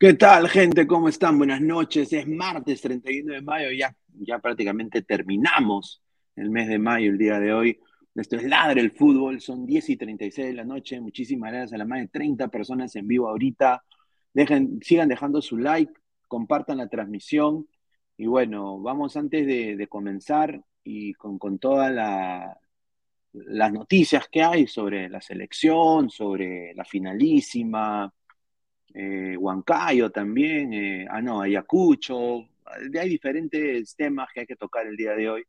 ¿Qué 0.00 0.14
tal, 0.14 0.48
gente? 0.48 0.86
¿Cómo 0.86 1.08
están? 1.08 1.38
Buenas 1.38 1.60
noches. 1.60 2.12
Es 2.12 2.24
martes 2.28 2.80
31 2.82 3.34
de 3.34 3.42
mayo, 3.42 3.72
ya, 3.72 3.96
ya 4.20 4.38
prácticamente 4.38 5.02
terminamos 5.02 6.00
el 6.36 6.50
mes 6.50 6.68
de 6.68 6.78
mayo, 6.78 7.10
el 7.10 7.18
día 7.18 7.40
de 7.40 7.52
hoy. 7.52 7.80
Esto 8.14 8.36
es 8.36 8.44
Ladre 8.44 8.80
el 8.80 8.92
Fútbol, 8.92 9.40
son 9.40 9.66
10 9.66 9.88
y 9.88 9.96
36 9.96 10.46
de 10.46 10.54
la 10.54 10.64
noche. 10.64 11.00
Muchísimas 11.00 11.50
gracias 11.50 11.72
a 11.72 11.78
las 11.78 11.88
más 11.88 11.98
de 11.98 12.06
30 12.06 12.46
personas 12.46 12.94
en 12.94 13.08
vivo 13.08 13.28
ahorita. 13.28 13.82
Dejen, 14.32 14.78
sigan 14.82 15.08
dejando 15.08 15.42
su 15.42 15.58
like, 15.58 15.92
compartan 16.28 16.76
la 16.76 16.88
transmisión. 16.88 17.66
Y 18.16 18.26
bueno, 18.26 18.78
vamos 18.80 19.16
antes 19.16 19.48
de, 19.48 19.84
comenzar 19.88 20.62
y 20.84 21.12
con, 21.14 21.40
con 21.40 21.58
todas 21.58 21.92
las 23.32 23.72
noticias 23.72 24.28
que 24.28 24.42
hay 24.44 24.68
sobre 24.68 25.08
la 25.08 25.20
selección, 25.20 26.08
sobre 26.08 26.72
la 26.74 26.84
finalísima, 26.84 28.14
eh, 28.94 29.36
Huancayo 29.36 30.10
también, 30.10 30.72
eh, 30.72 31.06
ah 31.10 31.20
no, 31.22 31.42
Ayacucho, 31.42 32.48
hay 32.98 33.08
diferentes 33.08 33.94
temas 33.96 34.28
que 34.32 34.40
hay 34.40 34.46
que 34.46 34.56
tocar 34.56 34.86
el 34.86 34.96
día 34.96 35.14
de 35.14 35.30
hoy. 35.30 35.44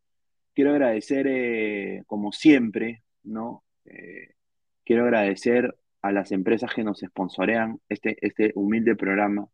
Quiero 0.53 0.71
agradecer, 0.71 1.27
eh, 1.27 2.03
como 2.07 2.31
siempre, 2.31 3.03
¿no? 3.23 3.63
Eh, 3.85 4.33
quiero 4.83 5.03
agradecer 5.03 5.75
a 6.01 6.11
las 6.11 6.31
empresas 6.31 6.73
que 6.73 6.83
nos 6.83 6.99
sponsorean 6.99 7.79
este, 7.89 8.17
este 8.25 8.51
humilde 8.55 8.95
programa, 8.95 9.47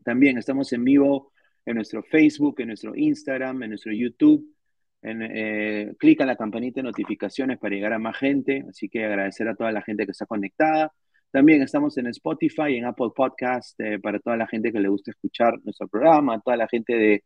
También 0.05 0.39
estamos 0.39 0.73
en 0.73 0.85
vivo 0.85 1.33
en 1.65 1.77
nuestro 1.77 2.03
Facebook, 2.03 2.61
en 2.61 2.69
nuestro 2.69 2.95
Instagram, 2.95 3.63
en 3.63 3.71
nuestro 3.71 3.93
YouTube 3.93 4.58
en, 5.03 5.23
eh, 5.23 5.95
clica 5.99 6.27
la 6.27 6.37
campanita 6.37 6.81
de 6.81 6.85
notificaciones 6.85 7.59
para 7.59 7.75
llegar 7.75 7.93
a 7.93 7.99
más 7.99 8.17
gente, 8.19 8.65
así 8.69 8.89
que 8.89 9.05
agradecer 9.05 9.49
a 9.49 9.55
toda 9.55 9.73
la 9.73 9.83
gente 9.83 10.05
que 10.05 10.13
está 10.13 10.27
conectada. 10.27 10.93
También 11.31 11.63
estamos 11.63 11.97
en 11.99 12.07
Spotify, 12.09 12.77
en 12.77 12.87
Apple 12.87 13.11
Podcast, 13.15 13.79
eh, 13.81 13.99
para 14.01 14.19
toda 14.19 14.37
la 14.37 14.47
gente 14.47 14.73
que 14.73 14.81
le 14.81 14.89
gusta 14.89 15.11
escuchar 15.11 15.55
nuestro 15.65 15.89
programa, 15.89 16.41
toda 16.41 16.57
la 16.57 16.69
gente 16.69 16.95
de 16.95 17.25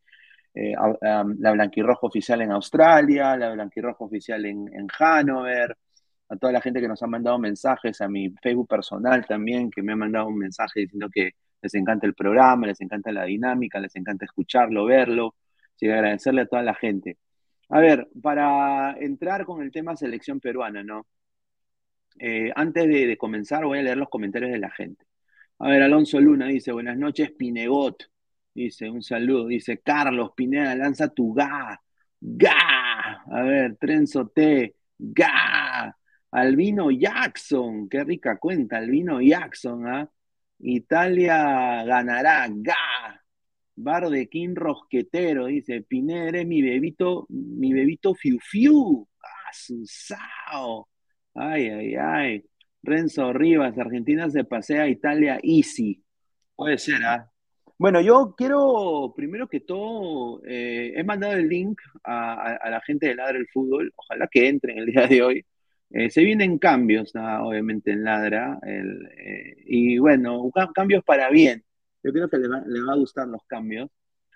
eh, 0.55 0.75
la 1.39 1.53
Blanquirroja 1.53 2.07
Oficial 2.07 2.43
en 2.43 2.53
Australia, 2.53 3.37
la 3.37 3.53
Blanquirroja 3.53 4.05
Oficial 4.05 4.45
en, 4.45 4.69
en 4.75 4.87
Hanover, 4.99 5.77
a 6.29 6.37
toda 6.37 6.53
la 6.53 6.61
gente 6.61 6.81
que 6.81 6.89
nos 6.89 7.03
ha 7.03 7.07
mandado 7.07 7.39
mensajes, 7.39 8.01
a 8.01 8.09
mi 8.09 8.31
Facebook 8.43 8.69
personal 8.69 9.25
también, 9.27 9.71
que 9.71 9.83
me 9.83 9.93
ha 9.93 9.97
mandado 9.97 10.29
un 10.29 10.39
mensaje 10.39 10.81
diciendo 10.81 11.09
que 11.13 11.33
les 11.63 11.75
encanta 11.75 12.07
el 12.07 12.15
programa, 12.15 12.67
les 12.67 12.81
encanta 12.81 13.13
la 13.13 13.25
dinámica, 13.25 13.79
les 13.81 13.95
encanta 13.97 14.25
escucharlo, 14.25 14.85
verlo. 14.85 15.37
Así 15.75 15.87
que 15.87 15.93
agradecerle 15.93 16.43
a 16.43 16.47
toda 16.47 16.63
la 16.63 16.75
gente. 16.75 17.19
A 17.73 17.81
ver, 17.81 18.07
para 18.23 18.97
entrar 19.01 19.47
con 19.47 19.63
el 19.63 19.73
tema 19.73 19.97
selección 19.97 20.41
peruana, 20.41 20.83
¿no? 20.83 21.07
Eh, 22.19 22.53
antes 22.55 22.87
de, 22.87 23.17
comenzar, 23.17 23.65
voy 23.65 23.79
a 23.79 23.83
leer 23.83 23.97
los 23.97 24.11
comentarios 24.11 24.53
de 24.53 24.59
la 24.59 24.71
gente. 24.71 25.07
A 25.59 25.69
ver, 25.71 25.83
Alonso 25.83 26.21
Luna 26.21 26.49
dice, 26.49 26.71
buenas 26.73 26.99
noches, 26.99 27.33
Pinegot. 27.33 28.11
Dice, 28.55 28.91
un 28.91 29.03
saludo. 29.03 29.47
Dice, 29.47 29.79
Carlos 29.79 30.33
Pineda, 30.37 30.75
lanza 30.75 31.09
tu 31.09 31.33
ga. 31.33 31.81
Ga. 32.21 33.23
A 33.31 33.43
ver, 33.43 33.77
Trenzo 33.77 34.29
T. 34.29 34.77
Ga. 34.99 35.97
Albino 36.31 36.91
Jackson. 36.91 37.89
Qué 37.89 38.05
rica 38.05 38.37
cuenta, 38.37 38.77
Albino 38.77 39.23
Jackson, 39.23 39.87
¿ah? 39.87 40.11
Italia 40.59 41.85
ganará. 41.85 42.49
Ga. 42.51 43.22
Bar 43.75 44.11
de 44.11 44.29
King 44.29 44.55
Rosquetero, 44.55 45.47
dice, 45.47 45.83
Pineda 45.83 46.45
mi 46.45 46.63
bebito, 46.63 47.27
mi 47.29 47.73
bebito 47.73 48.15
Fiu 48.15 48.39
Fiu. 48.41 49.09
¡Ah! 49.23 50.83
Ay, 51.35 51.69
ay, 51.69 51.95
ay. 51.97 52.45
Renzo 52.83 53.33
Rivas, 53.33 53.79
Argentina 53.79 54.29
se 54.31 54.45
pasea 54.45 54.83
a 54.83 54.89
Italia 54.89 55.39
easy. 55.43 56.03
Puede 56.57 56.79
ser, 56.79 57.05
¿ah? 57.05 57.29
Bueno, 57.79 58.01
yo 58.01 58.35
quiero, 58.37 59.13
primero 59.17 59.49
que 59.49 59.61
todo, 59.61 60.41
eh, 60.47 60.93
he 60.95 61.05
mandado 61.05 61.35
el 61.35 61.49
link 61.49 61.81
a, 62.05 62.59
la 62.71 62.81
gente 62.83 63.09
de 63.09 63.17
Ladra 63.17 63.39
el 63.39 63.49
Fútbol, 63.49 63.93
ojalá 63.97 64.29
que 64.31 64.49
entren 64.49 64.79
el 64.79 64.87
día 64.87 65.07
de 65.07 65.23
hoy. 65.23 65.45
Eh, 65.91 66.11
se 66.11 66.23
vienen 66.23 66.59
cambios, 66.59 67.13
obviamente, 67.15 67.91
en 67.93 68.05
Ladra, 68.05 68.59
eh, 68.67 69.55
y 69.67 69.99
bueno, 69.99 70.51
cambios 70.75 71.03
para 71.05 71.29
bien. 71.31 71.65
Yo 72.03 72.13
creo 72.13 72.29
que 72.29 72.39
le 72.39 72.49
va, 72.49 72.93
a 72.93 72.97
gustar 72.97 73.29
los 73.29 73.43
cambios. 73.47 73.91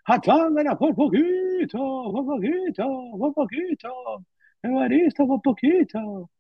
¡Hatangana 0.05 0.79
por 0.79 0.95
poquito! 0.95 1.79
¡Por 2.13 2.27
poquito! 2.27 2.85
¡Por 3.19 3.35
poquito! 3.35 4.25
¡Evaristo 4.63 5.27
por 5.27 5.43
poquito! 5.43 6.31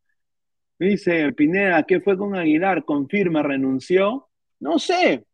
Dice 0.79 1.33
Pineda, 1.33 1.83
¿qué 1.85 2.01
fue 2.01 2.17
con 2.19 2.35
Aguilar? 2.37 2.85
Confirma, 2.85 3.43
renunció. 3.43 4.29
No 4.61 4.79
sé. 4.79 5.27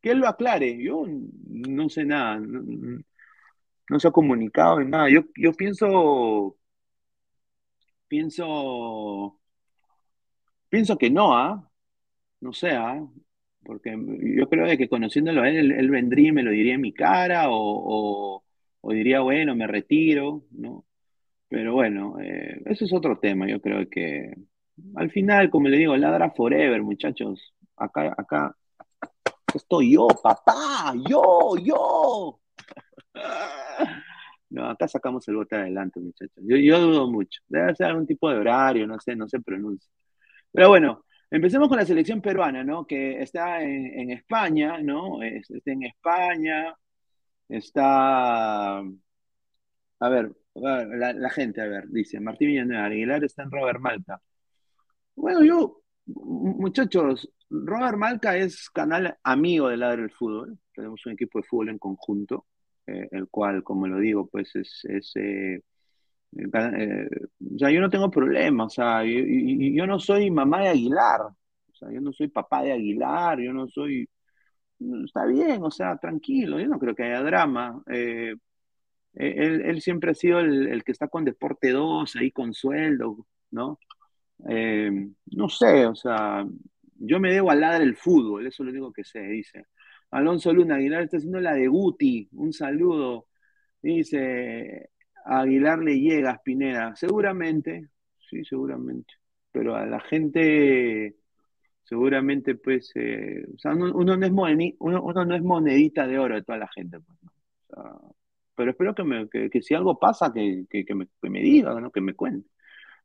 Que 0.00 0.10
él 0.10 0.18
lo 0.18 0.28
aclare. 0.28 0.82
Yo 0.82 1.04
no 1.06 1.88
sé 1.88 2.04
nada. 2.04 2.40
No, 2.40 4.00
se 4.00 4.08
ha 4.08 4.10
comunicado 4.10 4.80
en 4.80 4.90
nada. 4.90 5.08
Yo, 5.10 5.22
yo 5.36 5.52
pienso. 5.52 6.56
Pienso. 8.08 9.38
Pienso 10.68 10.96
que 10.98 11.10
no, 11.10 11.34
¿ah? 11.36 11.70
No 12.40 12.52
sé, 12.52 12.70
¿ah? 12.72 13.00
Porque 13.66 13.96
yo 14.36 14.48
creo 14.48 14.78
que 14.78 14.88
conociéndolo 14.88 15.42
a 15.42 15.50
él, 15.50 15.72
él, 15.72 15.90
vendría 15.90 16.28
y 16.28 16.32
me 16.32 16.44
lo 16.44 16.52
diría 16.52 16.74
en 16.74 16.80
mi 16.80 16.92
cara 16.92 17.46
o, 17.48 18.44
diría, 18.84 19.20
bueno, 19.20 19.56
me 19.56 19.66
retiro, 19.66 20.44
¿no? 20.52 20.84
Pero 21.48 21.74
bueno, 21.74 22.16
eh, 22.20 22.62
eso 22.66 22.84
es 22.84 22.92
otro 22.92 23.18
tema. 23.18 23.48
Yo 23.48 23.60
creo 23.60 23.88
que 23.90 24.34
al 24.94 25.10
final, 25.10 25.50
como 25.50 25.68
le 25.68 25.78
digo, 25.78 25.96
ladra 25.96 26.30
forever, 26.30 26.82
muchachos. 26.82 27.54
Acá, 27.76 28.14
acá, 28.16 28.56
estoy 29.54 29.94
yo, 29.94 30.08
papá, 30.22 30.94
yo, 31.08 31.56
yo. 31.62 32.40
No, 34.48 34.70
acá 34.70 34.86
sacamos 34.86 35.26
el 35.26 35.34
bote 35.36 35.56
adelante, 35.56 35.98
muchachos. 35.98 36.36
Yo, 36.36 36.56
yo 36.56 36.80
dudo 36.80 37.10
mucho. 37.10 37.42
Debe 37.48 37.74
ser 37.74 37.88
algún 37.88 38.06
tipo 38.06 38.30
de 38.30 38.36
horario, 38.38 38.86
no 38.86 38.98
sé, 39.00 39.16
no 39.16 39.28
se 39.28 39.40
pronuncia. 39.40 39.90
Pero 40.52 40.68
bueno, 40.68 41.04
Empecemos 41.30 41.68
con 41.68 41.78
la 41.78 41.86
selección 41.86 42.20
peruana, 42.20 42.62
¿no? 42.62 42.86
Que 42.86 43.20
está 43.22 43.62
en, 43.62 44.10
España, 44.10 44.78
¿no? 44.78 45.22
Está 45.22 45.72
en 45.72 45.82
España, 45.84 46.74
está... 47.48 48.78
A 49.98 50.08
ver, 50.10 50.32
la, 50.54 51.30
gente, 51.30 51.60
a 51.60 51.66
ver, 51.66 51.88
dice, 51.88 52.20
Martín 52.20 52.48
Villanueva, 52.48 52.84
Aguilar 52.86 53.24
está 53.24 53.42
en 53.42 53.50
Robert 53.50 53.80
Malta. 53.80 54.20
Bueno, 55.16 55.42
yo, 55.42 55.82
muchachos, 56.06 57.28
Robert 57.50 57.96
Malca 57.98 58.36
es 58.36 58.70
canal 58.70 59.16
amigo 59.22 59.68
del 59.68 59.80
lado 59.80 59.96
del 59.96 60.10
fútbol. 60.10 60.58
Tenemos 60.74 61.04
un 61.06 61.12
equipo 61.12 61.38
de 61.40 61.44
fútbol 61.44 61.70
en 61.70 61.78
conjunto, 61.78 62.46
eh, 62.86 63.08
el 63.10 63.28
cual, 63.28 63.62
como 63.64 63.88
lo 63.88 63.98
digo, 63.98 64.28
pues 64.28 64.54
es... 64.54 65.12
Eh, 65.16 65.60
eh, 66.32 67.08
o 67.54 67.58
sea, 67.58 67.70
yo 67.70 67.80
no 67.80 67.90
tengo 67.90 68.10
problema, 68.10 68.64
o 68.64 68.68
sea, 68.70 69.04
yo, 69.04 69.86
no 69.86 69.98
soy 69.98 70.30
mamá 70.30 70.62
de 70.62 70.68
Aguilar, 70.68 71.22
o 71.22 71.74
sea, 71.74 71.90
yo 71.90 72.00
no 72.00 72.12
soy 72.12 72.28
papá 72.28 72.62
de 72.62 72.72
Aguilar, 72.72 73.40
yo 73.40 73.52
no 73.52 73.68
soy, 73.68 74.08
está 75.04 75.26
bien, 75.26 75.62
o 75.62 75.70
sea, 75.70 75.96
tranquilo, 75.98 76.58
yo 76.60 76.68
no 76.68 76.78
creo 76.78 76.94
que 76.94 77.04
haya 77.04 77.22
drama. 77.22 77.82
él, 77.86 78.40
él, 79.14 79.80
siempre 79.80 80.10
ha 80.10 80.14
sido 80.14 80.40
el, 80.40 80.84
que 80.84 80.92
está 80.92 81.08
con 81.08 81.24
Deporte 81.24 81.70
2, 81.70 82.16
ahí 82.16 82.30
con 82.30 82.52
sueldo, 82.54 83.26
¿no? 83.50 83.78
no 84.38 85.48
sé, 85.48 85.86
o 85.86 85.94
sea, 85.94 86.44
yo 86.98 87.20
me 87.20 87.32
debo 87.32 87.50
al 87.50 87.60
ladra 87.60 87.78
del 87.80 87.96
fútbol, 87.96 88.46
eso 88.46 88.62
es 88.62 88.66
lo 88.66 88.72
único 88.72 88.92
que 88.92 89.04
sé, 89.04 89.20
dice. 89.20 89.66
Alonso 90.10 90.52
Luna, 90.52 90.76
Aguilar 90.76 91.02
está 91.02 91.16
haciendo 91.18 91.40
la 91.40 91.54
de 91.54 91.68
Guti, 91.68 92.28
un 92.32 92.52
saludo. 92.52 93.26
Dice, 93.82 94.90
Aguilar 95.26 95.80
le 95.80 95.98
llega 95.98 96.30
a 96.30 96.38
Spineda, 96.38 96.94
seguramente, 96.96 97.88
sí, 98.30 98.44
seguramente, 98.44 99.14
pero 99.52 99.74
a 99.74 99.86
la 99.86 100.00
gente, 100.00 101.16
seguramente, 101.82 102.54
pues, 102.54 102.92
eh, 102.94 103.44
o 103.54 103.58
sea, 103.58 103.74
uno, 103.74 104.16
no 104.16 104.24
es 104.24 104.32
no 104.32 105.42
monedita 105.42 106.06
de 106.06 106.18
oro 106.18 106.34
de 106.36 106.42
toda 106.42 106.58
la 106.58 106.68
gente, 106.68 106.98
pues, 107.00 107.18
pero 108.54 108.70
espero 108.70 108.94
que, 108.94 109.04
me, 109.04 109.28
que, 109.28 109.62
si 109.62 109.74
algo 109.74 109.98
pasa, 109.98 110.32
que, 110.32 110.64
me, 110.70 111.08
que 111.20 111.30
me 111.30 111.40
diga, 111.40 111.78
¿no? 111.80 111.90
que 111.90 112.00
me 112.00 112.14
cuente. 112.14 112.48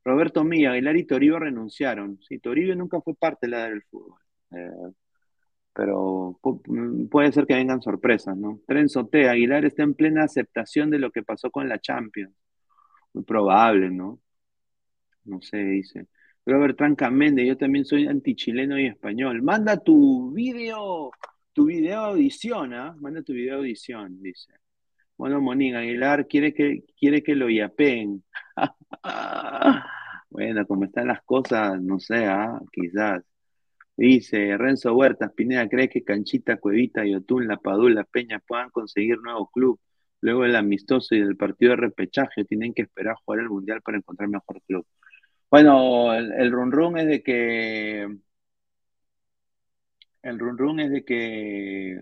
Roberto 0.03 0.43
Mía, 0.43 0.71
Aguilar 0.71 0.95
y 0.97 1.05
Toribio 1.05 1.39
renunciaron. 1.39 2.19
Sí, 2.21 2.39
Toribio 2.39 2.75
nunca 2.75 3.01
fue 3.01 3.13
parte 3.15 3.47
de 3.47 3.51
la 3.51 3.69
del 3.69 3.83
fútbol. 3.83 4.19
Eh, 4.51 4.91
pero 5.73 6.39
puede 7.09 7.31
ser 7.31 7.45
que 7.45 7.55
vengan 7.55 7.81
sorpresas, 7.81 8.35
¿no? 8.37 8.59
Trenzo 8.67 9.07
T, 9.07 9.29
Aguilar 9.29 9.65
está 9.65 9.83
en 9.83 9.93
plena 9.93 10.23
aceptación 10.23 10.89
de 10.89 10.99
lo 10.99 11.11
que 11.11 11.23
pasó 11.23 11.49
con 11.49 11.69
la 11.69 11.79
Champions. 11.79 12.33
Muy 13.13 13.23
probable, 13.23 13.89
¿no? 13.89 14.19
No 15.25 15.41
sé, 15.41 15.57
dice. 15.57 16.07
Robert 16.45 16.77
Trancamende, 16.77 17.45
yo 17.45 17.57
también 17.57 17.85
soy 17.85 18.07
antichileno 18.07 18.79
y 18.79 18.87
español. 18.87 19.41
Manda 19.41 19.77
tu 19.77 20.31
video, 20.33 21.11
tu 21.53 21.65
video 21.65 21.99
audición, 21.99 22.73
¿ah? 22.73 22.95
Manda 22.99 23.21
tu 23.21 23.33
video 23.33 23.57
audición, 23.57 24.21
dice. 24.21 24.53
Bueno, 25.17 25.39
Monín, 25.39 25.75
Aguilar 25.75 26.27
quiere 26.27 26.53
que, 26.53 26.83
quiere 26.99 27.21
que 27.23 27.35
lo 27.35 27.49
yapeen. 27.49 28.23
bueno, 30.29 30.65
como 30.67 30.85
están 30.85 31.07
las 31.07 31.21
cosas, 31.23 31.81
no 31.81 31.99
sé, 31.99 32.25
¿ah? 32.25 32.59
quizás. 32.71 33.23
Dice 33.95 34.57
Renzo 34.57 34.95
Huertas, 34.95 35.31
Pineda, 35.33 35.69
¿cree 35.69 35.89
que 35.89 36.03
Canchita, 36.03 36.57
Cuevita, 36.57 37.05
Yotún, 37.05 37.47
La 37.47 37.57
Padula, 37.57 38.03
Peña 38.03 38.39
puedan 38.39 38.69
conseguir 38.71 39.19
nuevo 39.19 39.47
club? 39.47 39.79
Luego 40.21 40.43
del 40.43 40.55
amistoso 40.55 41.15
y 41.15 41.19
del 41.19 41.37
partido 41.37 41.71
de 41.71 41.77
repechaje, 41.77 42.45
tienen 42.45 42.73
que 42.73 42.83
esperar 42.83 43.13
a 43.13 43.21
jugar 43.23 43.41
el 43.41 43.49
Mundial 43.49 43.81
para 43.81 43.97
encontrar 43.97 44.29
mejor 44.29 44.61
club. 44.67 44.85
Bueno, 45.49 46.13
el, 46.13 46.31
el 46.33 46.51
run 46.51 46.71
run 46.71 46.97
es 46.97 47.07
de 47.07 47.23
que... 47.23 48.07
El 50.23 50.39
run 50.39 50.57
run 50.57 50.79
es 50.79 50.91
de 50.91 51.03
que 51.03 52.01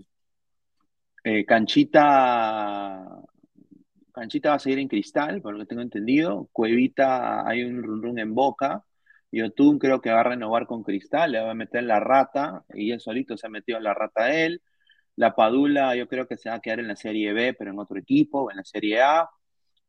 eh, 1.23 1.45
Canchita, 1.45 3.05
Canchita 4.11 4.49
va 4.49 4.55
a 4.55 4.59
seguir 4.59 4.79
en 4.79 4.87
Cristal, 4.87 5.41
por 5.41 5.53
lo 5.53 5.59
que 5.59 5.65
tengo 5.65 5.81
entendido. 5.81 6.49
Cuevita 6.51 7.47
hay 7.47 7.63
un 7.63 7.83
run 7.83 8.01
run 8.03 8.19
en 8.19 8.33
Boca. 8.35 8.83
Yotun 9.31 9.79
creo 9.79 10.01
que 10.01 10.11
va 10.11 10.21
a 10.21 10.23
renovar 10.23 10.65
con 10.65 10.83
Cristal, 10.83 11.31
le 11.31 11.39
va 11.41 11.51
a 11.51 11.55
meter 11.55 11.83
la 11.83 11.99
rata, 11.99 12.63
y 12.73 12.91
él 12.91 12.99
solito 12.99 13.37
se 13.37 13.47
ha 13.47 13.49
metido 13.49 13.77
en 13.77 13.83
la 13.83 13.93
rata 13.93 14.23
a 14.25 14.35
él. 14.35 14.61
La 15.15 15.35
Padula 15.35 15.95
yo 15.95 16.07
creo 16.07 16.27
que 16.27 16.37
se 16.37 16.49
va 16.49 16.55
a 16.55 16.61
quedar 16.61 16.79
en 16.79 16.87
la 16.87 16.95
Serie 16.95 17.33
B, 17.33 17.53
pero 17.53 17.71
en 17.71 17.79
otro 17.79 17.99
equipo, 17.99 18.49
en 18.51 18.57
la 18.57 18.63
Serie 18.63 19.01
A. 19.01 19.29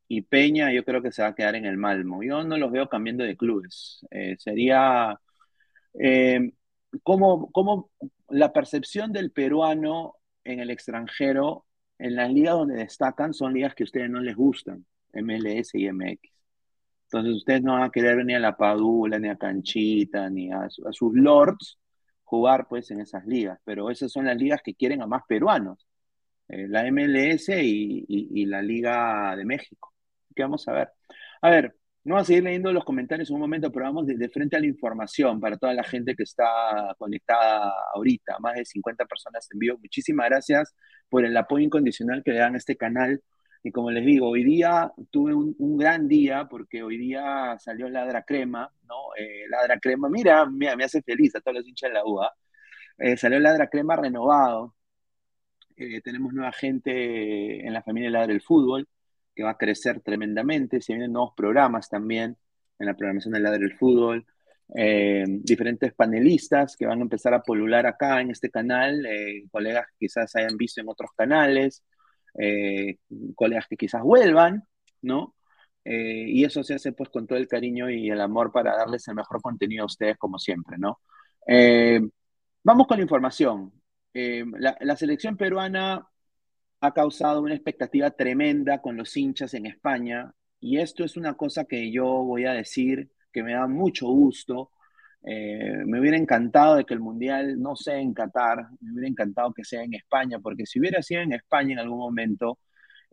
Y 0.09 0.23
Peña 0.23 0.73
yo 0.73 0.85
creo 0.85 1.03
que 1.03 1.13
se 1.13 1.23
va 1.23 1.29
a 1.29 1.35
quedar 1.35 1.55
en 1.57 1.67
el 1.67 1.77
Malmo. 1.77 2.23
Yo 2.23 2.43
no 2.45 2.59
los 2.59 2.73
veo 2.73 2.89
cambiando 2.89 3.25
de 3.25 3.37
clubes. 3.37 4.05
Eh, 4.11 4.37
sería 4.39 5.19
eh, 5.95 6.53
como, 7.03 7.51
como 7.53 7.91
la 8.29 8.53
percepción 8.53 9.13
del 9.13 9.33
peruano 9.33 10.17
en 10.45 10.61
el 10.61 10.71
extranjero, 10.71 11.67
en 11.99 12.17
las 12.17 12.33
ligas 12.33 12.55
donde 12.55 12.77
destacan, 12.77 13.35
son 13.35 13.55
ligas 13.55 13.75
que 13.75 13.85
a 13.85 13.87
ustedes 13.87 14.11
no 14.11 14.21
les 14.21 14.37
gustan, 14.37 14.87
MLS 15.15 15.75
y 15.75 15.89
MX. 15.93 16.40
Entonces 17.13 17.35
ustedes 17.39 17.63
no 17.63 17.73
van 17.73 17.83
a 17.83 17.91
querer 17.91 18.17
venir 18.17 18.37
a 18.37 18.41
la 18.41 18.57
Padula, 18.57 19.19
ni 19.19 19.29
a 19.29 19.37
Canchita, 19.37 20.31
ni 20.31 20.53
a, 20.53 20.69
sus 20.71 21.13
lords 21.13 21.79
jugar 22.23 22.69
pues 22.69 22.91
en 22.93 23.01
esas 23.01 23.27
ligas, 23.27 23.59
pero 23.65 23.91
esas 23.91 24.13
son 24.13 24.27
las 24.27 24.37
ligas 24.37 24.61
que 24.63 24.75
quieren 24.75 25.03
a 25.03 25.07
más 25.09 25.23
peruanos, 25.29 25.89
eh, 26.49 26.69
la 26.69 26.85
MLS 26.93 27.49
y, 27.49 28.47
la 28.47 28.63
Liga 28.63 29.35
de 29.37 29.45
México. 29.45 29.93
¿Qué 30.35 30.43
vamos 30.43 30.69
a 30.69 30.73
ver? 30.73 30.91
A 31.43 31.51
ver, 31.51 31.75
no 32.05 32.15
vamos 32.15 32.27
a 32.27 32.29
seguir 32.29 32.45
leyendo 32.45 32.73
los 32.73 32.85
comentarios 32.85 33.29
en 33.31 33.35
un 33.35 33.41
momento, 33.41 33.73
pero 33.73 33.87
vamos 33.87 34.07
de, 34.07 34.29
frente 34.29 34.57
a 34.57 34.61
la 34.61 34.67
información 34.67 35.41
para 35.41 35.57
toda 35.57 35.75
la 35.75 35.83
gente 35.83 36.15
que 36.15 36.23
está 36.23 36.95
conectada 36.99 37.73
ahorita, 37.95 38.39
más 38.39 38.55
de 38.55 38.65
50 38.65 39.05
personas 39.07 39.49
en 39.53 39.59
vivo. 39.59 39.79
Muchísimas 39.79 40.29
gracias 40.29 40.75
por 41.09 41.25
el 41.25 41.37
apoyo 41.37 41.65
incondicional 41.65 42.23
que 42.25 42.33
le 42.33 42.39
dan 42.39 42.55
a 42.55 42.59
este 42.59 42.77
canal. 42.77 43.21
Y 43.63 43.73
como 43.73 43.91
les 43.91 44.05
digo, 44.05 44.29
hoy 44.29 44.43
día 44.45 44.91
tuve 45.11 45.35
un, 45.35 45.77
gran 45.77 46.09
día 46.09 46.47
porque 46.49 46.83
hoy 46.83 46.97
día 46.97 47.59
salió 47.59 47.89
Ladra 47.89 48.25
Crema, 48.25 48.73
¿no? 48.89 48.95
Eh, 49.19 49.47
Ladra 49.49 49.79
Crema, 49.79 50.09
mira, 50.09 50.47
mira, 50.47 50.77
me 50.77 50.85
hace 50.85 51.03
feliz 51.03 51.35
a 51.37 51.41
todos 51.41 51.59
los 51.59 51.69
hinchas 51.69 51.91
de 51.91 51.95
la 51.95 52.05
UA. 52.05 52.33
Eh, 52.99 53.17
salió 53.17 53.39
Ladra 53.39 53.69
Crema 53.69 53.97
renovado. 53.97 54.75
Eh, 55.77 56.01
tenemos 56.03 56.33
nueva 56.33 56.53
gente 56.53 57.67
en 57.67 57.73
la 57.73 57.83
familia 57.83 58.11
Ladra 58.11 58.29
del 58.29 58.43
Fútbol 58.43 58.89
que 59.35 59.43
va 59.43 59.51
a 59.51 59.59
crecer 59.59 60.01
tremendamente. 60.01 60.81
Se 60.81 60.93
vienen 60.93 61.13
nuevos 61.13 61.33
programas 61.37 61.89
también 61.89 62.37
en 62.79 62.87
la 62.87 62.95
programación 62.95 63.33
del 63.35 63.43
Ladre 63.43 63.61
del 63.61 63.77
Fútbol. 63.79 64.27
Eh, 64.75 65.25
diferentes 65.27 65.93
panelistas 65.95 66.77
que 66.77 66.87
van 66.87 67.01
a 67.01 67.03
empezar 67.03 67.35
a 67.35 67.43
polular 67.43 67.87
acá 67.87 68.21
en 68.21 68.31
este 68.31 68.51
canal, 68.51 69.05
eh, 69.05 69.45
colegas 69.51 69.87
que 69.89 70.07
quizás 70.07 70.35
hayan 70.37 70.57
visto 70.57 70.81
en 70.81 70.89
otros 70.89 71.11
canales, 71.17 71.83
eh, 72.39 72.99
colegas 73.35 73.67
que 73.69 73.77
quizás 73.77 74.03
vuelvan, 74.03 74.65
¿no? 75.03 75.35
y 75.83 76.45
eso 76.45 76.63
se 76.63 76.75
hace 76.75 76.93
pues 76.93 77.09
con 77.09 77.27
todo 77.27 77.39
el 77.39 77.49
cariño 77.49 77.91
y 77.91 78.11
el 78.11 78.21
amor 78.21 78.53
para 78.53 78.77
darles 78.77 79.09
el 79.09 79.17
mejor 79.17 79.41
contenido 79.43 79.83
a 79.83 79.87
ustedes 79.87 80.17
como 80.19 80.39
siempre, 80.39 80.77
¿no? 80.79 81.01
vamos 82.63 82.87
con 82.87 82.99
la 82.99 83.03
información. 83.03 83.73
La, 84.13 84.77
la, 84.79 84.97
selección 84.97 85.37
peruana 85.37 86.07
ha 86.81 86.95
causado 86.95 87.41
una 87.41 87.55
expectativa 87.55 88.11
tremenda 88.11 88.81
con 88.81 88.97
los 88.97 89.17
hinchas 89.17 89.55
en 89.55 89.67
España 89.67 90.33
y 90.61 90.79
esto 90.79 91.03
es 91.05 91.17
una 91.17 91.35
cosa 91.35 91.65
que 91.65 91.91
yo 91.91 92.05
voy 92.05 92.45
a 92.45 92.53
decir 92.53 93.11
que 93.33 93.43
me 93.43 93.55
da 93.55 93.67
mucho 93.67 94.07
gusto. 94.09 94.71
Eh, 95.23 95.83
me 95.87 96.01
hubiera 96.01 96.17
encantado 96.17 96.77
de 96.77 96.85
que 96.85 96.95
el 96.95 97.01
Mundial 97.01 97.61
no 97.61 97.77
sea 97.77 97.99
en 97.99 98.15
Qatar, 98.15 98.69
me 98.81 98.93
hubiera 98.93 99.09
encantado 99.09 99.53
que 99.53 99.65
sea 99.65 99.83
en 99.83 99.95
España, 99.95 100.39
porque 100.41 100.67
si 100.67 100.81
hubiera 100.81 101.03
sido 101.03 101.21
en 101.23 101.33
España 101.33 101.73
en 101.75 101.79
algún 101.81 101.99
momento, 101.99 102.59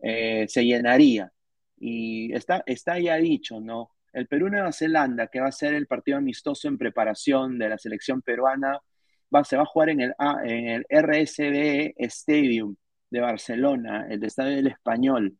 eh, 0.00 0.46
se 0.48 0.64
llenaría. 0.64 1.30
Y 1.78 2.32
está, 2.34 2.62
está 2.66 2.98
ya 2.98 3.16
dicho, 3.16 3.60
¿no? 3.60 3.92
El 4.12 4.26
Perú-Nueva 4.26 4.72
Zelanda, 4.72 5.28
que 5.28 5.40
va 5.40 5.48
a 5.48 5.52
ser 5.52 5.74
el 5.74 5.86
partido 5.86 6.18
amistoso 6.18 6.68
en 6.68 6.78
preparación 6.78 7.58
de 7.58 7.68
la 7.68 7.78
selección 7.78 8.22
peruana, 8.22 8.78
va, 9.34 9.44
se 9.44 9.56
va 9.56 9.62
a 9.62 9.66
jugar 9.66 9.90
en 9.90 10.00
el, 10.00 10.14
en 10.44 10.84
RSB 10.88 11.94
Stadium 11.98 12.74
de 13.10 13.20
Barcelona, 13.20 14.06
el 14.08 14.24
Estadio 14.24 14.56
del 14.56 14.68
Español. 14.68 15.36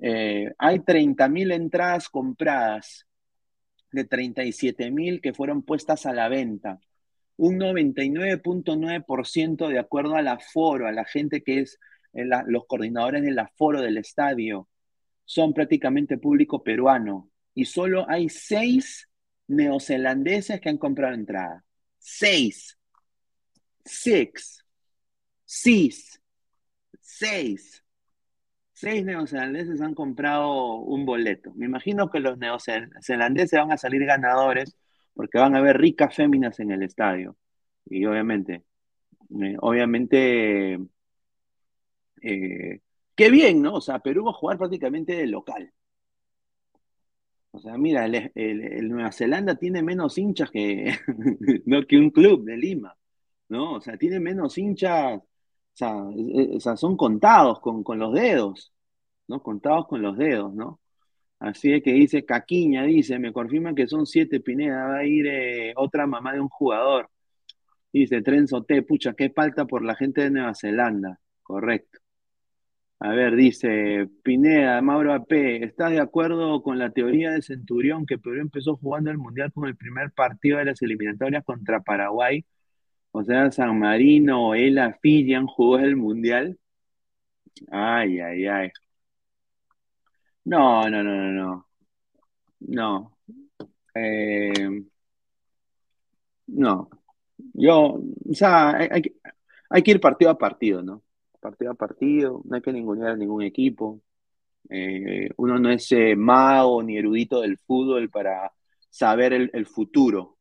Eh, 0.00 0.52
hay 0.58 0.78
30.000 0.80 1.52
entradas 1.54 2.08
compradas, 2.08 3.06
de 3.96 4.08
37.000 4.08 5.20
que 5.20 5.34
fueron 5.34 5.62
puestas 5.62 6.06
a 6.06 6.12
la 6.12 6.28
venta. 6.28 6.78
Un 7.36 7.58
99.9% 7.58 9.68
de 9.68 9.80
acuerdo 9.80 10.14
al 10.14 10.28
aforo, 10.28 10.86
a 10.86 10.92
la 10.92 11.04
gente 11.04 11.42
que 11.42 11.58
es 11.60 11.80
eh, 12.12 12.24
los 12.46 12.66
coordinadores 12.66 13.24
del 13.24 13.40
aforo 13.40 13.82
del 13.82 13.98
estadio, 13.98 14.68
son 15.24 15.52
prácticamente 15.52 16.18
público 16.18 16.62
peruano. 16.62 17.28
Y 17.54 17.64
solo 17.64 18.08
hay 18.08 18.28
seis 18.28 19.08
neozelandeses 19.48 20.60
que 20.60 20.68
han 20.68 20.78
comprado 20.78 21.14
entrada. 21.14 21.64
Seis. 21.98 22.78
Six. 23.84 24.64
Six 25.44 26.20
seis, 27.18 27.82
seis 28.76 29.04
neozelandeses 29.06 29.80
han 29.80 29.94
comprado 29.94 30.74
un 30.74 31.06
boleto. 31.06 31.52
Me 31.54 31.64
imagino 31.64 32.10
que 32.10 32.20
los 32.20 32.36
neozelandeses 32.38 33.58
van 33.58 33.72
a 33.72 33.78
salir 33.78 34.04
ganadores 34.04 34.76
porque 35.14 35.38
van 35.38 35.54
a 35.56 35.58
haber 35.58 35.78
ricas 35.78 36.14
féminas 36.14 36.60
en 36.60 36.72
el 36.72 36.82
estadio. 36.82 37.36
Y 37.86 38.04
obviamente, 38.04 38.64
eh, 39.40 39.56
obviamente, 39.60 40.78
eh, 42.20 42.80
qué 43.14 43.30
bien, 43.30 43.62
¿no? 43.62 43.76
O 43.76 43.80
sea, 43.80 44.00
Perú 44.00 44.26
va 44.26 44.32
a 44.32 44.34
jugar 44.34 44.58
prácticamente 44.58 45.14
de 45.14 45.26
local. 45.26 45.72
O 47.52 47.58
sea, 47.58 47.78
mira, 47.78 48.04
el, 48.04 48.88
Nueva 48.90 49.10
Zelanda 49.10 49.54
tiene 49.56 49.82
menos 49.82 50.18
hinchas 50.18 50.50
que, 50.50 50.92
que 51.88 51.96
un 51.96 52.10
club 52.10 52.44
de 52.44 52.58
Lima, 52.58 52.94
¿no? 53.48 53.74
O 53.76 53.80
sea, 53.80 53.96
tiene 53.96 54.20
menos 54.20 54.58
hinchas, 54.58 55.22
o 55.80 56.60
sea, 56.60 56.76
son 56.76 56.96
contados 56.96 57.60
con, 57.60 57.82
con, 57.84 57.98
los 57.98 58.12
dedos, 58.14 58.72
¿no? 59.28 59.42
Contados 59.42 59.86
con 59.86 60.02
los 60.02 60.16
dedos, 60.16 60.54
¿no? 60.54 60.80
Así 61.38 61.72
es 61.72 61.82
que 61.82 61.92
dice 61.92 62.24
Caquiña, 62.24 62.84
dice, 62.84 63.18
me 63.18 63.32
confirman 63.32 63.74
que 63.74 63.86
son 63.86 64.06
siete 64.06 64.40
Pineda, 64.40 64.86
va 64.86 64.98
a 64.98 65.04
ir 65.04 65.26
eh, 65.26 65.72
otra 65.76 66.06
mamá 66.06 66.32
de 66.32 66.40
un 66.40 66.48
jugador. 66.48 67.10
Dice 67.92 68.22
Trenzo 68.22 68.64
T, 68.64 68.82
pucha, 68.82 69.14
qué 69.14 69.30
falta 69.30 69.66
por 69.66 69.84
la 69.84 69.94
gente 69.96 70.22
de 70.22 70.30
Nueva 70.30 70.54
Zelanda. 70.54 71.20
Correcto. 71.42 71.98
A 72.98 73.10
ver, 73.10 73.36
dice 73.36 74.08
Pineda, 74.22 74.80
Mauro 74.80 75.12
AP, 75.12 75.32
¿estás 75.62 75.90
de 75.90 76.00
acuerdo 76.00 76.62
con 76.62 76.78
la 76.78 76.90
teoría 76.90 77.30
de 77.30 77.42
Centurión 77.42 78.06
que 78.06 78.18
Perú 78.18 78.40
empezó 78.40 78.76
jugando 78.76 79.10
el 79.10 79.18
Mundial 79.18 79.52
con 79.52 79.68
el 79.68 79.76
primer 79.76 80.12
partido 80.12 80.58
de 80.58 80.64
las 80.66 80.80
eliminatorias 80.80 81.44
contra 81.44 81.80
Paraguay? 81.82 82.44
O 83.16 83.24
sea, 83.24 83.50
San 83.50 83.78
Marino, 83.78 84.54
Ela, 84.54 84.98
Filian 85.02 85.46
jugó 85.46 85.78
el 85.78 85.96
Mundial. 85.96 86.58
Ay, 87.70 88.20
ay, 88.20 88.46
ay. 88.46 88.70
No, 90.44 90.88
no, 90.88 91.02
no, 91.02 91.14
no, 91.16 91.32
no. 91.32 91.66
No. 92.60 93.18
Eh, 93.94 94.52
no. 96.46 96.90
Yo, 97.54 98.00
o 98.30 98.34
sea, 98.34 98.70
hay, 98.76 99.02
hay 99.70 99.82
que 99.82 99.90
ir 99.92 100.00
partido 100.00 100.30
a 100.30 100.38
partido, 100.38 100.82
¿no? 100.82 101.02
partido 101.46 101.72
a 101.72 101.74
partido, 101.74 102.42
no 102.44 102.56
hay 102.56 102.62
que 102.62 102.72
ningunear 102.72 103.10
a 103.10 103.16
ningún 103.16 103.42
equipo. 103.42 104.02
Eh, 104.68 105.30
uno 105.36 105.58
no 105.58 105.70
es 105.70 105.90
eh, 105.92 106.16
mago 106.16 106.82
ni 106.82 106.96
erudito 106.98 107.40
del 107.40 107.58
fútbol 107.58 108.10
para 108.10 108.52
saber 108.90 109.32
el, 109.32 109.66
futuro, 109.66 110.38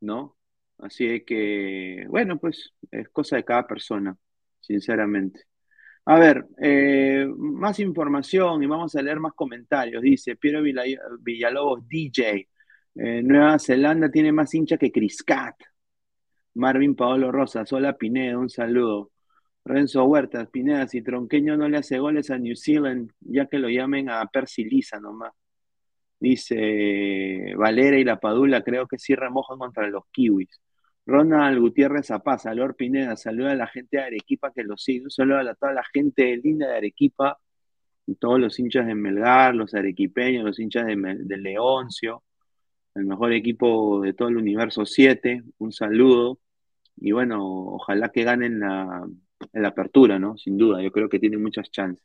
¿no? 0.00 0.35
Así 0.78 1.24
que, 1.24 2.06
bueno, 2.08 2.38
pues 2.38 2.74
es 2.90 3.08
cosa 3.10 3.36
de 3.36 3.44
cada 3.44 3.66
persona, 3.66 4.16
sinceramente. 4.60 5.44
A 6.06 6.18
ver, 6.18 6.46
eh, 6.62 7.26
más 7.36 7.80
información 7.80 8.62
y 8.62 8.66
vamos 8.66 8.94
a 8.96 9.02
leer 9.02 9.18
más 9.20 9.32
comentarios. 9.34 10.02
Dice 10.02 10.36
Piero 10.36 10.62
Villalobos, 11.20 11.86
DJ. 11.88 12.48
Nueva 12.94 13.58
Zelanda 13.58 14.10
tiene 14.10 14.32
más 14.32 14.54
hincha 14.54 14.78
que 14.78 14.92
Criscat. 14.92 15.56
Marvin 16.56 16.94
Paolo 16.96 17.30
Rosa, 17.30 17.66
Sola 17.66 17.96
Pineda, 17.96 18.38
un 18.38 18.48
saludo. 18.48 19.12
Renzo 19.64 20.04
Huertas, 20.04 20.48
Pineda, 20.48 20.86
si 20.88 21.02
Tronqueño 21.02 21.56
no 21.56 21.68
le 21.68 21.78
hace 21.78 21.98
goles 21.98 22.30
a 22.30 22.38
New 22.38 22.56
Zealand, 22.56 23.10
ya 23.20 23.46
que 23.46 23.58
lo 23.58 23.68
llamen 23.68 24.08
a 24.08 24.24
Percy 24.26 24.64
Lisa 24.64 25.00
nomás. 25.00 25.32
Dice 26.18 27.54
Valera 27.56 27.98
y 27.98 28.04
la 28.04 28.18
Padula, 28.18 28.62
creo 28.62 28.86
que 28.86 28.98
sí 28.98 29.14
remojan 29.14 29.58
contra 29.58 29.88
los 29.88 30.04
kiwis. 30.12 30.60
Ronald 31.06 31.60
Gutiérrez 31.60 32.06
Zapaz, 32.06 32.46
Lord 32.46 32.74
Pineda, 32.76 33.16
saluda 33.16 33.52
a 33.52 33.54
la 33.54 33.66
gente 33.68 33.98
de 33.98 34.02
Arequipa 34.04 34.52
que 34.52 34.64
lo 34.64 34.76
sigue. 34.76 35.04
Un 35.04 35.10
saludo 35.10 35.38
a 35.38 35.54
toda 35.54 35.72
la 35.72 35.84
gente 35.92 36.36
linda 36.36 36.68
de 36.68 36.76
Arequipa, 36.76 37.38
todos 38.18 38.40
los 38.40 38.58
hinchas 38.58 38.86
de 38.86 38.94
Melgar, 38.94 39.54
los 39.54 39.74
arequipeños, 39.74 40.44
los 40.44 40.58
hinchas 40.58 40.86
de, 40.86 41.36
Leoncio, 41.38 42.24
el 42.94 43.06
mejor 43.06 43.32
equipo 43.32 44.00
de 44.02 44.14
todo 44.14 44.28
el 44.28 44.36
universo 44.36 44.86
7. 44.86 45.42
Un 45.58 45.72
saludo. 45.72 46.40
Y 46.96 47.12
bueno, 47.12 47.44
ojalá 47.44 48.10
que 48.10 48.24
ganen 48.24 48.60
la, 48.60 49.06
la 49.52 49.68
apertura, 49.68 50.18
¿no? 50.18 50.36
Sin 50.38 50.56
duda, 50.58 50.82
yo 50.82 50.92
creo 50.92 51.08
que 51.08 51.18
tiene 51.18 51.36
muchas 51.38 51.70
chances. 51.70 52.04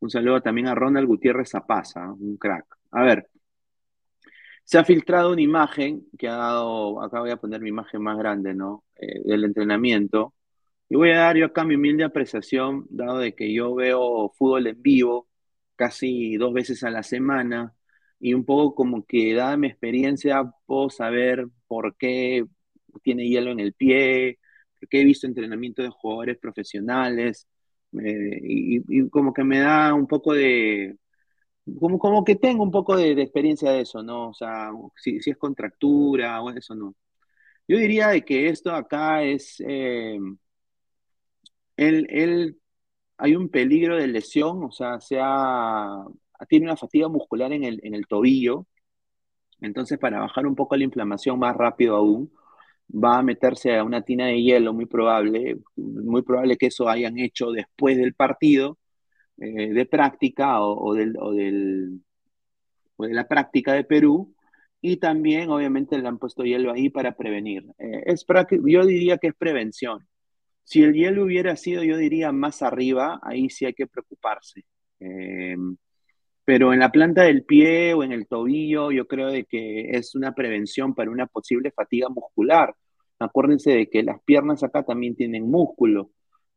Un 0.00 0.10
saludo 0.10 0.40
también 0.42 0.68
a 0.68 0.74
Ronald 0.74 1.06
Gutiérrez 1.06 1.50
Zapaza, 1.50 2.12
un 2.12 2.36
crack. 2.36 2.81
A 2.92 3.02
ver, 3.04 3.26
se 4.64 4.78
ha 4.78 4.84
filtrado 4.84 5.32
una 5.32 5.42
imagen 5.42 6.06
que 6.18 6.28
ha 6.28 6.36
dado, 6.36 7.02
acá 7.02 7.20
voy 7.20 7.30
a 7.30 7.36
poner 7.36 7.60
mi 7.60 7.68
imagen 7.70 8.02
más 8.02 8.16
grande, 8.18 8.54
¿no? 8.54 8.84
Eh, 8.96 9.20
del 9.24 9.44
entrenamiento. 9.44 10.34
Y 10.88 10.96
voy 10.96 11.10
a 11.12 11.18
dar 11.20 11.36
yo 11.36 11.46
acá 11.46 11.64
mi 11.64 11.74
humilde 11.76 12.04
apreciación, 12.04 12.86
dado 12.90 13.18
de 13.18 13.34
que 13.34 13.52
yo 13.52 13.74
veo 13.74 14.30
fútbol 14.30 14.66
en 14.68 14.82
vivo 14.82 15.28
casi 15.76 16.36
dos 16.36 16.52
veces 16.54 16.84
a 16.84 16.90
la 16.90 17.02
semana 17.02 17.74
y 18.20 18.34
un 18.34 18.44
poco 18.44 18.74
como 18.74 19.04
que 19.06 19.34
dada 19.34 19.56
mi 19.56 19.68
experiencia 19.68 20.44
puedo 20.66 20.90
saber 20.90 21.48
por 21.66 21.96
qué 21.96 22.44
tiene 23.02 23.28
hielo 23.28 23.50
en 23.50 23.60
el 23.60 23.74
pie, 23.74 24.38
que 24.90 25.00
he 25.00 25.04
visto 25.04 25.26
entrenamiento 25.26 25.82
de 25.82 25.90
jugadores 25.90 26.38
profesionales 26.38 27.48
eh, 27.92 28.40
y, 28.42 29.08
como 29.10 29.32
que 29.32 29.44
me 29.44 29.60
da 29.60 29.94
un 29.94 30.06
poco 30.06 30.34
de, 30.34 30.96
como, 31.78 31.98
como 31.98 32.24
que 32.24 32.36
tengo 32.36 32.62
un 32.62 32.70
poco 32.70 32.96
de, 32.96 33.12
experiencia 33.12 33.70
de 33.72 33.82
eso, 33.82 34.02
¿no? 34.02 34.30
O 34.30 34.34
sea, 34.34 34.70
si, 34.96 35.18
es 35.24 35.36
contractura 35.36 36.42
o 36.42 36.50
eso, 36.50 36.74
no. 36.74 36.94
Yo 37.68 37.78
diría 37.78 38.08
de 38.08 38.24
que 38.24 38.48
esto 38.48 38.72
acá 38.72 39.22
es, 39.24 39.62
eh, 39.66 40.18
él, 41.76 42.58
hay 43.18 43.36
un 43.36 43.48
peligro 43.48 43.96
de 43.96 44.06
lesión, 44.08 44.64
o 44.64 44.72
sea, 44.72 45.00
sea 45.00 46.04
tiene 46.48 46.66
una 46.66 46.76
fatiga 46.76 47.08
muscular 47.08 47.52
en 47.52 47.64
el, 47.64 47.80
en 47.84 47.94
el 47.94 48.06
tobillo, 48.06 48.66
entonces 49.60 49.98
para 49.98 50.20
bajar 50.20 50.46
un 50.46 50.56
poco 50.56 50.76
la 50.76 50.84
inflamación 50.84 51.38
más 51.38 51.56
rápido 51.56 51.96
aún, 51.96 52.32
va 52.92 53.18
a 53.18 53.22
meterse 53.22 53.76
a 53.76 53.84
una 53.84 54.02
tina 54.02 54.26
de 54.26 54.42
hielo, 54.42 54.72
muy 54.74 54.86
probable, 54.86 55.58
muy 55.76 56.22
probable 56.22 56.56
que 56.56 56.66
eso 56.66 56.88
hayan 56.88 57.18
hecho 57.18 57.52
después 57.52 57.96
del 57.96 58.14
partido 58.14 58.78
eh, 59.42 59.72
de 59.72 59.86
práctica 59.86 60.62
o, 60.62 60.94
del, 60.94 61.16
o, 61.18 61.32
del, 61.32 62.00
de 62.98 63.12
la 63.12 63.26
práctica 63.26 63.72
de 63.72 63.82
Perú, 63.82 64.34
y 64.80 64.98
también 64.98 65.50
obviamente 65.50 65.98
le 65.98 66.06
han 66.06 66.18
puesto 66.18 66.44
hielo 66.44 66.72
ahí 66.72 66.90
para 66.90 67.16
prevenir. 67.16 67.64
Eh, 67.78 68.04
es 68.06 68.24
yo 68.48 68.86
diría 68.86 69.18
que 69.18 69.28
es 69.28 69.34
prevención. 69.34 70.06
Si 70.62 70.82
el 70.82 70.94
hielo 70.94 71.24
hubiera 71.24 71.56
sido, 71.56 71.82
yo 71.82 71.96
diría, 71.96 72.30
más 72.30 72.62
arriba, 72.62 73.18
ahí 73.22 73.50
sí 73.50 73.64
hay 73.66 73.74
que 73.74 73.88
preocuparse. 73.88 74.64
Eh, 75.00 75.56
pero 76.44 76.72
en 76.72 76.78
la 76.78 76.92
planta 76.92 77.24
del 77.24 77.44
pie 77.44 77.94
o 77.94 78.04
en 78.04 78.12
el 78.12 78.28
tobillo, 78.28 78.92
yo 78.92 79.08
creo 79.08 79.28
de 79.28 79.44
que 79.44 79.90
es 79.90 80.14
una 80.14 80.34
prevención 80.34 80.94
para 80.94 81.10
una 81.10 81.26
posible 81.26 81.72
fatiga 81.72 82.08
muscular. 82.08 82.74
Acuérdense 83.18 83.72
de 83.72 83.88
que 83.88 84.04
las 84.04 84.22
piernas 84.22 84.62
acá 84.62 84.84
también 84.84 85.16
tienen 85.16 85.50
músculo 85.50 86.10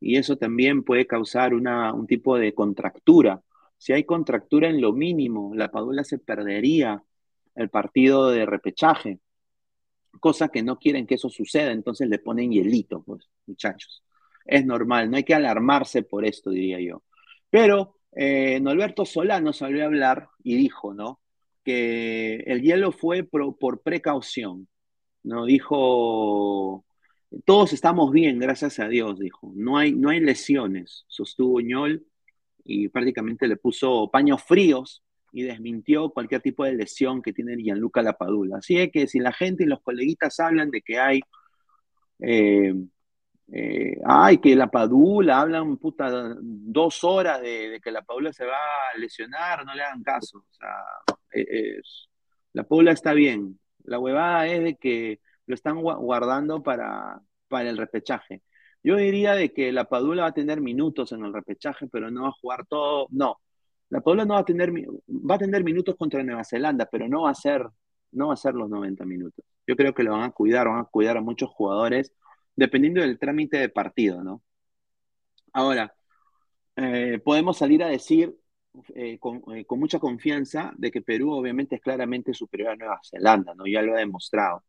y 0.05 0.17
eso 0.17 0.37
también 0.37 0.83
puede 0.83 1.07
causar 1.07 1.55
una, 1.55 1.91
un 1.91 2.05
tipo 2.05 2.37
de 2.37 2.53
contractura. 2.53 3.41
Si 3.75 3.91
hay 3.91 4.03
contractura 4.03 4.69
en 4.69 4.79
lo 4.79 4.93
mínimo, 4.93 5.55
la 5.55 5.71
Padula 5.71 6.03
se 6.03 6.19
perdería 6.19 7.03
el 7.55 7.69
partido 7.69 8.29
de 8.29 8.45
repechaje, 8.45 9.19
cosa 10.19 10.49
que 10.49 10.61
no 10.61 10.77
quieren 10.77 11.07
que 11.07 11.15
eso 11.15 11.27
suceda, 11.29 11.71
entonces 11.71 12.07
le 12.07 12.19
ponen 12.19 12.51
hielito, 12.51 13.01
pues, 13.01 13.27
muchachos. 13.47 14.03
Es 14.45 14.63
normal, 14.63 15.09
no 15.09 15.17
hay 15.17 15.23
que 15.23 15.33
alarmarse 15.33 16.03
por 16.03 16.23
esto, 16.23 16.51
diría 16.51 16.79
yo. 16.79 17.01
Pero 17.49 17.95
eh, 18.11 18.59
Norberto 18.61 19.05
Solano 19.05 19.53
salió 19.53 19.81
a 19.81 19.87
hablar 19.87 20.29
y 20.43 20.55
dijo, 20.55 20.93
¿no? 20.93 21.19
Que 21.63 22.43
el 22.45 22.61
hielo 22.61 22.91
fue 22.91 23.23
por 23.23 23.81
precaución, 23.81 24.67
¿no? 25.23 25.45
Dijo, 25.45 26.85
todos 27.43 27.73
estamos 27.73 28.11
bien, 28.11 28.39
gracias 28.39 28.79
a 28.79 28.87
Dios, 28.87 29.19
dijo. 29.19 29.51
No 29.55 29.77
hay, 29.77 29.91
no 29.91 30.09
hay 30.09 30.19
lesiones, 30.19 31.05
sostuvo 31.07 31.59
Ñol 31.59 32.05
y 32.63 32.87
prácticamente 32.89 33.47
le 33.47 33.57
puso 33.57 34.09
paños 34.11 34.43
fríos 34.43 35.03
y 35.31 35.43
desmintió 35.43 36.09
cualquier 36.11 36.41
tipo 36.41 36.63
de 36.63 36.73
lesión 36.73 37.21
que 37.21 37.33
tiene 37.33 37.57
Gianluca 37.57 38.01
Lapadula. 38.01 38.57
Así 38.59 38.77
es 38.77 38.91
que 38.91 39.07
si 39.07 39.19
la 39.19 39.33
gente 39.33 39.63
y 39.63 39.67
los 39.67 39.81
coleguitas 39.81 40.39
hablan 40.39 40.71
de 40.71 40.81
que 40.81 40.97
hay, 40.97 41.19
eh, 42.19 42.73
eh, 43.51 43.97
ay, 44.05 44.37
que 44.37 44.55
la 44.55 44.71
Padula, 44.71 45.41
hablan 45.41 45.77
puta 45.77 46.35
dos 46.41 47.03
horas 47.03 47.41
de, 47.41 47.79
que 47.83 47.91
la 47.91 48.01
Padula 48.01 48.31
se 48.31 48.45
va 48.45 48.55
a 48.93 48.97
lesionar, 48.97 49.65
no 49.65 49.75
le 49.75 49.83
hagan 49.83 50.03
caso. 50.03 50.37
O 50.39 50.53
sea, 50.53 51.17
eh, 51.33 51.81
la 52.53 52.63
Padula 52.63 52.93
está 52.93 53.13
bien, 53.13 53.59
la 53.83 53.99
huevada 53.99 54.47
es 54.47 54.63
de 54.63 54.75
que 54.75 55.19
lo 55.47 55.55
están 55.55 55.81
guardando 55.81 56.63
para, 56.63 57.21
para 57.47 57.69
el 57.69 57.77
repechaje. 57.77 58.41
Yo 58.83 58.97
diría 58.97 59.33
de 59.33 59.51
que 59.53 59.71
la 59.71 59.85
Padula 59.85 60.23
va 60.23 60.27
a 60.29 60.33
tener 60.33 60.61
minutos 60.61 61.11
en 61.11 61.25
el 61.25 61.33
repechaje, 61.33 61.87
pero 61.87 62.11
no 62.11 62.23
va 62.23 62.29
a 62.29 62.39
jugar 62.39 62.65
todo. 62.67 63.07
No, 63.11 63.39
la 63.89 64.01
Padula 64.01 64.25
no 64.25 64.35
va 64.35 64.41
a 64.41 64.45
tener, 64.45 64.71
va 65.07 65.35
a 65.35 65.39
tener 65.39 65.63
minutos 65.63 65.95
contra 65.97 66.23
Nueva 66.23 66.43
Zelanda, 66.43 66.87
pero 66.91 67.07
no 67.07 67.23
va 67.23 67.31
a 67.31 67.35
ser, 67.35 67.67
no 68.11 68.27
va 68.27 68.33
a 68.33 68.37
ser 68.37 68.53
los 68.55 68.69
90 68.69 69.05
minutos. 69.05 69.43
Yo 69.67 69.75
creo 69.75 69.93
que 69.93 70.03
lo 70.03 70.11
van 70.11 70.23
a 70.23 70.31
cuidar, 70.31 70.67
van 70.67 70.79
a 70.79 70.85
cuidar 70.85 71.17
a 71.17 71.21
muchos 71.21 71.49
jugadores, 71.49 72.13
dependiendo 72.55 73.01
del 73.01 73.19
trámite 73.19 73.57
de 73.57 73.69
partido, 73.69 74.23
¿no? 74.23 74.41
Ahora, 75.53 75.95
eh, 76.75 77.19
podemos 77.23 77.57
salir 77.57 77.83
a 77.83 77.87
decir 77.87 78.35
eh, 78.95 79.13
eh, 79.13 79.65
con, 79.65 79.79
mucha 79.79 79.99
confianza 79.99 80.73
de 80.77 80.91
que 80.91 81.01
Perú 81.01 81.31
obviamente 81.31 81.75
es 81.75 81.81
claramente 81.81 82.33
superior 82.33 82.71
a 82.71 82.75
Nueva 82.75 82.99
Zelanda, 83.09 83.53
¿no? 83.55 83.65
Ya 83.65 83.81
lo 83.81 83.95
ha 83.95 83.99
demostrado. 83.99 84.63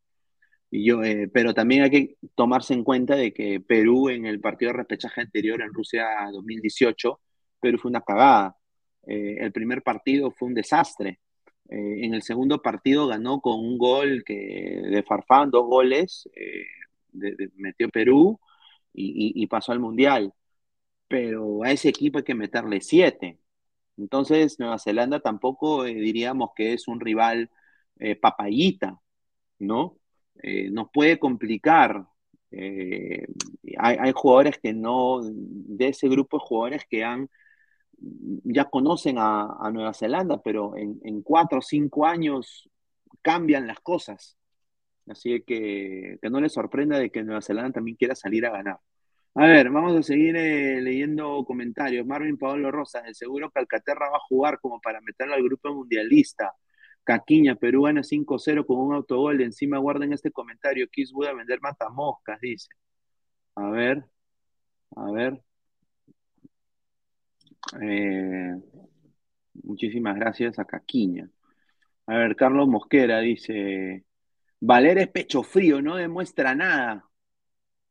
Y 0.69 0.85
yo, 0.85 1.03
eh, 1.03 1.29
pero 1.33 1.53
también 1.53 1.83
hay 1.83 1.89
que 1.89 2.17
tomarse 2.35 2.73
en 2.73 2.83
cuenta 2.83 3.15
de 3.15 3.33
que 3.33 3.61
Perú 3.61 4.09
en 4.09 4.25
el 4.25 4.41
partido 4.41 4.71
de 4.71 4.77
repechaje 4.77 5.21
anterior 5.21 5.61
en 5.61 5.73
Rusia 5.73 6.07
2018, 6.31 7.19
Perú 7.59 7.77
fue 7.79 7.89
una 7.89 8.01
cagada. 8.01 8.57
Eh, 9.05 9.37
el 9.39 9.51
primer 9.53 9.83
partido 9.83 10.31
fue 10.31 10.49
un 10.49 10.53
desastre. 10.53 11.19
Eh, 11.69 12.05
en 12.05 12.13
el 12.13 12.21
segundo 12.23 12.61
partido 12.61 13.07
ganó 13.07 13.41
con 13.41 13.59
un 13.59 13.77
gol 13.77 14.23
que, 14.25 14.35
de 14.35 15.03
Farfán, 15.03 15.51
dos 15.51 15.65
goles, 15.67 16.29
metió 17.55 17.89
Perú 17.89 18.39
y, 18.93 19.47
pasó 19.47 19.71
al 19.71 19.79
Mundial. 19.79 20.33
Pero 21.07 21.63
a 21.63 21.71
ese 21.71 21.89
equipo 21.89 22.19
hay 22.19 22.23
que 22.25 22.35
meterle 22.35 22.81
siete. 22.81 23.39
Entonces, 23.97 24.59
Nueva 24.59 24.79
Zelanda 24.79 25.21
tampoco 25.21 25.85
diríamos 25.85 26.51
que 26.55 26.73
es 26.73 26.87
un 26.87 26.99
rival 26.99 27.51
papayita, 28.21 28.99
¿no? 29.59 29.96
Eh, 30.43 30.69
nos 30.71 30.89
puede 30.91 31.19
complicar. 31.19 32.05
Eh, 32.51 33.27
hay, 33.77 34.11
jugadores 34.13 34.57
que 34.59 34.73
no, 34.73 35.21
de 35.23 35.89
ese 35.89 36.07
grupo 36.07 36.37
de 36.37 36.43
jugadores 36.45 36.83
que 36.89 37.03
han, 37.03 37.29
ya 37.99 38.65
conocen 38.65 39.17
a, 39.19 39.69
Nueva 39.73 39.93
Zelanda, 39.93 40.41
pero 40.41 40.75
en, 40.77 41.21
cuatro 41.23 41.59
o 41.59 41.61
cinco 41.61 42.05
años 42.05 42.69
cambian 43.21 43.67
las 43.67 43.79
cosas. 43.81 44.37
Así 45.07 45.41
que 45.45 46.19
que 46.21 46.29
no 46.29 46.41
les 46.41 46.53
sorprenda 46.53 46.99
de 46.99 47.09
que 47.09 47.23
Nueva 47.23 47.41
Zelanda 47.41 47.73
también 47.73 47.97
quiera 47.97 48.15
salir 48.15 48.45
a 48.45 48.51
ganar. 48.51 48.79
A 49.39 49.45
ver, 49.45 49.69
vamos 49.69 49.95
a 49.95 50.01
seguir 50.01 50.35
eh, 50.35 50.81
leyendo 50.81 51.45
comentarios. 51.45 52.07
Marvin 52.07 52.39
Pablo 52.39 52.71
Rosas, 52.71 53.03
de 53.03 53.13
seguro 53.13 53.51
que 53.51 53.59
Alcaterra 53.59 54.09
va 54.09 54.17
a 54.17 54.27
jugar 54.27 54.59
como 54.59 54.81
para 54.81 54.99
meterlo 55.01 55.35
al 55.35 55.43
grupo 55.43 55.71
mundialista. 55.73 56.55
Caquiña, 57.07 57.55
Perú 57.55 57.83
gana 57.83 58.03
5-0 58.03 58.65
con 58.65 58.79
un 58.79 58.93
autogol. 58.93 59.41
Encima 59.41 59.77
guarden 59.77 60.11
este 60.11 60.29
comentario. 60.31 60.89
Kiss 60.91 61.13
a 61.29 61.33
vender 61.33 61.61
matamoscas, 61.61 62.39
dice. 62.41 62.67
A 63.55 63.69
ver, 63.69 64.05
a 64.95 65.11
ver. 65.11 65.41
Eh, 67.81 68.55
muchísimas 69.63 70.15
gracias 70.17 70.59
a 70.59 70.65
Caquiña. 70.65 71.29
A 72.07 72.17
ver, 72.17 72.35
Carlos 72.35 72.67
Mosquera 72.67 73.19
dice, 73.21 74.05
Valer 74.59 74.97
es 74.97 75.07
pecho 75.09 75.43
frío, 75.43 75.81
no 75.81 75.95
demuestra 75.95 76.55
nada. 76.55 77.09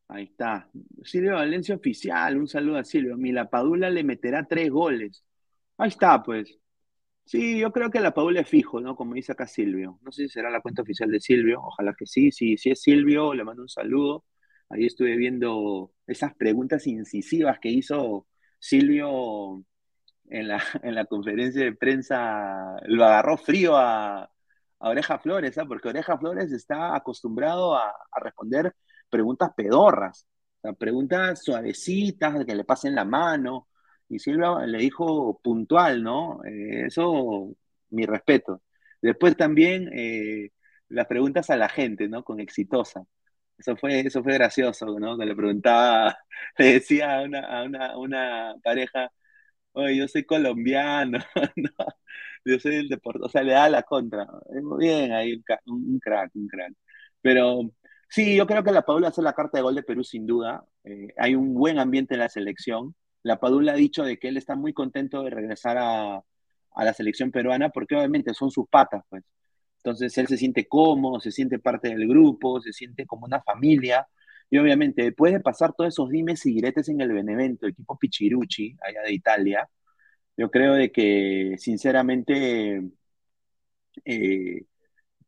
Ahí 0.08 0.24
está. 0.24 0.70
Silvio 1.04 1.34
Valencia 1.34 1.74
oficial, 1.74 2.36
un 2.38 2.48
saludo 2.48 2.78
a 2.78 2.84
Silvio. 2.84 3.16
Milapadula 3.16 3.88
le 3.90 4.04
meterá 4.04 4.46
tres 4.46 4.70
goles. 4.70 5.24
Ahí 5.78 5.88
está, 5.88 6.22
pues. 6.22 6.58
Sí, 7.26 7.58
yo 7.58 7.72
creo 7.72 7.90
que 7.90 7.98
la 8.00 8.14
Paula 8.14 8.40
es 8.40 8.48
fijo, 8.48 8.80
¿no? 8.80 8.94
Como 8.94 9.14
dice 9.14 9.32
acá 9.32 9.48
Silvio. 9.48 9.98
No 10.02 10.12
sé 10.12 10.22
si 10.24 10.28
será 10.28 10.48
la 10.48 10.60
cuenta 10.60 10.82
oficial 10.82 11.10
de 11.10 11.20
Silvio, 11.20 11.60
ojalá 11.60 11.92
que 11.98 12.06
sí. 12.06 12.30
Si, 12.30 12.56
si 12.56 12.70
es 12.70 12.80
Silvio, 12.80 13.34
le 13.34 13.42
mando 13.44 13.62
un 13.62 13.68
saludo. 13.68 14.24
Ahí 14.68 14.86
estuve 14.86 15.16
viendo 15.16 15.92
esas 16.06 16.34
preguntas 16.36 16.86
incisivas 16.86 17.58
que 17.60 17.68
hizo 17.70 18.28
Silvio 18.60 19.64
en 20.26 20.48
la, 20.48 20.62
en 20.82 20.94
la 20.94 21.06
conferencia 21.06 21.64
de 21.64 21.74
prensa. 21.74 22.76
Lo 22.86 23.04
agarró 23.04 23.36
frío 23.36 23.76
a, 23.76 24.30
Oreja 24.78 25.18
Flores, 25.18 25.58
¿ah? 25.58 25.64
porque 25.66 25.88
Oreja 25.88 26.18
Flores 26.18 26.52
está 26.52 26.94
acostumbrado 26.94 27.74
a, 27.76 27.92
responder 28.22 28.74
preguntas 29.10 29.50
pedorras, 29.56 30.28
preguntas 30.78 31.42
suavecitas, 31.42 32.44
que 32.44 32.54
le 32.54 32.64
pasen 32.64 32.94
la 32.94 33.04
mano 33.04 33.68
y 34.08 34.18
Silva 34.18 34.66
le 34.66 34.78
dijo 34.78 35.40
puntual, 35.42 36.02
¿no? 36.02 36.40
Eh, 36.44 36.86
eso, 36.86 37.54
mi 37.90 38.06
respeto. 38.06 38.62
Después 39.02 39.36
también 39.36 39.90
eh, 39.92 40.50
las 40.88 41.06
preguntas 41.06 41.50
a 41.50 41.56
la 41.56 41.68
gente, 41.68 42.08
¿no? 42.08 42.24
Con 42.24 42.40
exitosa. 42.40 43.04
Eso 43.58 43.76
fue, 43.76 44.00
eso 44.00 44.22
fue 44.22 44.34
gracioso, 44.34 44.98
¿no? 44.98 45.18
Que 45.18 45.26
le 45.26 45.36
preguntaba, 45.36 46.16
le 46.58 46.74
decía 46.74 47.20
a 47.20 47.22
una, 47.24 47.98
una, 47.98 48.54
pareja, 48.62 49.10
oye, 49.72 49.96
yo 49.98 50.08
soy 50.08 50.24
colombiano, 50.24 51.18
¿no? 51.56 51.70
yo 52.44 52.58
soy 52.60 52.76
del 52.76 52.88
deporte, 52.88 53.20
o 53.24 53.28
sea, 53.28 53.42
le 53.42 53.52
da 53.52 53.68
la 53.68 53.82
contra. 53.82 54.26
Muy 54.62 54.86
bien, 54.86 55.12
ahí 55.12 55.34
un, 55.66 55.98
crack, 56.00 56.30
un 56.34 56.48
crack. 56.48 56.72
Pero 57.20 57.60
sí, 58.08 58.36
yo 58.36 58.46
creo 58.46 58.62
que 58.64 58.72
la 58.72 58.82
Paula 58.82 59.08
hace 59.08 59.22
la 59.22 59.32
carta 59.34 59.58
de 59.58 59.62
gol 59.62 59.74
de 59.74 59.82
Perú 59.82 60.04
sin 60.04 60.26
duda. 60.26 60.64
Eh, 60.84 61.08
hay 61.18 61.34
un 61.34 61.54
buen 61.54 61.78
ambiente 61.78 62.14
en 62.14 62.20
la 62.20 62.28
selección. 62.28 62.94
La 63.26 63.40
Padula 63.40 63.72
ha 63.72 63.76
dicho 63.76 64.04
de 64.04 64.18
que 64.18 64.28
él 64.28 64.36
está 64.36 64.54
muy 64.54 64.72
contento 64.72 65.22
de 65.24 65.30
regresar 65.30 65.76
a, 65.78 66.22
la 66.76 66.92
selección 66.94 67.30
peruana 67.32 67.70
porque 67.70 67.96
obviamente 67.96 68.34
son 68.34 68.50
sus 68.50 68.68
patas, 68.68 69.02
pues. 69.08 69.24
Entonces 69.78 70.16
él 70.18 70.26
se 70.28 70.36
siente 70.36 70.68
cómodo, 70.68 71.20
se 71.20 71.32
siente 71.32 71.58
parte 71.58 71.88
del 71.88 72.06
grupo, 72.08 72.60
se 72.60 72.72
siente 72.72 73.06
como 73.06 73.26
una 73.26 73.40
familia. 73.42 74.06
Y 74.50 74.58
obviamente, 74.58 75.02
después 75.04 75.32
de 75.32 75.40
pasar 75.40 75.74
todos 75.74 75.88
esos 75.94 76.10
dimes 76.10 76.44
y 76.46 76.54
diretes 76.54 76.88
en 76.88 77.00
el 77.00 77.12
Benevento, 77.12 77.66
equipo 77.66 77.98
Pichirucci, 77.98 78.76
allá 78.82 79.02
de 79.02 79.12
Italia, 79.12 79.68
yo 80.36 80.50
creo 80.50 80.74
de 80.74 80.92
que 80.92 81.56
sinceramente 81.58 82.82
eh, 84.04 84.64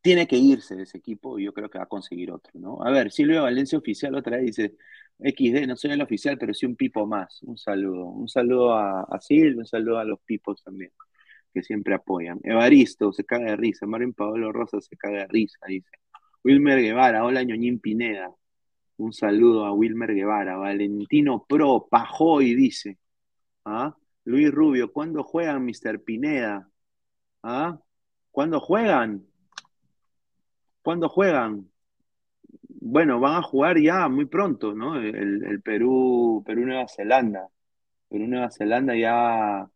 tiene 0.01 0.27
que 0.27 0.37
irse 0.37 0.81
ese 0.81 0.97
equipo 0.97 1.39
y 1.39 1.45
yo 1.45 1.53
creo 1.53 1.69
que 1.69 1.79
va 1.79 1.85
a 1.85 1.87
conseguir 1.87 2.31
otro, 2.31 2.53
¿no? 2.59 2.81
A 2.83 2.91
ver, 2.91 3.11
Silvio 3.11 3.43
Valencia 3.43 3.77
Oficial 3.77 4.15
otra 4.15 4.37
vez 4.37 4.45
dice, 4.47 4.75
XD, 5.19 5.67
no 5.67 5.75
soy 5.75 5.91
el 5.91 6.01
oficial, 6.01 6.37
pero 6.37 6.53
sí 6.53 6.65
un 6.65 6.75
pipo 6.75 7.05
más. 7.05 7.41
Un 7.43 7.57
saludo. 7.57 8.05
Un 8.05 8.27
saludo 8.29 8.73
a, 8.73 9.01
a 9.01 9.19
un 9.29 9.65
saludo 9.65 9.99
a 9.99 10.05
los 10.05 10.19
pipos 10.21 10.63
también, 10.63 10.91
que 11.53 11.61
siempre 11.61 11.95
apoyan. 11.95 12.39
Evaristo 12.43 13.11
se 13.11 13.25
caga 13.25 13.51
de 13.51 13.57
risa. 13.57 13.85
Marín 13.85 14.13
Pablo 14.13 14.51
Rosa 14.51 14.79
se 14.81 14.95
caga 14.97 15.19
de 15.19 15.27
risa, 15.27 15.59
dice. 15.67 15.89
Wilmer 16.43 16.81
Guevara, 16.81 17.25
hola 17.25 17.43
Ñoñín 17.43 17.79
Pineda. 17.79 18.33
Un 18.97 19.13
saludo 19.13 19.65
a 19.65 19.73
Wilmer 19.73 20.13
Guevara. 20.13 20.57
Valentino 20.57 21.45
Pro, 21.47 21.87
Pajoy, 21.89 22.55
dice. 22.55 22.97
¿Ah? 23.65 23.95
Luis 24.25 24.51
Rubio, 24.51 24.91
¿cuándo 24.91 25.23
juegan, 25.23 25.65
Mr. 25.65 26.03
Pineda? 26.03 26.69
¿Ah? 27.43 27.79
¿Cuándo 28.31 28.59
juegan? 28.59 29.25
¿Cuándo 30.81 31.09
juegan? 31.09 31.69
Bueno, 32.81 33.19
van 33.19 33.35
a 33.37 33.41
jugar 33.41 33.79
ya 33.79 34.07
muy 34.09 34.25
pronto, 34.25 34.73
¿no? 34.73 34.99
El, 34.99 35.61
Perú, 35.63 36.43
Perú-Nueva 36.45 36.87
Zelanda. 36.87 37.47
Perú-Nueva 38.09 38.51
Zelanda 38.51 38.95
ya 38.95 39.69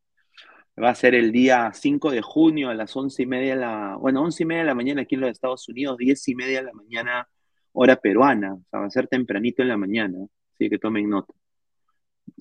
va 0.81 0.89
a 0.89 0.95
ser 0.95 1.15
el 1.15 1.31
día 1.31 1.71
5 1.73 2.11
de 2.11 2.21
junio 2.21 2.69
a 2.69 2.75
las 2.75 2.95
11 2.95 3.23
y 3.23 3.25
media 3.25 3.55
de 3.55 3.61
la, 3.61 3.97
bueno, 3.99 4.23
11 4.23 4.43
y 4.43 4.45
media 4.45 4.61
de 4.63 4.67
la 4.67 4.75
mañana 4.75 5.01
aquí 5.03 5.15
en 5.15 5.21
los 5.21 5.31
Estados 5.31 5.67
Unidos, 5.69 5.97
10 5.97 6.27
y 6.29 6.35
media 6.35 6.59
de 6.59 6.65
la 6.65 6.73
mañana 6.73 7.27
hora 7.73 7.95
peruana, 7.97 8.53
o 8.53 8.63
sea, 8.69 8.79
va 8.79 8.85
a 8.87 8.89
ser 8.89 9.07
tempranito 9.07 9.61
en 9.61 9.67
la 9.69 9.77
mañana, 9.77 10.17
así 10.53 10.69
que 10.69 10.79
tomen 10.79 11.09
nota. 11.09 11.33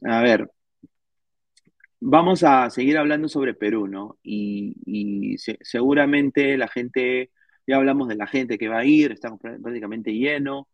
A 0.05 0.23
ver, 0.23 0.49
vamos 2.01 2.43
a 2.43 2.69
seguir 2.71 2.99
hablando 2.99 3.29
sobre 3.29 3.55
Perú, 3.55 3.87
¿no? 3.87 4.19
Y, 4.23 5.37
seguramente 5.63 6.57
la 6.57 6.69
gente 6.69 7.31
ya 7.67 7.77
hablamos 7.77 8.09
de 8.09 8.17
la 8.17 8.27
gente 8.27 8.59
que 8.59 8.69
va 8.69 8.79
a 8.79 8.85
ir, 8.85 9.13
está 9.13 9.35
prácticamente 9.37 10.13
lleno. 10.13 10.69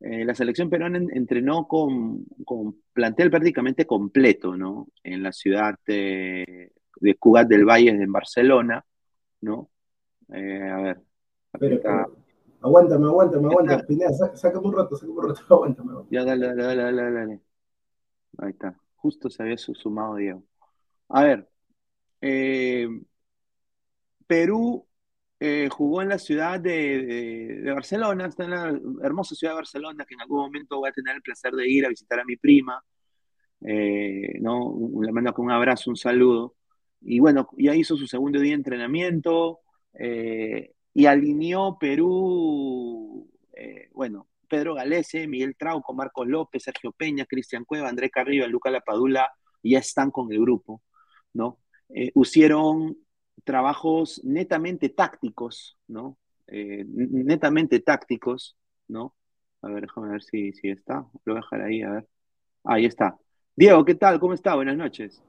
Eh, 0.00 0.24
la 0.24 0.34
selección 0.34 0.68
peruana 0.68 0.98
entrenó 0.98 1.66
con, 1.66 2.24
con, 2.44 2.82
plantel 2.92 3.30
prácticamente 3.30 3.86
completo, 3.86 4.56
¿no? 4.56 4.88
En 5.02 5.22
la 5.22 5.32
ciudad 5.32 5.74
de, 5.86 6.72
de 7.00 7.14
Cugat 7.16 7.48
del 7.48 7.64
Valle, 7.64 7.90
en 7.90 8.12
Barcelona, 8.12 8.84
¿no? 9.40 9.70
Eh, 10.32 10.68
a 10.70 10.80
ver. 10.80 11.02
aguántame, 12.60 13.06
aguántame, 13.06 13.46
aguántame. 13.46 13.84
Pineda, 13.84 14.12
sácame 14.34 14.66
un 14.66 14.76
rato, 14.76 14.96
sácame 14.96 15.18
un 15.18 15.28
rato, 15.28 15.40
aguántame, 15.54 15.92
Ya, 16.10 16.24
dale, 16.24 16.46
dale, 16.48 16.64
dale, 16.64 16.82
dale, 16.82 17.12
dale. 17.12 17.40
Ahí 18.38 18.50
está. 18.50 18.78
Justo 18.96 19.30
se 19.30 19.42
había 19.42 19.56
sumado 19.56 20.16
Diego. 20.16 20.42
A 21.08 21.24
ver. 21.24 21.48
Eh, 22.20 22.88
Perú 24.26 24.85
eh, 25.38 25.68
jugó 25.70 26.00
en 26.00 26.08
la 26.08 26.18
ciudad 26.18 26.58
de, 26.58 27.62
Barcelona, 27.74 28.26
está 28.26 28.44
en 28.44 28.50
la 28.50 28.80
hermosa 29.02 29.34
ciudad 29.34 29.52
de 29.52 29.56
Barcelona, 29.56 30.04
que 30.06 30.14
en 30.14 30.22
algún 30.22 30.38
momento 30.38 30.78
voy 30.78 30.88
a 30.88 30.92
tener 30.92 31.16
el 31.16 31.22
placer 31.22 31.52
de 31.52 31.68
ir 31.68 31.84
a 31.84 31.90
visitar 31.90 32.20
a 32.20 32.24
mi 32.24 32.36
prima. 32.36 32.82
Eh, 33.60 34.38
¿no? 34.40 34.78
Le 35.02 35.12
mando 35.12 35.32
con 35.34 35.46
un 35.46 35.52
abrazo, 35.52 35.90
un 35.90 35.96
saludo. 35.96 36.56
Y 37.02 37.20
bueno, 37.20 37.48
ya 37.58 37.74
hizo 37.74 37.96
su 37.96 38.06
segundo 38.06 38.40
día 38.40 38.52
de 38.52 38.56
entrenamiento 38.56 39.60
eh, 39.92 40.72
y 40.94 41.06
alineó 41.06 41.78
Perú, 41.78 43.30
bueno, 43.92 44.28
Pedro 44.48 44.74
Galese, 44.74 45.26
Miguel 45.26 45.56
Trauco, 45.56 45.94
Marcos 45.94 46.26
López, 46.26 46.62
Sergio 46.62 46.92
Peña, 46.92 47.26
Cristian 47.26 47.64
Cueva, 47.64 47.88
André 47.88 48.10
Carrillo, 48.10 48.46
Luca 48.48 48.70
Lapadula, 48.70 49.30
ya 49.62 49.78
están 49.78 50.10
con 50.10 50.32
el 50.32 50.40
grupo, 50.40 50.82
¿no? 51.32 51.60
Hicieron 51.88 52.96
trabajos 53.44 54.20
netamente 54.24 54.88
tácticos, 54.88 55.78
¿no? 55.88 56.16
Eh, 56.48 56.84
netamente 56.88 57.80
tácticos, 57.80 58.56
¿no? 58.88 59.14
A 59.62 59.68
ver, 59.68 59.82
déjame 59.82 60.10
ver 60.10 60.22
si, 60.22 60.52
si 60.52 60.70
está. 60.70 61.06
Lo 61.24 61.34
voy 61.34 61.36
a 61.36 61.40
dejar 61.40 61.60
ahí, 61.62 61.82
a 61.82 61.90
ver. 61.90 62.06
Ahí 62.64 62.84
está. 62.84 63.16
Diego, 63.54 63.84
¿qué 63.84 63.94
tal? 63.94 64.20
¿Cómo 64.20 64.34
está? 64.34 64.54
Buenas 64.54 64.76
noches. 64.76 65.22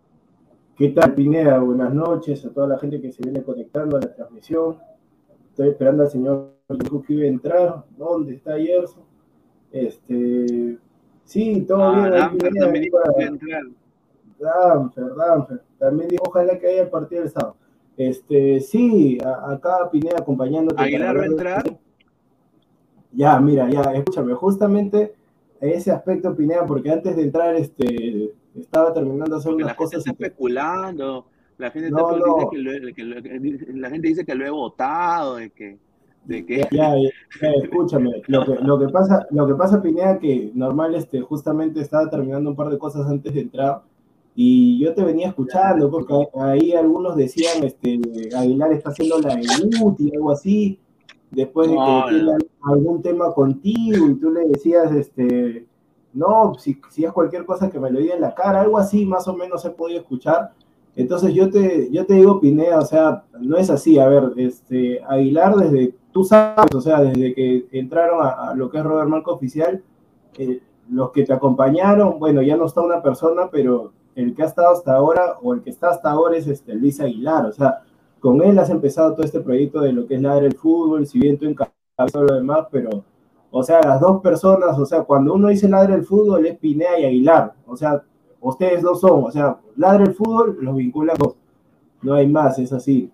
¿Qué 0.76 0.90
tal, 0.90 1.16
Pineda? 1.16 1.60
Buenas 1.60 1.94
noches 1.94 2.46
a 2.46 2.52
toda 2.54 2.68
la 2.68 2.78
gente 2.78 3.02
que 3.02 3.12
se 3.12 3.24
viene 3.24 3.42
conectando 3.44 3.98
a 3.98 4.02
la 4.02 4.14
transmisión. 4.14 4.78
estoy 5.50 5.70
esperando 5.70 6.04
al 6.04 6.10
señor 6.12 6.54
que 7.08 7.14
iba 7.14 7.24
a 7.24 7.28
entrar. 7.28 7.86
¿Dónde 7.98 8.36
está 8.36 8.58
Gerson? 8.60 9.04
Este, 9.72 10.78
sí, 11.24 11.62
todo 11.68 11.82
Ah, 11.84 12.00
bien. 12.00 12.12
Danfer 12.12 12.54
también 12.54 12.84
dijo 12.84 12.98
iba- 13.00 13.24
a 13.26 13.28
entrar. 13.28 13.64
Danfer, 14.40 15.16
Danfer. 15.16 15.64
También 15.80 16.10
dijo, 16.10 16.24
ojalá 16.28 16.60
que 16.60 16.68
haya 16.68 16.92
partido 16.92 17.24
el 17.24 17.30
sábado. 17.30 17.58
Este, 17.98 18.60
sí, 18.62 19.18
a- 19.26 19.52
acá 19.54 19.90
Pineda 19.92 20.18
acompañándote. 20.20 20.82
¿Aguilar 20.82 21.18
va 21.18 21.24
a 21.24 21.26
entrar? 21.26 21.80
Ya, 23.12 23.40
mira, 23.40 23.70
ya, 23.70 23.82
escúchame, 23.94 24.34
justamente 24.36 25.14
ese 25.60 25.92
aspecto, 25.92 26.36
Pineda, 26.36 26.66
porque 26.66 26.92
antes 26.92 27.16
de 27.16 27.24
entrar, 27.24 27.56
este, 27.56 28.32
estaba 28.56 28.94
terminando 28.94 29.32
de 29.36 29.38
hacer 29.40 29.52
Porque 29.52 29.64
unas 29.64 29.76
la 29.76 29.78
gente 29.80 29.84
cosas 29.84 29.98
está 30.00 30.12
y 30.12 30.16
te- 30.16 30.24
especulando. 30.26 31.26
La 31.58 31.72
gente, 31.72 31.90
No, 31.90 32.12
está, 32.12 32.20
no. 32.28 32.36
Dice 32.36 32.48
que 32.52 32.58
lo- 32.60 32.94
que 32.94 33.04
lo- 33.04 33.80
la 33.80 33.90
gente 33.90 34.08
dice 34.10 34.26
que 34.26 34.36
lo 34.36 34.46
he 34.46 34.50
votado, 34.52 35.38
de 35.38 35.50
que, 35.50 35.78
de 36.26 36.46
que 36.46 36.58
Ya, 36.72 36.96
ya, 36.96 37.10
ya, 37.42 37.50
escúchame, 37.64 38.22
lo 38.28 38.46
que, 38.46 38.56
lo 38.62 38.78
que 38.78 38.90
pasa, 38.90 39.26
lo 39.32 39.48
que 39.48 39.56
pasa, 39.56 39.82
Pineda, 39.82 40.20
que 40.20 40.52
normal, 40.54 40.94
este, 40.94 41.22
justamente 41.22 41.82
estaba 41.82 42.08
terminando 42.12 42.52
un 42.52 42.56
par 42.56 42.70
de 42.70 42.78
cosas 42.78 43.08
antes 43.08 43.34
de 43.34 43.42
entrar, 43.42 43.82
y 44.40 44.78
yo 44.78 44.94
te 44.94 45.04
venía 45.04 45.30
escuchando, 45.30 45.90
porque 45.90 46.14
ahí 46.40 46.72
algunos 46.74 47.16
decían, 47.16 47.64
este, 47.64 48.00
Aguilar 48.38 48.72
está 48.72 48.92
haciendo 48.92 49.18
la 49.18 49.34
y 49.34 50.12
algo 50.16 50.30
así, 50.30 50.80
después 51.32 51.70
de 51.70 51.74
que 51.74 51.80
No, 51.80 52.06
tiene 52.08 52.24
no. 52.24 52.38
algún 52.72 53.02
tema 53.02 53.34
contigo, 53.34 54.08
y 54.08 54.14
tú 54.14 54.30
le 54.30 54.48
decías, 54.48 54.92
este, 54.92 55.66
no, 56.14 56.54
si, 56.60 56.80
si 56.92 57.04
es 57.04 57.12
cualquier 57.14 57.46
cosa 57.48 57.72
que 57.72 57.80
me 57.80 57.90
lo 57.90 58.00
diga 58.00 58.14
en 58.14 58.22
la 58.22 58.36
cara, 58.36 58.62
algo 58.62 58.78
así, 58.78 59.08
más 59.08 59.28
o 59.28 59.36
menos 59.36 59.66
he 59.66 59.72
podido 59.72 60.02
escuchar. 60.02 60.52
Entonces 60.96 61.34
yo 61.34 61.50
te, 61.50 61.90
yo 61.90 62.06
te 62.06 62.14
digo, 62.14 62.40
Pineda, 62.40 62.78
o 62.78 62.86
sea, 62.86 63.24
no 63.40 63.58
es 63.58 63.72
así, 63.72 63.98
a 63.98 64.08
ver, 64.08 64.34
este, 64.38 65.02
Aguilar 65.04 65.56
desde, 65.56 65.96
tú 66.12 66.24
sabes, 66.24 66.76
o 66.76 66.82
sea, 66.82 67.02
desde 67.02 67.34
que 67.34 67.66
entraron 67.72 68.24
a, 68.24 68.52
a 68.52 68.56
lo 68.56 68.70
que 68.70 68.78
es 68.78 68.84
Robert 68.84 69.10
Marco 69.10 69.34
Oficial, 69.34 69.82
eh, 70.38 70.62
los 70.92 71.10
que 71.10 71.24
te 71.24 71.34
acompañaron, 71.34 72.20
bueno, 72.20 72.44
ya 72.44 72.56
no 72.56 72.66
está 72.68 72.82
una 72.82 73.02
persona, 73.02 73.50
pero 73.52 73.97
el 74.18 74.34
que 74.34 74.42
ha 74.42 74.48
estado 74.48 74.74
hasta 74.74 74.96
ahora, 74.96 75.38
o 75.44 75.54
el 75.54 75.62
que 75.62 75.70
está 75.70 75.90
hasta 75.90 76.10
ahora 76.10 76.36
es 76.38 76.48
este, 76.48 76.74
Luis 76.74 77.00
Aguilar, 77.00 77.46
o 77.46 77.52
sea, 77.52 77.84
con 78.20 78.42
él 78.42 78.58
has 78.58 78.72
empezado 78.72 79.14
todo 79.14 79.24
este 79.24 79.42
proyecto 79.42 79.80
de 79.80 79.94
lo 79.94 80.08
que 80.08 80.16
es 80.16 80.22
Ladre 80.22 80.48
el 80.48 80.56
Fútbol, 80.56 81.06
si 81.06 81.20
bien 81.20 81.38
tú 81.38 81.46
encabezas 81.46 82.14
lo 82.16 82.36
demás, 82.36 82.66
pero, 82.72 83.04
o 83.52 83.62
sea, 83.62 83.80
las 83.82 84.02
dos 84.02 84.20
personas, 84.22 84.78
o 84.80 84.86
sea, 84.88 85.04
cuando 85.04 85.36
uno 85.36 85.50
dice 85.50 85.70
Ladre 85.70 85.94
el 85.94 86.04
Fútbol 86.04 86.48
es 86.48 86.58
Pineda 86.58 87.00
y 87.00 87.06
Aguilar, 87.06 87.54
o 87.68 87.78
sea, 87.78 88.02
ustedes 88.42 88.82
dos 88.82 89.00
son, 89.00 89.24
o 89.24 89.32
sea, 89.32 89.60
Ladre 89.76 90.06
el 90.06 90.16
Fútbol 90.16 90.58
los 90.62 90.76
vincula 90.76 91.14
dos, 91.16 91.36
no 92.02 92.16
hay 92.16 92.28
más, 92.28 92.58
es 92.58 92.74
así. 92.74 93.12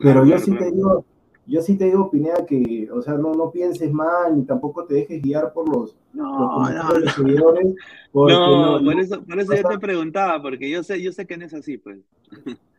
Pero 0.00 0.26
yo 0.26 0.38
sí 0.38 0.54
te 0.54 0.70
digo, 0.70 1.04
yo 1.46 1.60
sí 1.62 1.76
te 1.76 1.86
digo, 1.86 2.10
Pineda, 2.10 2.46
que, 2.46 2.88
o 2.92 3.02
sea, 3.02 3.14
no, 3.14 3.32
no 3.34 3.50
pienses 3.50 3.92
mal, 3.92 4.36
ni 4.36 4.44
tampoco 4.44 4.84
te 4.84 4.94
dejes 4.94 5.20
guiar 5.22 5.52
por 5.52 5.68
los, 5.68 5.94
los 6.12 6.26
no, 6.26 6.66
de 6.68 6.74
no. 6.74 6.98
los 7.00 7.12
seguidores, 7.14 7.66
No, 8.14 8.78
no, 8.78 8.84
por 8.84 9.00
eso, 9.00 9.22
por 9.22 9.38
eso 9.40 9.52
o 9.52 9.56
yo 9.56 9.60
sea- 9.62 9.70
te 9.70 9.78
preguntaba, 9.78 10.40
porque 10.42 10.70
yo 10.70 10.82
sé, 10.82 11.02
yo 11.02 11.12
sé 11.12 11.26
que 11.26 11.36
no 11.36 11.44
es 11.44 11.54
así, 11.54 11.76
pues. 11.78 11.98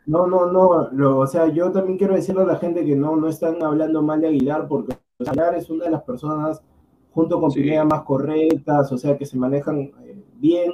No, 0.05 0.27
no, 0.27 0.51
no, 0.51 0.89
lo- 0.91 1.19
o 1.19 1.27
sea, 1.27 1.47
yo 1.47 1.71
también 1.71 1.97
quiero 1.97 2.13
decirle 2.15 2.41
a 2.43 2.45
la 2.45 2.57
gente 2.57 2.85
que 2.85 2.95
no, 2.95 3.15
no 3.15 3.27
están 3.27 3.61
hablando 3.63 4.01
mal 4.03 4.21
de 4.21 4.27
Aguilar, 4.27 4.67
porque 4.67 4.95
Aguilar 5.25 5.55
es 5.55 5.69
una 5.69 5.85
de 5.85 5.91
las 5.91 6.03
personas, 6.03 6.61
junto 7.11 7.39
con 7.39 7.49
Sí. 7.51 7.61
Pineda, 7.61 7.85
más 7.85 8.01
correctas, 8.03 8.91
o 8.91 8.97
sea, 8.97 9.17
que 9.17 9.25
se 9.25 9.37
manejan 9.37 9.79
eh, 9.79 10.21
bien, 10.37 10.73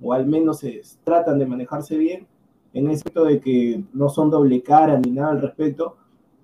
o 0.00 0.12
al 0.12 0.26
menos 0.26 0.60
se 0.60 0.80
tratan 1.04 1.38
de 1.38 1.46
manejarse 1.46 1.96
bien, 1.98 2.26
en 2.72 2.86
el 2.86 2.92
aspecto 2.94 3.24
de 3.24 3.40
que 3.40 3.82
no 3.92 4.08
son 4.08 4.30
doble 4.30 4.62
cara 4.62 4.98
ni 4.98 5.10
nada 5.10 5.32
al 5.32 5.42
respecto. 5.42 5.96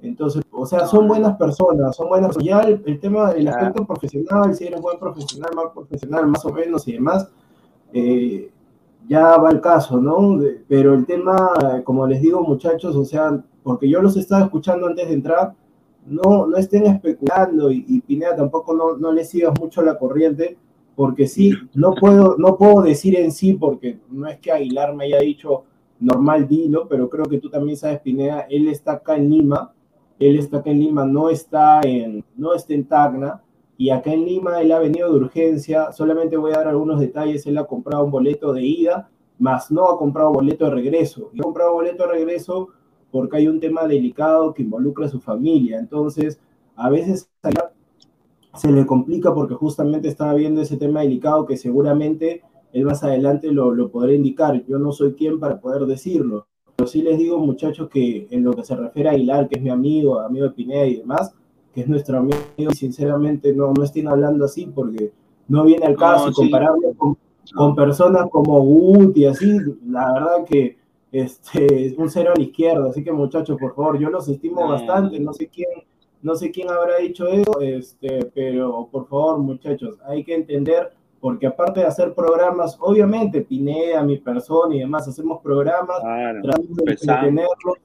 Entonces, 0.03 0.43
o 0.51 0.67
sea, 0.67 0.87
son 0.87 1.09
buenas 1.09 1.37
personas, 1.37 1.97
son 1.97 2.09
buenas. 2.09 2.37
Ya 2.39 2.61
el, 2.61 2.83
el 2.87 3.01
tema 3.01 3.33
del 3.33 3.49
aspecto 3.49 3.85
profesional, 3.87 4.55
si 4.55 4.67
eres 4.67 4.81
buen 4.81 4.99
profesional, 4.99 5.51
mal 5.55 5.73
profesional, 5.73 6.27
más 6.29 6.45
o 6.45 6.53
menos 6.53 6.87
y 6.89 6.93
demás, 6.93 7.29
eh, 7.93 8.51
ya 9.09 9.37
va 9.37 9.51
el 9.51 9.61
caso, 9.61 10.01
¿no? 10.01 10.39
De- 10.39 10.63
pero 10.69 10.95
el 10.95 11.07
tema, 11.07 11.83
como 11.85 12.07
les 12.07 12.21
digo, 12.23 12.43
muchachos, 12.43 12.97
o 12.97 13.05
sea, 13.05 13.43
porque 13.63 13.89
yo 13.89 14.03
los 14.03 14.17
estaba 14.17 14.45
escuchando 14.45 14.87
antes 14.87 15.09
de 15.09 15.15
entrar, 15.15 15.55
no, 16.07 16.47
no 16.47 16.57
estén 16.57 16.87
especulando 16.87 17.71
y, 17.71 17.85
y 17.89 18.01
Pineda 18.01 18.37
tampoco 18.37 18.75
no, 18.75 18.97
no 18.97 19.13
le 19.13 19.25
sigas 19.25 19.59
mucho 19.59 19.83
la 19.83 19.99
corriente, 19.99 20.57
porque 20.95 21.27
sí, 21.27 21.53
no 21.75 21.95
puedo, 21.95 22.37
no 22.39 22.57
puedo 22.57 22.83
decir 22.83 23.17
en 23.19 23.33
sí, 23.33 23.55
porque 23.55 23.99
no 24.11 24.27
es 24.29 24.39
que 24.39 24.53
Aguilar 24.53 24.95
me 24.95 25.05
haya 25.05 25.19
dicho 25.21 25.65
normal 26.01 26.47
dilo, 26.49 26.87
pero 26.89 27.09
creo 27.09 27.25
que 27.27 27.39
tú 27.39 27.51
también 27.51 27.77
sabes, 27.77 28.01
Pineda, 28.01 28.47
él 28.51 28.69
está 28.69 28.93
acá 28.93 29.17
en 29.17 29.31
Lima, 29.31 29.73
él 30.19 30.39
está 30.39 30.59
acá 30.59 30.71
en 30.71 30.81
Lima, 30.81 31.05
no 31.05 31.29
está 31.29 31.81
en, 31.83 32.25
no 32.37 32.55
está 32.55 32.75
en 32.75 32.85
Tacna, 32.87 33.43
y 33.77 33.91
acá 33.91 34.13
en 34.13 34.25
Lima 34.25 34.61
él 34.61 34.73
ha 34.73 34.79
venido 34.79 35.11
de 35.11 35.19
urgencia, 35.19 35.93
solamente 35.93 36.37
voy 36.37 36.53
a 36.53 36.59
dar 36.59 36.69
algunos 36.69 37.01
detalles, 37.01 37.47
él 37.47 37.59
ha 37.59 37.67
comprado 37.67 38.05
un 38.05 38.11
boleto 38.11 38.53
de 38.53 38.63
ida, 38.63 39.11
más 39.39 39.71
no 39.71 39.89
ha 39.89 39.99
comprado 39.99 40.33
boleto 40.33 40.65
de 40.65 40.71
regreso, 40.71 41.31
y 41.35 41.41
ha 41.41 41.43
comprado 41.43 41.75
boleto 41.75 42.07
de 42.07 42.13
regreso 42.13 42.69
porque 43.11 43.37
hay 43.37 43.49
un 43.49 43.61
tema 43.61 43.87
delicado 43.87 44.55
que 44.55 44.63
involucra 44.63 45.07
a 45.07 45.11
su 45.11 45.21
familia, 45.21 45.79
entonces 45.79 46.41
a 46.75 46.91
veces 46.91 47.31
se 48.55 48.73
le 48.73 48.87
complica 48.87 49.35
porque 49.35 49.55
justamente 49.55 50.09
estaba 50.09 50.35
viendo 50.35 50.63
ese 50.63 50.77
tema 50.77 51.01
delicado 51.01 51.47
que 51.47 51.57
seguramente 51.57 52.43
él 52.73 52.85
más 52.85 53.03
adelante 53.05 53.53
lo, 53.53 53.75
lo 53.75 53.91
podrá 53.91 54.13
indicar, 54.13 54.65
yo 54.67 54.79
no 54.79 54.93
soy 54.93 55.15
quien 55.15 55.39
para 55.39 55.61
poder 55.61 55.87
decirlo, 55.87 56.47
pero 56.77 56.87
sí 56.87 57.03
les 57.03 57.19
digo 57.19 57.39
muchachos 57.39 57.89
que 57.89 58.27
en 58.31 58.45
lo 58.45 58.53
que 58.53 58.63
se 58.63 58.77
refiere 58.77 59.09
a 59.09 59.13
Aguilar, 59.13 59.49
que 59.49 59.57
es 59.57 59.63
mi 59.63 59.71
amigo, 59.71 60.21
amigo 60.21 60.45
de 60.45 60.51
Pineda 60.53 60.87
y 60.87 60.97
demás, 60.97 61.33
que 61.75 61.81
es 61.81 61.89
nuestro 61.89 62.19
amigo, 62.19 62.39
y 62.57 62.67
sinceramente 62.75 63.53
no, 63.55 63.73
no 63.73 63.83
estén 63.83 64.09
hablando 64.09 64.45
así 64.45 64.67
porque 64.67 65.11
no 65.49 65.65
viene 65.65 65.87
al 65.87 65.97
caso 65.97 66.27
No, 66.27 66.33
sí. 66.33 66.43
compararlo 66.43 66.93
con, 66.97 67.17
con 67.55 67.75
personas 67.75 68.29
como 68.31 68.61
Gut 68.61 69.17
y 69.17 69.25
así, 69.25 69.59
la 69.89 70.13
verdad 70.13 70.45
que 70.49 70.77
este, 71.13 71.87
es 71.87 71.97
un 71.97 72.11
cero 72.11 72.33
a 72.35 72.39
la 72.39 72.45
izquierda, 72.45 72.91
así 72.91 73.03
que 73.03 73.13
muchachos, 73.13 73.57
por 73.59 73.75
favor, 73.75 73.99
yo 73.99 74.11
los 74.11 74.29
estimo 74.29 74.61
No. 74.61 74.69
bastante, 74.71 75.19
no 75.21 75.33
sé 75.33 75.49
quién, 75.49 75.69
no 76.23 76.35
sé 76.35 76.51
quién 76.51 76.69
habrá 76.69 76.99
dicho 76.99 77.27
eso, 77.29 77.61
este, 77.61 78.27
pero 78.35 78.89
por 78.91 79.07
favor, 79.07 79.39
muchachos, 79.39 79.97
hay 80.07 80.25
que 80.25 80.35
entender, 80.35 80.91
porque 81.27 81.49
aparte 81.49 81.81
de 81.81 81.87
hacer 81.87 82.15
programas, 82.15 82.77
obviamente, 82.79 83.41
Pineda, 83.41 84.01
mi 84.05 84.17
persona 84.17 84.77
y 84.77 84.79
demás, 84.79 85.09
hacemos 85.09 85.41
programas, 85.43 85.99
Claro. 86.01 86.41
tratamos 86.41 86.77
de 86.77 86.83
Empezamos. 86.85 87.25
entretenerlos, 87.25 87.79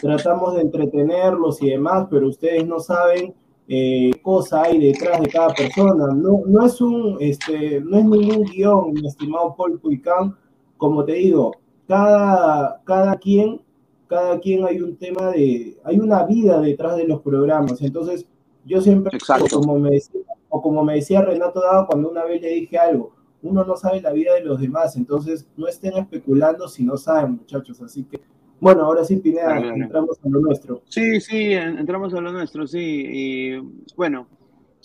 tratamos 0.00 0.54
de 0.56 0.60
entretenerlos 0.62 1.62
y 1.62 1.70
demás, 1.70 2.08
pero 2.10 2.26
ustedes 2.26 2.66
no 2.66 2.80
saben 2.80 3.32
eh, 3.68 4.10
cosa 4.22 4.62
hay 4.62 4.80
detrás 4.80 5.20
de 5.20 5.28
cada 5.28 5.54
persona. 5.54 6.08
No, 6.12 6.42
no 6.44 6.66
es 6.66 6.80
un, 6.80 7.16
este, 7.20 7.80
no 7.80 7.96
es 7.96 8.04
ningún 8.06 8.42
guion, 8.42 8.92
mi 8.92 9.06
estimado 9.06 9.54
Paul 9.56 9.78
Puicán. 9.78 10.34
Como 10.76 11.04
te 11.04 11.12
digo, 11.12 11.52
cada, 11.86 12.80
cada 12.82 13.14
quien, 13.18 13.60
cada 14.08 14.40
quien 14.40 14.64
hay 14.66 14.80
un 14.80 14.96
tema 14.96 15.30
de, 15.30 15.78
hay 15.84 16.00
una 16.00 16.24
vida 16.24 16.60
detrás 16.60 16.96
de 16.96 17.04
los 17.06 17.20
programas. 17.20 17.80
Entonces, 17.82 18.26
yo 18.64 18.80
siempre, 18.80 19.16
Exacto. 19.16 19.60
como 19.60 19.78
me 19.78 19.90
decía, 19.90 20.20
o 20.50 20.60
como 20.60 20.84
me 20.84 20.96
decía 20.96 21.22
Renato 21.22 21.60
Dado 21.60 21.86
cuando 21.86 22.10
una 22.10 22.24
vez 22.24 22.42
le 22.42 22.50
dije 22.50 22.76
algo, 22.76 23.14
uno 23.42 23.64
no 23.64 23.74
sabe 23.76 24.02
la 24.02 24.12
vida 24.12 24.34
de 24.34 24.42
los 24.44 24.60
demás, 24.60 24.96
entonces 24.96 25.48
no 25.56 25.66
estén 25.66 25.94
especulando 25.96 26.68
si 26.68 26.84
no 26.84 26.98
saben, 26.98 27.36
muchachos. 27.36 27.80
Así 27.80 28.04
que, 28.04 28.20
bueno, 28.60 28.82
ahora 28.84 29.02
sí, 29.04 29.16
Pineda, 29.16 29.56
entramos 29.74 30.18
a 30.22 30.28
lo 30.28 30.40
nuestro. 30.40 30.82
Sí, 30.88 31.18
sí, 31.22 31.52
en- 31.54 31.78
entramos 31.78 32.12
a 32.12 32.20
lo 32.20 32.30
nuestro, 32.32 32.66
sí. 32.66 32.78
Y 33.10 33.56
bueno, 33.96 34.26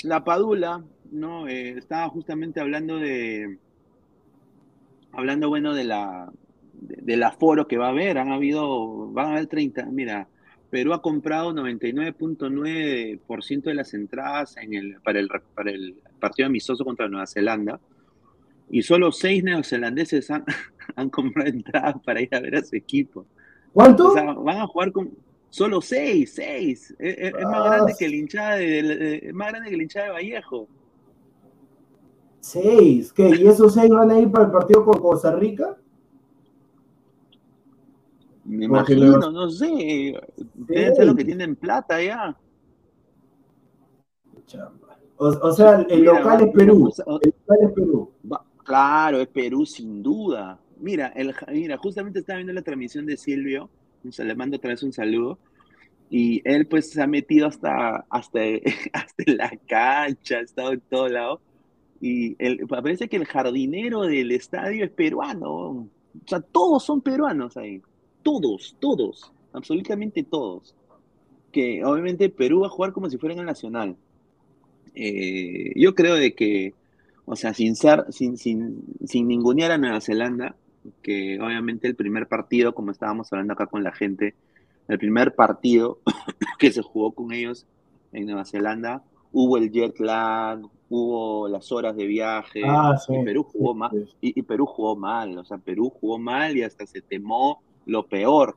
la 0.04 0.24
Padula, 0.24 0.86
¿no? 1.12 1.48
Eh, 1.50 1.72
estaba 1.78 2.08
justamente 2.10 2.62
hablando 2.62 2.98
de, 2.98 3.58
hablando, 5.12 5.50
bueno, 5.50 5.74
de 5.74 5.84
la, 5.84 6.32
de- 6.74 7.02
del 7.02 7.24
aforo 7.24 7.68
que 7.68 7.78
va 7.78 7.88
a 7.88 7.92
haber. 7.92 8.18
Han 8.18 8.32
habido, 8.32 9.12
van 9.12 9.28
a 9.28 9.32
haber 9.32 9.48
30, 9.48 9.86
mira, 9.88 10.28
Perú 10.76 10.92
ha 10.94 11.02
comprado 11.02 11.54
99.9% 11.54 13.62
de 13.64 13.74
las 13.74 13.94
entradas 13.94 14.58
en 14.58 14.74
el, 14.74 14.98
para, 15.02 15.22
el, 15.22 15.30
para 15.54 15.72
el 15.72 15.96
partido 16.20 16.48
amistoso 16.48 16.84
contra 16.84 17.08
Nueva 17.08 17.26
Zelanda. 17.28 17.80
Y 18.70 18.82
solo 18.82 19.14
seis 19.14 19.42
neozelandeses 19.42 20.30
han, 20.32 20.44
han 20.98 21.10
comprado 21.10 21.48
entradas 21.50 21.96
para 22.04 22.20
ir 22.22 22.28
a 22.36 22.42
ver 22.42 22.58
a 22.58 22.62
su 22.62 22.76
equipo. 22.76 23.26
¿Cuánto? 23.72 24.10
O 24.10 24.14
sea, 24.14 24.34
van 24.34 24.58
a 24.58 24.68
jugar 24.68 24.92
con 24.92 25.12
solo 25.50 25.80
seis, 25.80 26.34
seis. 26.36 26.94
Es, 27.00 27.32
más 27.32 27.44
Ah, 27.46 27.70
grande 27.76 27.94
que 27.98 28.06
el 28.08 28.16
hinchada 28.16 28.56
de, 28.58 28.84
de- 28.84 28.98
de- 28.98 29.16
es 29.30 29.34
más 29.34 29.48
grande 29.52 29.70
que 29.70 29.76
el 29.76 29.82
hinchada 29.84 30.08
de 30.08 30.12
Vallejo. 30.12 30.68
Seis, 32.42 33.14
¿qué? 33.14 33.30
¿Y 33.30 33.48
esos 33.48 33.76
seis 33.76 33.90
van 33.90 34.12
a 34.12 34.20
ir 34.20 34.30
para 34.30 34.44
el 34.48 34.52
partido 34.52 34.84
con 34.84 35.00
Costa 35.00 35.34
Rica? 35.38 35.78
Me 38.46 38.68
Porque 38.70 38.94
imagino, 38.94 39.18
los- 39.18 39.34
no 39.34 39.50
sé. 39.50 40.20
Deben 40.54 40.96
ser 40.96 41.06
los 41.08 41.16
que 41.16 41.26
tienen 41.26 41.56
plata 41.56 42.02
ya. 42.02 42.38
O, 45.18 45.28
o 45.28 45.52
sea, 45.54 45.82
el 45.90 46.02
Mira, 46.02 46.20
local 46.20 46.42
es 46.48 46.54
Perú. 46.54 46.92
El 46.98 47.34
local 47.48 47.58
es 47.62 47.72
Perú. 47.74 48.12
claro, 48.64 49.22
es 49.22 49.28
Perú 49.28 49.66
sin 49.66 50.04
duda. 50.04 50.60
Mira, 50.80 51.08
el, 51.16 51.34
mira, 51.52 51.78
justamente 51.78 52.20
estaba 52.20 52.38
viendo 52.38 52.54
la 52.54 52.62
transmisión 52.62 53.06
de 53.06 53.18
Silvio. 53.18 53.70
Le 54.04 54.36
mando 54.36 54.58
otra 54.58 54.72
vez 54.72 54.84
un 54.84 54.94
saludo. 54.94 55.40
Y 56.10 56.42
él 56.48 56.68
pues 56.68 56.92
se 56.92 57.02
ha 57.02 57.08
metido 57.08 57.48
hasta, 57.48 58.06
hasta, 58.10 58.40
hasta 58.94 59.24
la 59.26 59.52
cancha, 59.68 60.38
ha 60.38 60.42
estado 60.42 60.74
en 60.74 60.82
todo 60.82 61.08
lado. 61.08 61.42
Y 62.02 62.36
el, 62.44 62.68
parece 62.68 63.08
que 63.08 63.16
el 63.18 63.26
jardinero 63.26 64.02
del 64.02 64.32
estadio 64.32 64.86
es 64.86 64.92
peruano. 64.92 65.50
O 65.54 65.88
sea, 66.28 66.42
todos 66.42 66.84
son 66.84 67.02
peruanos 67.02 67.58
ahí. 67.58 67.82
Todos, 68.26 68.76
todos, 68.80 69.32
absolutamente 69.54 70.24
todos. 70.24 70.74
Que 71.52 71.86
obviamente 71.86 72.28
Perú 72.30 72.62
va 72.62 72.68
a 72.68 72.72
jugar 72.72 72.92
como 72.92 73.08
si 73.08 73.20
fuera 73.20 73.34
en 73.36 73.42
el 73.42 73.46
Nacional. 73.46 73.96
Eh, 74.96 75.74
yo 75.76 75.94
creo 75.94 76.16
de 76.16 76.34
que, 76.34 76.74
o 77.26 77.36
sea, 77.36 77.54
sin 77.54 77.76
ser, 77.76 78.06
sin, 78.10 78.36
sin, 78.38 78.84
sin 79.06 79.28
ningunear 79.28 79.70
a 79.72 79.78
Nueva 79.78 80.02
Zelanda, 80.02 80.56
que 81.04 81.40
obviamente 81.40 81.88
el 81.88 81.96
primer 81.96 82.28
partido, 82.28 82.74
como 82.74 82.90
estábamos 82.90 83.32
hablando 83.32 83.54
acá 83.54 83.68
con 83.68 83.84
la 83.84 83.92
gente, 83.92 84.34
el 84.88 84.98
primer 84.98 85.36
partido 85.36 86.00
que 86.60 86.72
se 86.72 86.82
jugó 86.82 87.12
con 87.12 87.32
ellos 87.32 87.68
en 88.12 88.26
Nueva 88.26 88.46
Zelanda, 88.46 89.04
hubo 89.32 89.58
el 89.58 89.72
jet 89.72 90.00
lag, 90.00 90.62
hubo 90.90 91.48
las 91.48 91.72
horas 91.72 91.96
de 91.96 92.08
viaje, 92.08 92.64
Ah, 92.66 92.98
sí. 92.98 93.14
y 93.16 93.24
Perú 93.24 93.44
jugó 93.44 93.74
Sí, 93.74 93.80
mal, 93.80 93.92
sí. 93.92 94.16
y, 94.22 94.40
y 94.40 94.42
Perú 94.42 94.66
jugó 94.66 94.96
mal, 94.96 95.38
o 95.38 95.46
sea, 95.46 95.60
Perú 95.60 95.92
jugó 95.92 96.18
mal 96.18 96.58
y 96.58 96.64
hasta 96.64 96.88
se 96.88 97.02
temó 97.02 97.62
lo 97.86 98.08
peor, 98.08 98.56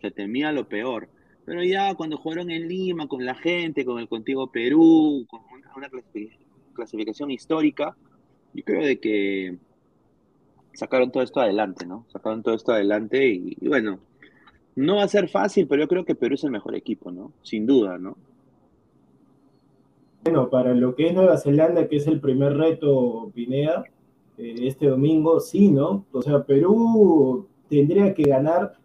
se 0.00 0.10
temía 0.10 0.52
lo 0.52 0.68
peor. 0.68 1.08
Pero 1.44 1.62
ya 1.62 1.94
cuando 1.94 2.16
jugaron 2.16 2.50
en 2.50 2.66
Lima, 2.68 3.06
con 3.06 3.24
la 3.24 3.34
gente, 3.34 3.84
con 3.84 3.98
el 3.98 4.08
Contigo 4.08 4.48
Perú, 4.48 5.24
con 5.28 5.40
una, 5.52 5.72
una 5.76 5.88
clasifi- 5.88 6.36
clasificación 6.74 7.30
histórica, 7.30 7.96
yo 8.52 8.64
creo 8.64 8.84
de 8.84 8.98
que 8.98 9.56
sacaron 10.72 11.10
todo 11.12 11.22
esto 11.22 11.40
adelante, 11.40 11.86
¿no? 11.86 12.04
Sacaron 12.08 12.42
todo 12.42 12.54
esto 12.54 12.72
adelante 12.72 13.28
y, 13.28 13.56
y 13.60 13.68
bueno, 13.68 14.00
no 14.74 14.96
va 14.96 15.04
a 15.04 15.08
ser 15.08 15.28
fácil, 15.28 15.66
pero 15.68 15.82
yo 15.82 15.88
creo 15.88 16.04
que 16.04 16.14
Perú 16.14 16.34
es 16.34 16.44
el 16.44 16.50
mejor 16.50 16.74
equipo, 16.74 17.10
¿no? 17.10 17.32
Sin 17.42 17.66
duda, 17.66 17.96
¿no? 17.96 18.16
Bueno, 20.24 20.50
para 20.50 20.74
lo 20.74 20.96
que 20.96 21.06
es 21.06 21.14
Nueva 21.14 21.38
Zelanda, 21.38 21.88
que 21.88 21.96
es 21.96 22.06
el 22.08 22.20
primer 22.20 22.56
reto, 22.56 23.30
Pineda, 23.32 23.84
eh, 24.36 24.56
este 24.62 24.88
domingo, 24.88 25.38
sí, 25.38 25.70
¿no? 25.70 26.04
O 26.12 26.20
sea, 26.20 26.44
Perú 26.44 27.46
tendría 27.68 28.14
que 28.14 28.24
ganar 28.24 28.76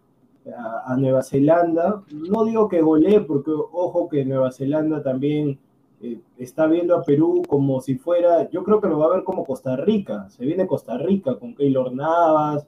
a, 0.86 0.96
Nueva 0.96 1.22
Zelanda. 1.22 2.02
No 2.10 2.44
digo 2.44 2.68
que 2.68 2.80
golee, 2.80 3.20
porque 3.20 3.50
ojo 3.52 4.08
que 4.08 4.24
Nueva 4.24 4.52
Zelanda 4.52 5.02
también 5.02 5.58
eh, 6.00 6.20
está 6.36 6.66
viendo 6.66 6.96
a 6.96 7.02
Perú 7.02 7.42
como 7.46 7.80
si 7.80 7.96
fuera, 7.96 8.50
yo 8.50 8.64
creo 8.64 8.80
que 8.80 8.88
lo 8.88 8.98
va 8.98 9.06
a 9.06 9.14
ver 9.16 9.24
como 9.24 9.44
Costa 9.44 9.76
Rica. 9.76 10.28
Se 10.30 10.44
viene 10.44 10.66
Costa 10.66 10.98
Rica 10.98 11.36
con 11.36 11.54
Keylor 11.54 11.92
Navas, 11.92 12.66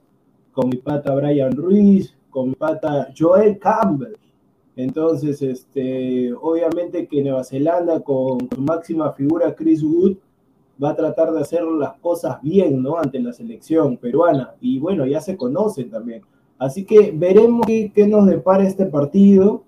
con 0.51 0.69
mi 0.69 0.77
pata 0.77 1.13
Brian 1.13 1.51
Ruiz, 1.51 2.15
con 2.29 2.49
mi 2.49 2.55
pata 2.55 3.09
Joel 3.17 3.59
Campbell. 3.59 4.15
Entonces, 4.77 5.41
este, 5.41 6.33
obviamente 6.33 7.07
que 7.07 7.21
Nueva 7.21 7.43
Zelanda 7.43 8.01
con 8.01 8.49
máxima 8.57 9.13
figura 9.13 9.55
Chris 9.55 9.83
Wood 9.83 10.17
va 10.83 10.89
a 10.91 10.95
tratar 10.95 11.31
de 11.31 11.41
hacer 11.41 11.63
las 11.63 11.93
cosas 11.99 12.41
bien, 12.41 12.81
¿no? 12.83 12.97
Ante 12.97 13.19
la 13.19 13.31
selección 13.33 13.97
peruana. 13.97 14.55
Y 14.61 14.79
bueno, 14.79 15.05
ya 15.05 15.21
se 15.21 15.37
conocen 15.37 15.89
también. 15.89 16.21
Así 16.57 16.85
que 16.85 17.11
veremos 17.15 17.65
qué, 17.65 17.91
qué 17.93 18.07
nos 18.07 18.25
depara 18.27 18.63
este 18.63 18.85
partido. 18.85 19.63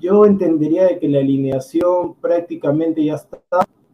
Yo 0.00 0.24
entendería 0.24 0.84
de 0.86 0.98
que 0.98 1.08
la 1.08 1.18
alineación 1.18 2.14
prácticamente 2.20 3.04
ya 3.04 3.14
está, 3.14 3.38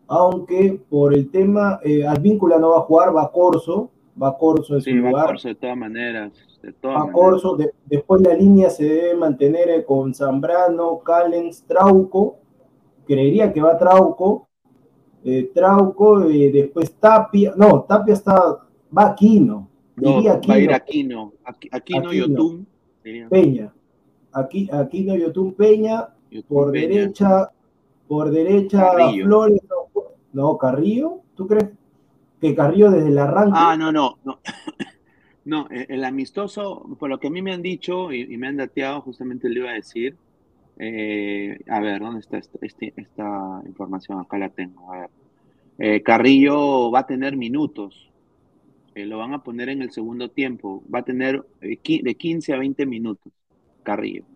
aunque 0.07 0.81
por 0.89 1.15
el 1.15 1.31
tema, 1.31 1.81
eh, 1.83 2.07
Advíncula 2.07 2.59
no 2.59 2.71
va 2.71 2.79
a 2.79 2.83
jugar, 2.83 3.17
va 3.17 3.31
Corso, 3.33 3.91
va 4.21 4.37
Corso 4.37 4.75
en 4.75 4.81
su 4.83 4.91
Sí, 4.91 4.99
va 5.01 5.11
lugar. 5.11 5.27
Corso 5.27 5.49
de 5.49 5.55
todas 5.55 5.77
maneras, 5.77 6.33
de 6.63 6.73
todas 6.73 6.97
a 6.97 7.01
maneras. 7.01 7.15
Corso, 7.15 7.57
de- 7.57 7.73
después 7.87 8.21
la 8.23 8.35
línea 8.35 8.71
se 8.71 8.85
debe 8.85 9.15
mantener 9.17 9.69
eh, 9.71 9.85
con 9.85 10.15
Zambrano, 10.15 10.99
Callens, 11.01 11.63
Trauco, 11.65 12.37
creería 13.07 13.53
que 13.53 13.61
va 13.63 13.79
Trauco, 13.79 14.49
eh, 15.29 15.51
Trauco, 15.53 16.23
eh, 16.31 16.51
después 16.53 16.95
Tapia, 17.01 17.53
no, 17.57 17.83
Tapia 17.83 18.15
está, 18.15 18.35
va 18.97 19.07
Aquino, 19.11 19.69
No, 19.97 20.13
va 20.13 20.19
a 20.19 20.21
ir 20.21 20.31
Aquino, 20.31 20.75
Aquino, 20.75 21.33
Aqu- 21.45 21.69
Aquino. 21.73 22.13
Yotun, 22.13 22.67
diría. 23.03 23.29
Peña, 23.29 23.73
Aquí, 24.33 24.69
Aquino 24.71 25.17
Yotun 25.17 25.53
Peña, 25.55 26.09
Yotun 26.31 26.49
por 26.49 26.73
Peña. 26.73 26.89
derecha, 26.89 27.51
por 28.07 28.31
derecha 28.31 28.93
Carrillo. 28.97 29.25
Flores, 29.25 29.61
no, 30.33 30.57
Carrillo, 30.59 31.21
¿tú 31.35 31.47
crees 31.49 31.71
que 32.41 32.55
Carrillo 32.55 32.91
desde 32.91 33.09
el 33.09 33.19
arranque? 33.19 33.53
Ah, 33.57 33.77
no, 33.77 33.91
no, 33.93 34.19
no. 34.25 34.39
No, 35.45 35.69
el 35.71 36.03
amistoso, 36.05 36.85
por 36.99 37.09
lo 37.09 37.21
que 37.21 37.29
a 37.29 37.31
mí 37.31 37.41
me 37.41 37.53
han 37.53 37.63
dicho 37.63 38.13
y, 38.13 38.23
y 38.23 38.37
me 38.37 38.49
han 38.49 38.57
dateado, 38.57 39.01
justamente 39.03 39.49
le 39.49 39.61
iba 39.61 39.71
a 39.71 39.75
decir. 39.75 40.17
Eh, 40.77 41.59
a 41.69 41.81
ver, 41.81 42.01
¿dónde 42.01 42.21
está 42.21 42.39
esta, 42.39 42.59
este- 42.63 42.93
esta 42.97 43.63
información? 43.67 44.21
Acá 44.21 44.39
la 44.39 44.51
tengo. 44.51 44.93
A 44.93 45.01
ver. 45.03 45.11
Eh, 45.79 46.03
Carrillo 46.03 46.91
va 46.93 47.01
a 47.01 47.07
tener 47.07 47.37
minutos. 47.37 48.13
eh, 48.95 49.07
lo 49.07 49.19
van 49.19 49.35
a 49.35 49.43
poner 49.45 49.69
en 49.71 49.83
el 49.83 49.91
segundo 49.93 50.31
tiempo. 50.31 50.85
Va 50.95 51.01
a 51.01 51.05
tener 51.05 51.45
eh, 51.63 51.79
de 52.03 52.15
15 52.17 52.55
a 52.55 52.59
20 52.59 52.87
minutos. 52.87 53.33
Carrillo. 53.83 54.27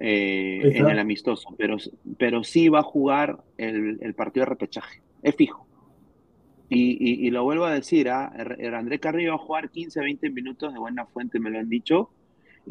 eh, 0.00 0.70
en 0.74 0.90
el 0.90 0.98
amistoso. 0.98 1.54
Pero, 1.58 1.76
pero 2.18 2.44
sí 2.44 2.68
va 2.68 2.80
a 2.80 2.82
jugar 2.84 3.44
el, 3.58 3.98
el 4.02 4.14
partido 4.14 4.44
de 4.46 4.50
repechaje. 4.50 5.02
Es 5.22 5.36
fijo. 5.36 5.68
Y, 6.68 6.92
y- 7.24 7.26
y 7.26 7.30
lo 7.30 7.44
vuelvo 7.44 7.64
a 7.64 7.72
decir, 7.72 8.08
¿ah? 8.10 8.30
Er- 8.36 8.56
er- 8.60 8.74
André 8.74 9.00
Carrillo 9.00 9.30
va 9.30 9.36
a 9.36 9.46
jugar 9.46 9.70
15 9.70 10.00
a 10.00 10.02
20 10.02 10.30
minutos 10.30 10.72
de 10.72 10.78
buena 10.78 11.06
fuente, 11.06 11.40
me 11.40 11.50
lo 11.50 11.58
han 11.58 11.68
dicho, 11.68 12.10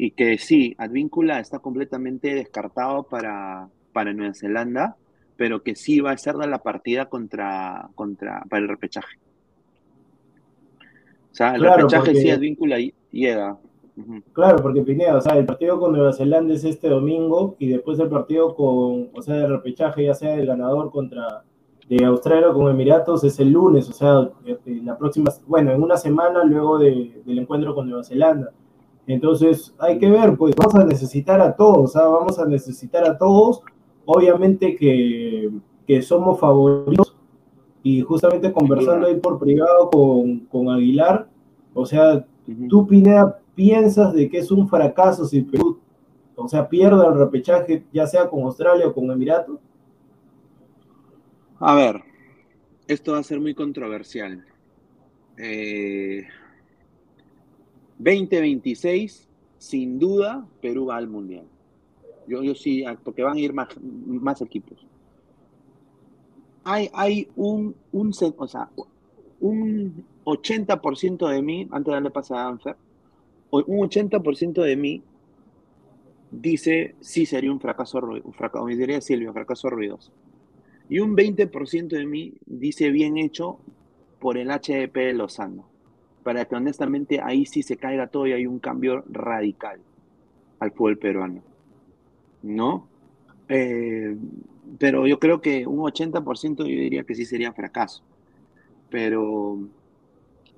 y 0.00 0.12
que 0.12 0.38
sí, 0.38 0.76
Advíncula 0.78 1.40
está 1.40 1.58
completamente 1.58 2.32
descartado 2.32 3.02
para, 3.02 3.68
para 3.92 4.12
Nueva 4.12 4.32
Zelanda, 4.32 4.96
pero 5.36 5.62
que 5.64 5.74
sí 5.74 5.98
va 6.00 6.12
a 6.12 6.16
ser 6.18 6.36
de 6.36 6.46
la 6.46 6.58
partida 6.58 7.06
contra, 7.06 7.88
contra, 7.96 8.44
para 8.48 8.62
el 8.62 8.68
repechaje. 8.68 9.18
O 11.32 11.34
sea, 11.34 11.54
el 11.54 11.60
Claro, 11.62 11.76
repechaje 11.78 12.06
porque- 12.06 12.20
sí, 12.20 12.30
Advíncula 12.30 12.80
y- 12.80 12.94
llega. 13.10 13.56
Ujú. 13.96 14.22
Claro, 14.32 14.58
porque 14.62 14.82
Pineda, 14.82 15.16
o 15.16 15.20
sea, 15.20 15.36
el 15.36 15.44
partido 15.44 15.80
con 15.80 15.90
Nueva 15.92 16.12
Zelanda 16.12 16.54
es 16.54 16.62
este 16.64 16.88
domingo 16.88 17.56
y 17.58 17.66
después 17.68 17.98
el 17.98 18.08
partido 18.08 18.54
con, 18.54 19.08
o 19.12 19.22
sea, 19.22 19.34
el 19.34 19.48
repechaje, 19.50 20.04
ya 20.04 20.14
sea 20.14 20.34
el 20.36 20.46
ganador 20.46 20.92
contra 20.92 21.42
de 21.88 22.04
Australia 22.04 22.50
o 22.50 22.54
con 22.54 22.70
Emiratos, 22.70 23.24
es 23.24 23.40
el 23.40 23.50
lunes, 23.50 23.88
o 23.88 23.92
sea, 23.92 24.30
este, 24.46 24.76
la 24.82 24.96
próxima, 24.96 25.32
bueno, 25.48 25.72
en 25.72 25.82
una 25.82 25.96
semana 25.96 26.44
luego 26.44 26.78
de- 26.78 27.22
del 27.24 27.38
encuentro 27.40 27.74
con 27.74 27.88
Nueva 27.88 28.04
Zelanda. 28.04 28.52
Entonces, 29.08 29.74
hay 29.78 29.98
que 29.98 30.10
ver, 30.10 30.36
pues 30.36 30.54
vamos 30.54 30.74
a 30.74 30.84
necesitar 30.84 31.40
a 31.40 31.56
todos, 31.56 31.92
sea, 31.92 32.02
vamos 32.02 32.38
a 32.38 32.44
necesitar 32.44 33.04
a 33.04 33.16
todos. 33.16 33.62
Obviamente 34.04 34.76
que, 34.76 35.50
que 35.86 36.02
somos 36.02 36.38
favoritos 36.38 37.16
y 37.82 38.02
justamente 38.02 38.52
conversando 38.52 39.06
ahí 39.06 39.16
por 39.16 39.38
privado 39.38 39.90
con, 39.90 40.40
con 40.46 40.70
Aguilar, 40.70 41.28
o 41.74 41.84
sea. 41.84 42.24
¿Tú, 42.70 42.86
Pineda, 42.86 43.40
piensas 43.54 44.14
de 44.14 44.28
que 44.30 44.38
es 44.38 44.50
un 44.50 44.68
fracaso 44.68 45.26
si 45.26 45.42
Perú, 45.42 45.80
o 46.34 46.48
sea, 46.48 46.66
pierde 46.66 47.06
el 47.06 47.14
repechaje, 47.14 47.84
ya 47.92 48.06
sea 48.06 48.28
con 48.28 48.42
Australia 48.44 48.88
o 48.88 48.94
con 48.94 49.10
Emiratos? 49.10 49.58
A 51.58 51.74
ver, 51.74 52.02
esto 52.86 53.12
va 53.12 53.18
a 53.18 53.22
ser 53.22 53.40
muy 53.40 53.54
controversial. 53.54 54.46
Eh, 55.36 56.24
2026, 57.98 59.28
sin 59.58 59.98
duda, 59.98 60.46
Perú 60.60 60.86
va 60.86 60.96
al 60.96 61.08
Mundial. 61.08 61.46
Yo, 62.26 62.42
sí, 62.54 62.84
ah, 62.84 62.98
porque 63.02 63.22
van 63.22 63.36
a 63.36 63.40
ir 63.40 63.52
más, 63.54 63.68
más 63.80 64.42
equipos. 64.42 64.86
Hay, 66.64 66.90
hay 66.92 67.28
un, 67.36 67.74
un, 67.92 68.12
o 68.36 68.46
sea, 68.48 68.68
un 69.40 70.04
80% 70.24 71.28
de 71.28 71.42
mí, 71.42 71.66
antes 71.70 71.86
de 71.86 71.92
darle 71.92 72.10
paso 72.10 72.34
a 72.34 72.46
Anfer, 72.46 72.76
un 73.50 73.84
80% 73.84 74.62
de 74.62 74.76
mí 74.76 75.04
dice 76.30 76.96
sí 77.00 77.26
sería 77.26 77.52
un 77.52 77.60
fracaso, 77.60 78.00
rui- 78.00 78.22
un 78.24 78.32
fracaso, 78.32 78.64
me 78.64 78.76
diría 78.76 79.00
Silvio, 79.00 79.32
fracaso 79.32 79.70
ruidoso. 79.70 80.12
Y 80.88 81.00
un 81.00 81.14
20% 81.14 81.96
de 81.96 82.06
mí 82.06 82.34
dice 82.46 82.90
bien 82.90 83.18
hecho 83.18 83.60
por 84.20 84.38
el 84.38 84.50
HDP 84.50 85.00
de 85.00 85.14
Lozano. 85.14 85.72
Para 86.28 86.44
que 86.46 86.56
honestamente 86.56 87.20
ahí 87.22 87.46
sí 87.46 87.62
se 87.62 87.76
caiga 87.84 88.08
todo 88.08 88.26
y 88.26 88.32
hay 88.32 88.46
un 88.46 88.58
cambio 88.58 89.02
radical 89.08 89.78
al 90.60 90.72
fútbol 90.72 90.98
peruano. 90.98 91.42
¿No? 92.42 92.88
Eh, 93.48 94.16
pero 94.78 95.06
yo 95.06 95.18
creo 95.18 95.40
que 95.40 95.66
un 95.66 95.80
80% 95.80 96.64
yo 96.64 96.70
diría 96.70 97.04
que 97.04 97.14
sí 97.14 97.24
sería 97.24 97.52
fracaso. 97.52 98.02
Pero 98.90 99.58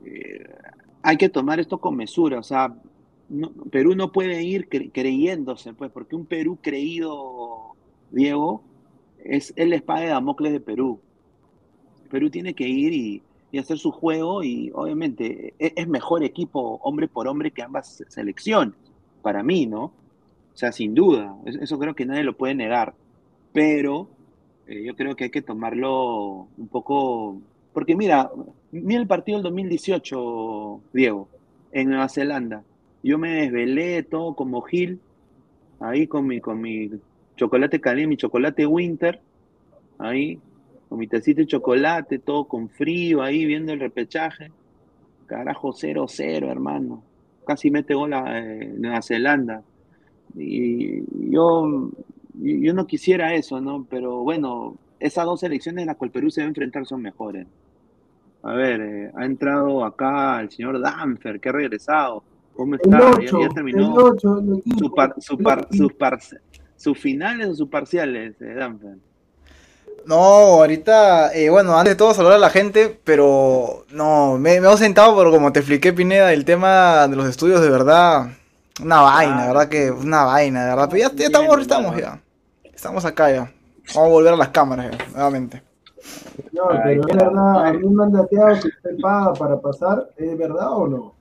eh, 0.05 0.45
hay 1.03 1.17
que 1.17 1.29
tomar 1.29 1.61
esto 1.61 1.79
con 1.81 1.97
mesura. 1.97 2.39
O 2.39 2.43
sea, 2.43 2.75
no- 3.29 3.53
Perú 3.71 3.95
no 3.95 4.13
puede 4.13 4.43
ir 4.45 4.69
cre- 4.69 4.91
creyéndose, 4.93 5.75
pues, 5.75 5.91
porque 5.93 6.17
un 6.17 6.27
Perú 6.27 6.59
creído, 6.63 7.77
Diego, 8.11 8.63
es 9.25 9.53
el 9.57 9.73
espada 9.73 10.01
de 10.03 10.09
Damocles 10.09 10.53
de 10.53 10.61
Perú. 10.61 11.01
Perú 12.11 12.31
tiene 12.31 12.55
que 12.55 12.69
ir 12.69 12.93
y, 12.93 13.23
y 13.53 13.59
hacer 13.59 13.79
su 13.79 13.91
juego 13.93 14.43
y 14.45 14.71
obviamente 14.75 15.55
e- 15.59 15.73
es, 15.77 15.89
mejor 15.89 16.23
equipo 16.25 16.79
hombre 16.83 17.09
por 17.09 17.29
hombre 17.29 17.53
que 17.53 17.63
ambas 17.63 18.03
selecciones, 18.09 18.75
para 19.23 19.43
mí, 19.43 19.67
¿no? 19.67 19.95
sea, 20.61 20.73
sin 20.73 20.95
duda, 20.95 21.37
es- 21.47 21.57
eso 21.57 21.79
creo 21.79 21.95
que 21.95 22.07
nadie 22.07 22.25
lo 22.25 22.37
puede 22.37 22.55
negar. 22.55 22.95
Pero 23.53 24.11
eh, 24.67 24.85
yo 24.85 24.95
creo 24.97 25.17
que 25.17 25.25
hay 25.25 25.31
que 25.31 25.43
tomarlo 25.43 26.49
un 26.57 26.69
poco. 26.69 27.43
Porque 27.73 27.97
mira, 27.97 28.31
mira 28.71 29.01
el 29.01 29.07
partido 29.09 29.39
del 29.39 29.45
2018, 29.45 30.83
Diego, 30.93 31.29
en 31.73 31.89
Nueva 31.91 32.09
Zelanda. 32.09 32.65
Yo 33.03 33.19
me 33.19 33.31
desvelé 33.43 34.03
todo 34.05 34.35
como 34.37 34.61
Gil, 34.63 35.01
ahí 35.81 36.07
con 36.07 36.27
mi, 36.27 36.41
con 36.41 36.61
mi 36.61 36.91
chocolate 37.37 37.81
caliente, 37.81 38.09
mi 38.09 38.17
chocolate 38.17 38.67
winter, 38.67 39.23
ahí, 39.99 40.41
con 40.91 40.99
mi 40.99 41.07
tacita 41.07 41.41
de 41.41 41.47
chocolate, 41.47 42.19
todo 42.19 42.45
con 42.47 42.69
frío, 42.69 43.23
ahí 43.23 43.47
viendo 43.47 43.73
el 43.73 43.79
repechaje. 43.81 44.51
Carajo, 45.27 45.73
0-0, 45.73 46.51
hermano. 46.51 47.03
Casi 47.47 47.71
mete 47.71 47.95
gol 47.95 48.13
a 48.13 48.41
eh, 48.41 48.75
Nueva 48.77 49.01
Zelanda. 49.01 49.63
Y 50.37 51.01
yo, 51.31 51.91
yo 52.35 52.75
no 52.75 52.87
quisiera 52.89 53.35
eso, 53.35 53.61
¿no? 53.61 53.87
Pero 53.89 54.23
bueno, 54.25 54.77
esas 54.99 55.25
dos 55.27 55.39
selecciones 55.41 55.83
en 55.83 55.87
las 55.87 55.97
cuales 55.97 56.13
Perú 56.13 56.29
se 56.31 56.41
va 56.41 56.47
a 56.47 56.49
enfrentar 56.49 56.85
son 56.87 57.03
mejores. 57.03 57.47
A 58.43 58.53
ver, 58.55 58.81
eh, 58.81 59.11
ha 59.15 59.25
entrado 59.25 59.85
acá 59.85 60.41
el 60.41 60.51
señor 60.51 60.81
Danfer, 60.81 61.39
que 61.39 61.51
ha 61.51 61.53
regresado. 61.53 62.25
¿Cómo 62.55 62.75
El 62.75 62.81
está? 62.83 62.99
Ya- 62.99 63.11
8, 63.11 63.41
ya, 63.41 63.47
el 63.47 63.55
terminó 63.55 63.95
8, 63.95 64.39
el 64.41 64.59
equipo, 64.59 64.79
su 64.79 64.93
par- 64.95 65.15
su 65.19 65.35
el 65.37 65.45
par- 65.45 65.59
equipo. 65.61 65.75
sus, 65.85 65.93
par- 65.95 66.19
sus 66.77 66.99
finales 66.99 67.47
o 67.49 67.55
sus 67.55 67.69
parciales, 67.69 68.41
eh, 68.43 68.55
Danfer. 68.55 68.97
No, 70.07 70.17
ahorita, 70.17 71.33
eh, 71.35 71.51
bueno, 71.51 71.77
antes 71.77 71.93
de 71.93 71.97
todo 71.97 72.15
saludar 72.15 72.37
a 72.37 72.39
la 72.39 72.51
gente, 72.51 72.99
pero 73.05 73.85
no, 73.91 74.39
me, 74.39 74.61
me 74.61 74.73
he 74.73 74.77
sentado 74.77 75.15
por 75.15 75.31
como 75.31 75.53
te 75.53 75.61
expliqué, 75.61 75.93
Pineda, 75.93 76.33
el 76.33 76.45
tema 76.45 77.07
de 77.07 77.17
los 77.17 77.27
estudios, 77.27 77.61
de 77.61 77.71
verdad, 77.71 78.29
una 78.83 79.03
vaina, 79.03 79.43
de 79.43 79.49
verdad 79.49 79.69
que 79.69 79.91
una 79.91 80.25
vaina, 80.25 80.65
de 80.65 80.71
verdad, 80.71 80.89
pero 80.91 81.09
ya, 81.09 81.15
ya 81.15 81.27
estamos, 81.27 81.49
Bien, 81.49 81.61
estamos 81.61 81.97
ya, 81.97 82.21
estamos 82.75 83.05
acá 83.05 83.31
ya, 83.31 83.53
vamos 83.95 84.09
a 84.09 84.13
volver 84.13 84.33
a 84.33 84.37
las 84.37 84.49
cámaras 84.49 84.91
ya, 84.91 85.07
nuevamente. 85.13 85.63
No, 86.53 86.71
Ay, 86.71 86.81
pero 86.83 87.09
es 87.09 87.17
verdad, 87.17 87.67
a 87.67 87.73
mí 87.75 87.89
me 87.89 88.05
han 88.05 88.13
dateado 88.13 88.61
que 88.61 88.69
usted 88.69 89.01
paga 89.03 89.35
para 89.35 89.61
pasar, 89.61 90.09
¿es 90.17 90.39
verdad 90.39 90.73
o 90.73 90.89
no? 90.89 91.20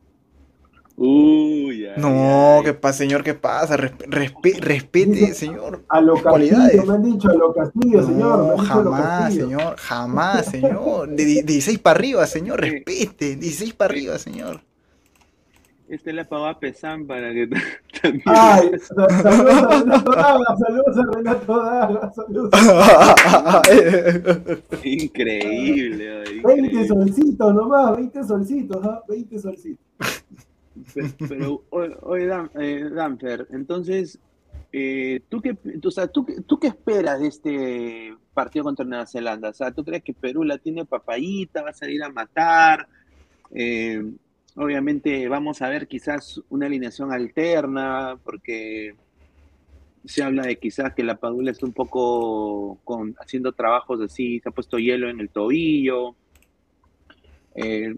Uy, 1.01 1.85
ay, 1.85 1.93
No, 1.95 2.57
ay. 2.57 2.63
¿qué 2.65 2.73
pasa, 2.73 2.97
señor? 2.97 3.23
¿Qué 3.23 3.33
pasa? 3.33 3.77
Resp- 3.77 4.05
respe- 4.09 4.59
respete, 4.59 5.11
Dice- 5.11 5.33
señor. 5.33 5.81
A 5.87 6.01
lo 6.01 6.21
Cualidades. 6.21 6.75
Castillo, 6.75 6.85
me 6.85 6.93
han 6.93 7.03
dicho, 7.13 7.29
a 7.29 7.33
lo 7.35 7.53
Castillo, 7.53 8.03
señor. 8.05 8.39
No, 8.39 8.57
jamás, 8.57 9.01
Castillo. 9.23 9.45
señor, 9.45 9.75
jamás, 9.77 10.45
señor. 10.47 11.09
De, 11.09 11.25
de 11.25 11.43
16 11.43 11.79
para 11.79 11.97
arriba, 11.99 12.27
señor, 12.27 12.59
respete, 12.59 13.37
16 13.37 13.73
para 13.75 13.93
arriba, 13.93 14.17
señor. 14.19 14.59
Este 15.87 16.13
le 16.13 16.23
pagó 16.25 16.45
a 16.45 16.59
Pesan 16.59 17.07
para 17.07 17.31
que 17.33 17.47
también. 18.01 18.21
Ay, 18.25 18.69
sa- 18.79 19.09
saludos 19.23 19.63
a 19.63 19.79
Renato 19.79 20.11
Daga, 20.11 20.57
saludos 20.57 20.97
a 20.97 21.15
Renato 21.15 21.57
Daga, 21.63 22.11
saludos. 22.13 22.51
Increíble, 24.83 26.23
ay, 26.27 26.39
20 26.41 26.61
increíble. 26.67 26.87
solcitos 26.87 27.55
nomás, 27.55 27.95
20 27.97 28.23
solcitos, 28.23 28.85
¿ah? 28.85 29.01
20 29.07 29.39
solcitos. 29.39 29.85
Pero, 31.27 31.63
oye, 31.69 32.29
eh, 32.59 32.89
Danfer, 32.89 33.47
entonces, 33.51 34.19
eh, 34.71 35.21
¿tú, 35.29 35.41
qué, 35.41 35.57
o 35.83 35.91
sea, 35.91 36.07
¿tú, 36.07 36.25
¿tú 36.45 36.59
qué 36.59 36.67
esperas 36.67 37.19
de 37.19 37.27
este 37.27 38.15
partido 38.33 38.63
contra 38.63 38.85
Nueva 38.85 39.05
Zelanda? 39.05 39.49
O 39.49 39.53
sea, 39.53 39.71
¿tú 39.71 39.83
crees 39.83 40.03
que 40.03 40.13
Perú 40.13 40.43
la 40.43 40.57
tiene 40.57 40.85
papayita, 40.85 41.63
va 41.63 41.69
a 41.69 41.73
salir 41.73 42.03
a 42.03 42.09
matar? 42.09 42.87
Eh, 43.51 44.03
obviamente 44.55 45.27
vamos 45.27 45.61
a 45.61 45.69
ver 45.69 45.87
quizás 45.87 46.41
una 46.49 46.67
alineación 46.67 47.11
alterna, 47.11 48.19
porque 48.23 48.95
se 50.05 50.23
habla 50.23 50.43
de 50.43 50.57
quizás 50.57 50.93
que 50.93 51.03
la 51.03 51.15
Padula 51.15 51.51
está 51.51 51.65
un 51.65 51.73
poco 51.73 52.79
con, 52.83 53.15
haciendo 53.19 53.51
trabajos 53.51 54.01
así, 54.01 54.39
se 54.39 54.49
ha 54.49 54.51
puesto 54.51 54.77
hielo 54.77 55.09
en 55.09 55.19
el 55.19 55.29
tobillo. 55.29 56.15
Eh, 57.61 57.93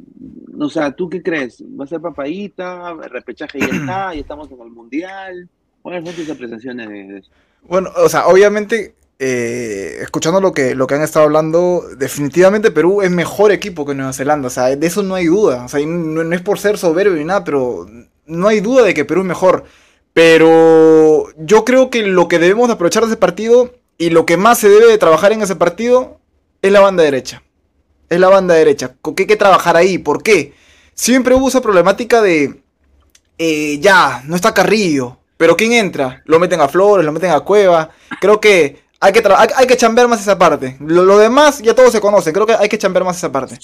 o 0.60 0.70
sea, 0.70 0.92
¿tú 0.92 1.08
qué 1.08 1.22
crees? 1.22 1.64
¿Va 1.80 1.86
a 1.86 1.88
ser 1.88 2.02
papadita? 2.02 2.96
¿El 3.04 3.10
repechaje 3.12 3.60
ya 3.60 3.68
está? 3.68 4.14
¿Ya 4.14 4.20
estamos 4.20 4.50
en 4.52 4.60
el 4.60 4.72
mundial? 4.72 5.48
¿Cuáles 5.84 6.04
son 6.04 6.16
tus 6.16 6.30
apreciaciones 6.32 6.90
de, 6.90 7.18
eso? 7.20 7.30
Bueno, 7.68 7.92
o 7.96 8.10
sea, 8.10 8.26
obviamente, 8.26 8.96
eh, 9.20 9.98
escuchando 10.02 10.42
lo 10.42 10.52
que, 10.52 10.74
lo 10.74 10.88
que 10.88 10.96
han 10.96 11.04
estado 11.04 11.26
hablando, 11.26 11.84
definitivamente 11.96 12.72
Perú 12.72 13.04
es 13.04 13.12
mejor 13.12 13.52
equipo 13.52 13.86
que 13.86 13.94
Nueva 13.94 14.14
Zelanda, 14.14 14.48
o 14.48 14.52
sea, 14.52 14.76
de 14.76 14.88
eso 14.88 15.04
no 15.04 15.14
hay 15.14 15.28
duda, 15.28 15.66
o 15.66 15.68
sea, 15.68 15.80
no 15.86 16.34
es 16.34 16.42
por 16.42 16.58
ser 16.58 16.80
soberbio 16.80 17.18
ni 17.18 17.26
nada, 17.26 17.44
pero 17.44 17.88
no 18.26 18.48
hay 18.48 18.62
duda 18.62 18.84
de 18.84 18.96
que 18.96 19.06
Perú 19.06 19.22
es 19.22 19.28
mejor. 19.28 19.66
Pero 20.14 21.28
yo 21.38 21.66
creo 21.66 21.92
que 21.92 22.02
lo 22.02 22.28
que 22.28 22.40
debemos 22.40 22.68
de 22.68 22.74
aprovechar 22.74 23.04
de 23.04 23.10
ese 23.10 23.18
partido 23.18 23.76
y 24.00 24.10
lo 24.10 24.26
que 24.26 24.38
más 24.38 24.58
se 24.58 24.70
debe 24.70 24.88
de 24.88 24.98
trabajar 24.98 25.32
en 25.34 25.44
ese 25.44 25.56
partido 25.56 26.20
es 26.64 26.72
la 26.72 26.80
banda 26.80 27.04
derecha. 27.04 27.44
Es 28.12 28.20
la 28.20 28.28
banda 28.28 28.56
derecha. 28.56 28.94
¿Con 29.02 29.16
qué 29.16 29.24
hay 29.24 29.28
que 29.28 29.38
trabajar 29.38 29.78
ahí? 29.78 29.98
¿Por 29.98 30.22
qué? 30.22 30.54
Siempre 30.94 31.34
hubo 31.34 31.48
esa 31.48 31.62
problemática 31.62 32.22
de 32.22 32.62
eh, 33.38 33.80
ya, 33.80 34.22
no 34.26 34.36
está 34.36 34.54
Carrillo. 34.54 35.18
Pero 35.38 35.56
¿quién 35.56 35.72
entra? 35.72 36.22
Lo 36.26 36.38
meten 36.38 36.60
a 36.60 36.68
Flores, 36.68 37.06
lo 37.06 37.14
meten 37.14 37.32
a 37.32 37.40
Cueva. 37.40 37.90
Creo 38.20 38.42
que 38.42 38.82
hay 39.00 39.14
que, 39.14 39.24
hay, 39.56 39.66
que 39.66 39.78
chambear 39.78 40.10
más 40.10 40.20
esa 40.20 40.38
parte. 40.38 40.76
Lo, 40.82 41.18
demás 41.18 41.62
ya 41.62 41.74
todos 41.74 41.94
se 41.94 42.02
conocen. 42.02 42.34
Creo 42.34 42.46
que 42.46 42.54
hay 42.54 42.68
que 42.68 42.78
chambear 42.78 43.06
más 43.06 43.16
esa 43.16 43.32
parte. 43.32 43.58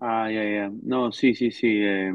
Ah, 0.00 0.28
ya, 0.28 0.42
ya. 0.42 0.72
No, 0.82 1.12
sí, 1.12 1.36
sí, 1.36 1.52
sí. 1.52 1.68
eh, 1.68 2.12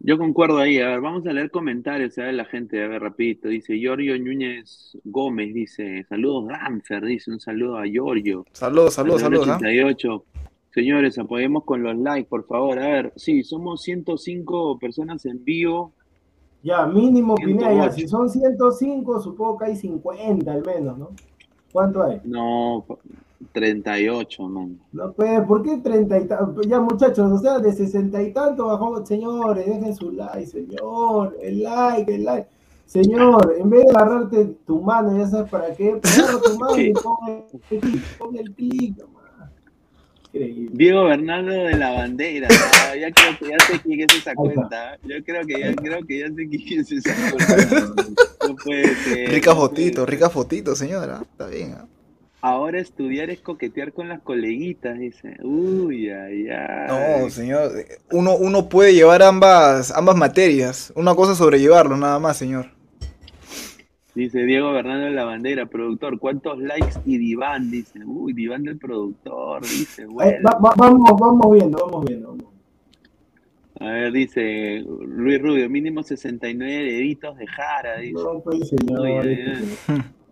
yo 0.00 0.18
concuerdo 0.18 0.58
ahí. 0.58 0.78
A 0.78 0.88
ver, 0.88 1.00
vamos 1.00 1.26
a 1.26 1.32
leer 1.32 1.50
comentarios 1.50 2.18
a 2.18 2.24
ver 2.24 2.34
la 2.34 2.44
gente. 2.44 2.82
A 2.82 2.88
ver, 2.88 3.02
rapidito. 3.02 3.48
Dice 3.48 3.78
Giorgio 3.78 4.18
Núñez 4.18 4.96
Gómez, 5.04 5.54
dice, 5.54 6.04
saludos 6.08 6.48
Danfer, 6.48 7.04
dice, 7.04 7.30
un 7.30 7.40
saludo 7.40 7.78
a 7.78 7.86
Giorgio. 7.86 8.44
Saludos, 8.52 8.94
saludos, 8.94 9.22
saludos. 9.22 9.48
¿ah? 9.48 9.56
88. 9.56 10.24
Señores, 10.70 11.18
apoyemos 11.18 11.64
con 11.64 11.82
los 11.82 11.96
likes, 11.96 12.28
por 12.28 12.46
favor. 12.46 12.78
A 12.78 12.86
ver, 12.86 13.12
sí, 13.16 13.42
somos 13.42 13.82
105 13.82 14.78
personas 14.78 15.24
en 15.24 15.42
vivo. 15.42 15.92
Ya, 16.62 16.84
mínimo, 16.86 17.34
Pineda, 17.36 17.72
ya, 17.72 17.92
108. 17.92 17.94
si 17.94 18.08
son 18.08 18.28
105, 18.28 19.20
supongo 19.20 19.58
que 19.58 19.64
hay 19.66 19.76
50 19.76 20.52
al 20.52 20.64
menos, 20.64 20.98
¿no? 20.98 21.10
¿Cuánto 21.72 22.02
hay? 22.02 22.20
No, 22.24 22.84
38, 23.52 24.48
man. 24.48 24.78
No, 24.92 25.12
pues, 25.12 25.40
¿por 25.46 25.62
qué 25.62 25.78
30 25.78 26.18
y 26.18 26.26
tantos? 26.26 26.66
Ya, 26.66 26.80
muchachos, 26.80 27.32
o 27.32 27.38
sea, 27.38 27.58
de 27.58 27.72
60 27.72 28.22
y 28.22 28.32
tanto 28.32 28.66
bajó, 28.66 29.04
señores, 29.04 29.66
dejen 29.66 29.94
su 29.94 30.12
like, 30.12 30.46
señor, 30.46 31.36
el 31.42 31.62
like, 31.62 32.14
el 32.14 32.24
like. 32.24 32.48
Señor, 32.86 33.56
en 33.58 33.68
vez 33.68 33.84
de 33.84 33.90
agarrarte 33.90 34.44
tu 34.64 34.80
mano, 34.80 35.16
ya 35.18 35.26
sabes 35.26 35.50
para 35.50 35.74
qué, 35.74 36.00
agarra 36.02 36.40
tu 36.40 36.58
mano 36.58 36.78
y 36.78 36.92
pon 36.92 37.16
el 37.28 37.80
clic, 37.80 38.02
pon 38.16 38.36
el 38.36 38.54
clic, 38.54 38.96
nomás. 38.98 39.16
Increíble. 40.32 40.70
Diego 40.74 41.04
Bernardo 41.04 41.50
de 41.50 41.76
la 41.76 41.92
Bandera. 41.92 42.48
Ah, 42.50 42.94
ya 42.94 43.10
creo 43.10 43.38
que 43.38 43.48
ya 43.48 43.58
sé 43.64 43.80
quién 43.80 44.00
es 44.00 44.14
esa 44.16 44.34
cuenta. 44.34 44.98
Yo 45.02 45.24
creo 45.24 45.46
que 45.46 45.58
ya 45.58 45.74
creo 45.74 46.04
que 46.06 46.18
ya 46.18 46.26
sé 46.26 46.48
quién 46.48 46.80
es 46.80 46.92
esa 46.92 47.30
cuenta. 47.30 47.94
No 48.46 48.54
puede 48.56 48.94
ser. 48.96 49.30
Rica 49.30 49.54
fotito, 49.54 50.04
rica 50.04 50.28
fotito, 50.28 50.76
señora. 50.76 51.22
Está 51.22 51.46
bien. 51.46 51.74
¿ah? 51.78 51.86
Ahora 52.42 52.78
estudiar 52.80 53.30
es 53.30 53.40
coquetear 53.40 53.92
con 53.92 54.08
las 54.08 54.20
coleguitas, 54.20 54.98
dice. 54.98 55.36
Uy, 55.42 56.10
ay, 56.10 56.46
ay. 56.48 57.22
No, 57.22 57.30
señor. 57.30 57.72
Uno, 58.12 58.36
uno 58.36 58.68
puede 58.68 58.94
llevar 58.94 59.22
ambas, 59.22 59.90
ambas 59.90 60.16
materias. 60.16 60.92
Una 60.94 61.14
cosa 61.14 61.32
es 61.32 61.38
sobrellevarlo, 61.38 61.96
nada 61.96 62.18
más, 62.20 62.36
señor. 62.36 62.70
Dice 64.14 64.44
Diego 64.44 64.72
Bernardo 64.72 65.04
de 65.06 65.10
la 65.10 65.24
Bandera, 65.24 65.66
productor, 65.66 66.18
¿cuántos 66.18 66.58
likes? 66.58 66.94
Y 67.04 67.18
Diván, 67.18 67.70
dice. 67.70 68.00
Uy, 68.04 68.32
Diván 68.32 68.62
del 68.62 68.78
productor, 68.78 69.62
dice. 69.62 70.06
Bueno. 70.06 70.38
va- 70.46 70.58
va- 70.58 70.74
vamos, 70.76 71.10
vamos 71.20 71.52
viendo, 71.52 71.78
vamos 71.84 72.04
viendo. 72.06 72.28
vamos. 72.28 72.46
A 73.78 73.90
ver, 73.90 74.12
dice 74.12 74.82
Luis 75.06 75.38
Rubio, 75.42 75.68
mínimo 75.68 76.02
69 76.02 76.82
deditos 76.92 77.36
de 77.36 77.46
Jara, 77.46 77.98
dice. 77.98 78.14
No, 78.14 78.40
pues, 78.40 78.68
señor. 78.70 79.00
Uy, 79.00 79.10
ay, 79.10 79.38
ay. 79.88 80.02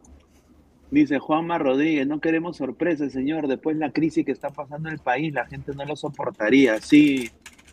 Dice 0.95 1.19
Juanma 1.19 1.59
Rodríguez, 1.59 2.07
no 2.07 2.21
queremos 2.21 2.57
sorpresas, 2.59 3.13
señor. 3.13 3.49
Después 3.49 3.77
la 3.77 3.91
crisis 3.91 4.25
que 4.25 4.31
está 4.31 4.51
pasando 4.51 4.89
en 4.89 4.95
el 4.95 5.01
país, 5.01 5.35
la 5.35 5.45
gente 5.45 5.73
no 5.75 5.85
lo 5.85 5.97
soportaría. 5.97 6.81
Sí, 6.81 7.31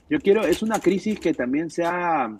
yo 0.09 0.19
quiero, 0.19 0.43
es 0.43 0.63
una 0.63 0.79
crisis 0.79 1.19
que 1.19 1.31
también 1.35 1.69
se 1.69 1.83
ha, 1.85 2.35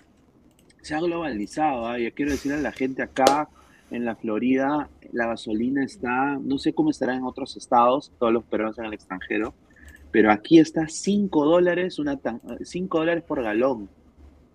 se 0.81 0.95
ha 0.95 0.99
globalizado. 0.99 1.85
¿ah? 1.85 1.99
Yo 1.99 2.11
quiero 2.15 2.31
decirle 2.31 2.57
a 2.57 2.61
la 2.61 2.71
gente 2.71 3.03
acá 3.03 3.47
en 3.91 4.05
la 4.05 4.15
Florida, 4.15 4.89
la 5.11 5.27
gasolina 5.27 5.83
está, 5.83 6.39
no 6.41 6.57
sé 6.57 6.73
cómo 6.73 6.89
estará 6.89 7.13
en 7.15 7.25
otros 7.25 7.57
estados, 7.57 8.11
todos 8.17 8.33
los 8.33 8.43
peruanos 8.45 8.79
en 8.79 8.85
el 8.85 8.93
extranjero, 8.93 9.53
pero 10.09 10.31
aquí 10.31 10.57
está 10.57 10.87
5 10.87 11.45
dólares, 11.45 11.99
una 11.99 12.17
tan- 12.17 12.41
5 12.63 12.97
dólares 12.97 13.23
por 13.23 13.43
galón. 13.43 13.87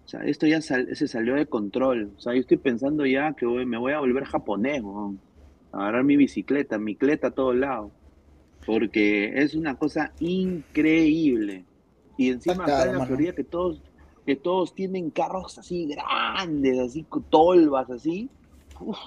O 0.06 0.08
sea, 0.08 0.24
esto 0.24 0.46
ya 0.48 0.60
sal- 0.60 0.88
se 0.96 1.06
salió 1.06 1.34
de 1.36 1.46
control. 1.46 2.10
O 2.16 2.20
sea, 2.20 2.32
yo 2.34 2.40
estoy 2.40 2.56
pensando 2.56 3.06
ya 3.06 3.32
que 3.34 3.46
me 3.46 3.78
voy 3.78 3.92
a 3.92 4.00
volver 4.00 4.24
japonés, 4.24 4.82
weón. 4.82 5.20
Agarrar 5.76 6.04
mi 6.04 6.16
bicicleta, 6.16 6.78
mi 6.78 6.96
cleta 6.96 7.28
a 7.28 7.30
todos 7.30 7.54
lados. 7.54 7.92
Porque 8.64 9.42
es 9.42 9.54
una 9.54 9.76
cosa 9.76 10.12
increíble. 10.20 11.64
Y 12.16 12.30
encima 12.30 12.64
Está 12.64 12.82
acá 12.82 12.90
en 12.90 12.98
la. 12.98 13.06
Florida 13.06 13.32
que 13.34 13.44
todos, 13.44 13.82
que 14.24 14.36
todos 14.36 14.74
tienen 14.74 15.10
carros 15.10 15.58
así 15.58 15.86
grandes, 15.86 16.78
así 16.78 17.02
con 17.04 17.22
tolvas, 17.24 17.90
así. 17.90 18.28
Uf, 18.80 18.98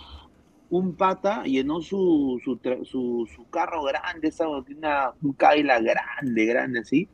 un 0.70 0.94
pata 0.94 1.44
llenó 1.44 1.82
su, 1.82 2.40
su, 2.44 2.60
su, 2.86 3.28
su 3.36 3.50
carro 3.50 3.84
grande, 3.84 4.28
esa, 4.28 4.48
una, 4.48 5.14
un 5.22 5.34
Cadillac 5.34 5.84
grande, 5.84 6.46
grande, 6.46 6.80
así. 6.80 7.10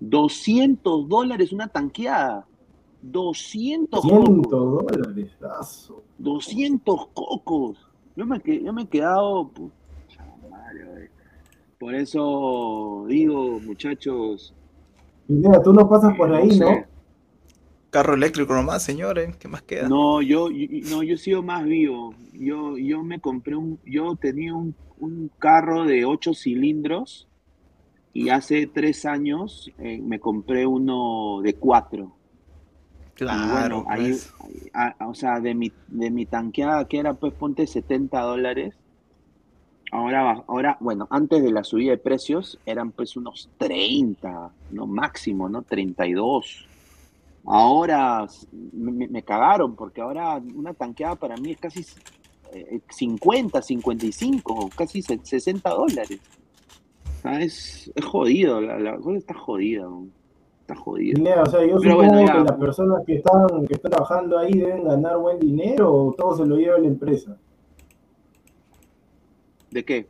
200 0.00 1.08
dólares 1.08 1.52
una 1.52 1.68
tanqueada. 1.68 2.46
200 3.02 4.02
100 4.02 4.42
cocos. 4.42 4.50
dólares. 4.50 5.30
aso. 5.58 6.02
200 6.18 7.08
cocos. 7.14 7.89
Yo 8.20 8.26
me, 8.26 8.38
que- 8.38 8.62
yo 8.62 8.70
me 8.74 8.82
he 8.82 8.86
quedado. 8.86 9.48
pucha 9.48 10.22
madre, 10.50 10.84
güey. 10.84 11.08
Por 11.78 11.94
eso 11.94 13.06
digo, 13.08 13.58
muchachos. 13.60 14.52
Pineda, 15.26 15.62
tú 15.62 15.72
no 15.72 15.88
pasas 15.88 16.14
por 16.18 16.28
no 16.28 16.36
ahí, 16.36 16.48
¿no? 16.48 16.54
sé. 16.66 16.86
Carro 17.88 18.12
eléctrico 18.12 18.52
nomás, 18.54 18.82
señores. 18.82 19.34
¿Qué 19.38 19.48
más 19.48 19.62
queda? 19.62 19.88
No, 19.88 20.20
yo, 20.20 20.50
yo- 20.50 20.66
no, 20.90 21.02
yo 21.02 21.14
he 21.14 21.16
sido 21.16 21.42
más 21.42 21.64
vivo. 21.64 22.12
Yo, 22.34 22.76
yo 22.76 23.02
me 23.02 23.20
compré 23.20 23.56
un, 23.56 23.78
yo 23.86 24.14
tenía 24.16 24.52
un, 24.52 24.74
un 24.98 25.30
carro 25.38 25.86
de 25.86 26.04
8 26.04 26.34
cilindros 26.34 27.26
y 28.12 28.28
hace 28.28 28.66
tres 28.66 29.06
años 29.06 29.70
eh, 29.78 29.98
me 29.98 30.20
compré 30.20 30.66
uno 30.66 31.40
de 31.42 31.54
4. 31.54 32.12
Claro, 33.26 33.82
bueno, 33.82 33.84
ahí, 33.88 34.08
pues. 34.10 34.32
a- 34.72 34.94
a- 34.98 35.08
o 35.08 35.14
sea, 35.14 35.40
de 35.40 35.54
mi, 35.54 35.72
de 35.88 36.10
mi 36.10 36.26
tanqueada 36.26 36.86
que 36.86 36.98
era 36.98 37.14
pues 37.14 37.32
ponte 37.34 37.66
70 37.66 38.20
dólares. 38.20 38.74
Ahora, 39.92 40.44
ahora, 40.46 40.76
bueno, 40.80 41.08
antes 41.10 41.42
de 41.42 41.50
la 41.50 41.64
subida 41.64 41.90
de 41.90 41.98
precios 41.98 42.58
eran 42.64 42.92
pues 42.92 43.16
unos 43.16 43.50
30, 43.58 44.50
no 44.70 44.86
máximo, 44.86 45.48
¿no? 45.48 45.62
32. 45.62 46.66
Ahora 47.44 48.26
me, 48.72 49.22
cagaron 49.22 49.74
porque 49.74 50.00
ahora 50.00 50.40
una 50.54 50.74
tanqueada 50.74 51.16
para 51.16 51.36
mí 51.36 51.52
es 51.52 51.58
casi 51.58 51.84
eh, 52.52 52.80
50, 52.88 53.62
55, 53.62 54.70
casi 54.76 55.02
se- 55.02 55.18
60 55.24 55.70
dólares. 55.70 56.20
O 57.18 57.22
sea, 57.22 57.40
es, 57.40 57.90
es 57.94 58.04
jodido, 58.04 58.60
la, 58.60 58.78
la 58.78 58.96
cosa 58.96 59.18
está 59.18 59.34
jodida, 59.34 59.82
¿no? 59.82 60.06
Está. 60.74 61.18
Pineda, 61.18 61.42
o 61.42 61.46
sea, 61.46 61.60
yo 61.66 61.78
Pero 61.80 61.92
supongo 61.94 62.12
bueno, 62.12 62.26
ya. 62.26 62.32
que 62.32 62.40
las 62.44 62.52
personas 62.58 63.02
que 63.06 63.14
están, 63.16 63.66
que 63.66 63.74
están 63.74 63.90
trabajando 63.90 64.38
ahí 64.38 64.52
deben 64.52 64.84
ganar 64.84 65.18
buen 65.18 65.38
dinero 65.38 65.92
o 65.92 66.12
todo 66.12 66.36
se 66.36 66.46
lo 66.46 66.56
lleva 66.56 66.78
la 66.78 66.86
empresa. 66.86 67.36
¿De 69.70 69.84
qué? 69.84 70.06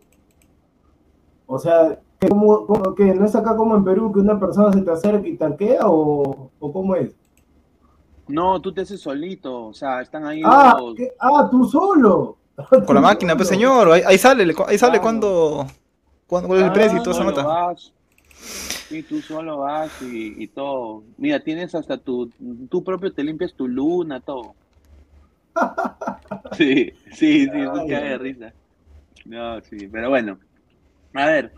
O 1.47 1.59
sea, 1.59 1.99
¿cómo, 2.29 2.67
cómo- 2.67 2.95
qué? 2.95 3.15
¿no 3.15 3.25
es 3.27 3.35
acá 3.35 3.57
como 3.57 3.77
en 3.77 3.85
Perú 3.85 4.13
que 4.13 4.21
una 4.21 4.39
persona 4.39 4.73
se 4.73 4.81
te 4.83 4.91
acerca 4.91 5.27
y 5.27 5.37
tanquea 5.37 5.81
o, 5.89 6.51
o 6.59 6.73
cómo 6.73 6.95
es? 6.95 7.15
No, 8.29 8.61
tú 8.61 8.73
te 8.73 8.83
haces 8.83 9.01
solito, 9.01 9.67
o 9.67 9.75
sea, 9.75 10.01
están 10.01 10.25
ahí 10.25 10.41
Ah, 10.45 10.77
los- 10.79 10.95
¿qué? 10.95 11.13
ah, 11.19 11.49
tú 11.51 11.65
solo. 11.65 12.37
Con 12.87 12.95
la 12.95 13.01
máquina, 13.01 13.37
pues 13.37 13.49
señor. 13.49 13.91
Ahí, 13.91 14.03
ahí 14.07 14.19
sale, 14.19 14.47
le- 14.47 14.55
ahí 14.67 14.79
sale 14.79 14.93
Claro. 14.93 15.03
cuando, 15.03 15.67
cuando 16.27 16.55
el 16.57 16.73
precio 16.73 16.99
y 16.99 17.01
esa 17.03 17.13
solo 17.13 17.31
nota. 17.31 17.45
vas, 17.45 17.93
sí, 18.91 19.05
tú 19.05 19.23
solo 19.23 19.59
vas 19.59 20.03
y, 20.03 20.43
y 20.43 20.49
todo. 20.49 21.05
Mira, 21.17 21.39
tienes 21.41 21.75
hasta 21.75 21.97
tu, 21.97 22.29
tú 22.69 22.83
propio 22.83 23.13
te 23.13 23.23
limpias 23.23 23.55
tu 23.55 23.69
luna, 23.69 24.21
todo. 24.21 24.55
Sí, 26.53 26.93
sí, 27.13 27.45
sí, 27.45 27.51
cae 27.89 28.09
de 28.11 28.19
risa. 28.19 28.53
No, 29.25 29.61
sí, 29.63 29.89
pero 29.91 30.11
bueno. 30.11 30.39
A 31.15 31.27
ver, 31.27 31.53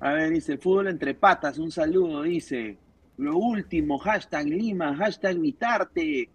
a 0.00 0.12
ver, 0.12 0.30
dice, 0.30 0.58
fútbol 0.58 0.88
entre 0.88 1.14
patas, 1.14 1.58
un 1.58 1.70
saludo, 1.70 2.22
dice. 2.22 2.76
Lo 3.16 3.36
último, 3.36 3.98
hashtag 3.98 4.46
Lima, 4.46 4.94
hashtag 4.96 5.38
Vitarte. 5.38 6.28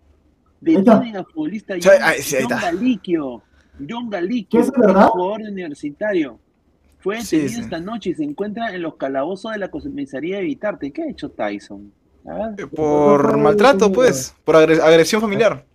Detienen 0.59 1.17
a 1.17 1.23
futbolista 1.23 1.75
John, 1.81 1.93
John. 2.49 2.59
Galiquio. 2.61 3.43
John 3.77 4.09
¿Qué 4.09 4.17
Galiquio, 4.17 4.59
es 4.61 4.71
verdad? 4.71 5.07
jugador 5.07 5.41
universitario. 5.41 6.39
Fue 7.03 7.17
detenido 7.17 7.49
sí. 7.49 7.59
esta 7.59 7.79
noche 7.79 8.11
y 8.11 8.13
se 8.15 8.23
encuentra 8.23 8.73
en 8.73 8.81
los 8.81 8.95
calabozos 8.95 9.51
de 9.51 9.59
la 9.59 9.69
comisaría 9.69 10.37
de 10.37 10.43
Vitarte. 10.43 10.91
¿Qué 10.93 11.03
ha 11.03 11.09
hecho 11.09 11.29
Tyson? 11.29 11.91
Ver. 12.23 12.55
Eh, 12.57 12.67
Por 12.73 13.37
maltrato, 13.37 13.91
pues. 13.91 14.33
Por 14.45 14.55
agre- 14.55 14.79
agresión 14.81 15.19
familiar. 15.21 15.65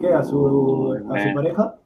¿Qué? 0.00 0.08
¿A 0.12 0.24
su, 0.24 0.92
a 1.14 1.22
su 1.28 1.34
pareja? 1.34 1.76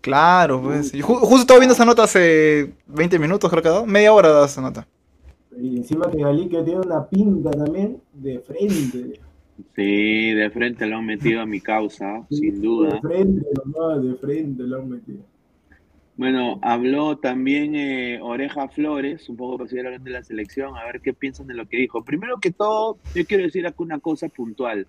Claro, 0.00 0.62
pues. 0.62 0.92
Yo 0.92 1.04
ju- 1.04 1.18
justo 1.18 1.38
estaba 1.40 1.58
viendo 1.58 1.74
esa 1.74 1.84
nota 1.84 2.04
hace 2.04 2.72
20 2.86 3.18
minutos, 3.18 3.50
creo 3.50 3.62
que 3.62 3.68
da. 3.68 3.84
Media 3.84 4.12
hora 4.12 4.28
da 4.28 4.46
esa 4.46 4.60
nota. 4.60 4.86
Y 5.60 5.78
encima 5.78 6.08
que 6.10 6.18
Galicia 6.18 6.62
tiene 6.64 6.80
una 6.80 7.04
pinta 7.08 7.50
también 7.50 8.00
de 8.12 8.38
frente. 8.40 9.20
Sí, 9.74 10.32
de 10.34 10.50
frente 10.50 10.86
lo 10.86 10.98
han 10.98 11.06
metido 11.06 11.40
a 11.40 11.46
mi 11.46 11.60
causa, 11.60 12.24
sin 12.30 12.60
duda. 12.60 12.94
De 12.94 13.00
frente, 13.00 13.46
nomás, 13.64 14.02
de 14.04 14.14
frente 14.16 14.62
lo 14.62 14.76
han 14.76 14.88
metido. 14.90 15.18
Bueno, 16.16 16.58
habló 16.62 17.18
también 17.18 17.74
eh, 17.74 18.20
Oreja 18.22 18.68
Flores, 18.68 19.28
un 19.28 19.36
poco 19.36 19.62
hablando 19.62 20.04
de 20.04 20.10
la 20.10 20.22
selección, 20.22 20.74
a 20.74 20.84
ver 20.84 21.02
qué 21.02 21.12
piensan 21.12 21.46
de 21.46 21.54
lo 21.54 21.68
que 21.68 21.76
dijo. 21.76 22.04
Primero 22.04 22.38
que 22.38 22.50
todo, 22.50 22.98
yo 23.14 23.26
quiero 23.26 23.42
decir 23.42 23.66
acá 23.66 23.82
una 23.82 23.98
cosa 23.98 24.28
puntual. 24.28 24.86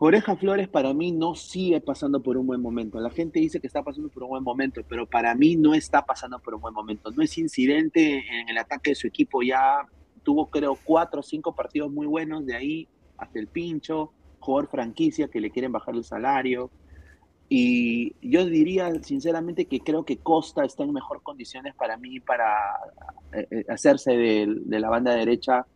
Oreja 0.00 0.36
Flores 0.36 0.68
para 0.68 0.92
mí 0.94 1.12
no 1.12 1.36
sigue 1.36 1.80
pasando 1.80 2.20
por 2.22 2.36
un 2.36 2.46
buen 2.46 2.60
momento. 2.60 2.98
La 2.98 3.10
gente 3.10 3.38
dice 3.38 3.60
que 3.60 3.68
está 3.68 3.84
pasando 3.84 4.08
por 4.08 4.24
un 4.24 4.30
buen 4.30 4.42
momento, 4.42 4.82
pero 4.88 5.06
para 5.06 5.34
mí 5.36 5.54
no 5.54 5.74
está 5.74 6.04
pasando 6.04 6.40
por 6.40 6.54
un 6.54 6.60
buen 6.60 6.74
momento. 6.74 7.10
No 7.12 7.22
es 7.22 7.38
incidente 7.38 8.24
en 8.28 8.48
el 8.48 8.58
ataque 8.58 8.90
de 8.90 8.94
su 8.96 9.06
equipo. 9.06 9.42
Ya 9.42 9.86
tuvo 10.24 10.50
creo 10.50 10.76
cuatro 10.84 11.20
o 11.20 11.22
cinco 11.22 11.54
partidos 11.54 11.90
muy 11.90 12.06
buenos, 12.06 12.44
de 12.46 12.54
ahí 12.54 12.88
hasta 13.16 13.38
el 13.38 13.46
pincho, 13.46 14.12
jugador 14.40 14.70
franquicia 14.70 15.28
que 15.28 15.40
le 15.40 15.50
quieren 15.50 15.72
bajar 15.72 15.94
el 15.94 16.04
salario. 16.04 16.70
Y 17.48 18.14
yo 18.20 18.44
diría 18.44 18.92
sinceramente 19.02 19.64
que 19.64 19.80
creo 19.80 20.04
que 20.04 20.18
Costa 20.18 20.64
está 20.64 20.84
en 20.84 20.92
mejor 20.92 21.22
condiciones 21.22 21.74
para 21.74 21.96
mí 21.96 22.20
para 22.20 22.54
eh, 23.32 23.46
eh, 23.50 23.64
hacerse 23.68 24.12
de, 24.16 24.54
de 24.66 24.80
la 24.80 24.90
banda 24.90 25.14
derecha 25.14 25.66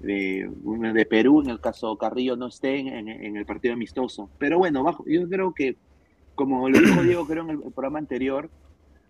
de, 0.00 0.50
de 0.94 1.06
Perú, 1.06 1.42
en 1.42 1.50
el 1.50 1.60
caso 1.60 1.96
Carrillo 1.96 2.34
no 2.36 2.48
esté 2.48 2.78
en, 2.80 3.36
el 3.36 3.46
partido 3.46 3.74
amistoso. 3.74 4.30
Pero 4.38 4.58
bueno, 4.58 4.82
bajo, 4.82 5.04
yo 5.06 5.28
creo 5.28 5.54
que, 5.54 5.76
como 6.34 6.68
lo 6.68 6.78
dijo 6.78 7.02
Diego 7.04 7.26
creo 7.26 7.44
en 7.44 7.50
el, 7.50 7.62
el 7.64 7.72
programa 7.72 8.00
anterior, 8.00 8.50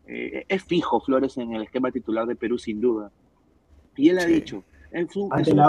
eh, 0.07 0.45
es 0.49 0.63
fijo 0.65 1.01
Flores 1.01 1.39
en 1.39 1.55
el 1.55 1.63
esquema 1.63 1.91
titular 1.91 2.27
de 2.27 2.37
Perú 2.37 2.59
sin 2.59 2.81
duda. 2.81 3.11
Y 3.97 4.11
él 4.11 4.19
ha 4.19 4.23
Sí. 4.23 4.35
dicho, 4.35 4.65
Ante 5.39 5.55
la 5.55 5.69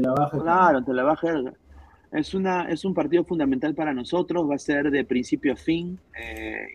la 0.00 0.12
baja. 0.12 0.38
Claro, 0.42 0.78
ante 0.78 0.92
la 0.92 1.02
baja. 1.04 1.42
Es, 2.12 2.34
una, 2.34 2.68
es 2.70 2.84
un 2.84 2.94
partido 2.94 3.24
fundamental 3.24 3.74
para 3.74 3.92
nosotros, 3.92 4.48
va 4.48 4.54
a 4.54 4.58
ser 4.58 4.90
de 4.90 5.04
principio 5.04 5.52
a 5.52 5.56
fin, 5.56 5.98
eh, 6.18 6.66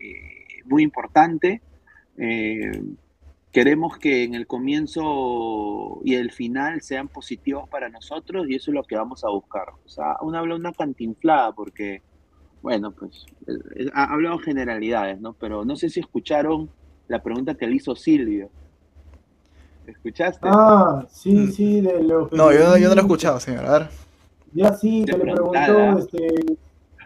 muy 0.66 0.82
importante. 0.82 1.60
Eh, 2.18 2.82
queremos 3.50 3.98
que 3.98 4.24
en 4.24 4.34
el 4.34 4.46
comienzo 4.46 6.00
y 6.04 6.14
el 6.14 6.30
final 6.32 6.80
sean 6.82 7.08
positivos 7.08 7.68
para 7.68 7.88
nosotros 7.88 8.46
y 8.48 8.54
eso 8.54 8.70
es 8.70 8.74
lo 8.74 8.84
que 8.84 8.96
vamos 8.96 9.24
a 9.24 9.30
buscar. 9.30 9.68
O 9.84 9.88
sea, 9.88 10.16
uno 10.20 10.38
habla 10.38 10.54
una 10.54 10.72
cantinflada 10.72 11.52
porque, 11.52 12.02
bueno, 12.62 12.92
pues 12.92 13.26
eh, 13.46 13.88
ha 13.94 14.12
hablado 14.12 14.38
generalidades, 14.38 15.20
¿no? 15.20 15.32
Pero 15.34 15.64
no 15.64 15.76
sé 15.76 15.88
si 15.90 16.00
escucharon 16.00 16.70
la 17.08 17.22
pregunta 17.22 17.54
que 17.54 17.66
le 17.66 17.76
hizo 17.76 17.96
Silvio. 17.96 18.48
¿Escuchaste? 19.86 20.40
Ah, 20.50 21.04
sí, 21.10 21.32
Mm. 21.34 21.50
sí, 21.50 21.80
de 21.80 22.02
los. 22.04 22.30
No, 22.32 22.52
yo, 22.52 22.60
no- 22.68 22.78
yo 22.78 22.88
no 22.88 22.94
lo 22.94 23.00
he 23.00 23.04
escuchado, 23.04 23.40
señor. 23.40 23.66
A 23.66 23.78
ver. 23.80 23.88
Ya 24.54 24.74
sí, 24.74 25.04
que 25.04 25.12
le 25.16 25.32
preguntó, 25.32 25.98
este, 25.98 26.58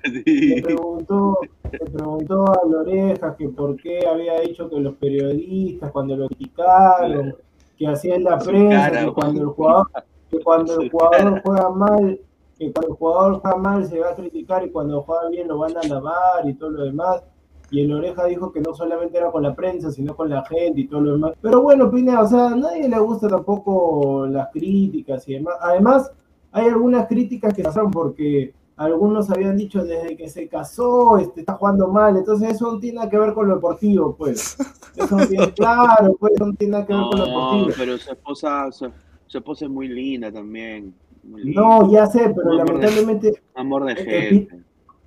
Sí. 0.25 0.55
le 0.57 0.63
preguntó, 0.63 1.39
le 1.71 1.79
preguntó 1.79 2.45
a 2.47 2.61
Loreja 2.69 3.35
que 3.37 3.49
por 3.49 3.77
qué 3.77 4.07
había 4.07 4.41
dicho 4.41 4.69
que 4.69 4.79
los 4.79 4.95
periodistas 4.97 5.91
cuando 5.91 6.17
lo 6.17 6.29
criticaron, 6.29 7.35
que 7.77 7.89
hacía 7.89 8.15
en 8.15 8.25
la 8.25 8.41
Su 8.41 8.51
prensa, 8.51 8.77
cara, 8.77 9.05
que 9.05 9.13
cuando 9.13 9.43
el 9.43 9.49
jugador, 9.49 9.91
que 10.31 10.41
cuando 10.41 10.81
el 10.81 10.91
jugador 10.91 11.43
juega 11.45 11.71
mal, 11.71 12.21
que 12.59 12.73
cuando 12.73 12.89
el 12.89 12.97
jugador 12.97 13.41
juega 13.41 13.57
mal 13.57 13.85
se 13.87 13.99
va 13.99 14.11
a 14.11 14.15
criticar 14.15 14.65
y 14.65 14.71
cuando 14.71 15.03
juega 15.03 15.29
bien 15.29 15.49
lo 15.49 15.59
van 15.59 15.77
a 15.77 15.81
alabar 15.81 16.49
y 16.49 16.55
todo 16.55 16.71
lo 16.71 16.85
demás. 16.85 17.23
Y 17.69 17.81
el 17.81 17.93
Oreja 17.93 18.27
dijo 18.27 18.53
que 18.53 18.61
no 18.61 18.75
solamente 18.75 19.19
era 19.19 19.33
con 19.33 19.43
la 19.43 19.55
prensa, 19.55 19.91
sino 19.91 20.15
con 20.15 20.31
la 20.31 20.45
gente 20.45 20.83
y 20.83 20.87
todo 20.87 21.01
lo 21.01 21.13
demás. 21.13 21.33
Pero 21.43 21.63
bueno, 21.63 21.91
Pina, 21.91 22.21
o 22.21 22.27
sea, 22.27 22.47
a 22.51 22.55
nadie 22.55 22.89
le 22.89 22.99
gusta 23.01 23.29
tampoco 23.29 24.25
las 24.29 24.51
críticas 24.53 25.29
y 25.29 25.35
demás. 25.35 25.57
Además, 25.61 26.13
hay 26.57 26.69
algunas 26.69 27.07
críticas 27.07 27.53
que 27.53 27.63
pasaron 27.63 27.91
porque 27.91 28.55
algunos 28.77 29.31
habían 29.31 29.59
dicho 29.59 29.85
desde 29.85 30.17
que 30.17 30.31
se 30.31 30.49
casó, 30.49 31.19
este, 31.19 31.41
está 31.41 31.53
jugando 31.53 31.89
mal. 31.89 32.17
Entonces 32.17 32.55
eso 32.55 32.73
no 32.73 32.79
tiene 32.79 32.97
nada 32.97 33.11
que 33.11 33.19
ver 33.19 33.35
con 33.35 33.47
lo 33.47 33.57
deportivo, 33.57 34.17
pues. 34.17 34.57
Eso 34.97 35.15
no 35.15 35.27
tiene, 35.27 35.53
claro, 35.53 36.17
pues 36.19 36.33
eso 36.33 36.47
no 36.47 36.55
tiene 36.55 36.73
nada 36.73 36.87
que 36.87 36.95
ver 36.95 37.03
con 37.03 37.19
lo 37.19 37.27
deportivo. 37.27 37.69
pero 37.77 37.99
su 37.99 38.11
esposa, 38.11 38.73
su, 38.73 38.91
su 39.27 39.37
esposa 39.37 39.67
es 39.67 39.71
muy 39.71 39.89
linda 39.89 40.33
también. 40.33 40.95
muy 41.23 41.45
linda. 41.45 41.61
No, 41.61 41.93
ya 41.93 42.07
sé, 42.07 42.33
pero 42.35 42.55
lamentablemente 42.55 43.43
Amor 43.55 43.85
de 43.85 43.93
eh, 43.93 43.97
gente. 43.97 44.63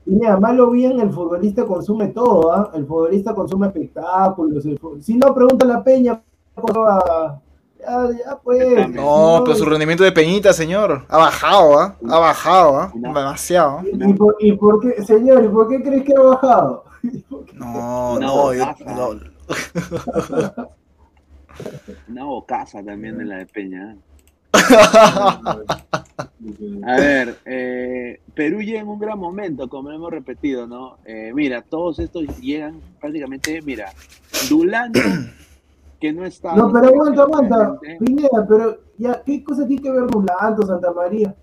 Y 0.05 0.19
lo 0.55 0.69
bien, 0.69 0.99
el 0.99 1.09
futbolista 1.09 1.65
consume 1.65 2.09
todo, 2.09 2.51
¿ah? 2.51 2.69
El 2.75 2.85
futbolista 2.85 3.33
consume 3.33 3.65
espectáculos. 3.65 4.63
el 4.67 4.79
Si 5.01 5.17
no, 5.17 5.33
pregunta 5.33 5.65
a 5.65 5.69
la 5.69 5.83
Peña, 5.83 6.21
¿cómo 6.53 6.81
va 6.81 7.41
Ya, 7.79 8.09
ya 8.11 8.35
pues. 8.43 8.89
No, 8.89 9.41
pero 9.45 9.55
su 9.55 9.65
rendimiento 9.65 10.03
de 10.03 10.11
Peñita, 10.11 10.51
señor, 10.53 11.05
ha 11.07 11.17
bajado, 11.17 11.79
¿ah? 11.79 11.95
Ha 12.09 12.19
bajado, 12.19 12.77
¿ah? 12.77 12.91
No. 12.93 13.13
Demasiado. 13.13 13.81
¿Y 13.91 14.13
por, 14.13 14.35
y 14.39 14.51
por 14.53 14.79
qué, 14.81 15.01
señor, 15.03 15.45
¿y 15.45 15.47
por 15.47 15.69
qué 15.69 15.81
crees 15.81 16.03
que 16.03 16.13
ha 16.13 16.21
bajado? 16.21 16.83
No, 17.53 18.19
no, 18.19 18.53
yo, 18.53 18.65
no. 18.85 19.19
Una 22.07 22.23
bocaza 22.23 22.83
también 22.83 23.17
de 23.17 23.25
la 23.25 23.37
de 23.37 23.45
Peña. 23.45 23.93
¿eh? 23.93 23.97
A 26.85 26.95
ver, 26.95 27.37
eh, 27.45 28.19
Perú 28.33 28.61
llega 28.61 28.79
en 28.79 28.87
un 28.87 28.99
gran 28.99 29.19
momento, 29.19 29.67
como 29.67 29.91
hemos 29.91 30.11
repetido, 30.11 30.67
¿no? 30.67 30.97
Eh, 31.05 31.31
mira, 31.33 31.61
todos 31.61 31.99
estos 31.99 32.25
llegan 32.39 32.79
prácticamente, 32.99 33.61
mira, 33.61 33.91
Dulanto, 34.49 34.99
que 35.99 36.13
no 36.13 36.25
está. 36.25 36.55
No, 36.55 36.71
pero 36.71 36.87
aguanta, 36.87 37.21
aguanta. 37.23 37.79
Pineda, 37.99 38.45
pero 38.47 38.77
ya, 38.97 39.21
¿qué 39.25 39.43
cosa 39.43 39.67
tiene 39.67 39.81
que 39.81 39.91
ver 39.91 40.03
Mulanto, 40.13 40.65
Santa 40.65 40.91
María? 40.93 41.35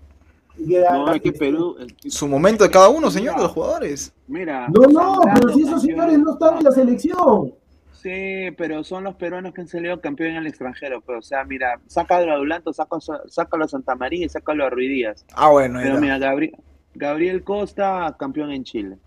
No, 0.91 1.11
es 1.13 1.21
que 1.21 1.31
Perú. 1.31 1.75
Su 2.07 2.27
momento 2.27 2.63
de 2.63 2.71
cada 2.71 2.89
uno, 2.89 3.11
señor, 3.11 3.35
de 3.35 3.43
los 3.43 3.51
jugadores. 3.51 4.11
Mira. 4.27 4.67
No, 4.69 4.87
no, 4.87 5.21
pero 5.35 5.49
si 5.53 5.61
esos 5.61 5.81
señores 5.83 6.17
no 6.17 6.33
están 6.33 6.57
en 6.57 6.63
la 6.63 6.71
selección. 6.71 7.53
Sí, 7.91 8.51
pero 8.57 8.83
son 8.83 9.03
los 9.03 9.15
peruanos 9.15 9.53
que 9.53 9.61
han 9.61 9.67
salido 9.67 9.99
campeón 10.01 10.31
en 10.31 10.35
el 10.37 10.47
extranjero. 10.47 11.01
Pero, 11.05 11.19
o 11.19 11.21
sea, 11.21 11.43
mira, 11.43 11.79
sácalo 11.87 12.31
a 12.31 12.37
Dulanto, 12.37 12.71
sácalo, 12.73 13.65
a 13.65 13.67
Santa 13.67 13.95
María 13.95 14.25
y 14.25 14.29
sácalo 14.29 14.65
a 14.65 14.69
Ruiz 14.69 14.89
Díaz. 14.89 15.25
Ah, 15.35 15.49
bueno, 15.49 15.79
Pero 15.81 15.99
mira, 15.99 16.17
Gabri- 16.17 16.55
Gabriel 16.95 17.43
Costa, 17.43 18.15
campeón 18.17 18.51
en 18.51 18.63
Chile. 18.63 18.97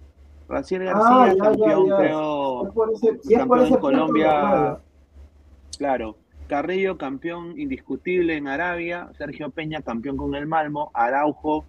Raciel 0.48 0.88
Ah, 0.88 0.92
García, 0.92 1.34
ya, 1.36 1.42
campeón, 1.50 1.86
ya. 1.86 1.96
creo. 1.98 2.66
Es 2.66 2.72
por 2.74 2.92
ese, 2.92 3.06
y 3.06 3.10
es 3.10 3.18
por 3.20 3.38
campeón 3.38 3.58
ese 3.60 3.66
en 3.66 3.68
punto 3.68 3.80
Colombia. 3.80 4.78
Claro. 5.80 6.18
Carrillo, 6.46 6.98
campeón 6.98 7.58
indiscutible 7.58 8.36
en 8.36 8.48
Arabia. 8.48 9.08
Sergio 9.16 9.48
Peña, 9.48 9.80
campeón 9.80 10.18
con 10.18 10.34
el 10.34 10.46
Malmo. 10.46 10.90
Araujo, 10.92 11.64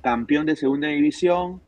campeón 0.00 0.46
de 0.46 0.56
segunda 0.56 0.88
división. 0.88 1.60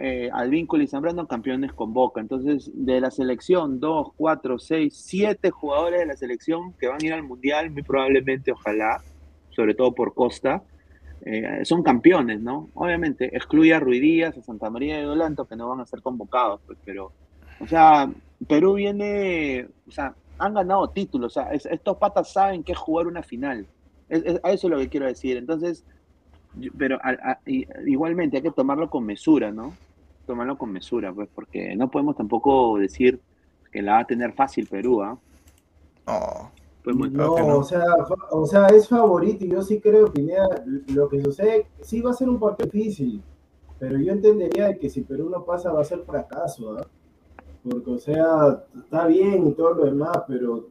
Eh, 0.00 0.30
Advíncula 0.32 0.82
y 0.82 0.88
Zambrano, 0.88 1.28
campeones 1.28 1.72
con 1.72 1.94
Boca. 1.94 2.20
Entonces, 2.20 2.72
de 2.74 3.00
la 3.00 3.12
selección, 3.12 3.78
dos, 3.78 4.08
cuatro, 4.16 4.58
seis, 4.58 4.96
siete 4.96 5.52
jugadores 5.52 6.00
de 6.00 6.06
la 6.06 6.16
selección 6.16 6.72
que 6.72 6.88
van 6.88 6.98
a 7.00 7.06
ir 7.06 7.12
al 7.12 7.22
Mundial, 7.22 7.70
muy 7.70 7.84
probablemente, 7.84 8.50
ojalá, 8.50 9.00
sobre 9.50 9.74
todo 9.74 9.94
por 9.94 10.14
Costa, 10.14 10.64
eh, 11.24 11.60
son 11.62 11.84
campeones, 11.84 12.40
¿no? 12.40 12.68
Obviamente, 12.74 13.30
excluye 13.32 13.72
a 13.74 13.78
Ruiz 13.78 14.02
Díaz, 14.02 14.36
a 14.36 14.42
Santa 14.42 14.70
María 14.70 14.96
de 14.96 15.04
Dolanto, 15.04 15.46
que 15.46 15.54
no 15.54 15.68
van 15.68 15.78
a 15.82 15.86
ser 15.86 16.02
convocados, 16.02 16.60
pues, 16.66 16.80
pero, 16.84 17.12
o 17.60 17.66
sea, 17.68 18.10
Perú 18.48 18.74
viene, 18.74 19.68
o 19.86 19.92
sea, 19.92 20.16
han 20.38 20.54
ganado 20.54 20.88
títulos, 20.90 21.36
o 21.36 21.40
sea, 21.40 21.52
es- 21.52 21.66
estos 21.66 21.96
patas 21.98 22.32
saben 22.32 22.62
que 22.62 22.72
es 22.72 22.78
jugar 22.78 23.06
una 23.06 23.22
final. 23.22 23.66
Es- 24.08 24.24
es- 24.24 24.40
a 24.42 24.52
eso 24.52 24.66
es 24.68 24.70
lo 24.72 24.78
que 24.78 24.88
quiero 24.88 25.06
decir. 25.06 25.36
Entonces, 25.36 25.84
yo- 26.54 26.70
pero 26.78 26.96
a- 27.02 27.30
a- 27.32 27.40
i- 27.46 27.66
igualmente 27.86 28.36
hay 28.38 28.42
que 28.42 28.50
tomarlo 28.50 28.88
con 28.88 29.04
mesura, 29.04 29.50
¿no? 29.50 29.74
Tomarlo 30.26 30.56
con 30.58 30.70
mesura, 30.72 31.12
pues, 31.12 31.28
porque 31.34 31.74
no 31.76 31.90
podemos 31.90 32.16
tampoco 32.16 32.78
decir 32.78 33.20
que 33.72 33.82
la 33.82 33.92
va 33.94 33.98
a 34.00 34.06
tener 34.06 34.32
fácil 34.32 34.66
Perú, 34.66 35.02
¿ah? 35.02 35.18
No. 36.06 36.50
Podemos- 36.84 37.10
No. 37.12 37.58
O, 37.58 37.62
sea, 37.64 37.82
fa- 38.08 38.28
o 38.30 38.46
sea, 38.46 38.66
es 38.68 38.88
favorito 38.88 39.44
y 39.44 39.48
yo 39.50 39.60
sí 39.62 39.80
creo 39.80 40.06
que 40.06 40.12
Pineda, 40.20 40.64
lo 40.94 41.08
que 41.08 41.22
sucede, 41.22 41.66
sí 41.82 42.00
va 42.00 42.10
a 42.12 42.14
ser 42.14 42.28
un 42.30 42.38
partido 42.40 42.70
difícil, 42.70 43.22
pero 43.78 43.98
yo 43.98 44.12
entendería 44.12 44.78
que 44.78 44.88
si 44.88 45.02
Perú 45.02 45.28
no 45.28 45.44
pasa 45.44 45.70
va 45.72 45.82
a 45.82 45.84
ser 45.84 46.00
fracaso, 46.04 46.78
¿ah? 46.78 46.86
Porque, 47.62 47.90
o 47.90 47.98
sea, 47.98 48.64
está 48.76 49.06
bien 49.06 49.46
y 49.46 49.52
todo 49.52 49.74
lo 49.74 49.84
demás, 49.84 50.22
pero 50.26 50.66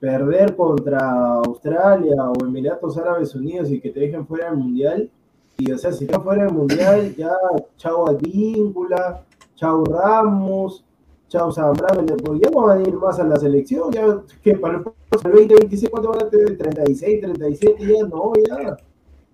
perder 0.00 0.54
contra 0.56 1.38
Australia 1.44 2.30
o 2.30 2.44
Emiratos 2.44 2.96
Árabes 2.98 3.34
Unidos 3.34 3.70
y 3.70 3.80
que 3.80 3.90
te 3.90 4.00
dejen 4.00 4.26
fuera 4.26 4.50
del 4.50 4.58
Mundial, 4.58 5.10
y 5.58 5.72
o 5.72 5.78
sea, 5.78 5.92
si 5.92 6.04
están 6.04 6.22
fuera 6.22 6.44
del 6.44 6.54
Mundial, 6.54 7.14
ya 7.16 7.32
chao 7.76 8.08
Advíncula, 8.08 9.24
chao 9.56 9.84
Ramos, 9.84 10.84
chao 11.28 11.50
Zambrano, 11.50 12.04
porque 12.24 12.44
ya 12.44 12.50
no 12.50 12.62
van 12.62 12.78
a 12.78 12.88
ir 12.88 12.94
más 12.94 13.18
a 13.18 13.24
la 13.24 13.36
selección, 13.36 13.90
ya 13.90 14.22
que 14.42 14.54
para 14.54 14.78
el 14.78 14.84
el 15.24 15.48
2026, 15.48 15.90
¿cuánto 15.90 16.10
van 16.10 16.26
a 16.26 16.28
tener? 16.28 16.56
36, 16.56 17.20
37, 17.20 17.86
ya 17.86 18.06
no, 18.06 18.32
ya. 18.48 18.76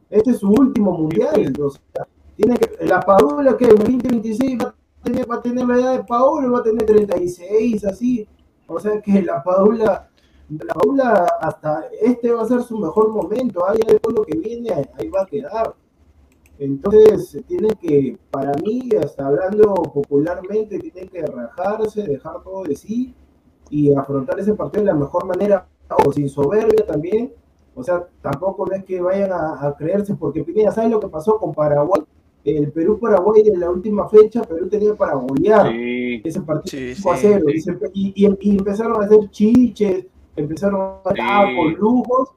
Este 0.09 0.31
es 0.31 0.39
su 0.39 0.49
último 0.51 0.93
mundial. 0.93 1.53
O 1.61 1.71
sea, 1.71 2.07
tiene 2.37 2.57
que, 2.57 2.87
la 2.87 3.01
Paola 3.01 3.57
que 3.57 3.67
el 3.67 3.77
2026 3.77 4.59
va 4.61 4.74
tener, 5.05 5.31
va 5.31 5.37
a 5.37 5.43
tener 5.43 5.67
la 5.67 5.79
edad 5.79 5.93
de 5.99 6.05
Paola, 6.05 6.49
va 6.49 6.59
a 6.59 6.63
tener 6.63 6.85
36, 6.85 7.85
así. 7.85 8.29
O 8.67 8.79
sea 8.81 9.01
que 9.01 9.23
la 9.23 9.43
Paola, 9.43 10.09
la 10.49 10.75
Paola 10.75 11.27
hasta 11.41 11.85
este 12.01 12.33
va 12.33 12.43
a 12.43 12.47
ser 12.47 12.63
su 12.63 12.79
mejor 12.79 13.11
momento. 13.11 13.65
Ah, 13.67 13.75
ya 13.75 13.93
después 13.93 14.17
lo 14.17 14.25
que 14.25 14.39
viene, 14.39 14.71
ahí 14.99 15.09
va 15.09 15.23
a 15.23 15.27
quedar. 15.27 15.75
Entonces, 16.59 17.43
tienen 17.47 17.73
que, 17.81 18.17
para 18.31 18.53
mí, 18.55 18.89
hasta 19.03 19.27
hablando 19.27 19.75
popularmente, 19.75 20.79
tienen 20.79 21.09
que 21.09 21.23
rajarse, 21.23 22.03
dejar 22.05 22.43
todo 22.43 22.63
de 22.65 22.77
sí 22.77 23.15
y 23.71 23.93
afrontar 23.95 24.39
ese 24.39 24.55
partido 24.55 24.85
de 24.85 24.93
la 24.93 24.99
mejor 24.99 25.27
manera, 25.27 25.67
o 26.07 26.13
sin 26.13 26.29
soberbia 26.29 26.87
también. 26.87 27.33
O 27.75 27.83
sea, 27.83 28.07
tampoco 28.23 28.67
no 28.67 28.75
es 28.77 28.85
que 28.85 29.01
vayan 29.01 29.33
a, 29.33 29.67
a 29.67 29.75
creerse, 29.77 30.15
porque 30.15 30.45
Pineda, 30.45 30.71
¿sabes 30.71 30.91
lo 30.91 31.01
que 31.01 31.09
pasó 31.09 31.39
con 31.39 31.53
Paraguay? 31.53 32.03
El 32.45 32.71
Perú-Paraguay 32.73 33.43
en 33.47 33.59
la 33.61 33.71
última 33.71 34.09
fecha, 34.09 34.43
Perú 34.43 34.69
tenía 34.69 34.95
para 34.95 35.15
golear 35.15 35.73
Sí, 35.73 36.21
ese 36.25 36.41
partido 36.43 36.71
Sí, 36.71 36.95
5 36.95 37.11
a 37.13 37.17
sí, 37.17 37.27
0, 37.29 37.45
sí. 37.55 37.71
y, 37.95 38.13
y- 38.27 38.27
y- 38.27 38.37
y 38.41 38.59
empezaron 38.59 39.01
a 39.03 39.07
hacer 39.07 39.31
chiches, 39.31 40.07
empezaron 40.37 40.81
a 41.05 41.13
Sí. 41.15 41.57
con 41.57 41.73
lujos, 41.75 42.29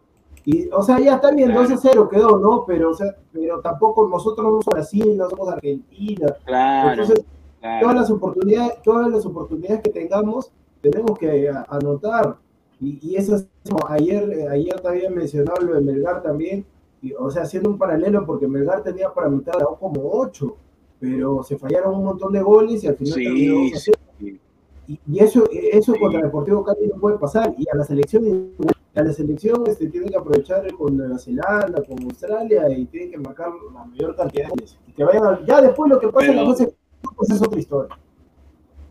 y, 0.45 0.69
o 0.69 0.81
sea, 0.81 0.97
ya 0.99 1.15
está 1.15 1.31
bien, 1.31 1.49
Claro. 1.51 1.63
2 1.67 1.71
a 1.73 1.77
0 1.77 2.07
quedó, 2.09 2.39
¿no? 2.39 2.63
Pero, 2.65 2.91
o 2.91 2.93
sea, 2.93 3.15
pero 3.33 3.59
tampoco 3.59 4.07
nosotros 4.07 4.45
no 4.45 4.51
somos 4.61 4.65
Brasil, 4.65 5.17
no 5.17 5.29
somos 5.29 5.49
Argentina, 5.49 6.33
claro. 6.45 6.91
entonces 6.91 7.25
claro. 7.59 7.81
todas 7.81 7.95
las 7.97 8.09
oportunidades, 8.11 8.81
todas 8.81 9.11
las 9.11 9.25
oportunidades 9.25 9.81
que 9.81 9.89
tengamos, 9.89 10.51
tenemos 10.81 11.17
que 11.19 11.51
anotar. 11.67 12.37
Y, 12.79 12.97
y 13.01 13.15
eso 13.17 13.35
es 13.35 13.47
como 13.69 13.85
ayer, 13.89 14.23
eh, 14.31 14.47
ayer 14.47 14.79
también 14.79 15.13
mencionaba 15.13 15.59
lo 15.59 15.73
de 15.73 15.81
Melgar 15.81 16.21
también, 16.21 16.63
y, 17.01 17.13
o 17.13 17.29
sea, 17.29 17.43
haciendo 17.43 17.69
un 17.69 17.77
paralelo, 17.77 18.25
porque 18.25 18.47
Melgar 18.47 18.83
tenía 18.83 19.13
para 19.13 19.29
mitad 19.29 19.53
como 19.79 20.09
8, 20.13 20.55
pero 20.99 21.43
se 21.43 21.57
fallaron 21.57 21.95
un 21.95 22.05
montón 22.05 22.33
de 22.33 22.41
goles 22.41 22.83
y 22.83 22.87
al 22.87 22.95
final 22.95 23.13
terminó 23.15 23.55
Sí, 23.55 23.71
2 23.71 23.73
a 23.73 23.79
0. 23.83 23.97
sí. 24.19 24.39
Y, 24.87 24.99
y 25.05 25.19
eso, 25.19 25.43
eso 25.51 25.93
Sí. 25.93 25.99
contra 25.99 26.21
Deportivo 26.21 26.63
Cali 26.63 26.87
no 26.87 26.99
puede 26.99 27.17
pasar. 27.17 27.53
Y 27.57 27.65
a 27.71 27.75
la 27.75 27.83
selección, 27.83 28.51
a 28.95 29.01
la 29.03 29.11
selección 29.13 29.63
este, 29.67 29.87
tiene 29.87 30.07
que 30.09 30.15
aprovechar 30.17 30.71
con 30.73 30.95
Nueva 30.95 31.17
Zelanda, 31.19 31.83
con 31.83 32.01
Australia, 32.03 32.69
y 32.69 32.85
tiene 32.85 33.11
que 33.11 33.17
marcar 33.17 33.49
la 33.73 33.83
mayor 33.85 34.15
cantidad 34.15 34.45
de 34.45 34.49
goles. 34.51 34.77
Y 34.87 34.93
que 34.93 35.03
vayan 35.03 35.25
a- 35.25 35.45
ya 35.45 35.61
después 35.61 35.91
lo 35.91 35.99
que 35.99 36.07
pasa 36.07 36.27
en 36.27 36.33
Pero- 36.37 36.45
grupos, 36.47 36.73
pues 37.15 37.29
es 37.31 37.41
otra 37.41 37.59
historia. 37.59 37.99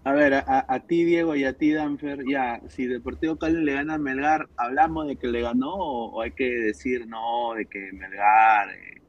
A 0.06 0.12
ver, 0.12 0.34
a, 0.34 0.64
a- 0.68 0.78
ti, 0.86 1.02
Diego, 1.04 1.34
y 1.34 1.42
a 1.42 1.54
ti, 1.54 1.72
Danfer, 1.72 2.22
ya, 2.30 2.60
si 2.68 2.86
Deportivo 2.86 3.34
Cali 3.34 3.64
le 3.64 3.72
gana 3.72 3.94
a 3.94 3.98
Melgar, 3.98 4.46
¿hablamos 4.56 5.08
de 5.08 5.16
que 5.16 5.26
le 5.26 5.40
ganó 5.40 5.74
o, 5.74 6.12
o 6.12 6.20
hay 6.20 6.30
que 6.30 6.48
decir 6.48 7.08
no, 7.08 7.54
de 7.56 7.66
que 7.66 7.90
Melgar 7.92 8.68
eh, 8.70 9.02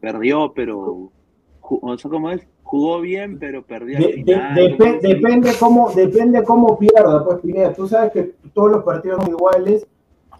perdió, 0.00 0.54
pero, 0.54 1.12
o 1.60 1.98
sea, 1.98 2.10
¿cómo 2.10 2.30
es? 2.30 2.46
Jugó 2.62 3.02
bien, 3.02 3.38
pero 3.38 3.62
perdió 3.62 3.98
al 3.98 4.04
De- 4.04 4.08
de- 4.08 4.14
final. 4.14 4.56
depe- 4.56 5.00
depende 5.02 5.50
cómo 5.60 5.90
depende 5.92 6.44
cómo 6.44 6.78
pierda, 6.78 7.22
pues 7.24 7.38
Pineda. 7.40 7.74
Tú 7.74 7.86
sabes 7.86 8.10
que 8.12 8.32
todos 8.54 8.70
los 8.70 8.84
partidos 8.84 9.22
son 9.22 9.30
iguales. 9.34 9.86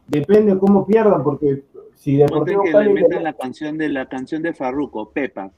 Depende 0.06 0.56
cómo 0.58 0.86
pierdan, 0.86 1.22
porque 1.22 1.64
si 1.94 2.16
Deportivo 2.16 2.62
que 2.62 2.68
le 2.70 2.72
Cali 2.72 2.92
metan 2.94 3.24
la 3.24 3.34
canción 3.34 3.76
de 3.76 3.90
la 3.90 4.06
canción 4.08 4.42
de 4.42 4.54
Farruko, 4.54 5.10
Pepas. 5.10 5.52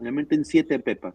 Le 0.00 0.12
meten 0.12 0.44
siete 0.44 0.78
pepas. 0.78 1.14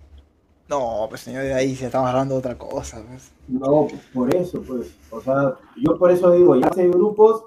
No, 0.72 1.06
pues 1.10 1.22
señor, 1.22 1.44
de 1.44 1.54
ahí 1.54 1.76
se 1.76 1.88
estamos 1.88 2.08
hablando 2.10 2.36
de 2.36 2.40
otra 2.40 2.58
cosa. 2.58 3.04
pues. 3.08 3.30
No, 3.50 3.88
por 4.14 4.34
eso, 4.34 4.62
pues. 4.66 4.96
O 5.12 5.20
sea, 5.20 5.56
yo 5.76 5.98
por 6.00 6.10
eso 6.12 6.32
digo, 6.32 6.56
ya 6.56 6.72
seis 6.74 6.90
grupos, 6.90 7.44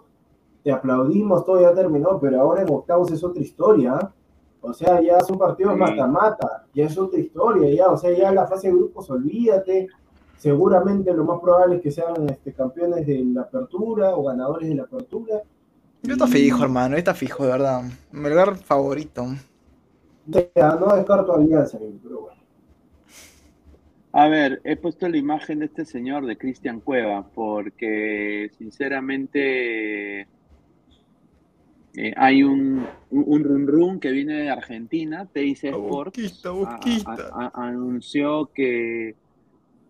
te 0.62 0.70
aplaudimos, 0.70 1.44
todo 1.46 1.58
ya 1.60 1.72
terminó, 1.74 2.20
pero 2.20 2.40
ahora 2.42 2.62
en 2.62 2.70
octavos 2.70 3.10
es 3.10 3.24
otra 3.24 3.40
historia. 3.42 3.94
¿ah? 3.94 4.12
O 4.60 4.74
sea, 4.74 5.00
ya 5.00 5.20
son 5.20 5.38
partidos 5.38 5.72
Sí. 5.74 5.80
mata-mata, 5.80 6.66
ya 6.74 6.84
es 6.84 6.98
otra 6.98 7.18
historia, 7.18 7.74
ya. 7.74 7.88
O 7.88 7.96
sea, 7.96 8.12
ya 8.16 8.30
la 8.30 8.46
fase 8.46 8.68
de 8.68 8.74
grupos, 8.74 9.08
olvídate. 9.10 9.88
Seguramente 10.36 11.10
lo 11.14 11.24
más 11.24 11.40
probable 11.40 11.76
es 11.76 11.82
que 11.82 11.90
sean 11.90 12.28
este, 12.28 12.52
campeones 12.52 13.06
de 13.06 13.24
la 13.24 13.42
apertura 13.42 14.14
o 14.14 14.24
ganadores 14.24 14.68
de 14.68 14.74
la 14.74 14.82
apertura. 14.82 15.40
Yo 16.02 16.12
está 16.12 16.26
fijo, 16.26 16.62
hermano, 16.62 16.96
está 16.96 17.14
fijo, 17.14 17.44
de 17.44 17.50
verdad. 17.52 17.82
Melgar 18.12 18.54
favorito. 18.56 19.22
O 19.22 20.32
sea, 20.54 20.76
no 20.78 20.94
descarto 20.94 21.34
alianza, 21.34 21.78
pero 22.02 22.20
bueno. 22.20 22.33
A 24.16 24.28
ver, 24.28 24.60
he 24.62 24.76
puesto 24.76 25.08
la 25.08 25.16
imagen 25.16 25.58
de 25.58 25.64
este 25.64 25.84
señor, 25.84 26.24
de 26.24 26.38
Cristian 26.38 26.78
Cueva, 26.78 27.26
porque 27.34 28.48
sinceramente 28.56 30.20
eh, 31.96 32.14
hay 32.16 32.44
un, 32.44 32.86
un, 33.10 33.24
un 33.26 33.42
run 33.42 33.66
run 33.66 33.98
que 33.98 34.12
viene 34.12 34.34
de 34.34 34.50
Argentina, 34.50 35.26
TIC 35.26 35.64
Sports, 35.64 36.44
anunció 37.54 38.52
que 38.54 39.16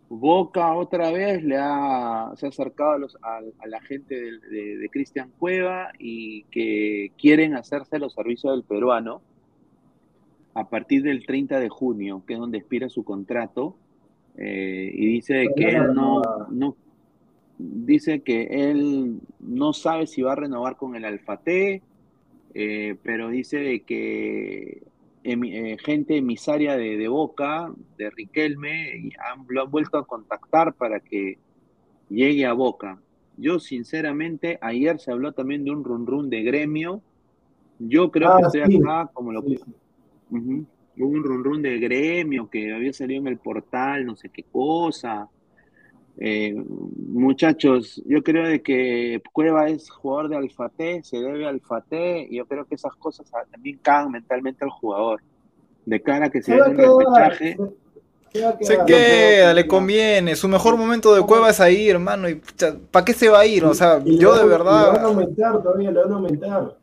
Boca 0.09 0.73
otra 0.73 1.11
vez 1.11 1.45
le 1.45 1.59
ha, 1.59 2.33
se 2.37 2.47
ha 2.47 2.49
acercado 2.49 2.93
a, 2.93 2.99
los, 2.99 3.19
a, 3.21 3.67
la 3.67 3.83
gente 3.83 4.15
de, 4.15 4.79
de, 4.79 4.89
Cristian 4.89 5.33
Cueva 5.39 5.93
y 5.99 6.45
que 6.45 7.13
quieren 7.19 7.57
hacerse 7.57 7.99
los 7.99 8.15
servicios 8.15 8.55
del 8.55 8.65
peruano 8.65 9.21
a 10.55 10.71
partir 10.71 11.03
del 11.03 11.27
30 11.27 11.61
de 11.61 11.69
junio, 11.69 12.23
que 12.27 12.33
es 12.33 12.39
donde 12.39 12.57
expira 12.57 12.89
su 12.89 13.05
contrato, 13.05 13.77
eh, 14.37 14.91
y 14.93 15.07
dice 15.07 15.49
que 15.57 15.69
él 15.71 15.95
no, 15.95 16.23
no, 16.51 16.77
dice 17.59 18.21
que 18.21 18.71
él 18.71 19.21
no 19.41 19.73
sabe 19.73 20.07
si 20.07 20.23
va 20.23 20.33
a 20.33 20.37
renovar 20.37 20.77
con 20.77 20.97
el 20.97 21.05
Alfate, 21.05 21.83
eh, 22.55 22.97
pero 23.03 23.29
dice 23.29 23.83
que 23.83 24.83
eh, 25.23 25.77
gente 25.83 26.17
emisaria 26.17 26.77
de, 26.77 27.09
Boca, 27.09 27.73
de 27.97 28.11
Riquelme, 28.11 29.11
lo 29.49 29.63
han 29.63 29.71
vuelto 29.71 29.99
a 29.99 30.07
contactar 30.07 30.75
para 30.75 31.01
que 31.01 31.39
llegue 32.09 32.47
a 32.47 32.53
Boca. 32.53 33.01
Yo, 33.37 33.59
sinceramente, 33.59 34.59
ayer 34.61 35.01
se 35.01 35.11
habló 35.11 35.33
también 35.33 35.65
de 35.65 35.71
un 35.71 35.83
run 35.83 36.07
run 36.07 36.31
de 36.31 36.43
gremio. 36.43 37.03
Yo 37.79 38.11
creo 38.11 38.37
que 38.37 38.43
ah, 38.45 38.47
estoy 38.47 38.79
acá 38.79 39.11
como 39.13 39.33
lo 39.33 39.43
que. 39.43 39.59
Hubo 40.97 41.09
un 41.09 41.25
run 41.25 41.45
run 41.45 41.63
de 41.63 41.79
gremio 41.79 42.49
que 42.49 42.73
había 42.73 42.93
salido 42.93 43.21
en 43.21 43.29
el 43.29 43.39
portal, 43.39 44.07
no 44.07 44.17
sé 44.17 44.29
qué 44.29 44.45
cosa. 44.45 45.29
Eh, 46.17 46.55
muchachos, 46.55 48.01
yo 48.07 48.23
creo 48.23 48.47
de 48.47 48.63
que 48.63 49.21
Cueva 49.33 49.69
es 49.69 49.91
jugador 49.91 50.29
de 50.29 50.37
Alfate, 50.37 51.03
se 51.03 51.19
debe 51.19 51.47
al 51.47 51.55
Alfate, 51.55 52.29
y 52.31 52.37
yo 52.37 52.47
creo 52.47 52.65
que 52.67 52.77
esas 52.77 52.95
cosas 52.95 53.27
también 53.51 53.79
cagan 53.83 54.13
mentalmente 54.13 54.65
al 54.65 54.71
jugador. 54.71 55.23
De 55.85 56.01
cara 56.01 56.27
a 56.27 56.31
que 56.31 56.41
se, 56.41 56.53
se 56.53 56.63
un 56.63 56.77
repechaje. 56.77 57.57
Se 58.61 58.79
queda, 58.85 59.55
le 59.55 59.67
conviene. 59.67 60.35
Su 60.35 60.49
mejor 60.49 60.77
momento 60.77 61.15
de 61.15 61.23
Cueva 61.23 61.51
es 61.51 61.61
ahí, 61.61 61.89
hermano. 61.89 62.29
Y 62.29 62.41
¿Para 62.91 63.05
qué 63.05 63.13
se 63.13 63.29
va 63.29 63.41
a 63.41 63.47
ir? 63.47 63.65
O 63.65 63.75
sea, 63.75 64.03
yo 64.05 64.37
de 64.37 64.45
verdad. 64.47 64.93
Le 64.93 64.99
van 64.99 65.05
a 65.05 65.09
aumentar 65.09 65.63
todavía, 65.63 65.91
le 65.93 66.01
van 66.01 66.13
a 66.13 66.15
aumentar. 66.17 66.77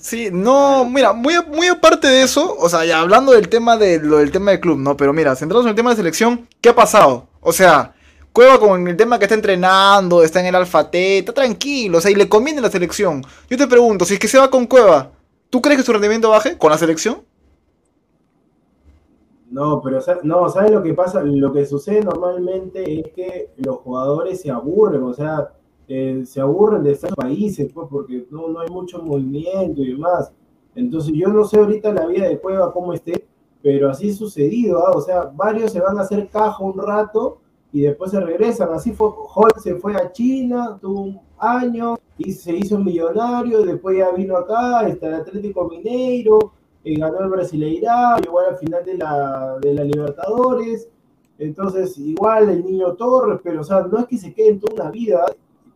Sí, 0.00 0.30
no, 0.32 0.86
mira, 0.86 1.12
muy, 1.12 1.34
muy 1.48 1.68
aparte 1.68 2.06
de 2.06 2.22
eso, 2.22 2.56
o 2.58 2.68
sea, 2.68 2.84
ya 2.84 3.00
hablando 3.00 3.32
del 3.32 3.48
tema 3.48 3.76
de 3.76 4.00
lo 4.00 4.18
del 4.18 4.30
tema 4.30 4.50
del 4.50 4.60
club, 4.60 4.78
¿no? 4.78 4.96
Pero 4.96 5.12
mira, 5.12 5.36
centrados 5.36 5.66
en 5.66 5.70
el 5.70 5.76
tema 5.76 5.90
de 5.90 5.96
selección, 5.96 6.48
¿qué 6.62 6.70
ha 6.70 6.74
pasado? 6.74 7.28
O 7.40 7.52
sea, 7.52 7.94
Cueva 8.32 8.58
con 8.58 8.88
el 8.88 8.96
tema 8.96 9.18
que 9.18 9.26
está 9.26 9.34
entrenando, 9.34 10.22
está 10.22 10.40
en 10.40 10.46
el 10.46 10.54
Alfa 10.54 10.90
T, 10.90 11.18
está 11.18 11.34
tranquilo, 11.34 11.98
o 11.98 12.00
sea, 12.00 12.10
y 12.10 12.14
le 12.14 12.30
conviene 12.30 12.62
la 12.62 12.70
selección. 12.70 13.22
Yo 13.50 13.58
te 13.58 13.66
pregunto, 13.66 14.06
si 14.06 14.14
es 14.14 14.20
que 14.20 14.28
se 14.28 14.38
va 14.38 14.48
con 14.50 14.66
Cueva, 14.66 15.10
¿tú 15.50 15.60
crees 15.60 15.78
que 15.78 15.84
su 15.84 15.92
rendimiento 15.92 16.30
baje 16.30 16.56
con 16.56 16.70
la 16.70 16.78
selección? 16.78 17.22
No, 19.50 19.82
pero 19.82 19.98
no, 20.22 20.48
¿sabes 20.48 20.70
lo 20.70 20.82
que 20.82 20.94
pasa? 20.94 21.22
Lo 21.22 21.52
que 21.52 21.66
sucede 21.66 22.00
normalmente 22.00 23.00
es 23.00 23.12
que 23.12 23.50
los 23.58 23.76
jugadores 23.76 24.40
se 24.40 24.50
aburren, 24.50 25.02
o 25.02 25.12
sea, 25.12 25.52
se 26.24 26.40
aburren 26.40 26.82
de 26.82 26.92
estos 26.92 27.10
países, 27.14 27.70
pues, 27.72 27.88
porque 27.90 28.26
no, 28.30 28.48
no 28.48 28.60
hay 28.60 28.68
mucho 28.68 29.02
movimiento 29.02 29.82
y 29.82 29.92
demás. 29.92 30.32
Entonces, 30.74 31.12
yo 31.14 31.28
no 31.28 31.44
sé 31.44 31.58
ahorita 31.58 31.92
la 31.92 32.06
vida 32.06 32.28
de 32.28 32.38
Cueva 32.38 32.72
cómo 32.72 32.92
esté, 32.92 33.26
pero 33.62 33.90
así 33.90 34.10
ha 34.10 34.14
sucedido, 34.14 34.84
¿ah? 34.86 34.92
o 34.92 35.00
sea, 35.00 35.24
varios 35.24 35.72
se 35.72 35.80
van 35.80 35.98
a 35.98 36.02
hacer 36.02 36.28
caja 36.28 36.64
un 36.64 36.76
rato 36.78 37.38
y 37.72 37.82
después 37.82 38.10
se 38.10 38.20
regresan. 38.20 38.70
Así 38.72 38.92
fue, 38.92 39.08
Holt 39.08 39.58
se 39.58 39.76
fue 39.76 39.94
a 39.94 40.10
China, 40.12 40.78
tuvo 40.80 41.02
un 41.02 41.20
año 41.38 41.96
y 42.18 42.32
se 42.32 42.54
hizo 42.56 42.78
millonario, 42.78 43.62
después 43.62 43.96
ya 43.96 44.10
vino 44.10 44.36
acá, 44.36 44.88
está 44.88 45.08
el 45.08 45.14
Atlético 45.14 45.68
Mineiro, 45.68 46.52
eh, 46.84 46.98
ganó 46.98 47.20
el 47.20 47.30
Brasileirão, 47.30 48.20
igual 48.24 48.46
al 48.50 48.56
final 48.56 48.84
de 48.84 48.98
la, 48.98 49.58
de 49.60 49.74
la 49.74 49.84
Libertadores. 49.84 50.88
Entonces, 51.38 51.96
igual 51.98 52.48
el 52.50 52.64
niño 52.64 52.94
Torres, 52.94 53.40
pero 53.42 53.62
o 53.62 53.64
sea, 53.64 53.82
no 53.82 53.98
es 53.98 54.06
que 54.06 54.18
se 54.18 54.32
quede 54.32 54.50
en 54.50 54.60
toda 54.60 54.82
una 54.82 54.90
vida. 54.90 55.24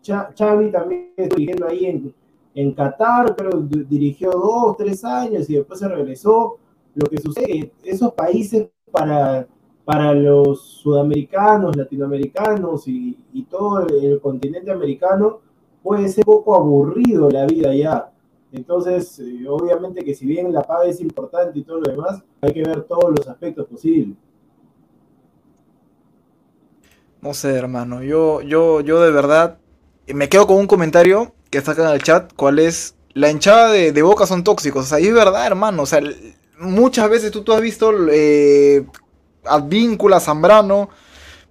Xavi 0.07 0.71
también 0.71 1.13
dirigiendo 1.17 1.67
ahí 1.67 1.87
en, 1.87 2.15
en 2.55 2.73
Qatar, 2.73 3.35
pero 3.37 3.59
dirigió 3.61 4.31
dos, 4.31 4.77
tres 4.77 5.05
años 5.05 5.49
y 5.51 5.55
después 5.55 5.81
se 5.81 5.89
regresó. 5.89 6.59
Lo 6.95 7.07
que 7.09 7.19
sucede 7.19 7.73
esos 7.85 8.13
países 8.15 8.69
para 8.91 9.47
para 9.87 10.13
los 10.13 10.63
sudamericanos, 10.83 11.77
latinoamericanos 11.77 12.89
y, 12.89 13.17
todo 13.49 13.87
el, 13.87 14.21
continente 14.21 14.73
americano 14.73 15.39
puede 15.81 16.09
ser 16.09 16.25
poco 16.25 16.57
aburrido 16.57 17.31
la 17.31 17.47
vida 17.47 17.73
ya. 17.73 18.11
Entonces, 18.51 19.21
eh, 19.21 19.47
obviamente 19.49 20.05
que 20.05 20.13
si 20.13 20.27
bien 20.27 20.53
la 20.53 20.63
paga 20.63 20.87
es 20.87 21.01
importante 21.01 21.61
y 21.61 21.63
todo 21.63 21.81
lo 21.81 21.89
demás, 21.93 22.21
hay 22.41 22.53
que 22.53 22.65
ver 22.65 22.83
todos 22.83 23.15
los 23.17 23.29
aspectos 23.29 23.65
posibles. 23.69 24.17
No 27.23 27.33
sé, 27.33 27.55
hermano, 27.55 28.03
yo, 28.03 28.43
yo, 28.43 28.81
yo 28.81 29.01
de 29.01 29.13
verdad 29.13 29.59
me 30.09 30.29
quedo 30.29 30.47
con 30.47 30.57
un 30.57 30.67
comentario 30.67 31.35
que 31.51 31.59
en 31.59 31.81
el 31.81 32.03
chat, 32.03 32.33
cuál 32.35 32.59
es, 32.59 32.95
la 33.15 33.31
hinchada 33.31 33.71
de, 33.71 34.03
Boca 34.03 34.27
son 34.27 34.45
tóxicos, 34.45 34.85
o 34.85 34.89
sea, 34.89 35.01
y 35.01 35.07
es 35.07 35.15
verdad, 35.15 35.47
hermano, 35.47 35.83
o 35.83 35.87
sea, 35.87 36.01
muchas 36.59 37.09
veces 37.09 37.31
tú, 37.31 37.43
tú 37.43 37.53
has 37.53 37.61
visto 37.61 37.93
eh, 38.11 38.85
Advíncula, 39.45 40.21
Zambrano. 40.21 40.89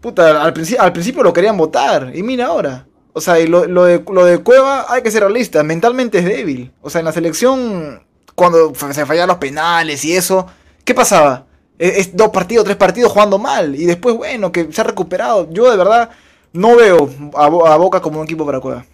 Puta, 0.02 0.42
al, 0.42 0.54
al, 0.80 0.94
principio 0.94 1.24
lo 1.24 1.34
querían 1.34 1.58
votar. 1.58 2.12
Y 2.14 2.24
mira 2.24 2.48
ahora. 2.48 2.86
O 3.14 3.22
sea, 3.22 3.40
y 3.40 3.48
lo, 3.48 3.62
de, 3.62 4.04
lo 4.12 4.26
de 4.26 4.40
Cueva 4.40 4.86
hay 4.90 5.02
que 5.02 5.12
ser 5.12 5.22
realista. 5.22 5.64
Mentalmente 5.64 6.20
es 6.20 6.26
débil. 6.26 6.72
O 6.82 6.90
sea, 6.90 7.00
en 7.00 7.06
la 7.06 7.12
selección, 7.12 8.04
cuando 8.36 8.74
se 8.76 9.06
fallaban 9.06 9.30
los 9.30 9.38
penales 9.38 10.04
y 10.06 10.16
eso, 10.16 10.48
¿qué 10.84 10.94
pasaba? 10.94 11.46
E, 11.80 12.00
es, 12.00 12.16
dos 12.16 12.30
partidos, 12.30 12.66
tres 12.66 12.78
partidos 12.78 13.12
jugando 13.12 13.40
mal. 13.40 13.76
Y 13.76 13.86
después, 13.86 14.16
bueno, 14.16 14.52
que 14.52 14.72
se 14.72 14.82
ha 14.82 14.84
recuperado. 14.84 15.50
Yo 15.52 15.72
de 15.72 15.78
verdad 15.78 16.10
no 16.56 16.78
veo 16.78 17.10
a, 17.36 17.78
Boca 17.78 18.02
como 18.02 18.20
un 18.20 18.26
equipo 18.26 18.46
para 18.46 18.60
Cueva. 18.60 18.86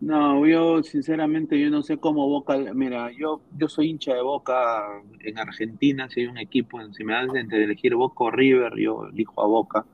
No, 0.00 0.46
yo 0.46 0.82
sinceramente 0.82 1.58
yo 1.58 1.70
no 1.70 1.82
sé 1.82 1.98
cómo 1.98 2.28
Boca, 2.28 2.56
mira, 2.74 3.10
yo 3.12 3.40
yo 3.56 3.68
soy 3.68 3.90
hincha 3.90 4.14
de 4.14 4.22
Boca 4.22 5.02
en 5.20 5.38
Argentina, 5.38 6.08
si 6.08 6.20
hay 6.20 6.26
un 6.26 6.38
equipo, 6.38 6.78
si 6.92 7.04
me 7.04 7.14
dan 7.14 7.48
de 7.48 7.64
elegir 7.64 7.94
Boca 7.94 8.24
o 8.24 8.30
River, 8.30 8.76
yo 8.76 9.06
elijo 9.06 9.42
a 9.42 9.46
Boca, 9.46 9.86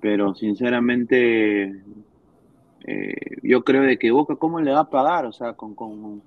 pero 0.00 0.34
sinceramente 0.34 1.82
eh, 2.84 3.14
yo 3.42 3.64
creo 3.64 3.82
de 3.82 3.98
que 3.98 4.12
Boca 4.12 4.36
cómo 4.36 4.60
le 4.60 4.72
va 4.72 4.80
a 4.80 4.90
pagar, 4.90 5.26
o 5.26 5.32
sea, 5.32 5.54
con, 5.54 5.74
con, 5.74 6.22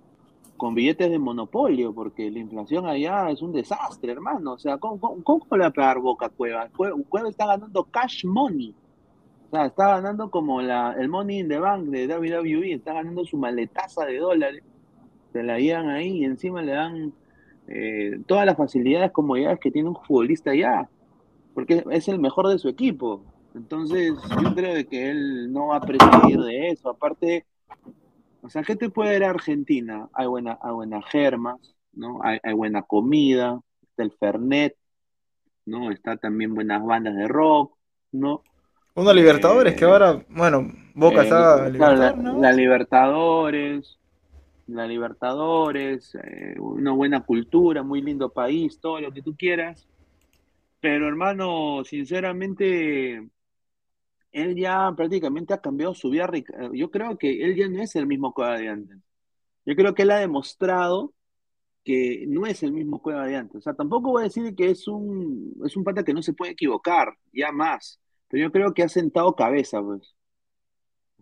con, 0.58 0.76
billetes 0.76 1.10
de 1.10 1.18
monopolio, 1.18 1.94
porque 1.94 2.30
la 2.30 2.40
inflación 2.40 2.86
allá 2.88 3.30
es 3.30 3.42
un 3.42 3.54
desastre, 3.54 4.12
hermano, 4.12 4.54
o 4.54 4.60
sea, 4.60 4.78
¿cómo, 4.78 5.24
cómo, 5.24 5.46
le 5.52 5.60
va 5.60 5.68
a 5.68 5.72
pagar 5.72 6.00
Boca 6.00 6.30
Cueva? 6.30 6.70
Cueva 6.76 7.30
está 7.30 7.48
ganando 7.48 7.86
cash 7.86 8.26
money 8.26 8.76
o 9.48 9.50
sea, 9.50 9.66
está 9.68 9.88
ganando 9.88 10.30
como 10.30 10.62
la, 10.62 10.94
el 11.00 11.08
Money 11.08 11.40
in 11.40 11.48
the 11.48 11.58
Bank 11.58 11.86
de 11.86 12.06
WWE, 12.08 12.74
está 12.74 12.94
ganando 12.94 13.24
su 13.24 13.38
maletaza 13.38 14.06
de 14.06 14.18
dólares. 14.18 14.62
Se 15.32 15.42
la 15.42 15.58
llevan 15.58 15.90
ahí 15.90 16.18
y 16.18 16.26
encima 16.26 16.62
le 16.62 16.74
dan 16.74 17.14
eh, 17.68 18.20
todas 18.26 18.46
las 18.46 18.58
facilidades, 18.58 19.12
comodidades 19.12 19.60
que 19.60 19.72
tiene 19.72 19.88
un 19.88 19.96
futbolista 19.96 20.54
ya, 20.54 20.90
porque 21.54 21.82
es 21.92 22.10
el 22.10 22.20
mejor 22.20 22.50
de 22.50 22.60
su 22.60 22.68
equipo. 22.68 23.24
Entonces, 23.56 24.14
yo 24.42 24.54
creo 24.54 24.86
que 24.86 25.12
él 25.12 25.52
no 25.54 25.68
va 25.68 25.78
a 25.78 25.82
prescindir 25.82 26.42
de 26.42 26.68
eso. 26.70 26.90
Aparte, 26.90 27.46
o 28.42 28.50
sea, 28.50 28.64
¿qué 28.64 28.76
te 28.76 28.90
puede 28.90 29.18
dar 29.18 29.32
Argentina? 29.32 30.10
Hay 30.12 30.28
buena, 30.28 30.60
hay 30.62 30.74
buenas 30.74 31.06
germas, 31.06 31.74
¿no? 31.94 32.20
Hay, 32.22 32.40
hay 32.44 32.54
buena 32.54 32.82
comida, 32.82 33.62
está 33.82 34.04
el 34.04 34.12
Fernet, 34.12 34.76
¿no? 35.66 35.90
Está 35.90 36.18
también 36.18 36.54
buenas 36.54 36.86
bandas 36.86 37.16
de 37.16 37.30
rock, 37.30 37.78
¿no? 38.12 38.44
Una 38.98 39.14
Libertadores 39.14 39.76
que 39.76 39.86
ahora, 39.86 40.26
bueno, 40.28 40.72
Boca 40.96 41.22
eh, 41.22 41.26
está. 41.26 41.70
la, 41.70 42.52
Libertadores, 42.52 44.00
la 44.66 44.88
Libertadores, 44.88 46.16
eh, 46.16 46.56
una 46.58 46.94
buena 46.94 47.24
cultura, 47.24 47.84
muy 47.84 48.02
lindo 48.02 48.34
país, 48.34 48.80
todo 48.80 49.00
lo 49.00 49.12
que 49.12 49.22
tú 49.22 49.36
quieras. 49.38 49.88
Pero 50.80 51.08
hermano, 51.08 51.84
sinceramente, 51.86 53.30
él 54.32 54.56
ya 54.56 54.92
prácticamente 54.98 55.54
ha 55.54 55.62
cambiado 55.62 55.94
su 55.94 56.10
vida. 56.10 56.28
Yo 56.74 56.90
creo 56.90 57.20
que 57.20 57.46
él 57.46 57.56
ya 57.56 57.70
no 57.70 57.84
es 57.84 57.96
el 57.96 58.08
mismo 58.08 58.34
Cueva 58.34 58.58
de 58.58 58.70
antes. 58.70 58.98
Yo 59.64 59.76
creo 59.76 59.94
que 59.94 60.02
él 60.02 60.12
ha 60.12 60.18
demostrado 60.18 61.14
que 61.84 62.26
no 62.28 62.48
es 62.48 62.64
el 62.64 62.72
mismo 62.72 63.00
Cueva 63.00 63.28
de 63.28 63.36
antes. 63.36 63.58
O 63.58 63.62
sea, 63.62 63.76
tampoco 63.76 64.10
voy 64.10 64.22
a 64.22 64.24
decir 64.24 64.56
que 64.56 64.72
es 64.72 64.88
un, 64.88 65.54
es 65.64 65.78
un 65.78 65.84
pata 65.84 66.04
que 66.04 66.16
no 66.16 66.24
se 66.24 66.34
puede 66.34 66.54
equivocar, 66.54 67.14
ya 67.32 67.52
más. 67.52 68.00
Pero 68.30 68.44
yo 68.44 68.52
creo 68.52 68.74
que 68.74 68.84
ha 68.84 68.90
sentado 68.90 69.36
cabeza, 69.36 69.82
pues. 69.82 70.16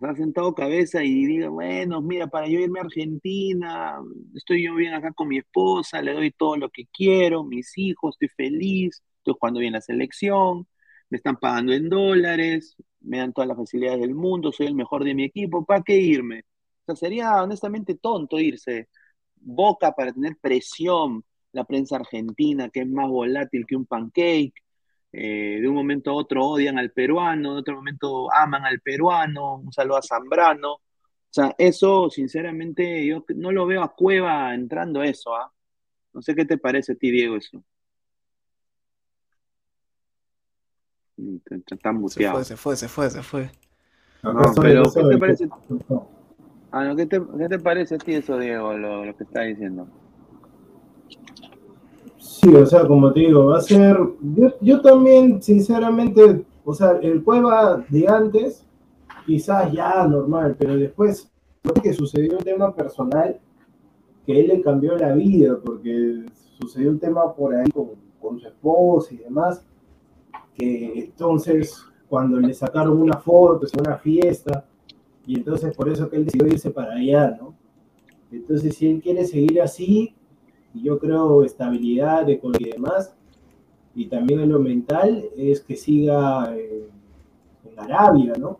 ha 0.02 0.16
sentado 0.16 0.54
cabeza 0.54 1.04
y 1.04 1.26
diga, 1.26 1.50
bueno, 1.50 2.02
mira, 2.02 2.28
para 2.28 2.48
yo 2.48 2.60
irme 2.60 2.80
a 2.80 2.84
Argentina, 2.84 3.98
estoy 4.36 4.64
yo 4.66 4.76
bien 4.76 4.94
acá 4.94 5.12
con 5.14 5.28
mi 5.28 5.38
esposa, 5.40 6.02
le 6.02 6.14
doy 6.14 6.32
todo 6.32 6.58
lo 6.58 6.70
que 6.70 6.86
quiero, 6.92 7.44
mis 7.44 7.78
hijos, 7.78 8.16
estoy 8.16 8.30
feliz, 8.30 9.04
estoy 9.18 9.36
jugando 9.40 9.60
bien 9.60 9.74
la 9.74 9.82
selección, 9.82 10.68
me 11.10 11.18
están 11.18 11.38
pagando 11.38 11.74
en 11.74 11.90
dólares, 11.90 12.76
me 13.02 13.20
dan 13.20 13.34
todas 13.34 13.48
las 13.48 13.58
facilidades 13.58 14.02
del 14.02 14.16
mundo, 14.16 14.52
soy 14.52 14.68
el 14.68 14.76
mejor 14.76 15.04
de 15.04 15.16
mi 15.16 15.24
equipo, 15.26 15.66
¿para 15.66 15.84
qué 15.84 15.98
irme? 15.98 16.42
O 16.82 16.86
sea, 16.88 16.96
sería 16.96 17.42
honestamente 17.44 17.96
tonto 17.96 18.40
irse. 18.40 18.90
Boca 19.36 19.94
para 19.94 20.14
tener 20.14 20.38
presión, 20.42 21.24
la 21.52 21.64
prensa 21.66 21.98
argentina, 21.98 22.70
que 22.70 22.82
es 22.82 22.88
más 22.88 23.10
volátil 23.10 23.66
que 23.68 23.76
un 23.76 23.86
pancake, 23.86 24.54
eh, 25.18 25.60
de 25.62 25.68
un 25.68 25.76
momento 25.76 26.12
a 26.12 26.16
otro 26.16 26.46
odian 26.46 26.78
al 26.78 26.92
peruano, 26.92 27.54
de 27.54 27.60
otro 27.62 27.76
momento 27.76 28.28
aman 28.34 28.66
al 28.66 28.82
peruano, 28.82 29.56
un 29.56 29.72
saludo 29.72 29.98
a 29.98 30.02
Zambrano. 30.02 30.74
O 30.74 30.82
sea, 31.30 31.56
eso, 31.58 32.10
sinceramente, 32.10 33.06
yo 33.06 33.24
no 33.36 33.52
lo 33.52 33.66
veo 33.66 33.82
a 33.82 33.94
Cueva 33.94 34.54
entrando 34.54 35.04
eso, 35.04 35.36
¿ah? 35.36 35.52
No 36.14 36.22
sé 36.22 36.34
qué 36.36 36.46
te 36.46 36.58
parece 36.58 36.94
a 36.94 36.96
ti, 36.96 37.12
Diego, 37.12 37.36
eso. 37.36 37.64
Mm, 41.18 41.38
Está 41.50 41.90
Se 41.92 41.94
muteado. 41.94 42.36
fue, 42.36 42.44
se 42.46 42.58
fue, 42.58 42.76
se 42.76 42.88
fue, 42.88 43.10
se 43.10 43.24
fue. 43.24 43.50
No, 44.24 44.54
pero 44.62 44.84
¿qué 44.84 45.04
te 45.04 45.18
parece? 45.18 45.50
Ah, 46.72 46.84
no, 46.84 46.96
¿qué 46.96 47.06
te, 47.06 47.22
qué 47.38 47.48
te 47.48 47.60
parece 47.60 47.96
a 47.96 47.98
ti 48.00 48.16
eso, 48.16 48.38
Diego, 48.38 48.74
lo, 48.74 49.06
lo 49.06 49.16
que 49.16 49.24
está 49.24 49.42
diciendo? 49.44 49.88
Sí, 52.26 52.50
o 52.56 52.66
sea, 52.66 52.88
como 52.88 53.14
te 53.14 53.20
digo, 53.20 53.46
va 53.46 53.60
a 53.60 53.62
ser. 53.62 53.98
Yo, 54.36 54.48
yo 54.60 54.82
también, 54.82 55.44
sinceramente, 55.44 56.44
o 56.64 56.74
sea, 56.74 56.98
el 57.02 57.24
Cueva 57.24 57.86
de 57.88 58.08
antes, 58.08 58.66
quizás 59.28 59.72
ya 59.72 60.08
normal, 60.08 60.56
pero 60.58 60.76
después, 60.76 61.32
lo 61.64 61.74
que 61.74 61.94
sucedió 61.94 62.38
un 62.38 62.44
tema 62.44 62.74
personal 62.74 63.40
que 64.26 64.40
él 64.40 64.48
le 64.48 64.62
cambió 64.62 64.98
la 64.98 65.14
vida, 65.14 65.60
porque 65.64 66.26
sucedió 66.60 66.90
un 66.90 67.00
tema 67.00 67.32
por 67.32 67.54
ahí 67.54 67.70
con, 67.70 68.40
su 68.40 68.48
esposa 68.48 69.14
y 69.14 69.18
demás, 69.18 69.64
que 70.56 71.04
entonces, 71.06 71.86
cuando 72.10 72.40
le 72.40 72.56
sacaron 72.56 73.00
una 73.00 73.18
foto 73.18 73.68
en 73.72 73.82
una 73.82 73.98
fiesta, 73.98 74.66
y 75.28 75.38
entonces 75.38 75.76
por 75.76 75.90
eso 75.90 76.10
que 76.10 76.16
él 76.16 76.26
decidió 76.26 76.48
irse 76.48 76.72
para 76.72 76.94
allá, 76.96 77.38
¿no? 77.40 77.56
Entonces, 78.32 78.76
si 78.76 78.88
él 78.88 79.00
quiere 79.00 79.26
seguir 79.26 79.62
así, 79.62 80.16
y 80.76 80.84
yo 80.84 81.00
creo 81.00 81.44
estabilidad 81.44 82.26
de 82.26 82.40
y 82.60 82.70
demás, 82.70 83.16
y 83.96 84.08
también 84.08 84.42
en 84.42 84.50
lo 84.52 84.60
mental, 84.60 85.26
es 85.38 85.62
que 85.62 85.76
siga 85.76 86.54
eh, 86.56 86.90
en 87.64 87.80
Arabia, 87.80 88.34
¿no? 88.38 88.60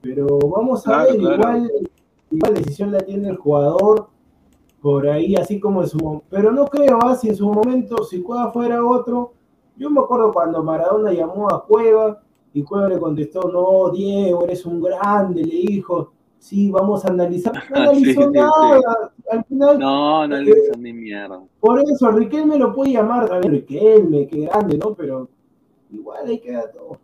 Pero 0.00 0.38
vamos 0.40 0.86
a 0.86 0.90
Claro, 0.90 1.12
ver, 1.12 1.20
claro. 1.20 1.34
igual, 1.36 1.70
igual 2.32 2.54
decisión 2.54 2.90
la 2.90 2.98
tiene 2.98 3.28
el 3.28 3.36
jugador, 3.36 4.08
por 4.80 5.08
ahí, 5.08 5.36
así 5.36 5.60
como 5.60 5.82
en 5.82 5.88
su 5.88 5.96
momento. 5.98 6.26
Pero 6.28 6.50
no 6.50 6.64
creo, 6.66 6.98
¿ah? 7.04 7.14
si 7.14 7.28
en 7.28 7.36
su 7.36 7.48
momento, 7.48 8.02
si 8.02 8.20
Cueva 8.20 8.50
fuera 8.50 8.84
otro, 8.84 9.32
yo 9.76 9.88
me 9.88 10.00
acuerdo 10.00 10.32
cuando 10.32 10.62
Maradona 10.64 11.12
llamó 11.12 11.48
a 11.48 11.64
Cueva 11.64 12.20
y 12.52 12.64
Cueva 12.64 12.88
le 12.88 12.98
contestó, 12.98 13.42
no, 13.48 13.90
Diego, 13.90 14.42
eres 14.44 14.66
un 14.66 14.80
grande, 14.82 15.44
le 15.44 15.54
dijo, 15.54 16.12
sí, 16.38 16.70
vamos 16.72 17.04
a 17.04 17.08
analizar. 17.08 17.54
No 17.54 17.60
Ah, 17.76 17.94
sí, 17.94 18.02
analizó 18.02 18.22
sí, 18.22 18.28
nada, 18.32 19.12
al 19.32 19.44
final, 19.44 19.78
No, 19.78 20.26
no 20.28 20.36
le 20.40 20.50
hizo 20.50 20.76
ni 20.78 20.92
mierda. 20.92 21.40
por 21.60 21.80
eso, 21.80 22.10
Riquelme 22.10 22.58
lo 22.58 22.74
puede 22.74 22.92
llamar 22.92 23.28
también, 23.28 23.52
Riquelme, 23.54 24.26
qué 24.28 24.40
grande, 24.46 24.78
¿no? 24.78 24.94
Pero 24.94 25.28
igual 25.92 26.26
ahí 26.26 26.38
queda 26.38 26.70
todo. 26.70 26.98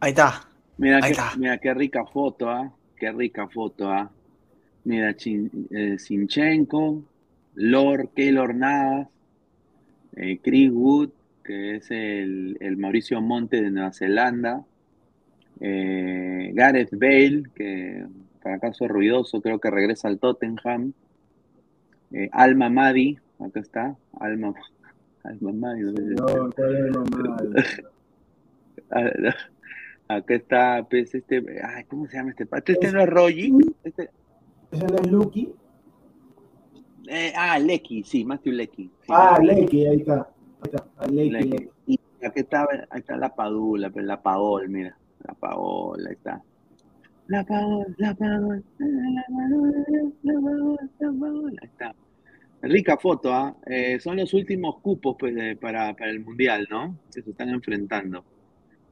Ahí 0.00 0.10
está. 0.10 0.48
Mira, 0.78 0.96
Ahí 0.96 1.02
qué, 1.02 1.08
está. 1.10 1.32
mira 1.36 1.58
qué 1.58 1.74
rica 1.74 2.04
foto, 2.06 2.48
¿ah? 2.48 2.72
Qué 2.96 3.10
rica 3.12 3.46
foto, 3.48 3.88
¿ah? 3.90 4.10
Mira, 4.84 5.14
Chin- 5.16 5.68
eh, 5.70 5.98
Sinchenko, 5.98 7.02
Lord, 7.54 8.08
Keylor 8.14 8.54
Navas, 8.54 9.08
eh, 10.16 10.38
Chris 10.42 10.70
Wood, 10.72 11.10
que 11.44 11.76
es 11.76 11.90
el, 11.90 12.56
el 12.60 12.76
Mauricio 12.76 13.20
Monte 13.20 13.60
de 13.62 13.70
Nueva 13.70 13.92
Zelanda, 13.92 14.64
eh, 15.60 16.50
Gareth 16.54 16.90
Bale, 16.92 17.44
que 17.54 18.04
para 18.42 18.58
caso 18.58 18.88
ruidoso, 18.88 19.40
creo 19.40 19.60
que 19.60 19.70
regresa 19.70 20.08
al 20.08 20.18
Tottenham, 20.18 20.92
eh, 22.12 22.28
Alma 22.32 22.68
Madi, 22.68 23.18
acá 23.38 23.60
está, 23.60 23.96
Alma, 24.20 24.54
Alma 25.24 25.52
Madi, 25.52 25.82
no 25.82 27.04
mal. 27.04 27.54
Ah, 28.90 30.16
Acá 30.16 30.34
está, 30.34 30.86
pues, 30.90 31.14
este, 31.14 31.42
ay, 31.64 31.84
¿cómo 31.84 32.06
se 32.06 32.16
llama 32.18 32.30
este 32.30 32.44
pato? 32.44 32.72
Este 32.72 32.92
no 32.92 33.00
es 33.00 33.08
Rogi, 33.08 33.52
este, 33.84 34.10
¿Ese 34.70 34.86
no 34.86 34.96
es 34.96 35.10
Lucky? 35.10 35.54
eh, 37.08 37.32
ah, 37.36 37.58
Lecky, 37.58 38.02
sí, 38.04 38.22
Matthew 38.24 38.52
Lecky. 38.52 38.84
sí, 39.00 39.06
Ah, 39.08 39.38
Lecky, 39.42 39.86
ahí 39.86 39.96
está. 40.00 40.28
Ahí 40.60 40.70
está, 40.74 41.06
Lecky, 41.08 41.30
Lecky. 41.30 41.48
Lecky. 41.48 41.70
Y 41.86 42.26
aquí 42.26 42.40
está, 42.40 42.66
ahí 42.90 43.00
está 43.00 43.16
la 43.16 43.34
Padula, 43.34 43.88
pero 43.90 44.04
la 44.06 44.20
Paol, 44.22 44.68
mira, 44.68 44.96
la 45.26 45.32
Paol, 45.34 46.06
ahí 46.06 46.12
está. 46.12 46.42
La 47.32 47.42
Paol, 47.44 47.94
la 47.96 48.14
Paol, 48.14 48.62
la 48.78 49.24
Paol, 49.26 50.14
la 50.22 50.34
Paol, 50.34 50.78
la 51.00 51.12
Paol, 51.18 51.56
ahí 51.62 51.68
está. 51.68 51.94
Rica 52.60 52.98
foto, 52.98 53.32
¿ah? 53.32 53.56
Eh, 53.64 53.98
son 54.00 54.18
los 54.18 54.34
últimos 54.34 54.80
cupos 54.80 55.16
pues, 55.18 55.34
de- 55.34 55.56
para, 55.56 55.94
para 55.94 56.10
el 56.10 56.20
Mundial, 56.20 56.66
¿no? 56.70 56.94
Que 57.12 57.22
se 57.22 57.30
están 57.30 57.48
enfrentando. 57.48 58.22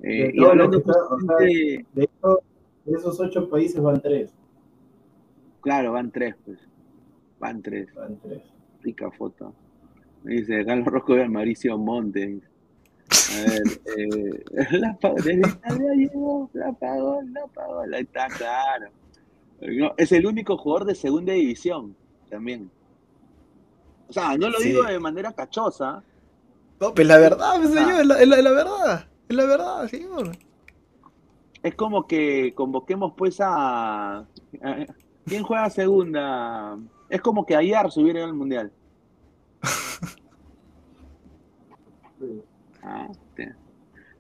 Eh, 0.03 0.29
De 0.29 0.33
y 0.35 0.43
hablando 0.45 0.79
o 0.79 0.83
sea, 1.21 1.37
De, 1.39 1.85
esos- 1.97 2.39
de 2.87 2.97
esos 2.97 3.21
ocho 3.21 3.49
países 3.51 3.81
van 3.83 4.01
tres. 4.01 4.35
Claro, 5.61 5.93
van 5.93 6.11
tres, 6.11 6.35
pues. 6.47 6.59
Van 7.39 7.61
tres. 7.61 7.95
Van 7.95 8.19
tres. 8.23 8.41
Rica 8.83 9.11
foto. 9.11 9.53
Me 10.25 10.33
dice 10.37 10.65
Carlos 10.65 10.87
Rosco 10.87 11.19
y 11.19 11.29
Mauricio 11.29 11.77
Monte. 11.77 12.41
A 13.11 13.51
ver, 13.51 13.63
eh, 13.97 14.45
la 14.79 14.97
llegó, 15.95 16.51
la 16.53 16.73
pagó, 16.73 17.21
la 17.23 17.47
pagó, 17.49 17.81
ahí 17.81 18.03
está, 18.03 18.27
claro. 18.29 18.89
No, 19.61 19.93
es 19.97 20.13
el 20.13 20.27
único 20.27 20.57
jugador 20.57 20.87
de 20.87 20.95
segunda 20.95 21.33
división 21.33 21.95
también. 22.31 22.71
O 24.09 24.13
sea, 24.13 24.37
no 24.37 24.49
lo 24.51 24.59
Sí. 24.59 24.69
digo 24.71 24.83
de 24.85 24.99
manera 24.99 25.33
cachosa, 25.33 26.03
No, 26.81 26.95
pues 26.95 27.07
la 27.07 27.19
verdad, 27.19 27.57
pues, 27.59 27.71
Ah. 27.77 27.81
señor, 27.85 28.01
es 28.01 28.07
la, 28.07 28.21
es 28.23 28.29
la- 28.29 28.37
es 28.39 28.45
la 28.45 28.51
verdad. 28.53 29.07
Es 29.29 29.37
la 29.37 29.45
verdad, 29.45 29.89
señor. 29.89 30.33
es 31.63 31.75
como 31.75 32.07
que 32.07 32.55
convoquemos 32.55 33.13
pues 33.19 33.39
a... 33.41 34.21
a- 34.21 34.27
¿Quién 35.27 35.43
juega 35.43 35.69
segunda? 35.69 36.79
Es 37.11 37.21
como 37.21 37.45
que 37.45 37.55
hubiera 38.01 38.21
ido 38.21 38.29
al 38.29 38.35
Mundial. 38.35 38.73
Ah. 42.83 43.09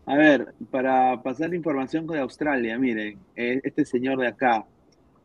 A 0.06 0.16
ver, 0.16 0.54
para 0.70 1.22
pasar 1.22 1.50
la 1.50 1.56
información 1.56 2.06
de 2.06 2.18
Australia, 2.18 2.78
miren, 2.78 3.18
eh, 3.36 3.60
este 3.62 3.84
señor 3.84 4.18
de 4.18 4.26
acá, 4.26 4.66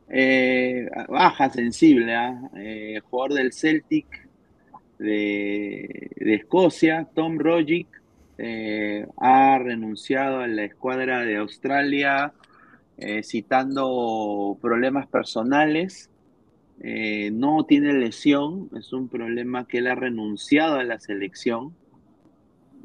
eh, 0.09 0.87
baja 1.09 1.49
sensible, 1.49 2.13
¿ah? 2.13 2.39
Eh, 2.55 2.99
jugador 3.09 3.33
del 3.33 3.51
Celtic 3.51 4.05
de, 4.99 6.11
de 6.15 6.35
Escocia, 6.35 7.07
Tom 7.15 7.39
Rogic, 7.39 7.87
ha 9.17 9.57
renunciado 9.59 10.39
a 10.41 10.47
la 10.47 10.65
escuadra 10.65 11.21
de 11.21 11.37
Australia 11.37 12.33
citando 13.23 14.57
problemas 14.61 15.07
personales. 15.07 16.09
No 17.31 17.65
tiene 17.65 17.93
lesión, 17.93 18.69
es 18.77 18.91
un 18.91 19.07
problema 19.07 19.65
que 19.65 19.77
él 19.77 19.87
ha 19.87 19.95
renunciado 19.95 20.75
a 20.75 20.83
la 20.83 20.99
selección 20.99 21.73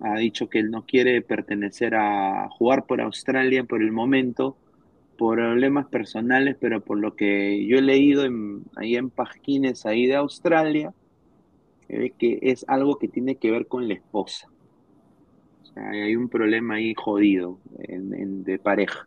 ha 0.00 0.16
dicho 0.18 0.48
que 0.48 0.58
él 0.58 0.70
no 0.70 0.84
quiere 0.86 1.20
pertenecer 1.22 1.94
a 1.94 2.48
jugar 2.50 2.86
por 2.86 3.00
Australia 3.00 3.64
por 3.64 3.82
el 3.82 3.92
momento, 3.92 4.56
por 5.18 5.36
problemas 5.36 5.86
personales, 5.88 6.56
pero 6.58 6.80
por 6.80 6.98
lo 6.98 7.14
que 7.14 7.66
yo 7.66 7.76
he 7.76 7.82
leído 7.82 8.24
en- 8.24 8.62
ahí 8.76 8.96
en 8.96 9.10
Pasquines 9.10 9.84
ahí 9.84 10.06
de 10.06 10.16
Australia, 10.16 10.92
eh, 11.88 12.12
que 12.18 12.38
es 12.42 12.64
algo 12.68 12.98
que 12.98 13.08
tiene 13.08 13.36
que 13.36 13.50
ver 13.50 13.66
con 13.66 13.86
la 13.88 13.94
esposa. 13.94 14.48
O 15.62 15.66
sea, 15.74 15.90
hay 15.90 16.16
un 16.16 16.28
problema 16.28 16.76
ahí 16.76 16.94
jodido 16.96 17.58
en- 17.80 18.14
en- 18.14 18.44
de 18.44 18.58
pareja. 18.58 19.06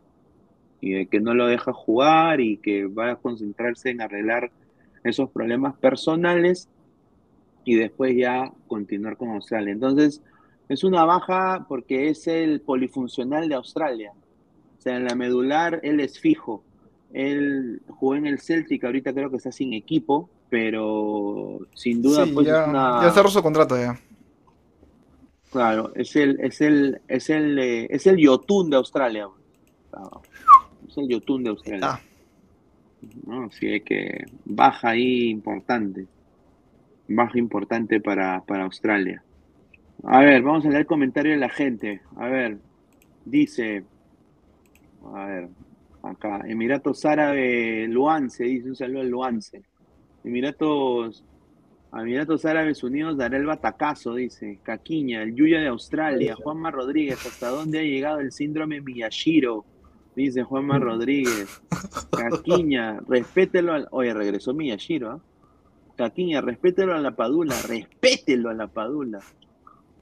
Y 0.80 0.92
de 0.92 1.06
que 1.06 1.20
no 1.20 1.34
lo 1.34 1.46
deja 1.46 1.72
jugar 1.72 2.40
y 2.40 2.58
que 2.58 2.86
va 2.86 3.12
a 3.12 3.16
concentrarse 3.16 3.90
en 3.90 4.02
arreglar 4.02 4.52
esos 5.02 5.30
problemas 5.30 5.76
personales 5.78 6.68
y 7.64 7.76
después 7.76 8.14
ya 8.16 8.52
continuar 8.66 9.16
con 9.16 9.30
Australia. 9.30 9.72
Entonces, 9.72 10.22
es 10.68 10.84
una 10.84 11.04
baja 11.04 11.66
porque 11.68 12.08
es 12.08 12.26
el 12.26 12.60
polifuncional 12.60 13.48
de 13.48 13.54
Australia. 13.54 14.12
O 14.78 14.82
sea, 14.82 14.96
en 14.96 15.04
la 15.04 15.14
medular 15.14 15.80
él 15.82 16.00
es 16.00 16.18
fijo. 16.18 16.62
Él 17.12 17.80
jugó 17.88 18.16
en 18.16 18.26
el 18.26 18.40
Celtic, 18.40 18.84
ahorita 18.84 19.12
creo 19.12 19.30
que 19.30 19.36
está 19.36 19.52
sin 19.52 19.72
equipo, 19.72 20.28
pero 20.50 21.60
sin 21.74 22.02
duda 22.02 22.24
Sí, 22.24 22.32
pues 22.32 22.46
ya, 22.46 22.62
es 22.62 22.68
una 22.68 23.02
ya 23.02 23.10
cerró 23.12 23.28
su 23.28 23.42
contrato 23.42 23.76
ya. 23.76 23.98
claro, 25.50 25.92
es 25.94 26.16
el 26.16 26.40
es 26.40 26.60
el 26.60 27.00
es 27.08 27.30
el 27.30 27.58
eh, 27.58 27.86
es 27.90 28.06
el 28.06 28.16
Yotun 28.16 28.70
de 28.70 28.76
Australia. 28.76 29.28
Ah, 29.92 30.20
Es 30.88 30.96
el 30.98 31.08
Yotun 31.08 31.44
de 31.44 31.50
Australia. 31.50 31.86
Ah, 31.88 32.00
¿no? 33.26 33.44
Así 33.44 33.80
que 33.80 34.24
baja 34.44 34.90
ahí 34.90 35.28
importante. 35.30 36.06
Baja 37.06 37.38
importante 37.38 38.00
para, 38.00 38.40
para 38.44 38.64
Australia. 38.64 39.22
A 40.02 40.20
ver, 40.20 40.42
vamos 40.42 40.64
a 40.64 40.68
leer 40.68 40.80
el 40.80 40.86
comentario 40.86 41.32
de 41.32 41.38
la 41.38 41.48
gente. 41.48 42.02
A 42.16 42.28
ver, 42.28 42.58
dice, 43.24 43.84
a 45.14 45.26
ver, 45.26 45.48
acá, 46.02 46.42
Emiratos 46.46 47.04
Árabes 47.04 47.88
Luance, 47.88 48.44
dice 48.44 48.68
un 48.68 48.76
saludo 48.76 49.00
al 49.00 49.08
Luance. 49.08 49.62
Emiratos 50.24 51.24
Emiratos 51.96 52.44
Árabes 52.44 52.82
Unidos 52.82 53.16
dará 53.16 53.36
el 53.36 53.46
batacazo, 53.46 54.14
dice. 54.14 54.58
Caquiña, 54.62 55.22
el 55.22 55.34
Yuya 55.34 55.60
de 55.60 55.68
Australia. 55.68 56.34
Juanma 56.34 56.70
Rodríguez, 56.70 57.24
¿hasta 57.24 57.48
dónde 57.48 57.78
ha 57.78 57.82
llegado 57.82 58.18
el 58.18 58.32
síndrome 58.32 58.80
Miyashiro? 58.80 59.64
Dice 60.16 60.42
Juanma 60.42 60.78
Rodríguez. 60.78 61.62
Caquiña, 62.10 63.00
respételo 63.08 63.72
al. 63.72 63.88
Oye, 63.92 64.12
regresó 64.12 64.54
Miyashiro, 64.54 65.10
¿ah? 65.10 65.20
Caquiña, 65.96 66.40
respételo 66.40 66.94
a 66.94 66.98
la 66.98 67.14
Padula, 67.14 67.54
respételo 67.68 68.50
a 68.50 68.54
la 68.54 68.66
Padula. 68.66 69.20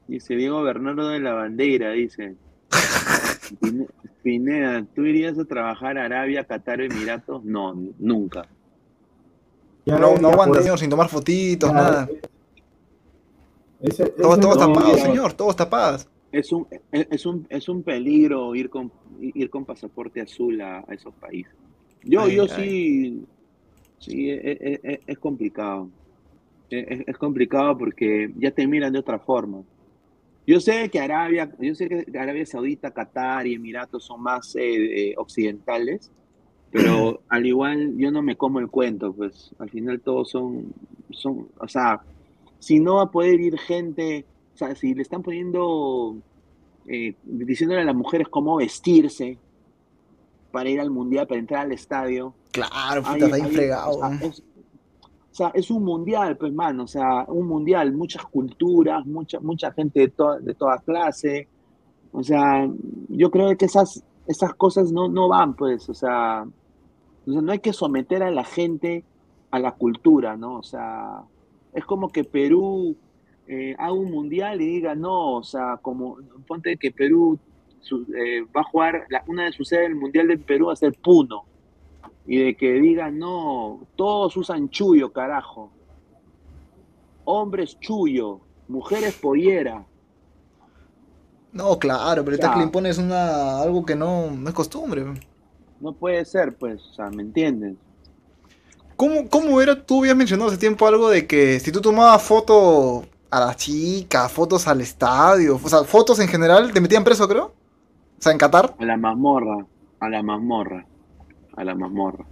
Dice 0.07 0.34
Diego 0.36 0.62
Bernardo 0.62 1.09
de 1.09 1.20
la 1.20 1.32
Bandera, 1.34 1.92
dice. 1.92 2.34
Pine- 3.61 3.86
Pineda, 4.22 4.84
¿tú 4.94 5.03
irías 5.05 5.38
a 5.38 5.44
trabajar 5.44 5.98
a 5.98 6.05
Arabia, 6.05 6.44
Qatar 6.44 6.80
o 6.80 6.84
Emiratos? 6.84 7.44
No, 7.44 7.74
nunca. 7.98 8.46
Ya, 9.84 9.98
No, 9.98 10.16
no 10.16 10.28
aguanta, 10.28 10.55
pues, 10.55 10.64
señor, 10.64 10.78
sin 10.78 10.90
tomar 10.90 11.09
fotitos, 11.09 11.70
ya, 11.70 11.74
nada. 11.76 12.09
ese- 13.80 14.07
Todos, 14.07 14.38
ese 14.38 14.40
todos 14.42 14.57
no, 14.57 14.72
tapados, 14.72 15.00
señor, 15.00 15.32
todos 15.34 15.57
tapados. 15.57 16.07
Es 16.30 16.50
un, 16.53 16.66
es 16.92 17.07
es 17.11 17.26
un, 17.26 17.46
es 17.50 17.68
un 17.68 17.82
peligro 17.82 18.55
ir 18.55 18.70
con, 18.70 18.90
ir 19.20 19.50
con 19.50 19.64
pasaporte 19.64 20.20
azul 20.20 20.61
a, 20.61 20.78
a 20.78 20.94
esos 20.94 21.12
países. 21.14 21.53
Yo, 22.05 22.22
Ay, 22.22 22.36
yo 22.36 22.42
ay. 22.44 22.48
sí, 22.48 23.24
sí, 23.98 24.30
es, 24.30 24.40
es- 24.61 24.80
es- 24.82 25.00
es 25.07 25.18
complicado. 25.18 25.90
Es 26.70 27.18
complicado 27.18 27.76
porque 27.76 28.32
ya 28.38 28.50
te 28.50 28.66
miran 28.66 28.94
de 28.94 29.00
otra 29.00 29.18
forma. 29.18 29.62
Yo 30.47 30.61
sé 30.61 30.88
que 30.90 30.99
Arabia, 31.01 31.51
yo 31.61 31.74
sé 31.74 31.88
que 31.88 32.18
Arabia 32.18 32.45
Saudita, 32.45 32.90
Qatar 32.90 33.47
y 33.47 33.55
Emiratos 33.55 34.05
son 34.05 34.22
más 34.22 34.57
eh, 34.57 35.11
eh, 35.11 35.14
occidentales, 35.16 36.11
pero 36.70 37.22
al 37.28 37.47
igual 37.47 37.97
yo 37.97 38.11
no 38.11 38.22
me 38.22 38.36
como 38.36 38.59
el 38.59 38.68
cuento, 38.68 39.12
pues 39.12 39.55
al 39.59 39.70
final 39.70 40.01
todos 40.01 40.30
son, 40.30 40.72
son, 41.11 41.49
o 41.59 41.68
sea, 41.68 42.01
si 42.59 42.80
no 42.80 42.97
va 42.97 43.03
a 43.03 43.11
poder 43.11 43.40
ir 43.40 43.59
gente, 43.59 44.24
o 44.55 44.57
sea, 44.57 44.74
si 44.74 44.95
le 44.95 45.03
están 45.03 45.22
poniendo, 45.22 46.16
eh, 46.86 47.14
diciéndole 47.22 47.82
a 47.82 47.84
las 47.84 47.95
mujeres 47.95 48.28
cómo 48.28 48.57
vestirse 48.57 49.38
para 50.51 50.68
ir 50.68 50.80
al 50.80 50.90
mundial, 50.90 51.26
para 51.26 51.40
entrar 51.40 51.66
al 51.66 51.72
estadio, 51.72 52.34
Claro, 52.53 53.03
puta, 53.03 53.24
está 53.24 53.36
ahí, 53.36 53.51
fregado. 53.51 53.90
o 53.90 53.99
sea, 53.99 54.28
es, 54.28 54.43
o 55.33 55.35
sea, 55.35 55.51
es 55.55 55.70
un 55.70 55.83
mundial, 55.83 56.37
pues, 56.37 56.53
mano, 56.53 56.85
o 56.85 56.87
sea, 56.87 57.24
un 57.28 57.47
mundial, 57.49 57.95
muchas 57.95 58.22
culturas, 58.26 59.07
mucha, 59.07 59.41
mucha 59.41 59.72
gente 59.72 60.01
de, 60.01 60.09
toda 60.09 60.39
de 60.39 60.55
toda 60.55 60.76
clase. 60.80 61.49
O 62.12 62.22
sea, 62.22 62.68
yo 63.09 63.30
creo 63.30 63.57
que 63.57 63.64
esas, 63.64 64.05
esas 64.26 64.53
cosas 64.53 64.93
no, 64.93 65.09
no 65.09 65.28
van, 65.28 65.55
pues, 65.55 65.89
o 65.89 65.95
sea, 65.95 66.45
o 67.26 67.41
no 67.41 67.51
hay 67.51 67.61
que 67.61 67.72
someter 67.72 68.22
a 68.22 68.30
la 68.30 68.45
gente 68.45 69.05
a 69.51 69.59
la 69.59 69.72
cultura, 69.72 70.37
¿no? 70.37 70.57
O 70.59 70.62
sea, 70.62 71.22
es 71.72 71.85
como 71.87 72.11
que 72.11 72.24
Perú 72.24 72.95
eh, 73.49 73.74
haga 73.78 73.93
un 73.93 74.11
mundial 74.11 74.61
y 74.61 74.66
diga, 74.66 74.95
no, 74.95 75.37
o 75.37 75.43
sea, 75.43 75.78
como, 75.80 76.18
ponte 76.47 76.76
que 76.76 76.91
Perú 76.91 77.39
eh, 77.91 78.43
va 78.55 78.61
a 78.61 78.64
jugar, 78.64 79.07
una 79.28 79.47
de 79.47 79.53
sus 79.53 79.68
sedes 79.68 79.89
del 79.89 79.97
mundial 79.97 80.28
de 80.28 80.37
Perú 80.37 80.66
va 80.66 80.74
a 80.74 80.76
ser 80.76 80.93
Puno 80.93 81.45
y 82.27 82.39
de 82.39 82.57
que 82.57 82.73
digan, 82.75 83.18
no, 83.18 83.87
todos 83.97 84.37
usan 84.37 84.70
chullo, 84.70 85.12
carajo. 85.12 85.70
Hombres 87.25 87.79
chullo, 87.81 88.41
mujeres 88.68 89.14
pollera. 89.14 89.85
No, 91.53 91.79
claro, 91.79 92.25
pero 92.25 92.39
que 92.39 92.59
le 92.59 92.64
impones 92.64 92.99
una, 92.99 93.61
algo 93.61 93.85
que 93.85 93.95
no, 93.95 94.31
no 94.31 94.49
es 94.49 94.55
costumbre. 94.55 95.05
No 95.81 95.93
puede 95.93 96.25
ser, 96.25 96.57
pues, 96.57 96.83
o 96.83 96.95
sea, 96.95 97.11
¿me 97.11 97.23
entiendes? 97.23 97.75
¿Cómo, 98.97 99.29
¿Cómo 99.29 99.61
era? 99.61 99.85
Tú 99.85 100.01
habías 100.01 100.16
mencionado 100.16 100.49
hace 100.49 100.59
tiempo 100.59 100.87
algo 100.87 101.11
de 101.11 101.27
que 101.27 101.59
si 101.61 101.73
tú 101.73 101.81
tomabas 101.81 102.23
foto 102.23 103.05
a 103.31 103.41
las 103.41 103.57
chicas, 103.57 104.31
fotos 104.31 104.68
al 104.68 104.81
estadio, 104.81 105.59
o 105.62 105.68
sea, 105.68 105.85
fotos 105.85 106.20
en 106.20 106.29
general, 106.29 106.73
te 106.73 106.81
metían 106.81 107.05
preso, 107.05 107.29
creo. 107.29 107.47
O 107.47 108.23
sea, 108.23 108.33
en 108.33 108.39
Qatar. 108.39 108.77
A 108.79 108.85
la 108.85 108.97
mazmorra, 108.97 109.66
a 109.99 110.09
la 110.09 110.23
mazmorra, 110.23 110.87
a 111.57 111.64
la 111.64 111.74
mazmorra. 111.74 112.24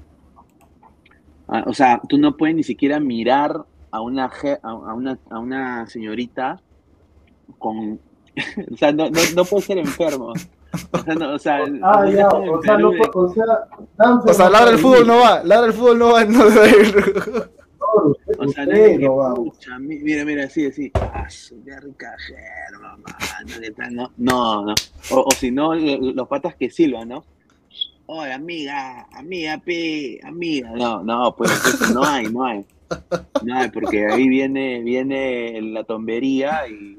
Ah, 1.48 1.64
o 1.66 1.74
sea, 1.74 2.00
tú 2.08 2.16
no 2.18 2.36
puedes 2.36 2.54
ni 2.54 2.62
siquiera 2.62 3.00
mirar 3.00 3.64
a 3.90 4.00
una, 4.00 4.30
je- 4.30 4.60
a, 4.62 4.68
a 4.70 4.94
una, 4.94 5.18
a 5.30 5.38
una 5.38 5.86
señorita 5.86 6.60
con... 7.58 7.98
o 8.72 8.76
sea, 8.76 8.92
no, 8.92 9.10
no, 9.10 9.18
no 9.34 9.44
puedes 9.44 9.64
ser 9.66 9.78
enfermo. 9.78 10.32
O 10.92 10.98
sea, 10.98 11.14
no, 11.16 11.34
o 11.34 11.38
sea, 11.38 11.58
Ah, 11.82 12.08
ya, 12.08 12.28
o 12.28 12.62
sea, 12.62 12.78
no, 12.78 12.90
o 12.90 13.28
sea, 13.34 13.44
O 14.24 14.32
sea, 14.32 14.48
ladra 14.48 14.70
el 14.70 14.78
fútbol 14.78 15.06
no 15.06 15.16
va, 15.18 15.42
ladra 15.42 15.66
el 15.66 15.72
fútbol 15.72 15.98
no 15.98 16.12
va, 16.12 16.24
no 16.24 16.48
debe 16.48 16.88
ir. 16.88 16.94
No, 17.80 18.14
O 18.38 18.48
sea, 18.48 18.66
no 18.66 19.16
va. 19.16 19.34
pucha, 19.34 19.78
mira, 19.80 20.24
mira, 20.24 20.44
así, 20.44 20.66
así. 20.66 20.92
Ah. 20.94 21.26
No, 23.88 24.10
no. 24.16 24.64
no. 24.66 24.74
O, 25.10 25.24
o 25.26 25.30
si 25.32 25.50
no, 25.50 25.74
lo- 25.74 26.12
los 26.12 26.28
patas 26.28 26.54
que 26.54 26.70
silban, 26.70 27.08
¿no? 27.08 27.24
Oye, 28.12 28.32
amiga, 28.32 29.06
amiga, 29.12 29.58
pi, 29.58 30.18
amiga. 30.24 30.70
No, 30.74 31.00
no, 31.04 31.32
pues 31.36 31.48
no 31.94 32.02
hay, 32.02 32.26
no 32.26 32.44
hay. 32.44 32.66
No 33.44 33.54
hay, 33.56 33.70
porque 33.70 34.04
ahí 34.04 34.28
viene, 34.28 34.80
viene 34.80 35.62
la 35.62 35.84
tombería 35.84 36.66
y, 36.66 36.98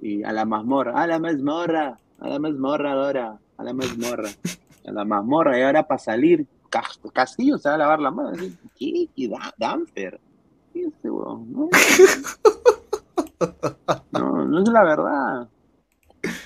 y 0.00 0.24
a 0.24 0.32
la 0.32 0.44
mazmorra. 0.44 1.00
A 1.00 1.06
la 1.06 1.20
mazmorra, 1.20 1.96
a 2.18 2.28
la 2.28 2.40
mazmorra 2.40 2.92
ahora, 2.92 3.38
a 3.56 3.62
la 3.62 3.72
mazmorra. 3.72 4.30
A 4.84 4.90
la 4.90 5.04
mazmorra, 5.04 5.56
y 5.60 5.62
ahora 5.62 5.86
para 5.86 5.98
salir, 5.98 6.44
Cas- 6.68 6.98
Castillo 7.12 7.56
se 7.56 7.68
va 7.68 7.76
a 7.76 7.78
lavar 7.78 8.00
la 8.00 8.10
mano. 8.10 8.32
¿Qué? 8.76 9.06
¿Qué? 9.14 9.28
Da- 9.28 9.54
Danfer. 9.56 10.18
¿Qué 10.72 10.80
es 10.80 10.86
este 10.88 11.08
huevón? 11.08 11.46
No, 14.10 14.44
no, 14.44 14.60
es 14.60 14.68
la 14.68 14.82
verdad. 14.82 15.48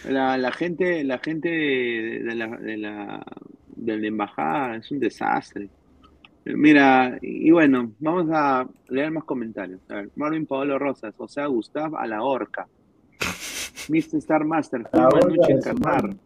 La, 0.07 0.37
la 0.37 0.53
gente, 0.53 1.03
la 1.03 1.17
gente 1.19 1.49
de, 1.49 2.35
la, 2.35 3.25
de 3.87 3.97
la 3.99 4.07
embajada 4.09 4.77
es 4.77 4.91
un 4.91 5.01
desastre. 5.01 5.69
Mira, 6.45 7.19
y 7.23 7.51
bueno, 7.51 7.93
vamos 7.99 8.29
a 8.33 8.69
leer 8.89 9.11
más 9.11 9.25
comentarios. 9.25 9.81
A 9.89 9.95
ver, 9.97 10.11
Marvin 10.15 10.47
Paolo 10.47 10.79
Rosas, 10.79 11.15
o 11.19 11.27
sea, 11.27 11.47
Gustav 11.47 11.97
a 11.97 12.07
la 12.07 12.23
horca. 12.23 12.69
Mr. 13.89 14.17
Star 14.19 14.45
Master, 14.45 14.83
horca 14.93 15.29
noche 15.29 15.53
en 15.53 15.61
Qatar. 15.61 16.17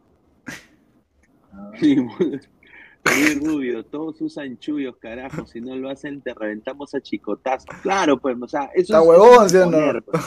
Luis 1.81 3.41
Rubio, 3.43 3.85
todos 3.85 4.21
usan 4.21 4.59
chullos, 4.59 4.97
carajo. 4.99 5.47
Si 5.47 5.61
no 5.61 5.75
lo 5.77 5.89
hacen, 5.89 6.21
te 6.21 6.35
reventamos 6.35 6.95
a 6.95 7.01
chicotazos. 7.01 7.75
Claro, 7.83 8.19
pues, 8.19 8.37
o 8.41 8.49
sea, 8.49 8.65
eso 8.75 8.99
Está 8.99 9.01
es. 9.01 9.07
huevón, 9.09 9.47
es 9.47 9.53
¿sí 9.53 9.57
o 9.59 9.67
no? 9.67 9.67
imponer, 9.67 10.03
pues. 10.03 10.23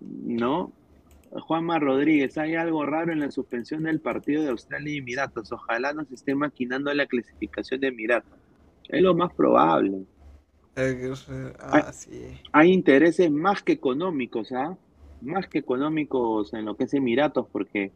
¿No? 0.24 0.72
Juanma 1.30 1.78
Rodríguez, 1.78 2.38
hay 2.38 2.54
algo 2.54 2.86
raro 2.86 3.12
en 3.12 3.20
la 3.20 3.30
suspensión 3.30 3.82
del 3.82 4.00
partido 4.00 4.42
de 4.42 4.50
Australia 4.50 4.94
y 4.94 4.98
Emiratos. 4.98 5.52
Ojalá 5.52 5.92
nos 5.92 6.10
esté 6.10 6.34
maquinando 6.34 6.92
la 6.94 7.06
clasificación 7.06 7.80
de 7.80 7.88
Emiratos. 7.88 8.38
Es 8.88 9.02
lo 9.02 9.14
más 9.14 9.32
probable. 9.34 10.04
Ah, 11.60 11.92
sí. 11.92 12.40
Hay 12.52 12.72
intereses 12.72 13.30
más 13.30 13.62
que 13.62 13.72
económicos, 13.72 14.52
¿ah? 14.52 14.76
Más 15.20 15.48
que 15.48 15.58
económicos 15.58 16.54
en 16.54 16.64
lo 16.64 16.76
que 16.76 16.84
es 16.84 16.94
Emiratos, 16.94 17.46
porque 17.50 17.92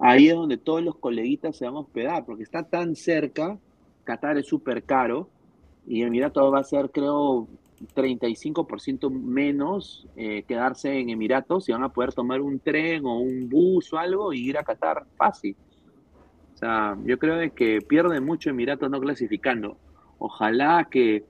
ahí 0.00 0.28
es 0.28 0.34
donde 0.34 0.56
todos 0.58 0.82
los 0.82 0.96
coleguitas 0.96 1.56
se 1.56 1.64
van 1.64 1.76
a 1.76 1.80
hospedar, 1.80 2.26
porque 2.26 2.42
está 2.42 2.64
tan 2.64 2.96
cerca, 2.96 3.56
Qatar 4.02 4.36
es 4.36 4.46
súper 4.46 4.82
caro, 4.82 5.30
y 5.86 6.02
Emiratos 6.02 6.52
va 6.52 6.58
a 6.58 6.64
ser, 6.64 6.90
creo, 6.90 7.48
35% 7.88 9.10
menos 9.10 10.06
eh, 10.16 10.42
quedarse 10.46 10.98
en 10.98 11.10
Emiratos 11.10 11.68
y 11.68 11.72
van 11.72 11.82
a 11.84 11.88
poder 11.92 12.12
tomar 12.12 12.40
un 12.40 12.58
tren 12.60 13.04
o 13.06 13.18
un 13.18 13.48
bus 13.48 13.92
o 13.92 13.98
algo 13.98 14.32
y 14.32 14.48
ir 14.48 14.58
a 14.58 14.64
Qatar 14.64 15.04
fácil. 15.16 15.56
O 16.54 16.56
sea, 16.56 16.96
yo 17.04 17.18
creo 17.18 17.36
de 17.36 17.50
que 17.50 17.80
pierde 17.80 18.20
mucho 18.20 18.50
Emiratos 18.50 18.90
no 18.90 19.00
clasificando. 19.00 19.76
Ojalá 20.18 20.88
que 20.90 21.24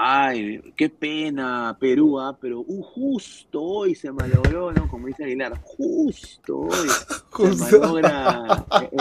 Ay, 0.00 0.60
qué 0.76 0.88
pena, 0.90 1.76
Perú, 1.80 2.20
ah, 2.20 2.36
pero 2.40 2.60
uh, 2.60 2.82
justo 2.82 3.60
hoy 3.60 3.96
se 3.96 4.12
malogró, 4.12 4.70
¿no? 4.70 4.86
Como 4.86 5.08
dice 5.08 5.24
Aguilar, 5.24 5.58
justo 5.60 6.58
hoy 6.60 6.88
Justo. 7.30 7.64
se 7.64 7.78
malogra 7.80 8.44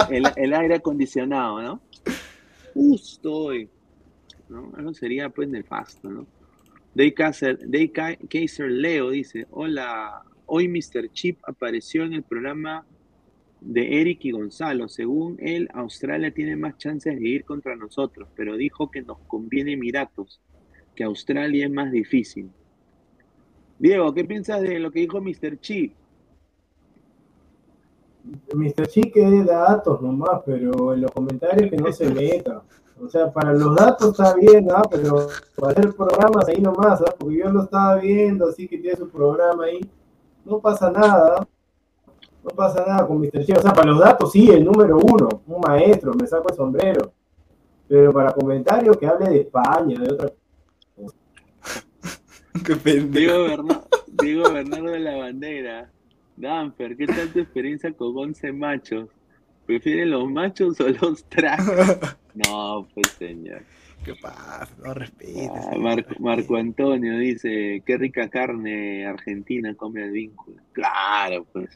el, 0.09 0.25
el- 0.25 0.31
el 0.35 0.53
aire 0.55 0.75
acondicionado, 0.75 1.61
¿no? 1.61 1.81
Justo 2.73 3.31
hoy, 3.31 3.69
¿no? 4.49 4.71
Eso 4.77 4.93
sería 4.93 5.29
pues 5.29 5.49
nefasto, 5.49 6.09
¿no? 6.09 6.25
Day 6.93 7.11
Kaiser, 7.13 8.71
Leo 8.71 9.11
dice, 9.11 9.45
hola, 9.51 10.23
hoy 10.47 10.67
Mr. 10.67 11.11
Chip 11.11 11.39
apareció 11.45 12.03
en 12.03 12.13
el 12.13 12.23
programa 12.23 12.85
de 13.61 14.01
Eric 14.01 14.25
y 14.25 14.31
Gonzalo. 14.31 14.87
Según 14.87 15.37
él, 15.39 15.69
Australia 15.73 16.33
tiene 16.33 16.55
más 16.55 16.77
chances 16.77 17.19
de 17.19 17.27
ir 17.27 17.43
contra 17.43 17.75
nosotros, 17.75 18.29
pero 18.35 18.57
dijo 18.57 18.89
que 18.89 19.03
nos 19.03 19.19
conviene 19.27 19.73
Emiratos, 19.73 20.41
que 20.95 21.03
Australia 21.03 21.65
es 21.65 21.71
más 21.71 21.91
difícil. 21.91 22.49
Diego, 23.77 24.11
¿qué 24.13 24.25
piensas 24.25 24.61
de 24.61 24.79
lo 24.79 24.89
que 24.91 25.01
dijo 25.01 25.21
Mr. 25.21 25.59
Chip? 25.59 25.93
Mr. 28.55 28.87
Chique 28.87 29.21
da 29.45 29.59
datos 29.69 30.01
nomás, 30.01 30.41
pero 30.45 30.95
en 30.95 31.01
los 31.01 31.11
comentarios 31.11 31.69
que 31.69 31.77
no 31.77 31.91
se 31.91 32.09
meta. 32.09 32.63
O 32.99 33.07
sea, 33.09 33.31
para 33.31 33.53
los 33.53 33.75
datos 33.75 34.11
está 34.11 34.33
bien, 34.35 34.67
¿ah? 34.71 34.81
Pero 34.89 35.27
para 35.55 35.71
hacer 35.73 35.93
programas 35.93 36.47
ahí 36.47 36.59
nomás, 36.61 37.01
¿ah? 37.01 37.13
Porque 37.17 37.37
yo 37.37 37.49
lo 37.49 37.63
estaba 37.63 37.95
viendo, 37.97 38.49
así 38.49 38.67
que 38.67 38.77
tiene 38.79 38.97
su 38.97 39.07
programa 39.09 39.65
ahí. 39.65 39.79
No 40.43 40.59
pasa 40.59 40.89
nada. 40.89 41.47
No 42.43 42.49
pasa 42.55 42.83
nada 42.87 43.05
con 43.05 43.19
Mr. 43.19 43.41
Chique. 43.41 43.53
O 43.59 43.61
sea, 43.61 43.73
para 43.73 43.91
los 43.91 43.99
datos 43.99 44.31
sí, 44.31 44.49
el 44.49 44.63
número 44.65 44.97
uno, 44.97 45.41
un 45.45 45.61
maestro, 45.61 46.13
me 46.13 46.25
saco 46.25 46.49
el 46.49 46.55
sombrero. 46.55 47.11
Pero 47.87 48.11
para 48.11 48.31
comentarios 48.33 48.97
que 48.97 49.05
hable 49.07 49.29
de 49.29 49.41
España, 49.41 49.99
de 49.99 50.11
otra 50.13 50.31
Qué 52.65 52.75
pendejo. 52.75 53.33
Diego, 53.33 53.43
Berna- 53.47 53.83
Diego 54.07 54.51
Bernardo 54.51 54.91
de 54.91 54.99
la 54.99 55.17
Bandera. 55.17 55.91
Danfer, 56.35 56.95
¿qué 56.97 57.07
tal 57.07 57.29
tu 57.31 57.39
experiencia 57.39 57.91
con 57.93 58.15
11 58.17 58.51
machos? 58.53 59.09
¿Prefieren 59.65 60.11
los 60.11 60.29
machos 60.29 60.79
o 60.81 60.87
los 60.87 61.23
tracks? 61.25 62.17
No, 62.45 62.87
pues 62.93 63.07
señor. 63.17 63.61
¿Qué 64.03 64.13
pasa? 64.15 64.69
No. 64.83 64.91
Ah, 64.91 65.71
señor. 65.71 66.19
Marco, 66.19 66.55
Antonio 66.55 67.17
dice, 67.17 67.81
qué 67.85 67.97
rica 67.97 68.29
carne 68.29 69.05
argentina 69.05 69.73
come 69.75 70.03
el 70.03 70.11
vínculo. 70.11 70.57
Claro, 70.73 71.45
pues. 71.51 71.69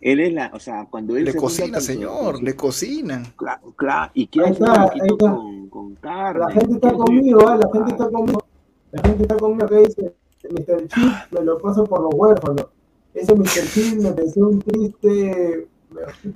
Él 0.00 0.20
es 0.20 0.32
la, 0.32 0.50
o 0.54 0.60
sea, 0.60 0.86
cuando 0.88 1.16
él 1.16 1.24
Le 1.24 1.32
se 1.32 1.38
cocina, 1.38 1.80
señor, 1.80 2.36
con 2.36 2.44
le 2.44 2.54
cocinan. 2.54 3.24
Claro, 3.36 3.72
claro, 3.74 4.12
y 4.14 4.28
que 4.28 4.40
Ahí 4.40 4.52
hace 4.52 5.08
con, 5.18 5.68
con 5.68 5.94
carne. 5.96 6.40
La 6.40 6.50
gente 6.52 6.74
está 6.74 6.92
conmigo, 6.92 7.48
¿ah? 7.48 7.56
la 7.56 7.68
gente 7.72 7.90
está 7.90 8.08
conmigo. 8.08 8.44
La 8.92 9.02
gente 9.02 9.22
está 9.22 9.36
conmigo 9.36 9.66
que 9.66 9.76
dice, 9.76 10.14
Mr. 10.50 10.88
Chip 10.88 11.32
me 11.32 11.44
lo 11.44 11.58
paso 11.58 11.84
por 11.84 12.02
los 12.02 12.14
huérfanos. 12.14 12.66
Ese 13.12 13.34
Mr. 13.34 13.68
Chip 13.72 14.00
me 14.00 14.12
pensó 14.12 14.40
un 14.40 14.62
triste... 14.62 15.68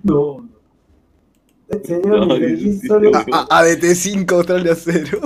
No, 0.02 0.38
no. 0.38 0.61
Señor, 1.84 2.26
No, 2.26 2.36
solo... 2.86 3.10
A- 3.14 3.46
a- 3.50 3.64
ADT5 3.64 4.30
Australia 4.32 4.74
0. 4.74 5.18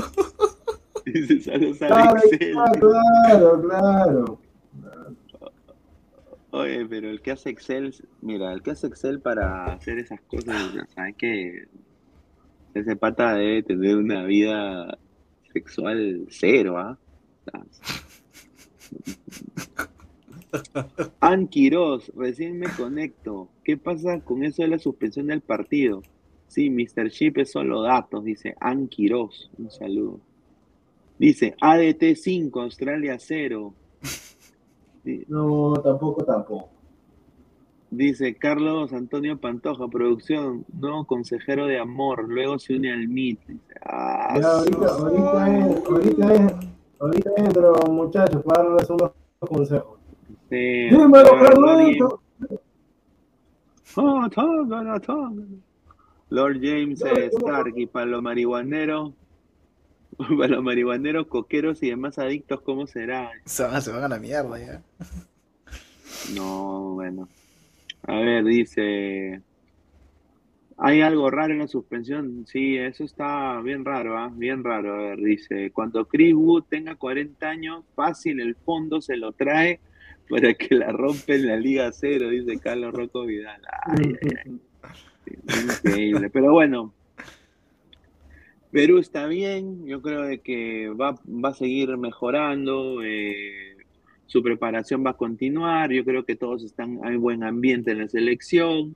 Dice, 1.05 1.53
Ah, 1.91 2.15
Excel. 2.25 2.55
claro, 2.81 3.63
claro. 3.63 4.41
Oye, 6.51 6.87
pero 6.87 7.11
el 7.11 7.21
que 7.21 7.33
hace 7.33 7.51
Excel, 7.51 7.95
mira, 8.23 8.53
el 8.53 8.63
que 8.63 8.71
hace 8.73 8.87
Excel 8.87 9.21
para 9.21 9.67
hacer 9.75 9.99
esas 9.99 10.21
cosas, 10.23 10.55
ya 10.75 10.87
sabes 10.95 11.15
que 11.17 11.67
ese 12.75 12.97
pata 12.97 13.35
debe 13.35 13.63
tener 13.63 13.97
una 13.97 14.25
vida 14.25 14.99
sexual 15.53 16.27
cero, 16.31 16.79
¿ah? 16.79 16.99
Quiroz, 21.51 22.11
recién 22.17 22.59
me 22.59 22.69
conecto. 22.71 23.49
¿Qué 23.65 23.77
pasa 23.77 24.21
con 24.21 24.43
eso 24.45 24.63
de 24.63 24.69
la 24.69 24.79
suspensión 24.79 25.27
del 25.27 25.41
partido? 25.43 26.03
Sí, 26.49 26.71
Mr. 26.71 27.11
Chip 27.11 27.39
es 27.39 27.51
solo 27.53 27.83
datos, 27.83 28.25
dice 28.25 28.55
Ann 28.61 28.89
Quiroz. 28.89 29.51
Un 29.59 29.71
saludo. 29.71 30.21
Dice 31.19 31.55
ADT 31.61 32.15
5, 32.15 32.61
Australia 32.61 33.17
0. 33.19 33.75
No, 35.29 35.73
tampoco, 35.85 36.25
tampoco. 36.25 36.69
Dice 37.93 38.35
Carlos 38.35 38.93
Antonio 38.93 39.39
Pantoja, 39.39 39.87
producción, 39.87 40.65
nuevo 40.73 41.05
consejero 41.05 41.67
de 41.69 41.79
amor, 41.79 42.29
luego 42.29 42.59
se 42.59 42.75
une 42.75 42.93
al 42.93 43.07
MIT. 43.07 43.41
Dice, 43.47 43.61
ah, 43.83 44.37
Ya, 44.41 44.49
ahorita, 44.51 44.87
ahorita 44.87 45.55
es, 45.55 45.87
ahorita 45.87 46.35
es, 46.35 46.53
ahorita 46.99 47.31
entro, 47.37 47.75
muchachos, 47.89 48.43
para 48.43 48.65
darles 48.65 48.91
unos 48.91 49.13
consejos. 49.39 49.99
sí, 50.51 50.89
Dímelo, 50.91 51.31
Carlito. 51.39 52.21
Ah, 53.97 54.29
tócala, 54.35 54.99
tócala. 54.99 55.43
Lord 56.29 56.59
James 56.61 57.03
eh, 57.03 57.31
Stark 57.33 57.75
y 57.77 57.87
para 57.87 58.07
los 58.07 58.23
marihuaneros, 58.23 59.13
para 60.19 60.49
los 60.49 60.63
marihuaneros, 60.63 61.27
coqueros 61.27 61.83
y 61.83 61.91
demás 61.91 62.19
adictos, 62.19 62.61
¿cómo 62.63 62.87
será? 62.87 63.31
Se 63.45 63.63
van, 63.63 63.81
se 63.83 63.93
van 63.93 64.05
a 64.05 64.09
la 64.09 64.19
mierda 64.19 64.59
ya. 64.59 64.83
No, 66.35 66.95
bueno. 66.95 67.29
A 68.03 68.17
ver, 68.17 68.45
dice. 68.45 69.43
Hay 70.79 71.01
algo 71.01 71.31
raro 71.31 71.53
en 71.53 71.61
la 71.61 71.69
suspensión. 71.69 72.45
Sí, 72.47 72.77
eso 72.77 73.05
está 73.05 73.61
bien 73.63 73.85
raro, 73.85 74.19
¿ah? 74.19 74.31
Bien 74.35 74.63
raro. 74.63 74.95
A 74.95 74.99
ver, 74.99 75.19
dice. 75.19 75.71
Cuando 75.73 76.07
Chris 76.07 76.35
Wood 76.35 76.65
tenga 76.69 76.97
40 76.97 77.49
años, 77.49 77.85
fácil 77.95 78.41
el 78.41 78.55
fondo 78.57 79.01
se 79.01 79.17
lo 79.17 79.33
trae 79.33 79.81
para 80.29 80.55
que 80.55 80.75
la 80.75 80.93
rompe 80.93 81.37
en 81.37 81.47
la 81.47 81.57
Liga 81.57 81.91
Cero, 81.93 82.29
dice 82.29 82.59
Carlos 82.59 82.93
Rocco 82.93 83.25
Vidal. 83.25 83.63
Ay, 83.85 84.17
ay, 84.23 84.31
ay. 84.45 84.61
Increíble. 85.27 86.31
Pero 86.31 86.53
bueno. 86.53 86.93
Perú 88.71 88.99
está 88.99 89.27
bien, 89.27 89.87
yo 89.87 90.03
creo 90.03 90.23
de 90.23 90.41
que 90.41 90.89
va, 90.91 91.19
va 91.27 91.51
a 91.51 91.55
seguir 91.55 91.97
mejorando. 91.97 93.03
eh, 93.03 93.77
su 94.27 94.43
preparación 94.43 95.05
va 95.05 95.11
a 95.11 95.17
continuar. 95.17 95.91
Yo 95.93 96.05
creo 96.05 96.25
que 96.25 96.37
todos 96.37 96.65
están, 96.65 97.01
hay 97.05 97.17
buen 97.17 97.43
ambiente 97.43 97.93
en 97.93 97.99
la 97.99 98.09
selección, 98.09 98.95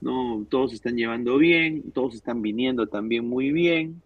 ¿no? 0.00 0.46
Todos 0.48 0.72
están 0.72 0.96
llevando 0.96 1.38
bien, 1.38 1.90
todos 1.92 2.14
están 2.14 2.42
viniendo 2.42 2.86
también 2.86 3.26
muy 3.26 3.50
bien, 3.50 4.02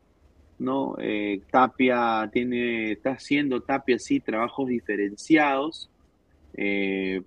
¿no? 0.58 0.96
Eh, 0.98 1.40
Tapia 1.50 2.30
tiene, 2.32 2.92
está 2.92 3.10
haciendo 3.10 3.60
Tapia 3.60 3.98
sí 3.98 4.20
trabajos 4.20 4.68
diferenciados 4.68 5.90
eh, 6.54 7.22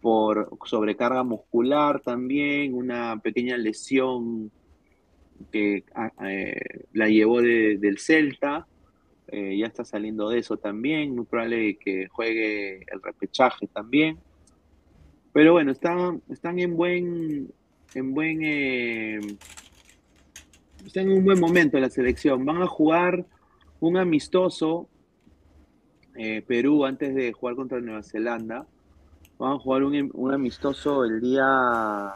por 0.00 0.48
sobrecarga 0.64 1.22
muscular 1.22 2.00
también, 2.00 2.74
una 2.74 3.20
pequeña 3.20 3.56
lesión 3.56 4.50
que 5.52 5.84
ah, 5.94 6.10
eh, 6.28 6.84
la 6.92 7.08
llevó 7.08 7.40
de- 7.42 7.76
del 7.78 7.98
Celta. 7.98 8.66
Eh, 9.28 9.56
ya 9.58 9.66
está 9.66 9.84
saliendo 9.84 10.28
de 10.28 10.40
eso 10.40 10.56
también, 10.56 11.14
muy 11.14 11.24
probable 11.24 11.76
que 11.76 12.08
juegue 12.08 12.78
el 12.92 13.00
repechaje 13.02 13.66
también. 13.68 14.18
Pero 15.32 15.52
bueno, 15.52 15.70
están, 15.70 16.20
están 16.28 16.58
en 16.58 16.76
buen, 16.76 17.52
en 17.94 18.12
buen, 18.14 18.40
eh, 18.42 19.20
están 20.84 21.04
en 21.10 21.18
un 21.18 21.24
buen 21.24 21.38
momento 21.38 21.78
la 21.78 21.90
selección. 21.90 22.44
Van 22.44 22.60
a 22.62 22.66
jugar 22.66 23.24
un 23.78 23.96
amistoso 23.96 24.88
eh, 26.16 26.42
Perú 26.42 26.84
antes 26.84 27.14
de 27.14 27.32
jugar 27.32 27.54
contra 27.54 27.80
Nueva 27.80 28.02
Zelanda. 28.02 28.66
Van 29.40 29.54
a 29.54 29.58
jugar 29.58 29.82
un, 29.82 30.10
un 30.14 30.32
amistoso 30.32 31.04
el 31.04 31.20
día, 31.20 32.14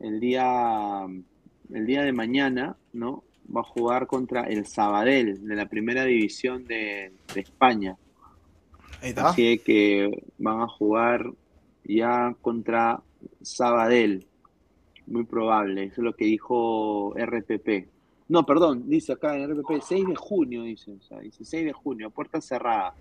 el 0.00 0.20
día, 0.20 1.04
el 1.72 1.86
día 1.86 2.02
de 2.02 2.12
mañana, 2.12 2.76
¿no? 2.92 3.24
va 3.54 3.60
a 3.60 3.64
jugar 3.64 4.06
contra 4.06 4.42
el 4.44 4.66
Sabadell 4.66 5.46
de 5.46 5.54
la 5.54 5.68
primera 5.68 6.04
división 6.04 6.64
de, 6.64 7.12
de 7.34 7.40
España. 7.40 7.96
Ahí 9.02 9.10
está. 9.10 9.30
Así 9.30 9.58
que 9.58 10.24
van 10.38 10.60
a 10.60 10.68
jugar 10.68 11.30
ya 11.84 12.34
contra 12.40 13.02
Sabadell. 13.42 14.26
Muy 15.06 15.24
probable. 15.24 15.84
Eso 15.84 16.00
es 16.00 16.04
lo 16.04 16.14
que 16.14 16.24
dijo 16.24 17.12
RPP. 17.16 17.88
No, 18.28 18.46
perdón, 18.46 18.88
dice 18.88 19.12
acá 19.12 19.36
en 19.36 19.50
RPP 19.50 19.82
6 19.82 20.06
de 20.06 20.16
junio, 20.16 20.62
dice. 20.62 20.92
O 20.92 21.00
sea, 21.02 21.18
dice 21.18 21.44
6 21.44 21.66
de 21.66 21.72
junio, 21.72 22.06
a 22.06 22.10
puerta 22.10 22.40
cerrada. 22.40 22.94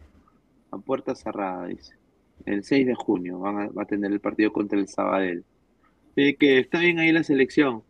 A 0.72 0.78
puerta 0.78 1.16
cerrada, 1.16 1.68
dice. 1.68 1.94
El 2.46 2.64
6 2.64 2.88
de 2.88 2.96
junio 2.96 3.40
van 3.40 3.60
a, 3.60 3.68
va 3.70 3.84
a 3.84 3.86
tener 3.86 4.12
el 4.12 4.20
partido 4.20 4.52
contra 4.52 4.78
el 4.80 4.88
Sabadell. 4.88 5.44
Así 6.12 6.36
que 6.36 6.60
está 6.60 6.80
bien 6.80 7.00
ahí 7.00 7.12
la 7.12 7.24
selección. 7.24 7.84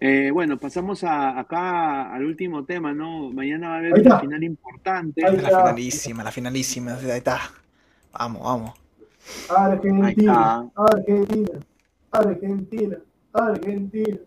Eh, 0.00 0.30
bueno, 0.32 0.58
pasamos 0.58 1.02
a, 1.02 1.38
acá 1.38 2.14
al 2.14 2.24
último 2.24 2.64
tema, 2.64 2.94
¿no? 2.94 3.30
Mañana 3.30 3.70
va 3.70 3.74
a 3.74 3.78
haber 3.78 3.94
una 3.94 4.20
final 4.20 4.44
importante. 4.44 5.26
Ahí 5.26 5.36
La 5.36 5.48
finalísima, 5.48 6.22
la 6.22 6.30
finalísima. 6.30 6.94
Ahí 6.94 7.18
está. 7.18 7.40
Vamos, 8.12 8.42
vamos. 8.42 8.74
Argentina, 9.48 10.70
Argentina, 10.74 11.58
Argentina, 12.12 12.98
Argentina. 13.32 14.18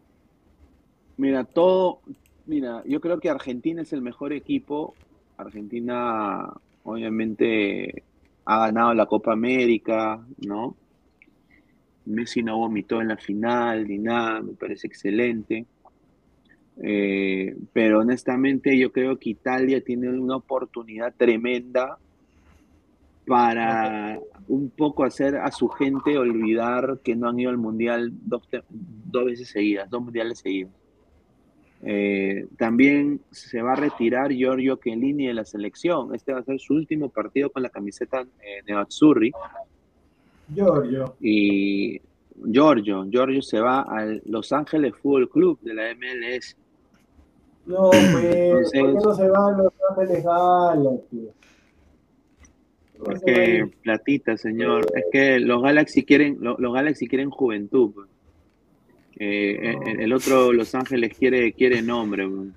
Mira, 1.18 1.44
todo, 1.46 2.02
mira, 2.46 2.84
yo 2.86 3.00
creo 3.00 3.20
que 3.20 3.30
Argentina 3.30 3.82
es 3.82 3.94
el 3.94 4.02
mejor 4.02 4.34
equipo. 4.34 4.94
Argentina, 5.38 6.54
obviamente, 6.84 8.04
ha 8.46 8.68
ganado 8.68 8.94
la 8.94 9.06
Copa 9.06 9.34
América, 9.34 10.26
¿no? 10.46 10.76
Messi 12.06 12.42
no 12.44 12.58
vomitó 12.58 13.02
en 13.02 13.10
la 13.10 13.18
final 13.18 13.88
ni 13.88 13.98
nada, 13.98 14.42
me 14.42 14.54
parece 14.54 14.88
excelente. 14.88 15.66
Eh, 16.84 17.56
pero 17.74 18.00
honestamente, 18.00 18.78
yo 18.78 18.92
creo 18.92 19.20
que 19.20 19.32
Italia 19.32 19.84
tiene 19.84 20.10
una 20.10 20.38
oportunidad 20.38 21.14
tremenda 21.16 21.98
para 23.28 24.20
un 24.48 24.70
poco 24.72 25.04
hacer 25.04 25.36
a 25.36 25.52
su 25.52 25.68
gente 25.70 26.18
olvidar 26.18 27.00
que 27.04 27.16
no 27.16 27.30
han 27.30 27.40
ido 27.40 27.52
al 27.52 27.58
mundial 27.58 28.12
dos, 28.12 28.48
dos 28.72 29.26
veces 29.26 29.50
seguidas, 29.50 29.90
dos 29.90 30.02
mundiales 30.02 30.40
seguidos. 30.40 30.72
Eh, 31.84 32.48
también 32.58 33.22
se 33.32 33.62
va 33.62 33.74
a 33.74 33.76
retirar 33.76 34.32
Giorgio 34.32 34.76
Chiellini 34.78 35.28
de 35.28 35.34
la 35.34 35.46
selección. 35.46 36.14
Este 36.14 36.32
va 36.34 36.40
a 36.40 36.44
ser 36.44 36.60
su 36.60 36.74
último 36.76 37.10
partido 37.10 37.50
con 37.50 37.64
la 37.64 37.70
camiseta 37.70 38.22
eh, 38.22 38.62
de 38.66 38.74
Azzurri. 38.74 39.32
Giorgio. 40.54 41.16
Y 41.20 42.00
Giorgio, 42.52 43.06
Giorgio 43.10 43.42
se 43.42 43.60
va 43.60 43.82
al 43.82 44.22
Los 44.26 44.52
Ángeles 44.52 44.94
Fútbol 45.02 45.30
Club 45.30 45.60
de 45.62 45.74
la 45.74 45.84
MLS. 45.96 46.56
No, 47.66 47.90
pues, 47.90 48.12
¿por 48.12 48.22
qué 48.72 48.94
no 48.94 49.14
se 49.16 49.28
van 49.30 49.58
los 49.58 49.74
Ángeles 49.90 50.24
Galaxy? 50.24 51.30
No 53.00 53.12
Es 53.12 53.20
se 53.22 53.26
va 53.26 53.32
a 53.32 53.36
que 53.46 53.56
ir. 53.56 53.72
platita, 53.82 54.38
señor. 54.38 54.86
Es 54.96 55.06
que 55.12 55.40
los 55.40 55.62
Galaxy 55.64 56.04
quieren, 56.04 56.38
lo- 56.42 56.58
los 56.60 56.74
Galaxy 56.74 57.08
quieren 57.08 57.30
juventud. 57.30 57.92
pues. 57.94 58.08
Eh, 59.24 59.76
el, 60.00 60.14
otro 60.14 60.52
Los 60.52 60.74
Ángeles 60.74 61.16
quiere, 61.16 61.54
quiere 61.54 61.84
nombre. 61.84 62.28
pues. 62.28 62.50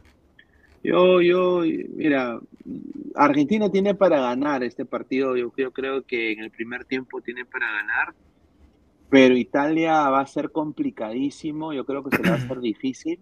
Yo, 0.83 1.21
yo, 1.21 1.61
mira, 1.95 2.41
Argentina 3.15 3.71
tiene 3.71 3.95
para 3.95 4.19
ganar 4.19 4.65
este 4.65 4.87
partido. 4.87 5.37
Yo, 5.37 5.53
yo 5.59 5.73
creo 5.73 6.03
que 6.07 6.33
en 6.33 6.41
el 6.41 6.51
primer 6.51 6.87
tiempo 6.87 7.21
tiene 7.21 7.45
para 7.45 7.71
ganar. 7.71 8.15
Pero 9.11 9.37
Italia 9.37 10.09
va 10.09 10.21
a 10.21 10.27
ser 10.27 10.53
complicadísimo. 10.53 11.75
Yo 11.75 11.85
creo 11.85 12.03
que 12.03 12.17
se 12.17 12.23
le 12.23 12.31
va 12.31 12.37
a 12.37 12.39
hacer 12.39 12.61
difícil. 12.61 13.19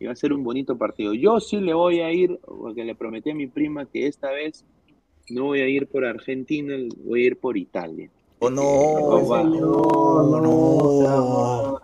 Y 0.00 0.06
va 0.06 0.12
a 0.12 0.16
ser 0.16 0.32
un 0.32 0.42
bonito 0.42 0.76
partido. 0.76 1.14
Yo 1.14 1.38
sí 1.38 1.60
le 1.60 1.74
voy 1.74 2.00
a 2.00 2.10
ir, 2.10 2.40
porque 2.44 2.84
le 2.84 2.96
prometí 2.96 3.30
a 3.30 3.34
mi 3.36 3.46
prima 3.46 3.86
que 3.86 4.08
esta 4.08 4.32
vez 4.32 4.64
no 5.30 5.44
voy 5.44 5.60
a 5.60 5.68
ir 5.68 5.86
por 5.86 6.04
Argentina, 6.04 6.74
voy 7.04 7.22
a 7.22 7.26
ir 7.28 7.36
por 7.36 7.56
Italia. 7.56 8.10
Oh, 8.40 8.50
No, 8.50 8.62
no, 8.64 9.06
Oh, 9.54 10.40
no, 10.40 10.40
no. 10.40 11.80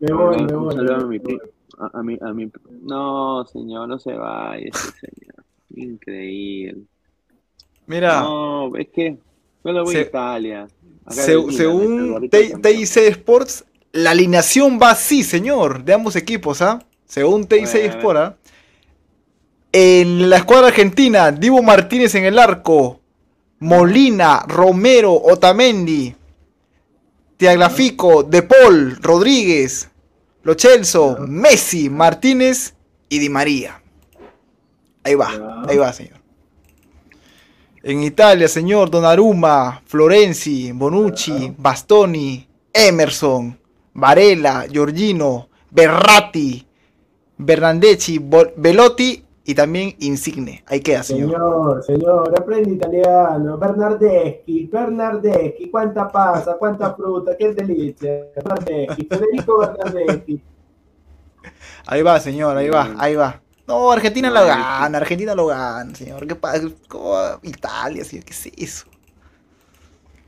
Me 0.00 0.12
voy, 0.12 0.36
me 0.42 0.54
Un 0.56 0.64
voy. 0.64 0.74
saludo 0.74 0.94
a 0.96 1.06
mi 1.06 1.16
a, 1.78 1.98
a 1.98 2.02
mi, 2.02 2.18
a 2.20 2.32
mi- 2.32 2.50
No, 2.82 3.46
señor, 3.46 3.88
no 3.88 3.98
se 3.98 4.12
vaya, 4.14 4.64
ese 4.66 4.90
señor. 4.92 5.44
Increíble. 5.74 6.82
Mira, 7.86 8.20
No, 8.22 8.74
es 8.76 8.88
que 8.88 9.16
yo 9.64 9.72
le 9.72 9.80
voy 9.82 9.92
Se- 9.92 9.98
a 9.98 10.02
Italia. 10.02 10.68
Se- 11.08 11.32
el 11.32 11.52
según. 11.52 12.28
TIC 12.30 12.96
Sports, 13.08 13.64
la 13.92 14.10
alineación 14.12 14.78
va 14.80 14.90
así, 14.92 15.22
señor, 15.22 15.84
de 15.84 15.94
ambos 15.94 16.16
equipos, 16.16 16.62
¿ah? 16.62 16.82
Según 17.06 17.46
TIC 17.46 17.66
A 17.66 17.72
ver, 17.72 17.76
a 17.76 17.78
ver. 17.80 17.90
Sport, 17.96 18.18
¿ah? 18.18 18.36
En 19.72 20.28
la 20.30 20.36
escuadra 20.38 20.68
argentina, 20.68 21.30
Divo 21.30 21.62
Martínez 21.62 22.14
en 22.16 22.24
el 22.24 22.38
arco, 22.38 23.00
Molina, 23.60 24.44
Romero, 24.48 25.12
Otamendi, 25.14 26.14
Tiaglafico, 27.36 28.22
De 28.22 28.42
Paul, 28.42 28.96
Rodríguez, 29.00 29.89
Lo 30.42 30.54
Celso, 30.54 31.18
Messi, 31.20 31.90
Martínez 31.90 32.74
y 33.08 33.18
Di 33.18 33.28
María. 33.28 33.82
Ahí 35.04 35.14
va, 35.14 35.64
ahí 35.68 35.76
va, 35.76 35.92
señor. 35.92 36.18
En 37.82 38.02
Italia, 38.02 38.46
señor, 38.48 38.90
Donnarumma, 38.90 39.82
Florenzi, 39.86 40.72
Bonucci, 40.72 41.54
Bastoni, 41.56 42.46
Emerson, 42.72 43.58
Varela, 43.94 44.66
Giorgino, 44.70 45.48
Berratti, 45.70 46.66
Bernardeschi, 47.38 48.18
Bo- 48.18 48.52
Velotti 48.56 49.24
y 49.50 49.54
también 49.54 49.96
Insigne. 49.98 50.62
Ahí 50.66 50.78
queda, 50.78 51.02
señor. 51.02 51.32
Señor, 51.32 51.82
señor, 51.82 52.34
aprende 52.38 52.70
italiano. 52.70 53.58
Bernardeschi, 53.58 54.66
Bernardeschi, 54.66 55.68
cuánta 55.68 56.06
pasa, 56.06 56.56
cuánta 56.56 56.94
fruta, 56.94 57.36
qué 57.36 57.52
delicia. 57.52 58.28
Bernardeschi, 58.36 59.08
Federico 59.10 59.58
Bernardeschi. 59.58 60.40
Ahí 61.86 62.02
va, 62.02 62.20
señor, 62.20 62.56
ahí 62.56 62.68
va, 62.68 62.94
ahí 62.98 63.16
va. 63.16 63.40
No, 63.66 63.90
Argentina 63.90 64.30
lo 64.30 64.44
gana, 64.44 64.98
Argentina 64.98 65.34
lo 65.34 65.46
gana, 65.46 65.94
señor. 65.94 66.26
¿Qué 66.26 66.36
pasa? 66.36 66.68
¿Cómo 66.86 67.10
va? 67.10 67.40
Italia, 67.42 68.04
señor, 68.04 68.24
¿qué 68.26 68.32
es 68.32 68.46
eso? 68.56 68.86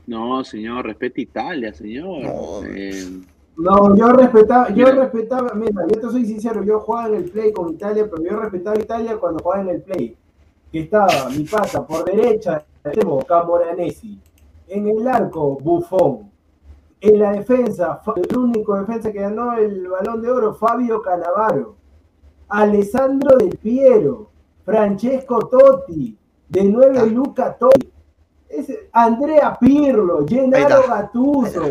No, 0.07 0.43
señor, 0.43 0.85
respete 0.87 1.21
Italia, 1.21 1.71
señor. 1.73 2.23
No. 2.23 2.63
Eh, 2.65 3.21
No, 3.55 3.95
yo 3.95 4.07
respetaba, 4.13 4.69
yo 4.69 4.85
Mira. 4.87 4.91
respetaba, 5.03 5.53
mira, 5.53 5.85
yo 5.87 5.99
te 6.01 6.09
soy 6.09 6.25
sincero, 6.25 6.63
yo 6.63 6.79
jugaba 6.79 7.09
en 7.09 7.15
el 7.15 7.29
play 7.29 7.53
con 7.53 7.69
Italia, 7.69 8.07
pero 8.09 8.23
yo 8.23 8.39
respetaba 8.39 8.75
a 8.75 8.79
Italia 8.79 9.17
cuando 9.17 9.43
jugaba 9.43 9.61
en 9.61 9.69
el 9.69 9.81
play. 9.81 10.17
Que 10.71 10.79
estaba 10.81 11.29
mi 11.29 11.43
pata 11.43 11.85
por 11.85 12.03
derecha, 12.03 12.65
tenemos 12.81 13.23
Camoranesi. 13.25 14.19
En 14.67 14.87
el 14.87 15.07
arco, 15.07 15.57
Buffon. 15.61 16.31
En 16.99 17.19
la 17.19 17.33
defensa, 17.33 18.01
el 18.15 18.37
único 18.37 18.75
defensa 18.75 19.11
que 19.11 19.19
ganó 19.19 19.53
el 19.53 19.87
balón 19.87 20.21
de 20.21 20.31
oro, 20.31 20.53
Fabio 20.55 21.01
Canavaro. 21.01 21.75
Alessandro 22.49 23.37
Del 23.37 23.57
Piero. 23.57 24.29
Francesco 24.65 25.39
Totti. 25.49 26.17
De 26.49 26.63
nueve, 26.63 26.97
Ah. 27.01 27.05
Luca 27.05 27.53
Totti. 27.55 27.91
Ese- 28.49 28.89
Andrea 28.93 29.57
Pirlo, 29.59 30.25
Gennaro. 30.27 30.83
Gattuso. 30.87 31.61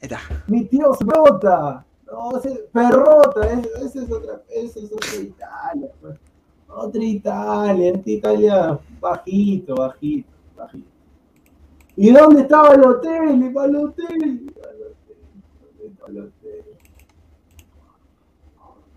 Está. 0.00 0.18
Mi 0.48 0.64
tío 0.64 0.90
Perrota. 0.92 1.84
No, 2.10 2.36
ese- 2.38 2.64
Perrota, 2.72 3.52
es- 3.52 3.66
esa 3.84 4.02
es 4.04 4.10
otra, 4.10 4.42
esa 4.50 4.78
es 4.80 4.92
otra 4.92 5.16
Italia. 5.20 5.90
pues. 6.00 6.18
Otra 6.68 7.02
Italia, 7.02 7.92
esta 7.92 8.10
Italia 8.10 8.78
bajito, 9.00 9.74
bajito, 9.74 10.28
bajito. 10.56 10.88
¿Y 11.96 12.10
dónde 12.12 12.42
estaba 12.42 12.74
el 12.74 12.84
hotel? 12.84 13.44
¿Y 13.44 13.50
para 13.50 13.66
el 13.66 13.76
hotel? 13.76 14.52
Para 15.98 16.12
el 16.12 16.18
hotel. 16.20 16.64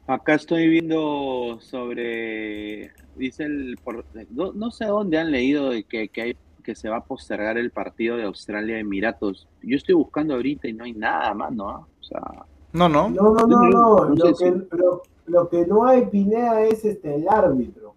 Acá 0.06 0.36
estoy 0.36 0.68
viendo 0.68 1.58
sobre, 1.62 2.92
dice 3.16 3.44
el, 3.46 3.78
por- 3.84 4.06
no, 4.32 4.52
no 4.54 4.70
sé 4.70 4.86
dónde 4.86 5.18
han 5.18 5.32
leído 5.32 5.70
de 5.70 5.84
que, 5.84 6.10
que, 6.10 6.22
hay, 6.22 6.38
que 6.64 6.76
se 6.76 6.90
va 6.90 6.98
a 6.98 7.04
postergar 7.06 7.58
el 7.58 7.72
partido 7.72 8.18
de 8.18 8.24
Australia 8.24 8.80
Emiratos. 8.80 9.48
Yo 9.62 9.76
estoy 9.76 9.96
buscando 9.96 10.34
ahorita 10.36 10.68
y 10.68 10.74
no 10.74 10.86
hay 10.86 10.94
nada 10.94 11.34
más, 11.34 11.52
¿no? 11.52 11.66
O 11.68 12.04
sea, 12.04 12.22
No, 12.72 12.90
no. 12.90 13.10
No, 13.10 13.34
no, 13.34 13.46
no, 13.46 13.70
no. 13.70 14.06
No 14.10 14.16
sé 14.16 14.30
Lo 14.30 14.36
si- 14.36 14.44
que, 14.46 14.78
lo, 14.78 15.02
lo 15.28 15.50
que 15.50 15.68
no 15.68 15.86
hay, 15.86 16.06
Pineda, 16.08 16.64
es 16.64 16.84
este, 16.86 17.16
el 17.16 17.28
árbitro. 17.30 17.94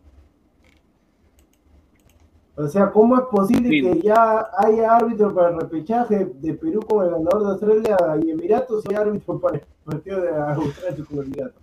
O 2.59 2.66
sea, 2.68 2.90
¿cómo 2.90 3.16
es 3.16 3.22
posible 3.30 3.68
Sí. 3.68 3.82
que 3.82 4.01
ya 4.01 4.48
haya 4.59 4.97
árbitro 4.97 5.34
para 5.34 5.51
el 5.51 5.60
repechaje 5.60 6.24
de 6.24 6.55
Perú 6.55 6.80
con 6.88 7.05
el 7.05 7.10
ganador 7.12 7.43
de 7.43 7.48
Australia 7.51 7.97
y 8.24 8.30
Emiratos 8.30 8.82
y 8.90 8.94
árbitro 8.94 9.38
para 9.38 9.59
el 9.59 9.64
partido 9.84 10.20
de 10.22 10.28
Australia 10.30 11.05
con 11.09 11.18
Emiratos? 11.24 11.62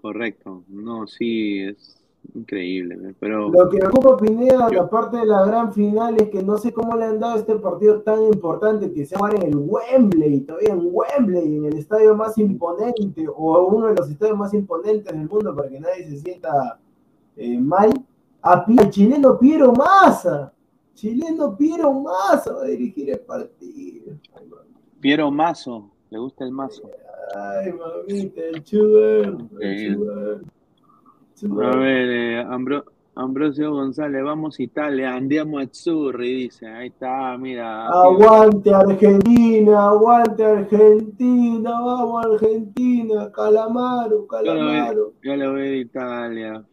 correcto. 0.00 0.64
No, 0.68 1.06
sí, 1.06 1.60
es 1.62 1.97
increíble, 2.34 3.14
pero 3.18 3.48
Lo 3.48 3.68
que 3.68 3.78
ocupa 3.84 4.16
Pineda, 4.16 4.68
Yo- 4.70 4.82
aparte 4.82 5.18
de 5.18 5.26
la 5.26 5.44
gran 5.46 5.72
final, 5.72 6.16
es 6.20 6.28
que 6.28 6.42
no 6.42 6.58
sé 6.58 6.72
cómo 6.72 6.96
le 6.96 7.04
han 7.06 7.18
dado 7.20 7.38
este 7.38 7.54
partido 7.56 8.02
tan 8.02 8.22
importante 8.24 8.92
que 8.92 9.06
se 9.06 9.16
va 9.16 9.30
en 9.30 9.42
el 9.42 9.56
Wembley, 9.56 10.40
todavía 10.40 10.72
en 10.72 10.88
Wembley, 10.92 11.56
en 11.56 11.64
el 11.66 11.78
estadio 11.78 12.14
más 12.14 12.36
imponente, 12.38 13.26
o 13.28 13.66
uno 13.66 13.86
de 13.88 13.94
los 13.94 14.10
estadios 14.10 14.36
más 14.38 14.52
imponentes 14.54 15.12
del 15.12 15.28
mundo, 15.28 15.54
para 15.54 15.68
que 15.68 15.80
nadie 15.80 16.04
se 16.08 16.18
sienta 16.18 16.78
eh, 17.36 17.58
mal, 17.58 17.92
a 18.42 18.64
al 18.64 18.90
chileno 18.90 19.38
Piero 19.38 19.72
Massa. 19.72 20.52
Chileno 20.94 21.56
Piero 21.56 21.92
Massa 21.92 22.52
va 22.52 22.62
a 22.62 22.66
dirigir 22.66 23.10
el 23.10 23.20
partido. 23.20 24.14
Ay, 24.34 24.46
Piero 25.00 25.30
Mazo, 25.30 25.90
¿le 26.10 26.18
gusta 26.18 26.44
el 26.44 26.50
mazo? 26.50 26.90
Ay, 27.36 27.72
mamita, 27.72 28.40
el 28.40 28.64
chuber, 28.64 29.36
el 29.60 29.94
chuber. 29.94 30.40
A 31.44 31.76
ver, 31.76 32.08
eh, 32.10 32.40
Ambro- 32.48 32.84
Ambrosio 33.14 33.72
González, 33.72 34.22
vamos 34.22 34.60
Italia, 34.60 35.14
andiamo 35.14 35.58
azzurri, 35.58 36.34
dice, 36.34 36.66
ahí 36.68 36.88
está, 36.88 37.36
mira. 37.36 37.86
Aguante 37.88 38.72
Argentina, 38.72 39.88
aguante 39.88 40.44
Argentina, 40.44 41.70
vamos 41.80 42.24
Argentina, 42.26 43.30
Calamaro, 43.32 44.26
Yo 44.30 44.38
le 44.42 44.50
voy, 44.52 44.66
Calamaro. 44.68 45.12
yo 45.22 45.36
le 45.36 45.48
voy 45.50 45.60
a 45.62 45.76
Italia. 45.76 46.64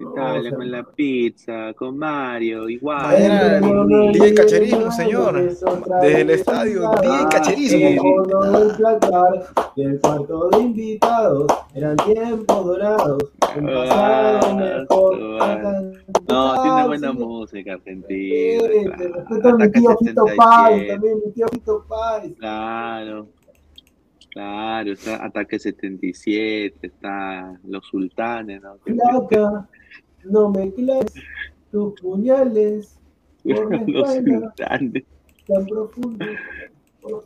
Italia 0.00 0.54
con 0.54 0.70
la 0.70 0.82
pizza, 0.82 1.72
con 1.74 1.96
Mario, 1.98 2.68
igual. 2.68 3.02
Mañana 3.02 3.56
el 3.56 4.12
del 4.12 4.34
no, 4.34 4.34
cacherismo, 4.34 4.92
señor. 4.92 5.34
Desde 5.42 6.20
el 6.20 6.30
estadio, 6.30 6.90
del 7.00 7.28
cacherismo. 7.30 7.78
Sí. 7.78 7.96
Con 7.96 8.54
el 8.54 8.76
placar 8.76 9.46
del 9.76 10.00
cuarto 10.00 10.48
de 10.50 10.58
invitados, 10.58 11.46
eran 11.74 11.96
tiempos 11.96 12.66
dorados, 12.66 13.22
un 13.56 13.66
pasado 13.66 14.56
mejor. 14.56 15.18
Ah, 15.40 15.82
No, 16.28 16.62
tiene 16.62 16.86
buena 16.86 17.12
música 17.12 17.72
Argentina. 17.74 18.64
A 18.64 19.52
mi 19.52 19.62
Ataque 19.64 19.80
tío 19.80 19.96
Fito 19.98 20.24
Páez, 20.36 20.80
77, 20.80 20.86
también 20.88 21.18
mi 21.24 21.32
tío 21.32 21.46
Fito 21.48 21.84
Páez. 21.88 22.32
Claro. 22.38 23.28
Claro, 24.30 24.92
está 24.92 25.24
Ataque 25.24 25.58
77, 25.58 26.86
está 26.86 27.58
Los 27.64 27.86
Sultanes, 27.86 28.62
¿no? 28.62 28.76
Placa, 28.76 29.68
no 30.30 30.50
me 30.50 30.72
claves 30.72 31.12
tus 31.70 32.00
puñales 32.00 32.98
por 33.42 33.70
la 33.70 33.84
Los 33.86 34.14
espalda 34.14 34.54
tan 35.48 35.66
profundo. 35.66 36.26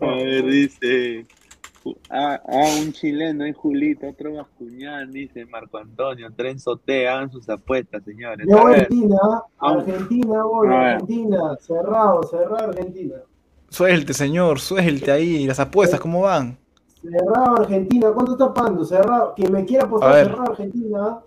A 0.01 0.07
ver, 0.07 0.47
dice. 0.47 1.27
Ah, 2.09 2.41
ah, 2.47 2.77
un 2.81 2.93
chileno 2.93 3.45
y 3.45 3.53
Julito, 3.53 4.09
otro 4.09 4.35
Bascuñán, 4.35 5.11
dice 5.11 5.45
Marco 5.47 5.79
Antonio, 5.79 6.33
Tren 6.33 6.61
Soté, 6.61 7.09
hagan 7.09 7.29
sus 7.33 7.49
apuestas, 7.49 8.05
señores. 8.05 8.47
Yo 8.49 8.57
A 8.57 8.63
voy 8.63 8.75
a 8.75 8.77
ver, 8.77 8.83
Argentina. 8.83 9.19
Argentina, 9.59 10.43
voy, 10.45 10.69
A. 10.69 10.91
Argentina, 10.93 11.57
cerrado, 11.61 12.23
cerrado 12.23 12.69
Argentina. 12.69 13.17
Suelte, 13.69 14.15
señor, 14.15 14.61
suelte 14.61 15.11
ahí. 15.11 15.45
Las 15.45 15.59
apuestas, 15.59 15.99
¿cómo 15.99 16.21
van? 16.21 16.57
Cerrado 17.01 17.57
Argentina, 17.57 18.13
¿cuánto 18.15 18.33
está 18.33 18.55
pagando? 18.55 18.85
Cerrado. 18.85 19.35
Quien 19.35 19.53
me 19.53 19.65
quiera 19.65 19.87
apostar 19.87 20.25
cerrado 20.25 20.53
Argentina, 20.53 21.21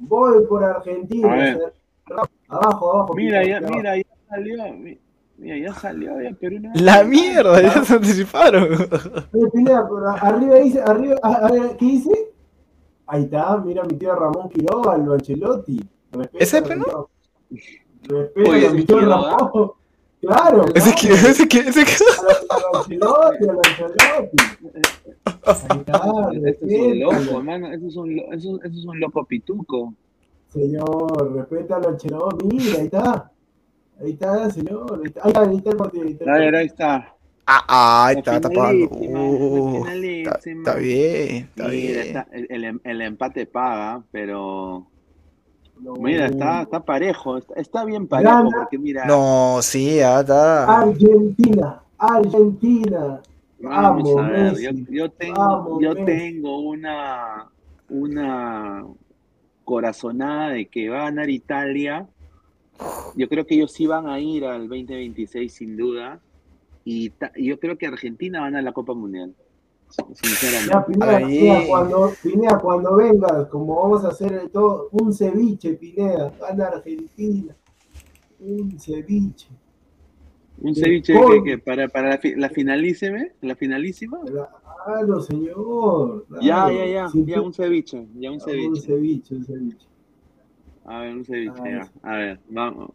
voy 0.00 0.44
por 0.46 0.64
Argentina. 0.64 1.32
A 1.32 1.36
ver. 1.36 1.58
cerrado. 2.06 2.28
Abajo, 2.48 2.92
abajo. 2.92 3.14
Mira, 3.14 3.44
ya, 3.46 3.58
abajo. 3.58 3.74
mira, 3.74 3.96
ya 3.96 4.02
salió. 4.28 4.72
mi- 4.74 4.98
Mira, 5.38 5.56
ya 5.56 5.72
salió, 5.74 6.20
ya 6.20 6.32
Perú 6.32 6.58
no. 6.60 6.70
La 6.74 7.02
mierda, 7.04 7.62
ya 7.62 7.82
se 7.82 7.94
anticiparon. 7.94 8.64
Oye, 9.32 9.50
Pineda, 9.54 9.88
pero 9.88 10.08
arriba 10.10 10.56
dice, 10.56 10.82
arriba, 10.84 11.16
a, 11.22 11.32
a 11.46 11.50
ver, 11.50 11.76
¿qué 11.78 11.84
dice? 11.86 12.10
Ahí 13.06 13.22
está, 13.24 13.56
mira 13.56 13.82
mi 13.84 13.94
tío 13.96 14.14
Ramón 14.14 14.50
Quiroga, 14.50 14.98
lo 14.98 15.14
Ancelotti. 15.14 15.80
Respeta 16.12 16.44
¿Ese 16.44 16.58
a 16.58 16.62
pe, 16.62 16.76
mi 16.76 16.82
no? 16.82 16.86
tío- 16.86 17.08
Respeta 18.18 18.50
Oye, 18.50 18.66
a 18.66 18.70
mi 18.70 18.84
tío. 18.84 19.00
Ramón. 19.00 19.72
Claro, 20.20 20.64
Ese 20.74 20.92
claro. 20.94 21.16
que, 21.22 21.30
ese 21.30 21.48
que, 21.48 21.58
ese 21.60 21.84
que. 21.86 21.92
Ancelotti, 22.74 23.48
Ancelotti. 23.48 24.36
Ahí 25.46 25.78
está, 25.78 26.02
Ese 26.32 26.48
es 26.66 26.80
un 26.80 27.00
loco, 27.00 27.12
respétalo. 27.12 27.38
hermano. 27.38 27.72
Es 27.72 27.96
un, 27.96 28.18
eso, 28.32 28.58
eso 28.62 28.78
es 28.78 28.84
un 28.84 29.00
loco 29.00 29.24
pituco. 29.24 29.94
Señor, 30.48 31.34
respeta 31.34 31.76
a 31.76 31.88
Ancelotti. 31.88 32.46
Mira, 32.46 32.78
ahí 32.78 32.84
está. 32.86 33.30
Ahí 34.02 34.10
está, 34.12 34.50
señor. 34.50 35.00
Ahí 35.02 35.06
está, 35.08 35.20
ahí 35.24 35.28
está, 35.30 35.40
ahí 35.42 35.56
está 35.56 35.70
el 35.70 35.76
partido. 35.76 36.04
ahí 36.04 36.12
está 36.12 36.58
ahí 36.58 36.66
está. 36.66 37.14
Ah, 37.46 37.64
ah, 37.68 38.06
ahí 38.06 38.16
está 38.18 38.40
tapando. 38.40 38.88
Uh, 38.90 39.84
está, 39.86 40.38
está 40.50 40.74
bien, 40.76 41.36
está 41.36 41.64
Mira, 41.68 41.70
bien. 41.70 41.98
está- 42.06 42.26
el, 42.32 42.46
el 42.48 42.64
em- 42.64 42.80
el 42.84 43.00
empate 43.02 43.46
paga, 43.46 44.02
pero 44.12 44.86
No. 45.80 45.94
mira, 45.94 46.26
está, 46.26 46.62
está 46.62 46.80
parejo, 46.84 47.38
está, 47.38 47.54
está 47.54 47.84
bien 47.84 48.06
parejo, 48.06 48.34
Gana. 48.44 48.50
porque 48.56 48.78
mira, 48.78 49.04
No, 49.04 49.58
sí, 49.62 49.96
ya 49.96 50.20
está. 50.20 50.80
Argentina, 50.80 51.82
Argentina. 51.98 53.20
Vamos 53.60 54.16
a 54.18 54.28
ver, 54.28 54.52
Messi. 54.52 54.64
yo, 54.64 54.70
yo 54.90 55.10
tengo, 55.10 55.34
Vamos, 55.36 55.82
yo 55.82 55.94
Messi. 55.94 56.04
tengo 56.06 56.60
una, 56.60 57.48
una 57.88 58.86
corazonada 59.64 60.50
de 60.50 60.66
que 60.66 60.88
va 60.88 61.00
a 61.02 61.04
ganar 61.04 61.30
Italia. 61.30 62.08
Yo 63.14 63.28
creo 63.28 63.46
que 63.46 63.54
ellos 63.56 63.72
sí 63.72 63.86
van 63.86 64.06
a 64.08 64.18
ir 64.20 64.44
al 64.44 64.68
2026 64.68 65.52
sin 65.52 65.76
duda. 65.76 66.20
Y 66.84 67.12
yo 67.36 67.60
creo 67.60 67.76
que 67.76 67.86
Argentina 67.86 68.40
va 68.40 68.46
a 68.46 68.48
ganar 68.48 68.64
la 68.64 68.72
Copa 68.72 68.94
Mundial. 68.94 69.34
Sinceramente. 70.14 70.72
Ya, 70.72 70.86
Pineda, 70.86 71.66
cuando, 71.66 72.12
Pineda, 72.22 72.58
cuando 72.60 72.94
vengas, 72.96 73.48
como 73.48 73.74
vamos 73.82 74.04
a 74.04 74.08
hacer 74.08 74.48
todo, 74.50 74.88
un 74.92 75.12
ceviche, 75.12 75.74
Pineda, 75.74 76.32
gana 76.40 76.68
Argentina. 76.68 77.54
Un 78.38 78.78
ceviche. 78.78 79.48
Un 80.62 80.74
ceviche 80.74 81.14
que, 81.14 81.42
que 81.42 81.58
para, 81.58 81.88
para 81.88 82.10
la, 82.10 82.18
fi- 82.18 82.34
la 82.34 82.50
finalísima, 82.50 83.18
la 83.40 83.56
finalísima. 83.56 84.18
Claro, 84.84 85.20
señor. 85.22 86.26
Ya, 86.30 86.38
claro. 86.40 86.72
ya, 86.72 86.86
ya, 86.86 87.08
Sin 87.08 87.26
ya 87.26 87.40
un 87.40 87.52
ceviche, 87.54 88.06
ya 88.18 88.28
un 88.30 88.34
Un 88.34 88.40
ceviche. 88.40 88.82
ceviche, 88.82 89.34
un 89.34 89.44
ceviche. 89.44 89.86
A 90.84 91.00
ver, 91.00 91.14
un 91.14 91.24
ceviche, 91.24 91.52
Ah, 91.64 91.68
ya. 91.70 92.10
A 92.10 92.16
ver, 92.16 92.40
vamos. 92.48 92.90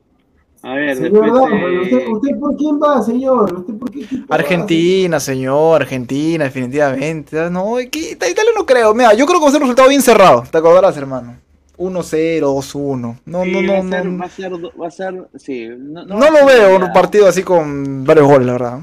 A 0.64 0.74
ver, 0.74 0.96
Señor 0.98 1.28
Dama, 1.32 1.82
¿usted, 1.82 1.98
eh, 1.98 2.12
¿usted 2.12 2.40
por 2.40 2.56
quién 2.56 2.80
va, 2.82 3.00
señor? 3.02 3.54
¿Usted 3.54 3.74
por 3.76 3.92
qué 3.92 4.02
equipo 4.02 4.26
va, 4.32 4.36
Argentina, 4.36 5.20
señor, 5.20 5.82
Argentina, 5.82 6.44
definitivamente. 6.46 7.40
Ah, 7.40 7.50
No, 7.52 7.78
aquí, 7.78 8.12
Italia 8.14 8.44
no 8.58 8.66
creo. 8.66 8.94
Mira, 8.96 9.14
yo 9.14 9.26
creo 9.28 9.40
que 9.40 9.44
va 9.44 9.50
a 9.50 9.52
ser 9.52 9.62
un 9.62 9.68
resultado 9.68 9.90
bien 9.90 10.02
cerrado. 10.02 10.44
Te 10.52 10.58
acordarás, 10.58 10.98
hermano. 10.98 11.38
1-0, 11.78 12.40
2-1. 12.42 13.20
No, 13.26 13.44
sí, 13.44 13.52
no, 13.52 13.74
va, 13.74 13.84
no, 13.84 13.88
a 13.88 13.90
ser, 13.90 14.06
no. 14.06 14.18
va 14.20 14.26
a 14.26 14.30
ser, 14.30 14.54
va 14.54 14.88
a 14.88 14.92
ser, 14.92 15.28
sí. 15.36 15.68
No, 15.78 16.06
No 16.06 16.24
a 16.24 16.30
lo 16.32 16.46
veo 16.46 16.76
un 16.78 16.94
partido 16.94 17.28
así 17.28 17.44
con 17.44 18.04
varios 18.04 18.28
goles, 18.28 18.46
la 18.48 18.54
verdad. 18.54 18.80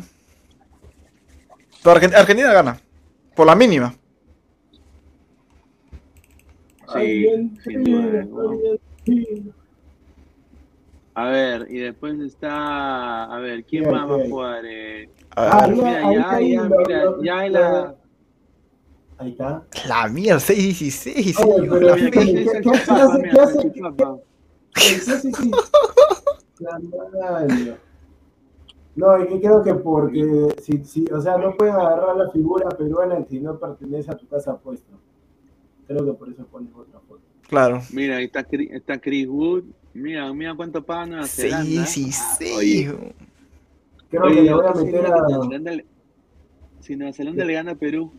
Pero 1.83 1.97
Argen- 1.97 2.15
Argentina 2.15 2.53
gana. 2.53 2.81
Por 3.35 3.47
la 3.47 3.55
mínima. 3.57 3.95
Sí. 6.93 7.27
Argentina, 7.29 8.25
¿no? 8.29 8.51
Argentina. 8.51 9.53
A 11.15 11.25
ver, 11.27 11.67
y 11.69 11.79
después 11.79 12.19
está, 12.21 13.25
a 13.25 13.39
ver, 13.39 13.65
¿quién 13.65 13.83
¿Qué 13.85 13.89
hay, 13.91 13.95
más 13.95 14.11
va 14.11 14.15
a 14.17 14.27
jugar? 14.29 14.65
Eh, 14.67 15.09
A 15.37 15.67
ver, 15.67 15.77
mira, 15.77 16.01
ya, 16.01 16.41
ya, 16.41 16.63
mira, 16.63 17.05
ya 17.23 17.47
en 17.47 17.53
la, 17.53 17.95
Ahí 19.23 19.31
está. 19.31 19.63
la 19.89 20.09
mierda, 20.09 20.41
6-16. 20.41 21.39
Oye, 21.45 21.69
pero 21.71 21.95
¿qué- 21.95 22.11
qué- 22.11 22.19
hace- 22.21 22.61
qué 23.23 23.41
hace- 23.41 23.55
salchipapa. 23.55 24.17
Sí, 24.75 24.95
sí, 25.01 25.33
sí. 25.33 25.51
No, 28.95 29.23
y 29.23 29.27
que 29.29 29.41
creo 29.41 29.63
que 29.63 29.75
porque, 29.75 30.55
si, 30.63 30.85
si, 30.85 31.05
o 31.11 31.21
sea, 31.21 31.39
no 31.39 31.57
puedes 31.57 31.73
agarrar 31.75 32.17
la 32.17 32.31
figura 32.31 32.69
peruana 32.71 33.25
si 33.29 33.41
no 33.41 33.59
pertenece 33.59 34.11
a 34.11 34.17
tu 34.17 34.27
casa 34.27 34.57
puesto. 34.59 34.93
Creo 35.87 36.05
que 36.05 36.13
por 36.13 36.29
eso 36.29 36.45
pones 36.47 36.71
otra 36.75 37.01
foto. 37.01 37.21
Claro. 37.49 37.81
Mira, 37.93 38.17
ahí 38.17 38.25
está, 38.25 38.45
Chris- 38.45 38.71
está 38.71 38.99
Chris 39.01 39.27
Wood. 39.29 39.65
Mira, 39.95 40.33
mira 40.33 40.55
cuánto 40.55 40.83
pagan 40.85 41.11
Nueva 41.11 41.27
Zelanda. 41.27 41.65
6-16. 41.87 42.57
Oye, 42.57 43.15
Creo 44.11 44.23
oye, 44.25 44.35
que 44.37 44.43
le 44.43 44.55
voy 44.55 44.67
a 44.67 44.73
¿qué 44.73 44.85
meter 44.85 45.07
a. 45.07 45.83
Si 46.81 46.97
Nueva 46.97 47.13
Zelanda 47.13 47.45
le 47.45 47.53
gana 47.55 47.71
a 47.73 47.75
Perú. 47.77 48.13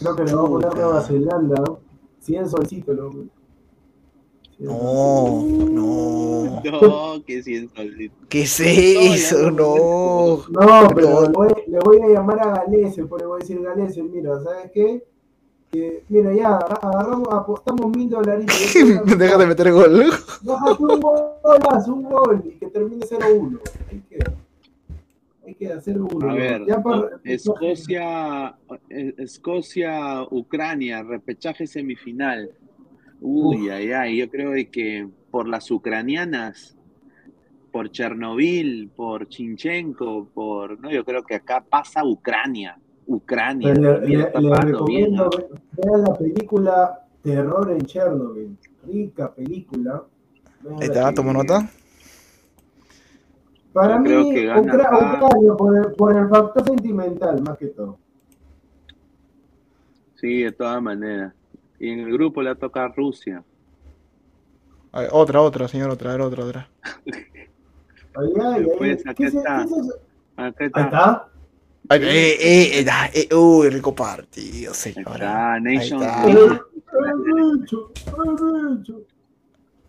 Creo 0.00 0.16
que 0.16 0.24
le 0.24 0.34
voy 0.34 0.44
a 0.64 0.68
poner. 0.68 0.74
Nueva 0.84 1.00
Zelanda. 1.02 1.64
100 2.20 2.48
solcitos, 2.50 2.96
¿no? 2.96 3.10
100 3.10 3.30
No, 4.58 4.72
solcitos. 4.72 5.70
no. 5.70 6.16
No, 6.82 7.24
que 7.24 7.42
si 7.42 7.54
es 7.54 7.70
solito. 7.74 8.14
¿Qué 8.28 8.42
es 8.42 8.60
eso? 8.60 9.50
No. 9.50 10.38
No, 10.48 10.88
pero 10.94 11.08
No. 11.10 11.22
le 11.22 11.28
voy, 11.32 11.48
le 11.68 11.78
voy 11.80 12.00
a 12.02 12.08
llamar 12.08 12.40
a 12.40 12.50
Galese, 12.64 13.04
pues 13.04 13.22
le 13.22 13.26
voy 13.28 13.36
a 13.36 13.40
decir 13.40 13.62
Galese, 13.62 14.02
mira, 14.02 14.42
¿sabes 14.42 14.70
qué? 14.72 15.04
Que, 15.70 16.04
mira, 16.08 16.32
ya, 16.32 16.56
agarramos, 16.56 17.28
apostamos 17.30 17.94
mil 17.96 18.08
dolaritos. 18.08 18.56
Deja 19.18 19.36
de 19.36 19.46
meter 19.46 19.72
gol. 19.72 20.06
Bájate 20.42 20.82
un 20.82 21.00
gol 21.00 21.20
más, 21.70 21.88
un 21.88 22.02
gol, 22.04 22.42
y 22.44 22.50
que 22.58 22.66
termine 22.68 23.04
0-1. 23.06 23.60
Hay 23.90 24.00
que, 24.08 24.18
hay 25.46 25.54
que 25.54 25.72
hacer 25.72 26.00
uno. 26.00 26.30
A 26.30 26.34
ver, 26.34 26.66
ya 26.66 26.82
para- 26.82 27.20
Escocia, 27.24 28.56
eh, 28.90 29.14
Escocia, 29.18 30.22
Ucrania, 30.30 31.02
repechaje 31.02 31.66
semifinal. 31.66 32.50
Uy, 33.20 33.70
ay, 33.70 33.92
ay, 33.92 34.16
yo 34.18 34.28
creo 34.28 34.50
de 34.50 34.68
que 34.68 35.08
por 35.30 35.48
las 35.48 35.70
ucranianas, 35.70 36.76
por 37.70 37.90
Chernobyl, 37.90 38.90
por 38.94 39.28
Chinchenko, 39.28 40.28
por, 40.34 40.80
no, 40.80 40.90
yo 40.90 41.04
creo 41.04 41.22
que 41.22 41.36
acá 41.36 41.64
pasa 41.68 42.04
Ucrania, 42.04 42.78
Ucrania. 43.06 43.72
Le, 43.74 44.30
recomiendo 44.60 45.24
¿no? 45.24 45.30
vean 45.82 46.02
la 46.02 46.14
película 46.14 47.06
Terror 47.22 47.70
en 47.70 47.80
Chernobyl. 47.86 48.56
Rica 48.86 49.34
película. 49.34 50.04
Ahí 50.80 50.88
está, 50.88 51.12
tomo 51.12 51.32
nota. 51.32 51.68
Para 53.76 53.96
Yo 53.96 54.00
mí, 54.00 54.08
creo 54.08 54.22
que 54.54 54.60
Ucra-. 54.60 54.88
Ucrania, 55.18 55.54
por 55.58 55.76
el, 55.76 55.92
por 55.92 56.16
el 56.16 56.28
factor 56.30 56.64
sentimental, 56.64 57.42
más 57.42 57.58
que 57.58 57.66
todo. 57.66 57.98
Sí, 60.14 60.44
de 60.44 60.52
todas 60.52 60.80
maneras. 60.80 61.34
Y 61.78 61.90
en 61.90 62.00
el 62.00 62.12
grupo 62.14 62.40
le 62.40 62.54
toca 62.56 62.84
a 62.86 62.88
Rusia. 62.88 63.44
A 64.92 65.00
ver, 65.00 65.10
otra, 65.12 65.42
otra, 65.42 65.68
señor, 65.68 65.90
otra, 65.90 66.08
a 66.08 66.12
ver, 66.14 66.22
otra, 66.22 66.44
otra. 66.46 66.70
Ay, 67.04 67.12
ay, 68.14 68.32
ay, 68.40 68.64
Después, 68.64 69.02
¿qué 69.04 69.10
acá 69.10 69.24
es- 69.26 69.34
está. 69.34 69.56
qué 69.58 69.62
es 69.64 69.72
eso? 69.72 69.94
Acá 70.36 70.56
Ahí 70.58 70.66
está. 70.68 70.80
está. 70.80 71.28
Eh, 71.90 72.36
eh, 72.40 72.80
eh, 72.80 72.86
ah, 72.90 73.10
eh, 73.12 73.28
uy, 73.34 73.68
rico 73.68 73.94
partido, 73.94 74.72
Ahí 74.72 74.74
señora. 74.74 75.12
está, 75.12 75.60
Nations 75.60 76.02
está. 76.02 76.26
Bicho, 76.26 77.92
el 78.14 78.78
bicho. 78.78 79.02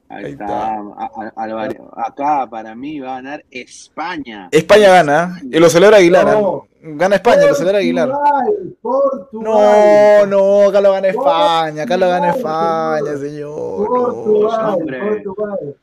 Ahí 0.10 0.26
Ahí 0.26 0.32
está. 0.32 0.46
está. 0.46 0.76
A- 0.78 1.12
a- 1.36 1.44
Álvaro. 1.44 1.92
Acá 1.98 2.48
para 2.50 2.74
mí 2.76 3.00
va 3.00 3.12
a 3.12 3.16
ganar 3.22 3.44
España. 3.52 4.48
España 4.52 4.90
gana, 4.90 5.42
y 5.44 5.60
lo 5.60 5.70
celebra 5.70 5.98
Aguilar. 5.98 6.28
¿ah? 6.30 6.32
No. 6.40 6.68
Gana 6.82 7.16
España, 7.18 7.46
lo 7.48 7.56
celebra 7.56 7.80
Aguilar. 7.80 8.10
Portugal, 8.10 8.76
Portugal. 8.82 10.30
No, 10.30 10.62
no, 10.64 10.70
acá 10.70 10.80
lo 10.82 10.92
gana 10.94 11.08
España, 11.10 11.84
acá 11.84 11.98
lo 11.98 12.08
gana 12.08 12.32
Portugal, 12.32 12.98
España, 13.08 13.18
señor. 13.30 13.80
no. 13.82 13.86
Portugal, 13.88 14.76
hombre. 14.76 15.24
Portugal. 15.24 15.76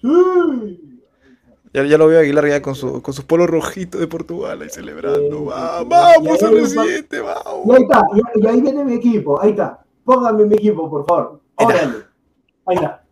Sí. 0.00 0.90
Ya, 1.72 1.82
ya 1.84 1.98
lo 1.98 2.06
veo 2.06 2.18
a 2.18 2.22
Aguilar 2.22 2.46
ya 2.46 2.62
con 2.62 2.74
su, 2.76 3.02
con 3.02 3.12
su 3.14 3.26
polo 3.26 3.46
rojito 3.48 3.98
de 3.98 4.06
Portugal 4.06 4.62
ahí 4.62 4.68
celebrando. 4.70 5.20
Sí, 5.38 5.44
Va- 5.44 5.78
sí, 5.78 5.84
sí. 5.84 5.88
vamos, 5.88 6.42
Y 6.42 6.44
ahí 6.44 6.54
R7, 6.54 7.22
vamos. 7.24 7.78
está, 7.78 8.02
y, 8.36 8.46
ahí 8.46 8.60
viene 8.60 8.84
mi 8.84 8.94
equipo, 8.94 9.40
ahí 9.40 9.50
está. 9.50 9.80
Póngame 10.04 10.44
mi 10.44 10.54
equipo, 10.54 10.88
por 10.88 11.04
favor. 11.06 11.40
Órale. 11.56 12.03
Ahí 12.66 12.76
está. 12.76 13.02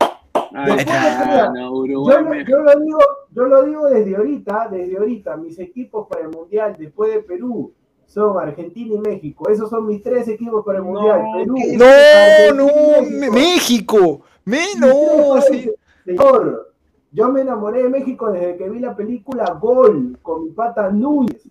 Ahí 0.54 0.76
Después 0.76 0.80
está, 0.80 1.50
de- 1.52 1.60
no, 1.60 1.70
Yo, 1.70 1.72
Uruguay, 1.72 2.24
lo- 2.24 2.30
México. 2.30 2.50
yo 2.50 2.58
lo 2.62 2.80
digo, 2.80 2.98
yo 3.30 3.44
lo 3.46 3.62
digo 3.64 3.86
desde 3.88 4.16
ahorita, 4.16 4.68
desde 4.70 4.96
ahorita. 4.98 5.36
Mis 5.36 5.58
equipos 5.58 6.06
para 6.08 6.22
el 6.22 6.28
Mundial 6.28 6.76
después 6.78 7.12
de 7.12 7.20
Perú 7.20 7.72
son 8.06 8.38
Argentina 8.38 8.94
y 8.94 8.98
México. 8.98 9.48
Esos 9.48 9.70
son 9.70 9.86
mis 9.86 10.02
tres 10.02 10.28
equipos 10.28 10.64
para 10.64 10.78
el 10.78 10.84
Mundial. 10.84 11.22
Perú. 11.38 11.54
No, 11.78 11.84
Argentina 11.86 13.26
no, 13.28 13.32
México. 13.32 14.20
Me, 14.44 14.58
no, 14.78 15.40
sí. 15.42 15.70
Señor, 16.04 16.68
Yo 17.12 17.28
me 17.30 17.42
enamoré 17.42 17.82
de 17.84 17.88
México 17.90 18.30
desde 18.32 18.56
que 18.56 18.68
vi 18.70 18.78
la 18.80 18.96
película 18.96 19.44
Gol 19.60 20.18
con 20.22 20.44
mi 20.44 20.50
pata 20.50 20.90
Núñez. 20.90 21.42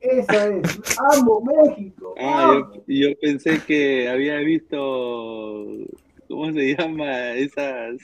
Esa 0.00 0.46
es. 0.48 0.62
Amo 1.14 1.42
México. 1.42 2.14
Ah, 2.18 2.52
amo. 2.52 2.72
yo, 2.86 3.08
yo 3.08 3.08
pensé 3.20 3.60
que 3.66 4.08
había 4.08 4.38
visto, 4.38 5.66
¿cómo 6.30 6.52
se 6.52 6.76
llama? 6.76 7.32
Esas... 7.32 7.96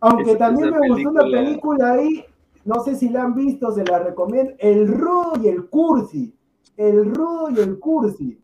Aunque 0.00 0.30
esa- 0.30 0.38
también 0.38 0.68
esa 0.68 0.78
me 0.78 0.88
gustó 0.88 1.10
una 1.10 1.22
película- 1.22 1.92
ahí, 1.92 2.24
no 2.64 2.82
sé 2.84 2.94
si 2.96 3.08
la 3.08 3.24
han 3.24 3.34
visto, 3.34 3.72
se 3.72 3.84
la 3.84 3.98
recomiendo. 3.98 4.52
El 4.58 4.88
Rudo 4.88 5.32
y 5.42 5.48
el 5.48 5.66
Cursi. 5.68 6.34
El 6.76 7.14
Rudo 7.14 7.50
y 7.50 7.58
el 7.58 7.78
Cursi. 7.78 8.38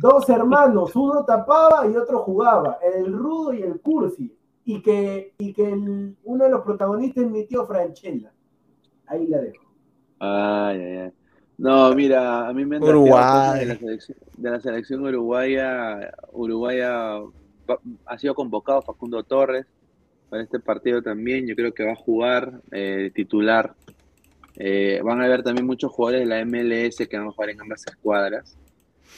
Dos 0.00 0.28
hermanos, 0.30 0.94
uno 0.96 1.24
tapaba 1.24 1.86
y 1.86 1.96
otro 1.96 2.20
jugaba. 2.20 2.78
El 2.94 3.12
Rudo 3.12 3.52
y 3.52 3.62
el 3.62 3.80
Cursi. 3.80 4.32
Y 4.64 4.82
que, 4.82 5.34
y 5.38 5.52
que 5.52 5.70
el- 5.70 6.16
uno 6.24 6.44
de 6.44 6.50
los 6.50 6.62
protagonistas 6.62 7.24
es 7.24 7.30
mi 7.30 7.44
tío 7.46 7.66
Franchella. 7.66 8.32
Ahí 9.06 9.26
la 9.28 9.38
dejo. 9.38 9.64
Ay, 10.18 10.80
ay, 10.80 10.96
ay. 10.98 11.12
No, 11.58 11.94
mira, 11.94 12.48
a 12.48 12.52
mí 12.52 12.64
me 12.66 12.76
han 12.76 12.82
Uruguay. 12.82 13.60
de 13.60 13.66
la 13.66 13.76
selección, 13.76 14.18
de 14.36 14.50
la 14.50 14.60
selección 14.60 15.02
uruguaya. 15.06 16.12
Uruguaya 16.32 17.20
va- 17.68 17.80
ha 18.06 18.18
sido 18.18 18.34
convocado 18.34 18.82
Facundo 18.82 19.22
Torres 19.22 19.66
para 20.30 20.42
este 20.42 20.58
partido 20.60 21.02
también. 21.02 21.46
Yo 21.46 21.54
creo 21.54 21.72
que 21.72 21.84
va 21.84 21.92
a 21.92 21.96
jugar 21.96 22.60
eh, 22.72 23.10
titular. 23.14 23.74
Eh, 24.56 25.00
van 25.04 25.20
a 25.20 25.24
haber 25.26 25.42
también 25.42 25.66
muchos 25.66 25.92
jugadores 25.92 26.20
de 26.20 26.26
la 26.26 26.40
MLS 26.44 27.06
que 27.06 27.16
van 27.18 27.28
a 27.28 27.32
jugar 27.32 27.50
en 27.50 27.60
ambas 27.60 27.86
escuadras. 27.86 28.56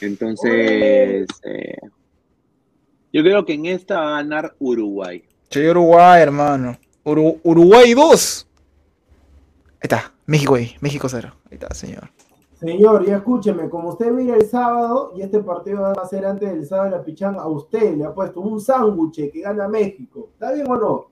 Entonces, 0.01 1.27
eh, 1.43 1.77
yo 3.11 3.21
creo 3.23 3.45
que 3.45 3.53
en 3.53 3.65
esta 3.65 3.99
va 4.01 4.07
a 4.19 4.21
ganar 4.21 4.55
Uruguay. 4.59 5.23
Che, 5.49 5.69
Uruguay, 5.69 6.21
hermano. 6.21 6.77
Uru- 7.03 7.39
Uruguay 7.43 7.93
2. 7.93 8.47
Ahí 9.73 9.79
está. 9.83 10.13
México 10.25 10.55
ahí. 10.55 10.75
México 10.81 11.07
0. 11.09 11.33
Ahí 11.45 11.53
está, 11.55 11.73
señor. 11.73 12.09
Señor, 12.59 13.05
ya 13.05 13.17
escúcheme, 13.17 13.69
como 13.69 13.89
usted 13.89 14.11
mira 14.11 14.35
el 14.35 14.45
sábado, 14.45 15.13
y 15.15 15.21
este 15.21 15.39
partido 15.41 15.81
va 15.81 15.93
a 15.93 16.05
ser 16.05 16.25
antes 16.25 16.49
del 16.51 16.65
sábado 16.65 16.89
de 16.91 16.97
la 16.97 17.03
pichanga, 17.03 17.41
a 17.41 17.47
usted 17.47 17.95
le 17.95 18.03
ha 18.03 18.13
puesto 18.13 18.41
un 18.41 18.59
sándwich 18.59 19.31
que 19.31 19.39
gana 19.41 19.69
México. 19.69 20.29
¿Está 20.33 20.51
bien 20.51 20.69
o 20.69 20.75
no? 20.75 21.05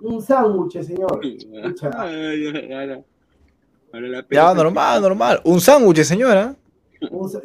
Un 0.00 0.22
sándwich, 0.22 0.82
señor. 0.82 1.20
Ahora- 1.92 3.02
la 3.92 4.24
Ya, 4.30 4.54
normal, 4.54 5.02
normal. 5.02 5.40
Un 5.44 5.60
sándwich, 5.60 6.02
señora. 6.04 6.56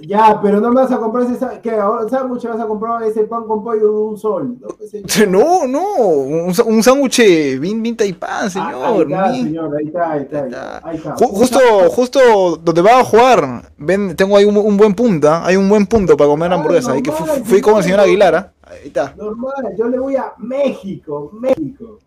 Ya, 0.02 0.40
pero 0.42 0.62
no 0.62 0.70
me 0.70 0.76
vas 0.82 0.92
a 0.92 0.98
comprar 1.00 1.26
ese 1.30 1.38
¿qué? 1.62 1.72
Ahora 1.72 2.08
sándwich 2.08 2.46
vas 2.48 2.60
a 2.62 2.66
comprar 2.68 3.04
ese 3.04 3.24
pan 3.24 3.44
con 3.46 3.62
pollo 3.64 3.82
de 3.82 3.90
un 3.90 4.18
sol. 4.18 4.56
No, 4.60 4.68
pues, 4.70 4.90
señor. 5.08 5.28
No, 5.28 5.68
no. 5.68 5.96
Un, 5.98 6.54
un 6.66 6.84
sándwich 6.84 7.60
bien, 7.60 7.82
bien 7.84 7.98
taipán, 7.98 8.30
Ah, 8.32 8.44
ahí 8.44 8.50
señor. 8.50 9.02
está, 9.12 9.34
señor, 9.34 9.76
ahí 9.78 9.86
está, 9.88 10.12
ahí 10.12 10.22
está. 10.22 10.40
Ahí 10.40 10.46
Ahí 10.48 10.48
está. 10.48 10.78
está. 10.78 10.90
Ahí 10.90 10.96
está. 10.98 11.16
Ju- 11.16 11.30
Un 11.30 11.36
Justo, 11.36 11.60
justo 11.90 12.20
donde 12.64 12.82
va 12.82 13.00
a 13.00 13.04
jugar, 13.04 13.72
ven, 13.78 14.16
tengo 14.16 14.38
ahí 14.38 14.46
un, 14.46 14.56
un 14.58 14.78
buen 14.78 14.94
punta, 14.94 15.46
hay 15.46 15.58
un 15.58 15.68
buen 15.68 15.86
punto 15.88 16.16
para 16.16 16.30
comer 16.30 16.52
Ah, 16.52 16.56
hamburguesa. 16.56 16.94
Ahí 16.94 17.02
que 17.02 17.12
fui 17.12 17.60
con 17.62 17.76
el 17.78 17.84
señor 17.84 18.00
señor. 18.00 18.00
Aguilar, 18.02 18.36
¿ah? 18.36 18.54
Ahí 18.64 18.88
está. 18.88 19.14
Normal, 19.18 19.76
yo 19.78 19.88
le 19.90 20.00
voy 20.00 20.16
a 20.16 20.34
México, 20.38 21.32
México. 21.34 22.00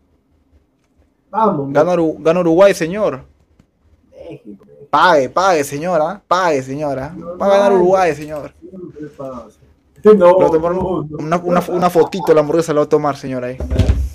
Vamos, 1.29 1.71
gana 1.71 2.39
Uruguay, 2.41 2.73
señor. 2.73 3.21
México. 4.11 4.62
Pague, 4.93 5.27
pague, 5.27 5.63
señora. 5.63 6.21
Pague, 6.27 6.61
señora. 6.61 7.15
Va 7.41 7.47
a 7.47 7.49
ganar 7.49 7.73
Uruguay, 7.73 8.13
señor. 8.13 8.53
No, 10.03 10.51
tomar 10.51 10.71
una, 10.73 11.37
una, 11.37 11.63
una 11.67 11.89
fotito 11.89 12.31
la 12.31 12.41
hamburguesa, 12.41 12.73
la 12.73 12.81
voy 12.81 12.85
a 12.85 12.89
tomar, 12.89 13.17
señor, 13.17 13.43
ahí. 13.43 13.57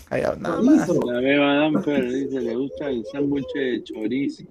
Ahí, 0.09 0.23
nada 0.39 0.63
más. 0.63 0.89
La 0.89 1.19
beba 1.19 1.55
Danfer 1.55 2.09
dice, 2.09 2.41
le 2.41 2.55
gusta 2.55 2.91
el 2.91 3.05
sándwich 3.07 3.53
de 3.55 3.83
chorizo. 3.83 4.45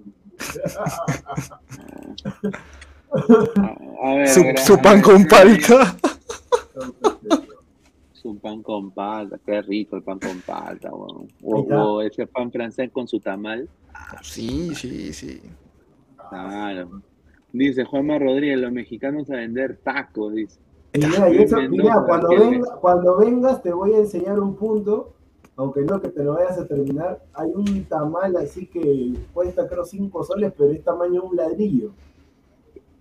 A, 4.02 4.10
a 4.10 4.14
ver, 4.14 4.58
Su, 4.58 4.78
pan 4.82 5.00
con 5.00 5.24
palta. 5.24 5.96
Su 8.12 8.38
pan 8.38 8.62
con 8.62 8.90
palta, 8.90 9.38
qué 9.46 9.62
rico 9.62 9.96
el 9.96 10.02
pan 10.02 10.18
con 10.18 10.42
palta, 10.42 10.90
O, 10.92 11.26
o 11.42 12.02
ese 12.02 12.26
pan 12.26 12.52
francés 12.52 12.90
con 12.92 13.08
su 13.08 13.18
tamal. 13.18 13.66
Sí, 14.20 14.74
sí, 14.74 15.14
sí. 15.14 15.40
Claro. 16.30 17.02
Dice 17.52 17.84
Juanma 17.84 18.18
Rodríguez, 18.18 18.58
los 18.58 18.72
mexicanos 18.72 19.30
a 19.30 19.36
vender 19.36 19.78
tacos, 19.82 20.34
dice. 20.34 20.60
Mira, 20.94 21.30
y 21.30 21.38
eso- 21.38 21.56
Mendoza, 21.56 21.82
mira, 21.82 22.04
cuando, 22.06 22.28
venga- 22.28 22.76
cuando 22.80 23.18
vengas 23.18 23.62
te 23.62 23.72
voy 23.72 23.94
a 23.94 23.98
enseñar 23.98 24.38
un 24.40 24.54
punto, 24.56 25.14
aunque 25.56 25.80
no 25.82 26.00
que 26.00 26.08
te 26.08 26.22
lo 26.24 26.34
vayas 26.34 26.58
a 26.58 26.66
terminar. 26.66 27.22
Hay 27.34 27.50
un 27.54 27.84
tamal 27.84 28.36
así 28.36 28.66
que 28.66 29.12
cuesta 29.32 29.66
creo 29.68 29.84
5 29.84 30.22
soles, 30.24 30.52
pero 30.56 30.70
es 30.70 30.82
tamaño 30.84 31.22
un 31.24 31.36
ladrillo. 31.36 31.90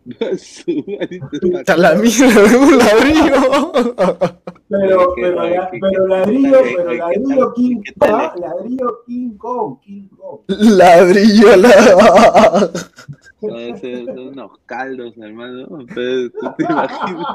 Está 0.10 1.78
la 1.78 1.96
mierda 1.96 2.44
de 2.44 2.58
un 2.58 2.78
ladrillo. 2.78 3.72
Pero, 4.70 5.14
pero, 5.16 5.36
la- 5.44 5.70
ladrillo, 6.08 6.58
pero 6.76 6.90
qué- 6.90 6.98
ladrillo 6.98 7.54
King 7.54 7.82
Kong, 7.98 8.10
¿ah? 8.12 8.34
ladrillo 8.40 9.00
King 9.06 9.38
Kong, 9.38 9.80
King 9.82 10.08
Kong. 10.18 10.40
Ladrillo, 10.48 11.56
la... 11.58 11.72
Son, 13.40 13.80
son 13.80 14.20
unos 14.30 14.52
caldos, 14.66 15.14
hermano. 15.18 15.68
Pero, 15.94 16.30
¿tú 16.32 16.48
te 16.58 16.64
imaginas? 16.64 17.26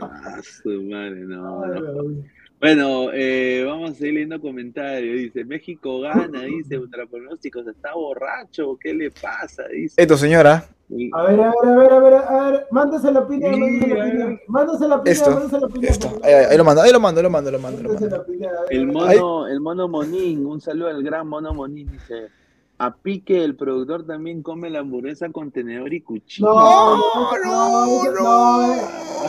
Ah, 0.00 0.40
su 0.62 0.82
madre, 0.84 1.20
no, 1.20 1.66
no. 1.66 2.22
Bueno, 2.60 3.08
eh, 3.14 3.64
vamos 3.66 3.92
a 3.92 3.94
seguir 3.94 4.14
leyendo 4.14 4.38
comentarios. 4.40 5.16
Dice, 5.16 5.44
México 5.46 6.00
gana, 6.00 6.42
dice, 6.42 6.78
ultra 6.78 7.06
pronósticos, 7.06 7.66
está 7.66 7.94
borracho, 7.94 8.76
¿qué 8.78 8.92
le 8.92 9.10
pasa? 9.10 9.64
Dice. 9.68 9.94
Esto, 10.00 10.16
señora. 10.18 10.68
Y- 10.92 11.10
A 11.14 11.22
ver, 11.22 11.40
a 11.40 11.52
ver, 11.62 11.68
a 11.70 11.76
ver, 11.78 11.92
a 11.92 11.98
ver, 12.00 12.14
a 12.14 12.50
ver, 12.50 12.66
mándase 12.72 13.12
la 13.12 13.26
piña, 13.26 13.48
mándase 13.50 13.86
la 13.88 14.10
piña, 14.10 14.40
mándase 14.48 14.88
la 14.88 15.02
piña, 15.02 15.12
Esto, 15.12 15.30
mándase 15.30 15.60
la 15.60 15.68
piña. 15.68 15.88
Esto. 15.88 16.08
Ahí, 16.22 16.32
ahí, 16.32 16.44
ahí 16.50 16.56
lo 16.58 16.64
mando, 16.64 16.82
ahí 16.82 16.92
lo 16.92 17.00
mando, 17.00 17.18
ahí 17.20 17.22
lo 17.22 17.30
mando, 17.30 17.48
ahí 17.50 17.52
lo 17.54 17.60
mando, 17.60 17.80
ahí 17.80 17.84
lo 17.86 18.10
mando. 18.10 18.24
piña, 18.26 18.50
ver, 18.50 18.58
El 18.70 18.86
mono, 18.88 19.46
el 19.46 19.60
mono 19.60 19.88
Monín, 19.88 20.44
un 20.46 20.60
saludo 20.60 20.88
al 20.88 21.02
gran 21.02 21.28
mono 21.28 21.54
Monín, 21.54 21.90
dice. 21.92 22.28
A 22.82 22.92
Pique, 22.94 23.44
el 23.44 23.56
productor 23.56 24.06
también 24.06 24.42
come 24.42 24.70
la 24.70 24.78
hamburguesa 24.80 25.28
con 25.30 25.50
tenedor 25.50 25.92
y 25.92 26.00
cuchillo. 26.00 26.48
No, 26.48 26.96
no, 26.96 27.02
no, 27.44 27.86
no, 27.86 28.02
no, 28.22 28.72
eh, 28.72 28.80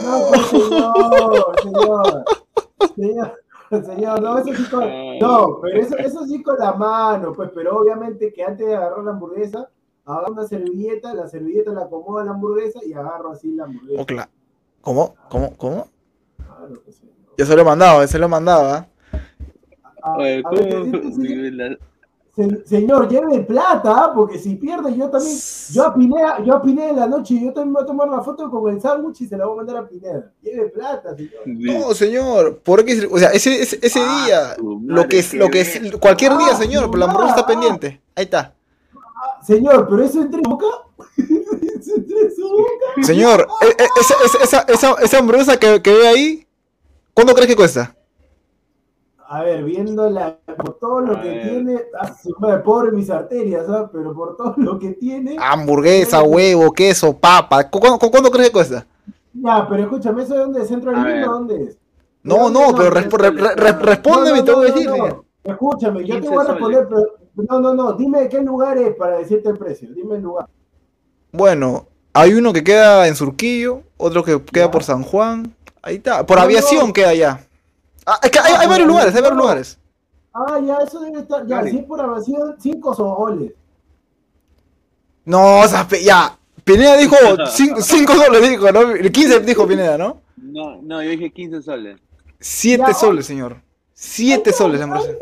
no, 0.04 0.34
señor, 0.48 1.56
señor, 1.62 2.26
señor, 2.96 3.86
señor, 3.86 4.22
no, 4.22 4.38
eso 4.38 4.54
sí 4.56 4.64
con, 4.70 4.84
no, 5.20 5.60
pero 5.62 5.80
eso, 5.82 5.98
eso 5.98 6.26
sí 6.26 6.42
con 6.42 6.58
la 6.58 6.72
mano, 6.74 7.34
pues, 7.34 7.52
pero 7.54 7.78
obviamente 7.78 8.32
que 8.34 8.42
antes 8.44 8.66
de 8.66 8.74
agarrar 8.76 9.04
la 9.04 9.12
hamburguesa, 9.12 9.68
agarro 10.06 10.34
una 10.34 10.48
servilleta, 10.48 11.14
la 11.14 11.28
servilleta 11.28 11.72
la 11.72 11.84
acomodo 11.84 12.20
a 12.20 12.26
la 12.26 12.32
hamburguesa 12.32 12.80
y 12.86 12.94
agarro 12.94 13.32
así 13.32 13.52
la 13.54 13.66
hamburguesa. 13.66 14.02
Oh, 14.02 14.06
cla- 14.06 14.30
¿Cómo? 14.82 15.16
¿Cómo? 15.30 15.56
¿Cómo? 15.58 15.88
Claro 16.38 16.84
que 16.86 16.92
sí. 16.92 17.10
Yo 17.38 17.46
se 17.46 17.56
lo 17.56 17.62
he 17.62 17.66
mandado, 17.66 18.06
se 18.08 18.20
lo 18.20 18.26
he 18.26 18.30
mandado, 18.30 18.66
¿ah? 18.74 18.88
A- 20.04 20.18
Oye, 20.18 20.42
a 20.44 20.50
ver, 20.50 20.70
¿cómo? 20.70 20.84
sí, 20.86 21.14
sí, 21.14 21.28
sí. 21.28 21.52
La- 21.52 21.78
Se- 22.36 22.66
señor, 22.66 23.10
lleve 23.10 23.42
plata, 23.42 23.94
¿ah? 24.06 24.12
porque 24.16 24.40
si 24.40 24.56
pierde, 24.56 24.96
yo 24.96 25.10
también, 25.10 25.38
yo 25.74 25.84
a 25.86 25.94
Pineda, 25.94 26.42
yo 26.44 26.56
a 26.56 26.62
Pineda 26.62 26.90
en 26.90 26.96
la 26.96 27.08
noche, 27.08 27.34
yo 27.40 27.52
también 27.54 27.74
voy 27.74 27.84
a 27.84 27.86
tomar 27.86 28.08
la 28.08 28.22
foto 28.22 28.50
con 28.50 28.74
el 28.74 28.80
sándwich 28.82 29.22
y 29.22 29.28
se 29.28 29.38
la 29.38 29.46
voy 29.46 29.54
a 29.54 29.58
mandar 29.58 29.78
a 29.84 29.88
Pineda. 29.88 30.32
Lleve 30.42 30.70
plata, 30.70 31.14
señor. 31.16 31.32
No, 31.46 31.94
señor, 31.94 32.60
¿por 32.60 32.86
qué? 32.86 33.06
O 33.12 33.20
sea, 33.20 33.30
ese, 33.32 33.62
ese, 33.62 33.80
ese 33.82 34.00
Ah, 34.02 34.24
día, 34.26 34.56
lo 34.86 35.08
que 35.10 35.20
es, 35.20 35.34
lo 35.34 35.50
que 35.50 35.60
es, 35.62 35.80
cualquier 36.00 36.38
día, 36.38 36.52
Ah, 36.54 36.56
señor, 36.56 36.86
pero 36.86 37.00
la 37.00 37.06
hamburguesa 37.08 37.36
está 37.36 37.46
pendiente. 37.48 38.02
Ahí 38.16 38.24
está. 38.24 38.54
Señor, 39.44 39.88
pero 39.90 40.04
eso 40.04 40.22
entre 40.22 40.42
boca. 40.42 40.66
eso 41.18 41.96
entre 41.96 42.32
su 42.36 42.50
boca. 42.50 43.04
Señor, 43.04 43.48
e- 43.62 43.84
e- 43.84 43.88
esa, 44.00 44.14
esa, 44.26 44.44
esa, 44.44 44.60
esa, 44.74 45.02
esa 45.02 45.18
hamburguesa 45.18 45.58
que, 45.58 45.82
que 45.82 45.94
ve 45.94 46.08
ahí, 46.08 46.48
¿cuánto 47.14 47.34
crees 47.34 47.50
que 47.50 47.56
cuesta? 47.56 47.96
A 49.28 49.44
ver, 49.44 49.64
viendo 49.64 50.10
la, 50.10 50.38
por 50.58 50.78
todo 50.78 51.00
lo 51.00 51.16
A 51.16 51.22
que 51.22 51.30
ver. 51.30 51.42
tiene, 51.50 51.82
ah, 52.00 52.62
pobre 52.64 52.92
mis 52.92 53.10
arterias, 53.10 53.66
¿ah? 53.70 53.90
pero 53.92 54.14
por 54.14 54.36
todo 54.36 54.54
lo 54.58 54.78
que 54.78 54.90
tiene. 54.92 55.38
Hamburguesa, 55.40 56.22
huevo, 56.22 56.72
queso, 56.74 57.18
papa. 57.18 57.70
¿Cu- 57.70 57.80
¿Cuánto, 57.80 57.98
cu- 58.00 58.12
cuánto 58.12 58.30
crees 58.30 58.48
que 58.50 58.54
cuesta? 58.54 58.86
Ya, 59.34 59.66
pero 59.70 59.84
escúchame, 59.84 60.24
¿eso 60.24 60.34
de 60.34 60.40
dónde 60.42 60.62
es? 60.62 60.68
¿Centro 60.68 60.92
del 60.92 61.04
ver. 61.06 61.26
¿Dónde 61.26 61.64
es? 61.64 61.78
No, 62.24 62.36
¿De 62.36 62.42
dónde 62.42 62.60
no, 62.60 62.76
pero 62.76 62.92
resp- 62.92 63.18
re- 63.18 63.30
re- 63.32 63.56
re- 63.56 63.72
respóndeme 63.80 64.40
y 64.40 64.44
te 64.44 64.52
voy 64.52 64.70
a 64.70 64.74
decir. 64.74 64.90
Escúchame, 65.46 66.06
yo 66.06 66.16
te 66.16 66.22
15 66.22 66.36
voy 66.36 66.46
a 66.46 66.50
responder, 66.52 66.88
pero 66.90 67.02
no, 67.36 67.60
no, 67.60 67.74
no, 67.74 67.94
dime 67.94 68.22
de 68.22 68.30
qué 68.30 68.42
lugar 68.42 68.78
es 68.78 68.96
para 68.96 69.18
decirte 69.20 69.50
el 69.50 69.58
precio, 69.58 69.90
dime 69.94 70.16
el 70.16 70.22
lugar. 70.22 70.48
Bueno, 71.32 71.88
hay 72.14 72.34
uno 72.34 72.52
que 72.54 72.64
queda 72.64 73.08
en 73.08 73.16
Surquillo, 73.16 73.84
otro 73.98 74.24
que 74.24 74.42
queda 74.44 74.66
Ya. 74.66 74.72
por 74.72 74.84
San 74.84 75.04
Juan. 75.04 75.56
Ahí 75.82 75.96
está. 75.96 76.26
Por 76.26 76.38
No, 76.38 76.44
aviación 76.44 76.88
no. 76.88 76.94
queda 76.94 77.10
allá. 77.10 77.48
Ah, 78.06 78.20
es 78.22 78.30
que 78.32 78.40
hay, 78.40 78.54
hay 78.54 78.68
varios 78.68 78.88
lugares, 78.88 79.16
hay 79.16 79.22
varios 79.22 79.38
lugares. 79.40 79.80
Ah, 80.34 80.60
ya, 80.66 80.78
eso 80.78 81.00
debe 81.02 81.20
estar, 81.20 81.46
ya, 81.48 81.64
si 81.64 81.78
es 81.80 81.86
por 81.86 82.00
evasión, 82.00 82.56
cinco 82.60 82.94
soles. 82.94 83.54
No, 85.26 85.60
o 85.62 85.68
sea, 85.68 85.88
pe- 85.88 86.04
ya. 86.04 86.38
Pineda 86.64 86.98
dijo 86.98 87.16
5 87.48 87.82
soles, 87.82 88.50
dijo, 88.50 88.72
¿no? 88.72 88.94
15 89.12 89.40
dijo 89.46 89.68
Pineda, 89.68 89.98
¿no? 89.98 90.22
No, 90.38 90.82
no, 90.82 91.02
yo 91.04 91.10
dije 91.12 91.32
15 91.32 91.62
soles. 91.62 92.00
7 92.40 92.84
Ya, 92.88 92.94
soles, 92.94 93.26
señor. 93.26 93.58
7 93.94 94.52
soles 94.54 94.80
la 94.80 94.86
hamburguesa. 94.86 95.18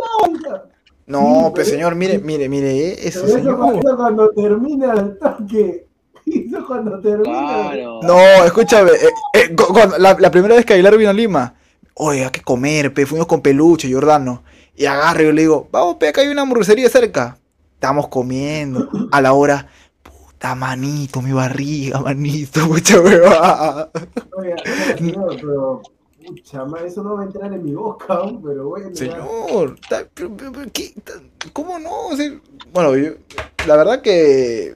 No, 1.10 1.20
Sí, 1.20 1.42
pues 1.42 1.52
pero- 1.56 1.66
señor, 1.78 1.96
mire, 1.96 2.20
mire, 2.20 2.48
mire, 2.48 2.70
eh, 2.90 3.00
eso, 3.08 3.22
Pero 3.26 3.28
eso 3.34 3.38
señor. 3.40 3.58
cuando, 3.58 3.98
cuando 3.98 4.30
termina 4.30 4.94
el 4.94 5.18
toque. 5.20 5.86
Eso 6.26 6.64
cuando 6.68 7.00
termina. 7.02 7.72
Claro. 7.72 8.00
No, 8.04 8.20
escúchame, 8.46 8.92
eh, 8.92 9.10
eh, 9.34 9.56
la, 9.98 10.16
la 10.20 10.30
primera 10.32 10.54
vez 10.56 10.64
que 10.66 10.74
Aguilar 10.74 10.96
vino 10.98 11.10
a 11.10 11.14
Lima, 11.14 11.56
oye, 11.96 12.24
hay 12.26 12.30
que 12.30 12.42
comer, 12.42 12.94
pe, 12.94 13.08
fuimos 13.08 13.26
con 13.26 13.42
peluche, 13.42 13.92
Jordano, 13.92 14.44
y 14.76 14.86
agarro 14.86 15.24
y 15.24 15.26
yo 15.26 15.32
le 15.32 15.42
digo, 15.42 15.68
vamos, 15.72 15.96
pe, 15.96 16.10
acá 16.10 16.22
hay 16.22 16.28
una 16.28 16.44
hamburguesería 16.44 16.88
cerca. 16.90 17.38
Estamos 17.74 18.08
comiendo, 18.10 18.88
a 19.12 19.22
la 19.22 19.34
hora, 19.34 19.68
puta 20.04 20.54
manito, 20.54 21.22
mi 21.24 21.32
barriga, 21.32 22.00
manito, 22.02 22.60
mucha 22.68 23.00
huevada. 23.02 23.90
Oiga, 24.38 24.56
oiga, 24.64 24.98
señor, 24.98 25.36
pero. 25.42 25.82
Pucha, 26.28 26.66
ma, 26.66 26.80
eso 26.82 27.02
no 27.04 27.16
va 27.16 27.22
a 27.22 27.26
entrar 27.26 27.52
en 27.54 27.64
mi 27.64 27.74
boca, 27.74 28.14
aún, 28.16 28.42
pero 28.44 28.70
bueno. 28.70 28.90
Señor, 28.94 29.76
ta- 29.90 30.06
pero- 30.14 30.32
pero- 30.36 30.52
pero 30.52 30.70
¿qué? 30.74 30.94
Ta- 31.04 31.14
¿cómo 31.54 31.80
no? 31.80 32.08
O 32.08 32.16
sea, 32.16 32.40
bueno, 32.74 32.96
yo- 32.98 33.14
la 33.68 33.76
verdad 33.78 34.02
que 34.02 34.76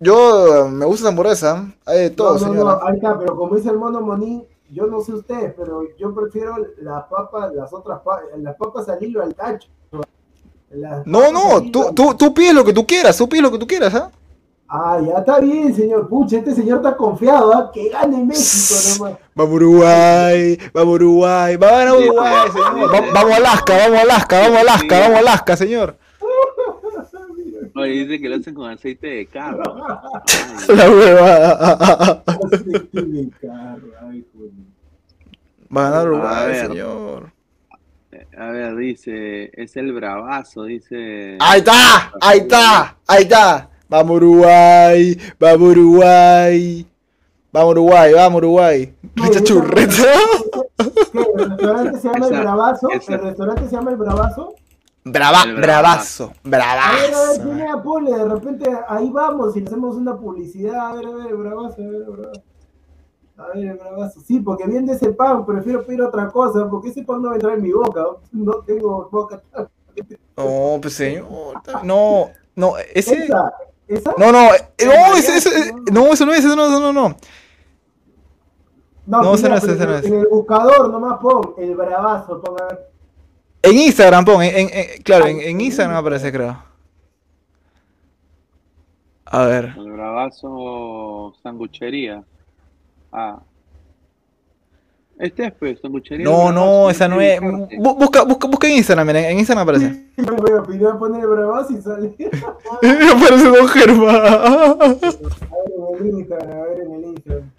yo 0.00 0.68
me 0.70 0.84
gusta 0.84 1.02
esa 1.02 1.08
hamburguesa, 1.08 1.74
hay 1.86 1.98
de 2.00 2.10
todo, 2.10 2.34
no, 2.34 2.34
no, 2.34 2.52
señora. 2.52 2.78
no, 2.80 2.86
ahí 2.86 2.96
está, 2.96 3.18
pero 3.18 3.36
como 3.36 3.56
dice 3.56 3.70
el 3.70 3.78
mono 3.78 4.00
Monín, 4.02 4.44
yo 4.70 4.86
no 4.86 5.00
sé 5.00 5.12
ustedes, 5.14 5.54
pero 5.56 5.82
yo 5.98 6.14
prefiero 6.14 6.56
las 6.80 7.04
papas, 7.04 7.54
las 7.54 7.72
otras 7.72 8.00
papas, 8.00 8.24
las 8.38 8.56
papas 8.56 8.88
al 8.88 9.02
hilo 9.02 9.22
al 9.22 9.34
tacho. 9.34 9.68
Las 10.70 11.06
No, 11.06 11.30
no, 11.30 11.62
tú, 11.70 11.92
tú, 11.94 12.14
tú 12.14 12.34
pides 12.34 12.52
lo 12.54 12.64
que 12.64 12.72
tú 12.72 12.84
quieras, 12.86 13.16
tú 13.16 13.28
pides 13.28 13.42
lo 13.42 13.52
que 13.52 13.58
tú 13.58 13.66
quieras, 13.66 13.94
¿ah? 13.94 14.10
Ah, 14.76 14.98
ya 15.06 15.18
está 15.18 15.38
bien, 15.38 15.72
señor. 15.72 16.08
Pucha, 16.08 16.38
este 16.38 16.52
señor 16.52 16.78
está 16.78 16.96
confiado, 16.96 17.52
¿ah? 17.54 17.70
Que 17.72 17.90
gane 17.90 18.24
México 18.24 18.74
nomás. 18.98 19.18
Vamos 19.34 19.54
Uruguay, 19.54 20.58
vamos 20.72 20.94
Uruguay, 20.96 21.56
va 21.56 21.68
a 21.68 21.70
ganar 21.78 21.96
Uruguay, 21.96 22.48
señor. 22.52 22.92
Va- 22.94 23.12
vamos 23.12 23.32
a 23.32 23.36
Alaska, 23.36 23.76
vamos 23.76 23.98
a 23.98 24.02
Alaska, 24.02 24.40
vamos 24.40 24.56
a 24.56 24.60
Alaska, 24.62 24.98
vamos 25.00 25.16
a 25.16 25.18
Alaska, 25.20 25.56
señor. 25.56 25.96
Oye, 27.76 27.90
dice 27.92 28.20
que 28.20 28.28
lo 28.28 28.36
hacen 28.36 28.54
con 28.54 28.70
aceite 28.70 29.06
de 29.06 29.26
carro. 29.26 29.62
La 30.68 30.90
huevada. 30.90 32.22
Aceite 32.26 33.02
de 33.02 33.30
carro, 33.40 33.88
ay, 34.10 34.24
joder. 34.34 34.50
Va 35.76 35.86
a 35.86 35.90
ganar 35.90 36.00
A 36.00 36.10
Uruguay, 36.10 36.46
ver. 36.48 36.66
señor. 36.66 37.32
A 38.38 38.46
ver, 38.50 38.76
dice, 38.76 39.50
es 39.54 39.76
el 39.76 39.92
bravazo, 39.92 40.64
dice. 40.64 41.36
Ahí 41.40 41.58
está, 41.58 42.12
ahí 42.20 42.38
está, 42.40 42.96
ahí 43.06 43.22
está. 43.22 43.70
Vamos 43.88 44.16
Uruguay, 44.16 45.18
vamos 45.38 45.70
Uruguay. 45.70 46.86
Vamos 47.52 47.70
Uruguay, 47.72 48.12
vamos 48.12 48.38
Uruguay. 48.38 48.94
Richa 49.14 49.42
churreta. 49.44 49.92
¿El 51.14 51.48
restaurante 51.50 51.98
se 52.00 52.08
llama 52.08 52.26
Esa- 52.26 52.34
El 52.34 52.40
Bravazo? 52.42 52.88
esa- 52.90 53.14
¿El 53.14 53.20
restaurante 53.20 53.68
se 53.68 53.76
llama 53.76 53.90
El 53.92 53.96
Bravazo? 53.96 54.54
Brava, 55.06 55.42
El 55.44 55.56
bravazo, 55.56 56.32
A 56.44 56.48
ver, 56.48 56.62
a 56.62 56.92
ver, 56.92 57.10
bravazo. 57.12 57.78
Apole, 57.78 58.10
de 58.16 58.24
repente 58.24 58.70
ahí 58.88 59.10
vamos 59.10 59.54
y 59.54 59.60
le 59.60 59.66
hacemos 59.66 59.96
una 59.96 60.16
publicidad. 60.16 60.88
A 60.88 60.94
ver, 60.94 61.04
a 61.06 61.10
ver, 61.10 61.36
Bravazo, 61.36 61.82
a 61.82 61.86
ver, 61.86 62.04
Bravazo. 62.04 62.42
A 63.36 63.46
ver, 63.48 63.56
el 63.66 63.76
Bravazo. 63.76 64.20
Sí, 64.22 64.40
porque 64.40 64.66
bien 64.66 64.86
de 64.86 64.94
ese 64.94 65.12
pan, 65.12 65.44
prefiero 65.44 65.84
pedir 65.84 66.00
otra 66.00 66.28
cosa, 66.28 66.66
porque 66.70 66.88
ese 66.88 67.02
pan 67.02 67.20
no 67.20 67.28
va 67.28 67.34
a 67.34 67.36
entrar 67.36 67.54
en 67.54 67.62
mi 67.62 67.72
boca. 67.72 68.02
No 68.32 68.54
tengo 68.66 69.06
boca. 69.12 69.42
No, 70.38 70.78
pues 70.80 70.94
señor. 70.94 71.28
No, 71.82 72.30
no, 72.56 72.78
ese. 72.94 73.24
Esa, 73.24 73.52
esa. 73.94 74.14
No, 74.18 74.30
no, 74.32 74.54
eh, 74.54 74.58
no, 74.86 75.16
ese, 75.16 75.36
ese, 75.36 75.72
no, 75.92 76.12
eso 76.12 76.26
no 76.26 76.32
es, 76.32 76.44
eso 76.44 76.54
no, 76.56 76.66
eso 76.66 76.80
no, 76.80 76.92
no. 76.92 77.16
No, 79.06 79.34
ese 79.34 79.42
mira, 79.44 79.56
no 79.56 79.56
es, 79.56 79.64
ese 79.64 79.86
no 79.86 79.92
en- 79.92 79.98
es. 79.98 80.04
En 80.06 80.14
el 80.20 80.26
buscador 80.28 80.90
nomás 80.90 81.18
pon 81.20 81.54
el 81.58 81.74
bravazo, 81.74 82.40
pon 82.40 82.56
a 82.62 82.66
ver. 82.66 82.90
En 83.62 83.76
Instagram, 83.78 84.24
pon, 84.24 84.42
en, 84.42 84.56
en- 84.56 84.70
en- 84.72 85.02
claro, 85.02 85.26
en, 85.26 85.40
en 85.40 85.60
Instagram 85.60 85.96
aparece, 85.96 86.30
creo. 86.32 86.62
A 89.26 89.44
ver. 89.46 89.74
El 89.76 89.90
bravazo 89.92 91.34
sanguchería. 91.42 92.22
Ah. 93.12 93.40
Este 95.18 95.46
es, 95.46 95.52
pues, 95.52 95.80
sanguchería. 95.80 96.24
No, 96.24 96.50
no, 96.50 96.50
Bravazo, 96.52 96.90
esa 96.90 97.08
no 97.08 97.20
es. 97.20 97.40
Busca, 97.78 98.22
busca, 98.24 98.46
busca 98.48 98.66
en 98.68 98.74
Instagram, 98.76 99.06
miren, 99.06 99.24
en 99.26 99.38
Instagram 99.38 99.62
aparece. 99.62 100.08
Me 100.16 100.30
voy 100.30 100.50
a 100.58 100.62
pedir 100.62 100.86
a 100.86 100.98
poner 100.98 101.20
el 101.22 101.26
bravazo 101.28 101.72
y 101.72 101.80
sale. 101.82 102.14
aparece 103.10 103.48
Don 103.48 103.68
Germán. 103.68 104.16
A 104.16 104.88
ver 104.88 105.00
en 106.00 106.06
el 106.06 106.18
Instagram, 106.18 106.50
a 106.58 106.62
ver 106.64 106.80
en 106.80 106.92
el 106.94 107.04
Instagram. 107.04 107.50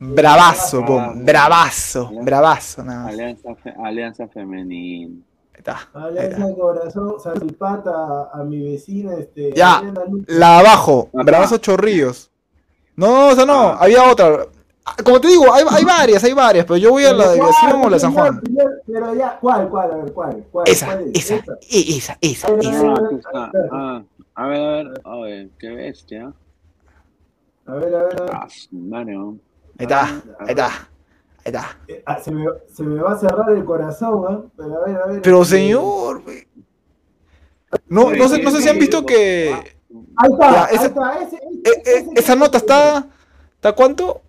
Bravazo, 0.00 0.84
pon, 0.84 1.24
bravazo, 1.24 2.10
bravazo, 2.22 2.84
nada 2.84 3.04
más. 3.04 3.08
Ahí 3.08 3.14
Alianza, 3.14 3.54
fe- 3.56 3.74
Alianza 3.84 4.28
Femenina. 4.28 5.14
está. 5.56 5.88
Alianza 5.92 6.46
de 6.46 6.54
corazón, 6.56 7.14
salpata 7.20 8.28
a 8.32 8.44
mi 8.44 8.62
vecina, 8.70 9.14
este. 9.18 9.52
Ya. 9.56 9.82
La 10.28 10.60
abajo. 10.60 11.08
Bravazo 11.12 11.56
Chorrillos. 11.58 12.30
No, 12.94 13.30
esa 13.32 13.44
no, 13.44 13.70
Ah. 13.70 13.78
había 13.80 14.04
otra. 14.10 14.46
Como 15.04 15.20
te 15.20 15.28
digo, 15.28 15.52
hay, 15.52 15.64
hay 15.70 15.84
varias, 15.84 16.24
hay 16.24 16.32
varias, 16.32 16.64
pero 16.64 16.76
yo 16.76 16.90
voy 16.90 17.04
a 17.04 17.12
la 17.12 17.28
de 17.30 17.38
¿Cuál, 17.38 17.50
Viación 17.50 17.82
o 17.82 17.88
la 17.90 17.96
de 17.96 18.00
San? 18.00 18.12
Juan. 18.12 18.40
Pero 18.86 19.14
ya, 19.14 19.38
¿cuál, 19.40 19.68
cuál? 19.68 19.92
A 19.92 19.96
ver, 19.96 20.12
¿cuál? 20.12 20.44
¿Cuál, 20.50 20.68
Esa, 20.68 20.86
cuál 20.86 21.10
es? 21.14 21.30
esa, 21.30 21.34
e- 21.70 21.96
esa, 21.96 22.18
esa, 22.20 22.46
A 22.48 22.50
ver, 22.52 22.64
esa. 22.64 22.86
a 22.86 22.94
Ah, 23.34 23.50
ver. 23.52 23.68
Ah, 23.72 24.02
a 24.34 24.46
ver, 24.46 24.60
a 24.60 24.82
ver. 24.82 25.00
Oye, 25.04 25.50
qué 25.58 25.68
bestia. 25.70 26.32
A 27.66 27.74
ver, 27.74 27.94
a 27.94 28.02
ver. 28.04 28.22
a 28.22 28.24
ver. 28.24 28.30
Ah. 28.34 28.46
Ahí 29.78 29.84
está, 29.86 30.04
ahí 30.40 30.48
está, 30.48 30.66
ahí 30.66 31.44
está. 31.44 31.78
Eh, 31.86 32.02
ah, 32.06 32.18
se, 32.20 32.30
me, 32.32 32.44
se 32.74 32.82
me 32.82 33.00
va 33.00 33.12
a 33.12 33.18
cerrar 33.18 33.50
el 33.50 33.64
corazón, 33.64 34.24
¿ah? 34.28 34.40
Pero 34.56 34.82
a 34.82 34.86
ver, 34.86 34.96
a 35.02 35.06
ver. 35.06 35.22
Pero 35.22 35.42
este, 35.42 35.56
señor, 35.56 36.22
güey. 36.22 36.46
no, 37.88 38.10
no, 38.12 38.28
sé, 38.28 38.42
no 38.42 38.50
sé 38.50 38.62
si 38.62 38.68
han 38.68 38.78
visto 38.78 39.04
que 39.06 39.52
Ahí 40.16 40.30
está, 40.32 40.50
Ya, 40.52 40.64
ahí 40.66 40.74
esa- 40.74 40.86
está. 40.86 41.18
Ese, 41.22 41.36
ese, 41.36 41.36
eh, 41.36 41.60
eh, 41.64 41.82
ese- 41.84 42.10
esa 42.16 42.34
nota 42.36 42.58
está, 42.58 43.06
¿está 43.54 43.72
cuánto? 43.72 44.22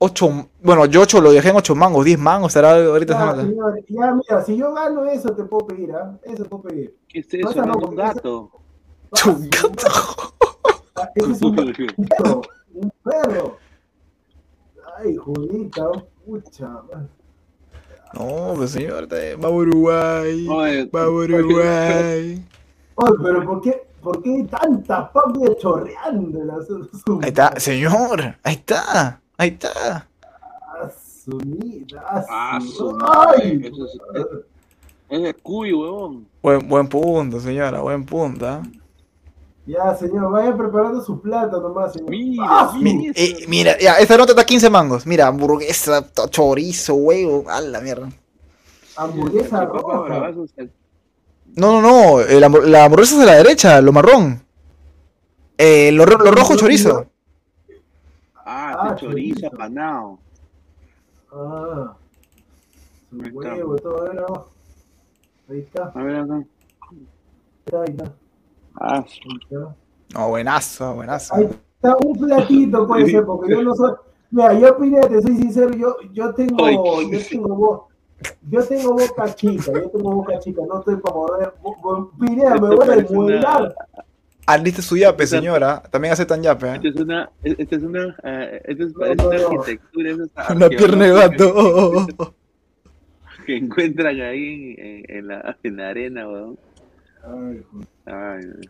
8, 0.00 0.48
bueno, 0.62 0.86
yo 0.86 1.00
8 1.02 1.20
lo 1.20 1.32
dejé 1.32 1.48
en 1.50 1.56
8 1.56 1.74
mangos, 1.74 2.04
10 2.04 2.18
mangos, 2.18 2.52
será 2.52 2.72
ahorita 2.76 3.14
Ya, 3.14 3.26
nota. 3.26 3.42
señor, 3.42 3.84
ya, 3.88 4.14
mira, 4.14 4.44
si 4.44 4.56
yo 4.56 4.72
gano 4.72 5.04
eso, 5.06 5.30
te 5.34 5.42
puedo 5.44 5.66
pedir, 5.66 5.92
¿ah? 5.92 6.16
Eso 6.22 6.44
te 6.44 6.48
puedo 6.48 6.62
pedir. 6.62 6.96
¿Qué 7.08 7.18
es 7.18 7.34
eso? 7.34 7.52
no, 7.62 7.66
¿No 7.66 7.78
es 7.78 7.84
un 7.88 7.96
gato? 7.96 8.50
Chungato. 9.14 9.88
Ah, 10.94 11.08
Ese 11.14 11.30
es 11.32 11.42
un 11.42 11.56
perro, 11.56 12.42
un 12.74 12.92
perro. 13.02 13.56
Ay, 14.98 15.16
Julita, 15.16 15.84
pucha. 16.24 16.68
man. 16.68 17.08
No, 18.14 18.54
pues 18.56 18.70
señor, 18.70 19.06
te- 19.06 19.34
vamos 19.36 19.62
Uruguay, 19.66 20.46
Oye, 20.48 20.88
vamos 20.92 21.10
oye, 21.24 21.34
Uruguay. 21.42 22.44
Ay, 22.96 23.12
pero 23.22 23.44
¿por 23.44 23.60
qué, 23.60 23.86
por 24.02 24.22
qué 24.22 24.46
tantas 24.50 25.10
papas 25.10 25.56
chorreando 25.60 26.42
las 26.44 26.66
Ahí 27.22 27.28
está, 27.28 27.58
señor, 27.60 28.36
ahí 28.42 28.54
está, 28.54 29.20
ahí 29.38 29.48
está. 29.50 30.06
Ah, 32.28 32.58
su 32.60 32.98
Ay, 33.06 33.60
eso 33.64 33.86
es- 33.86 33.98
Es 35.10 35.22
de 35.22 35.34
cuy, 35.34 35.72
huevón. 35.72 36.26
Buen, 36.42 36.68
buen 36.68 36.86
punto, 36.88 37.40
señora, 37.40 37.80
buen 37.80 38.04
punto. 38.04 38.46
¿ah? 38.46 38.62
Ya, 39.66 39.94
señor, 39.96 40.30
vaya 40.30 40.56
preparando 40.56 41.00
su 41.02 41.20
plato 41.20 41.60
nomás, 41.60 41.92
señor. 41.94 42.10
Mira, 42.10 42.44
Ah, 42.46 42.72
Mi- 42.78 43.10
eh, 43.14 43.44
mira, 43.48 43.78
ya, 43.78 43.94
esta 43.98 44.16
nota 44.16 44.32
está 44.32 44.44
15 44.44 44.68
mangos. 44.70 45.06
Mira, 45.06 45.26
hamburguesa, 45.26 46.02
to- 46.02 46.28
chorizo, 46.28 46.94
huevo, 46.94 47.44
a 47.48 47.60
la 47.60 47.80
mierda. 47.80 48.08
hamburguesa 48.96 49.60
¿Qué 49.60 49.66
papa 49.78 50.08
roja. 50.08 50.28
es 50.30 50.70
No, 51.54 51.80
no, 51.80 52.20
no, 52.20 52.20
la 52.66 52.84
hamburguesa 52.84 53.14
es 53.14 53.20
de 53.20 53.26
la 53.26 53.34
derecha, 53.36 53.80
lo 53.80 53.92
marrón. 53.92 54.42
Eh, 55.56 55.90
lo, 55.92 56.04
lo 56.04 56.30
rojo 56.32 56.56
chorizo. 56.56 57.06
Ah, 58.80 58.94
chorizo 58.96 59.34
chorizo. 59.40 59.46
apanado. 59.54 60.18
Ah, 61.32 61.96
su 63.10 63.16
Ahí 63.16 63.26
está. 63.28 63.32
huevo, 63.54 63.76
todo 63.76 64.12
era. 64.12 64.26
Ahí 65.50 65.58
está, 65.60 65.92
A 65.94 66.02
ver 66.02 66.16
acá. 66.16 66.34
ahí 66.34 67.06
está, 67.64 67.80
ahí 67.82 67.90
está. 67.90 68.12
Ah, 68.80 69.04
está. 69.06 69.74
No, 70.14 70.28
buenazo, 70.28 70.94
buenazo. 70.94 71.34
Ahí 71.34 71.44
está 71.44 71.96
un 72.04 72.18
platito, 72.18 72.86
puede 72.86 73.06
ser, 73.10 73.24
porque 73.24 73.50
yo 73.52 73.62
no 73.62 73.74
soy. 73.74 73.92
Mira, 74.30 74.52
yo, 74.54 74.76
Pineda, 74.76 75.08
te 75.08 75.22
soy 75.22 75.36
sincero, 75.36 75.70
yo, 75.74 75.96
yo 76.12 76.34
tengo, 76.34 76.64
Ay. 76.64 76.76
yo 77.10 77.18
tengo 77.28 77.54
voz. 77.56 77.80
Yo 78.50 78.64
tengo 78.66 78.92
boca 78.94 79.34
chica, 79.34 79.72
yo 79.72 79.90
tengo 79.90 80.10
boca 80.10 80.38
chica, 80.40 80.62
no 80.68 80.78
estoy 80.80 80.96
para 80.96 81.14
morder. 81.14 81.54
Pineda, 82.18 82.54
me 82.54 82.74
voy 82.74 82.88
a 82.88 82.96
desmuelar. 82.96 83.74
Aliste 84.48 84.80
su 84.80 84.96
yape, 84.96 85.26
señora. 85.26 85.82
También 85.90 86.12
aceptan 86.14 86.42
yape. 86.42 86.66
¿eh? 86.68 86.74
Esta 86.82 86.88
es 86.88 86.96
una, 86.96 87.30
esta 87.42 87.76
es 87.76 87.82
una, 87.82 88.16
eh, 88.24 88.62
esta 88.64 88.84
es, 88.84 88.94
No, 88.96 89.04
es 89.04 89.16
no, 89.18 89.28
una 89.28 89.38
no. 89.38 89.48
arquitectura, 89.48 90.10
Una 90.56 90.68
pierna 90.70 91.04
de 91.04 91.12
gato. 91.12 92.06
Que 93.46 93.56
encuentran 93.56 94.20
ahí 94.20 94.74
en, 94.78 94.86
en, 94.86 95.16
en 95.18 95.26
la, 95.28 95.56
en 95.62 95.76
la 95.76 95.88
arena, 95.90 96.28
weón. 96.28 96.58
Ay, 97.22 97.62
Ay, 98.06 98.44
weón. 98.46 98.60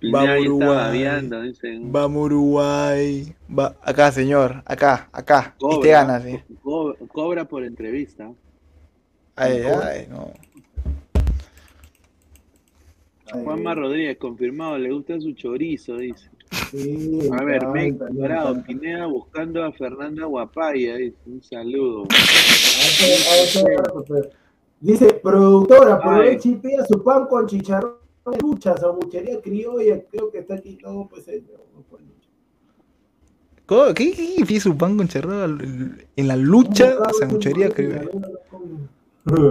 Vamos, 0.00 0.40
Uruguay. 0.40 1.04
dicen. 1.48 1.92
Vamos 1.92 2.24
Uruguay. 2.26 3.34
Va, 3.58 3.74
acá, 3.82 4.12
señor. 4.12 4.62
Acá, 4.66 5.08
acá. 5.12 5.54
Y 5.56 5.80
te 5.80 5.90
Cobra, 5.90 5.90
ganas, 5.90 6.22
sí. 6.24 6.40
co- 6.62 6.94
cobra 7.08 7.46
por 7.46 7.64
entrevista. 7.64 8.30
Ay, 9.34 9.62
ay, 9.82 10.06
no. 10.10 10.30
Juanma 13.32 13.74
Rodríguez, 13.74 14.16
confirmado, 14.18 14.78
le 14.78 14.90
gusta 14.92 15.20
su 15.20 15.32
chorizo, 15.32 15.96
dice. 15.96 16.30
Sí, 16.70 17.20
A 17.32 17.44
ver, 17.44 17.66
Meg 17.68 17.98
me 18.00 18.20
Dorado. 18.20 18.62
Pineda 18.64 19.06
buscando 19.06 19.62
a 19.64 19.72
Fernanda 19.72 20.24
Guapaya, 20.26 20.96
dice. 20.96 21.16
Un 21.26 21.42
saludo. 21.42 22.04
A 22.04 22.06
ese- 22.14 23.28
a 23.30 23.42
ese 23.42 23.76
rato, 23.76 24.04
pues. 24.06 24.28
Dice, 24.80 25.14
productora, 25.14 25.94
aprovecha 25.94 26.48
y 26.48 26.54
pida 26.54 26.86
su 26.86 27.02
pan 27.02 27.26
con 27.26 27.46
chicharrón 27.46 27.94
de 28.30 28.38
lucha, 28.38 28.76
sanguchería 28.76 29.40
criolla, 29.40 30.02
creo 30.10 30.30
que 30.30 30.38
está 30.38 30.54
aquí 30.54 30.76
todo, 30.76 31.08
pues, 31.08 31.26
eh, 31.28 31.42
lucha. 31.42 32.28
¿Cómo? 33.66 33.92
¿Qué? 33.94 34.12
¿Qué? 34.12 34.44
¿Pide 34.46 34.60
su 34.60 34.76
pan 34.76 34.96
con 34.96 35.08
charrada 35.08 35.46
en 35.46 36.28
la 36.28 36.36
lucha? 36.36 36.96
Sanguchería, 37.18 37.68
chicharrón, 37.70 38.24
Ah, 39.26 39.50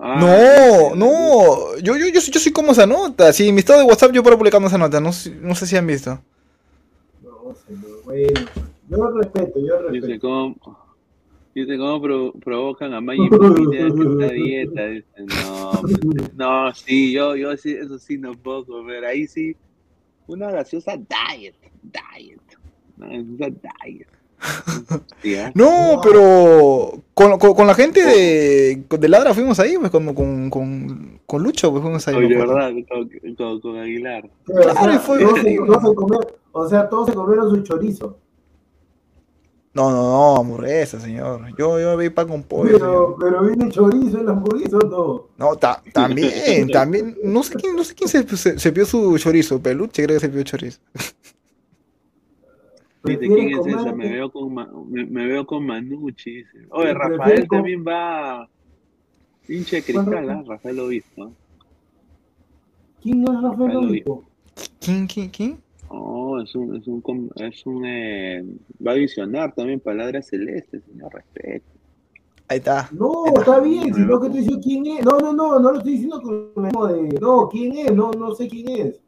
No, 0.00 0.94
no, 0.96 1.76
yo, 1.78 1.96
yo, 1.96 2.06
yo, 2.06 2.20
yo 2.20 2.40
sí 2.40 2.50
como 2.52 2.72
esa 2.72 2.86
nota. 2.86 3.32
Sí, 3.32 3.48
en 3.48 3.54
mi 3.54 3.58
estado 3.60 3.80
de 3.80 3.84
WhatsApp 3.86 4.12
yo 4.12 4.22
paro 4.22 4.38
publicando 4.38 4.68
esa 4.68 4.78
nota. 4.78 4.98
No, 5.00 5.12
sé- 5.12 5.34
no 5.40 5.54
sé 5.54 5.66
si 5.66 5.76
han 5.76 5.86
visto. 5.86 6.18
No, 7.22 7.54
señor, 7.66 8.02
bueno, 8.04 8.40
yo 8.88 9.10
respeto, 9.10 9.58
yo 9.60 9.90
Dice 9.90 10.06
respeto. 10.06 10.20
cómo, 10.28 10.56
dice 11.54 11.76
cómo 11.76 12.00
pro- 12.00 12.32
provocan 12.32 12.94
a 12.94 13.00
Maggie 13.02 13.28
Pineda 13.28 13.94
que 13.94 14.02
está 14.10 14.24
a 14.24 14.30
dieta. 14.30 14.86
Dice, 14.86 15.06
no, 15.44 15.82
no, 16.34 16.74
sí, 16.74 17.12
yo, 17.12 17.36
yo 17.36 17.54
sí, 17.58 17.72
eso 17.72 17.98
sí 17.98 18.16
no 18.16 18.32
puedo 18.32 18.64
comer. 18.64 19.04
Ahí 19.04 19.26
sí, 19.26 19.54
una 20.26 20.50
gaseosa 20.50 20.96
diet, 20.96 21.54
diet, 21.82 22.40
una 22.96 23.08
gaseosa 23.08 23.56
diet. 23.84 24.08
¿Eh? 25.22 25.50
No, 25.54 26.00
pero 26.02 27.02
con, 27.14 27.38
con, 27.38 27.54
con 27.54 27.66
la 27.66 27.74
gente 27.74 28.04
de, 28.04 28.82
de 28.98 29.08
Ladra 29.08 29.34
fuimos 29.34 29.58
ahí, 29.60 29.76
pues 29.78 29.90
como 29.90 30.14
con, 30.14 30.50
con, 30.50 31.20
con 31.26 31.42
Lucho, 31.42 31.70
pues 31.70 31.82
fuimos 31.82 32.06
ahí. 32.08 32.16
Oye, 32.16 32.36
verdad, 32.36 32.70
con, 32.88 33.08
con- 33.36 33.60
con 33.60 33.76
Aguilar. 33.78 34.22
Sí, 34.46 34.52
o 34.52 34.62
sea, 34.62 34.72
Claro, 34.72 35.00
fue- 35.00 35.18
todos 35.20 35.40
se- 35.40 35.56
todos 35.56 35.82
se 35.82 35.94
comer- 35.94 36.34
o 36.52 36.68
sea, 36.68 36.88
todos 36.88 37.08
se 37.08 37.14
comieron 37.14 37.50
su 37.50 37.62
chorizo. 37.62 38.18
No, 39.72 39.88
no, 39.92 40.02
no, 40.02 40.36
hamburguesa, 40.38 40.98
señor. 40.98 41.42
Yo, 41.56 41.78
yo 41.78 41.96
vi 41.96 42.10
pan 42.10 42.26
con 42.26 42.42
pollo. 42.42 42.72
Pero, 42.72 43.16
pero 43.20 43.44
viene 43.44 43.70
chorizo 43.70 44.18
en 44.18 44.26
la 44.26 44.32
hamburguesa 44.32 44.78
no. 44.90 45.28
No, 45.38 45.54
ta- 45.56 45.80
también, 45.92 46.66
también. 46.72 47.16
No 47.22 47.44
sé 47.44 47.54
quién, 47.54 47.76
no 47.76 47.84
sé 47.84 47.94
quién 47.94 48.08
se, 48.08 48.36
se, 48.36 48.58
se 48.58 48.72
pidió 48.72 48.84
su 48.84 49.16
chorizo. 49.18 49.60
Peluche 49.62 50.02
creo 50.02 50.16
que 50.16 50.20
se 50.20 50.28
pidió 50.28 50.42
chorizo. 50.42 50.80
Dice, 53.02 53.26
¿quién 53.28 53.48
es 53.48 53.58
comer 53.58 53.74
esa? 53.78 53.92
Me 53.92 54.08
veo 54.10 54.30
con, 54.30 54.54
Ma- 54.54 54.70
me, 54.88 55.06
me 55.06 55.26
veo 55.26 55.46
con 55.46 55.64
Manucci. 55.64 56.36
dice. 56.36 56.58
Oye, 56.70 56.92
Rafael 56.94 57.48
también 57.48 57.84
va. 57.86 58.48
Hinche 59.48 59.76
de 59.76 59.82
cristal, 59.82 60.30
¿ah? 60.30 60.44
Rafael 60.46 60.76
lo 60.76 60.88
visto. 60.88 61.32
¿Quién 63.02 63.22
es 63.22 63.28
Rafael 63.30 63.58
Rafael 63.58 63.76
Obispo? 63.76 64.24
¿Quién, 64.78 65.06
quién, 65.06 65.30
quién? 65.30 65.58
Oh, 65.88 66.38
es 66.40 66.54
un, 66.54 66.76
es 66.76 66.86
un, 66.86 67.00
com- 67.00 67.30
es 67.36 67.66
un, 67.66 67.84
eh, 67.84 68.44
va 68.86 68.92
a 68.92 68.94
visionar 68.94 69.54
también 69.54 69.80
palabras 69.80 70.28
celestes, 70.28 70.84
señor, 70.84 71.12
respeto. 71.12 71.66
Ahí 72.46 72.58
está. 72.58 72.88
No, 72.92 73.24
está 73.26 73.60
bien, 73.60 73.94
sino 73.94 74.20
que 74.20 74.26
estoy 74.26 74.40
diciendo 74.42 74.62
quién 74.62 74.86
es. 74.86 75.04
No, 75.04 75.18
no, 75.18 75.32
no, 75.32 75.58
no 75.58 75.72
lo 75.72 75.78
estoy 75.78 75.92
diciendo 75.92 76.20
con 76.20 76.90
el 76.90 77.10
de. 77.10 77.18
No, 77.20 77.48
¿quién 77.48 77.76
es? 77.78 77.92
No, 77.94 78.10
no 78.12 78.34
sé 78.34 78.48
quién 78.48 78.68
es. 78.68 79.00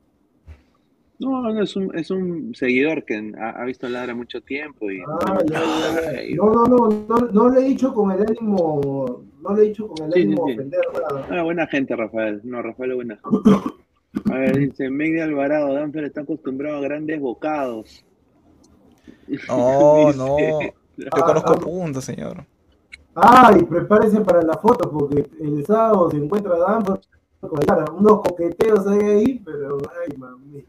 No, 1.22 1.42
no, 1.52 1.62
es 1.62 1.76
un, 1.76 1.96
es 1.96 2.10
un 2.10 2.54
seguidor 2.54 3.04
que 3.04 3.32
ha, 3.38 3.50
ha 3.50 3.64
visto 3.64 3.88
Ladra 3.88 4.14
mucho 4.14 4.40
tiempo 4.42 4.90
y 4.90 5.00
Ah, 5.00 5.38
ya, 5.46 5.60
ya, 5.60 6.34
No, 6.36 6.52
no, 6.52 6.66
no, 6.66 6.88
no, 7.08 7.16
no 7.32 7.48
lo 7.48 7.58
he 7.60 7.64
dicho 7.64 7.92
con 7.94 8.10
el 8.10 8.22
ánimo. 8.26 9.22
No 9.42 9.50
lo 9.54 9.58
he 9.58 9.68
dicho 9.68 9.88
con 9.88 10.06
el 10.06 10.12
Sí, 10.12 10.22
ánimo 10.22 10.46
de 10.46 10.52
sí. 10.52 10.58
ofender 10.58 10.80
nada. 10.92 11.26
Ah, 11.30 11.42
buena 11.42 11.66
gente, 11.66 11.96
Rafael. 11.96 12.40
No, 12.44 12.62
Rafael 12.62 12.90
es 12.90 12.96
buena 12.96 13.18
gente. 13.22 13.50
A 14.30 14.34
ver, 14.38 14.58
dice 14.58 14.90
Meg 14.90 15.18
Alvarado, 15.20 15.72
Danfer 15.72 16.04
está 16.04 16.20
acostumbrado 16.20 16.76
a 16.78 16.80
grandes 16.82 17.18
bocados. 17.20 18.04
No, 19.48 20.06
Dice- 20.06 20.18
no. 20.18 20.36
Yo 20.98 21.08
Ah, 21.12 21.22
conozco 21.24 21.52
ah. 21.54 21.60
puntos, 21.60 22.04
señor. 22.04 22.44
Ay, 23.14 23.62
prepárense 23.64 24.20
para 24.20 24.42
la 24.42 24.54
foto 24.54 24.90
porque 24.90 25.26
el 25.40 25.64
sábado 25.66 26.10
se 26.10 26.16
encuentra 26.18 26.58
Danford 26.58 27.00
con. 27.40 27.94
Unos 27.98 28.20
coqueteos 28.22 28.86
hay 28.86 29.00
ahí, 29.00 29.42
pero 29.44 29.78
ay, 30.06 30.16
mami. 30.16 30.64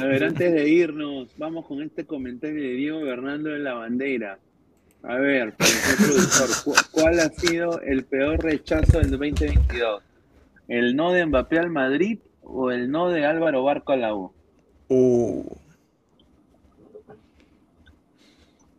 A 0.00 0.06
ver, 0.06 0.24
antes 0.24 0.52
de 0.52 0.68
irnos, 0.68 1.28
vamos 1.36 1.66
con 1.66 1.82
este 1.82 2.04
comentario 2.06 2.62
de 2.62 2.72
Diego 2.74 3.00
Bernardo 3.02 3.50
de 3.50 3.58
la 3.58 3.74
Bandera. 3.74 4.38
A 5.02 5.16
ver, 5.16 5.54
productor, 5.56 6.48
¿cu- 6.64 6.74
¿cuál 6.92 7.20
ha 7.20 7.28
sido 7.30 7.80
el 7.80 8.04
peor 8.04 8.42
rechazo 8.42 8.98
del 8.98 9.10
2022? 9.10 10.02
¿El 10.68 10.94
no 10.94 11.12
de 11.12 11.26
Mbappé 11.26 11.58
al 11.58 11.70
Madrid 11.70 12.18
o 12.42 12.70
el 12.70 12.90
no 12.90 13.10
de 13.10 13.24
Álvaro 13.26 13.64
Barco 13.64 13.92
a 13.92 13.96
la 13.96 14.14
U? 14.14 14.32
Uh, 14.88 15.44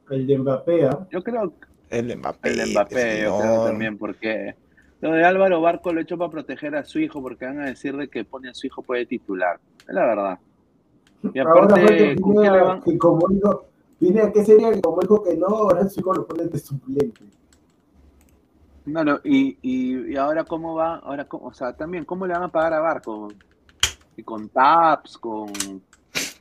El 0.10 0.28
de 0.28 0.38
Mbappé, 0.38 0.86
¿ah? 0.86 1.08
Yo 1.12 1.24
creo 1.24 1.54
que 1.60 1.98
el 1.98 2.08
de 2.08 2.16
Mbappé. 2.16 2.50
el 2.50 2.58
de 2.58 2.66
Mbappé, 2.68 3.22
yo 3.24 3.40
creo 3.40 3.66
también, 3.66 3.98
porque 3.98 4.56
lo 5.02 5.12
de 5.12 5.24
Álvaro 5.26 5.60
Barco 5.62 5.92
lo 5.92 6.00
he 6.00 6.04
hecho 6.04 6.18
para 6.18 6.32
proteger 6.32 6.76
a 6.76 6.86
su 6.86 7.00
hijo, 7.00 7.22
porque 7.22 7.46
van 7.46 7.60
a 7.60 7.66
decir 7.66 7.96
de 7.98 8.08
que 8.08 8.24
pone 8.24 8.50
a 8.50 8.54
su 8.54 8.68
hijo 8.68 8.82
puede 8.82 9.06
titular. 9.06 9.60
Es 9.88 9.94
la 9.94 10.06
verdad. 10.06 10.40
Y 11.34 11.40
Ahora 11.40 11.64
aparte, 11.66 12.16
¿con 12.20 12.34
qué 12.36 12.40
le 12.42 12.50
van? 12.50 12.82
que 12.82 12.98
como 12.98 13.28
dijo, 13.30 13.66
Pineda, 14.00 14.32
¿qué 14.32 14.44
sería 14.44 14.72
que 14.74 14.82
como 14.82 15.00
dijo 15.02 15.24
que 15.24 15.38
no, 15.38 15.46
ahora 15.48 15.88
su 15.88 16.00
hijo 16.02 16.14
lo 16.14 16.26
pone 16.28 16.46
de 16.46 16.60
suplente? 16.60 17.22
Claro, 18.86 19.22
y, 19.24 19.58
y, 19.62 20.12
y 20.12 20.16
ahora 20.18 20.44
cómo 20.44 20.76
va, 20.76 20.96
ahora 20.98 21.26
cómo- 21.26 21.48
o 21.48 21.54
sea, 21.54 21.72
también 21.74 22.04
cómo 22.04 22.28
le 22.28 22.34
van 22.34 22.44
a 22.44 22.52
pagar 22.52 22.74
a 22.74 22.80
Barco, 22.82 23.30
y 24.18 24.24
con 24.24 24.50
taps, 24.50 25.18
con, 25.18 25.48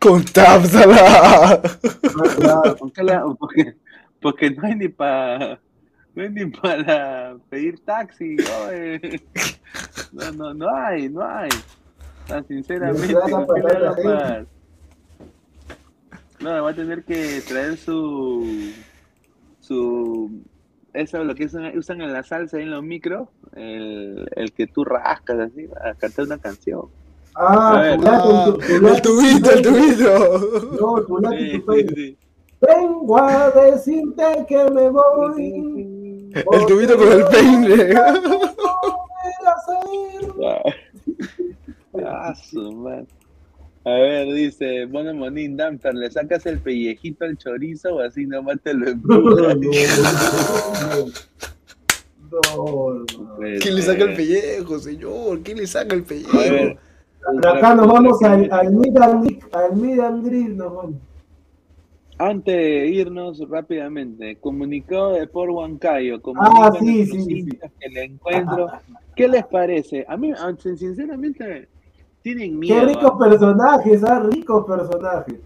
Con 0.01 0.25
Tapsala. 0.25 0.97
Ah, 0.99 1.61
claro. 2.37 2.77
¿con 2.81 2.91
qué 2.91 3.05
le- 3.05 3.21
porque, 3.39 3.77
porque 4.21 4.51
no 4.51 4.65
hay 4.67 4.75
ni 4.75 4.89
para 4.89 5.61
no 6.15 6.23
hay 6.23 6.31
ni 6.31 6.47
para 6.47 7.37
pedir 7.49 7.79
taxi, 7.85 8.37
oye. 8.69 9.23
no, 10.13 10.33
no, 10.33 10.53
no 10.55 10.75
hay, 10.75 11.09
no 11.09 11.23
hay, 11.25 11.49
tan 12.27 12.45
sinceramente, 12.49 13.07
Le 13.07 13.15
van 13.15 13.35
a 13.35 13.47
¿con 13.47 13.55
qué 13.55 13.61
le 13.63 13.73
van 13.73 13.77
a 13.77 13.79
la 13.79 13.95
pagar? 13.95 14.47
No, 16.43 16.63
va 16.63 16.71
a 16.71 16.75
tener 16.75 17.05
que 17.05 17.41
traer 17.47 17.77
su 17.77 18.73
su 19.61 20.43
eso 20.93 21.25
lo 21.25 21.35
que 21.35 21.47
usan, 21.47 21.77
usan 21.79 22.03
en 22.03 22.13
la 22.13 22.23
salsa 22.23 22.59
y 22.59 22.65
en 22.65 22.71
los 22.71 22.83
micros, 22.83 23.29
el, 23.55 24.29
el 24.37 24.53
que 24.53 24.67
tú 24.67 24.85
rascas 24.85 25.39
así, 25.39 25.67
a 25.83 25.95
cantar 25.95 26.27
una 26.27 26.39
canción. 26.39 26.83
Ah, 27.35 27.81
ver. 27.81 27.99
tu 27.99 28.59
tu 28.59 28.89
El 28.89 29.03
tubito, 29.03 29.51
tu 29.51 29.57
el 29.57 29.63
tubito. 29.63 30.39
No, 30.79 31.03
tu 31.03 31.19
Sí, 31.31 31.63
sí, 31.67 31.95
sí. 31.95 32.19
Vengo 32.61 33.19
a 33.19 33.51
decirte 33.51 34.45
que 34.47 34.71
me 34.71 34.91
voy. 34.91 36.31
El 36.35 36.67
tubito 36.67 36.97
con 36.97 37.13
el 37.13 37.25
peine. 37.27 37.95
Ah, 42.05 42.35
su 42.35 42.73
madre. 42.73 43.07
A 43.85 43.91
ver, 43.91 44.33
dice 44.33 44.87
Mono 44.87 45.13
Monín 45.13 45.57
Damper, 45.57 45.93
¿le 45.95 46.09
sacas 46.11 46.47
el 46.47 46.61
pellejito 46.61 47.25
al 47.25 47.37
chorizo 47.37 47.97
o 47.97 48.01
así 48.01 48.27
nomás 48.27 48.61
te 48.63 48.75
lo 48.75 48.89
empujas? 48.89 49.57
No, 49.57 51.05
no. 52.31 53.05
Puede 53.37 53.59
¿Quién 53.59 53.75
le 53.77 53.83
saca 53.83 54.05
el 54.05 54.15
pellejo, 54.15 54.79
señor? 54.79 55.43
¿Quién 55.43 55.59
le 55.59 55.67
saca 55.67 55.95
el 55.95 56.03
A 56.03 56.05
pellejo? 56.05 56.39
ver. 56.39 56.79
Acá 57.47 57.75
nos 57.75 57.87
vamos 57.87 58.23
al, 58.23 58.49
al 58.53 58.77
Greet, 58.77 58.97
al 59.53 60.01
and 60.01 60.57
nos 60.57 60.75
vamos. 60.75 60.97
Antes 62.19 62.55
de 62.55 62.87
irnos 62.89 63.41
rápidamente, 63.49 64.37
comunicado 64.37 65.15
de 65.15 65.27
por 65.27 65.51
Huancayo, 65.51 66.17
Ah, 66.17 66.21
comunica 66.21 66.73
sí, 66.79 67.07
sí, 67.07 67.23
sí. 67.23 67.59
que 67.81 67.89
encuentro. 68.05 68.69
¿Qué 69.17 69.27
les 69.29 69.45
parece? 69.47 70.05
A 70.09 70.17
mí, 70.17 70.31
a- 70.31 70.57
sinceramente, 70.77 71.69
tienen 72.23 72.53
Qué 72.53 72.57
miedo. 72.57 72.87
ricos 72.87 73.13
¿ah? 73.15 73.19
personajes, 73.19 74.05
ah, 74.05 74.21
ricos 74.21 74.65
personajes. 74.67 75.37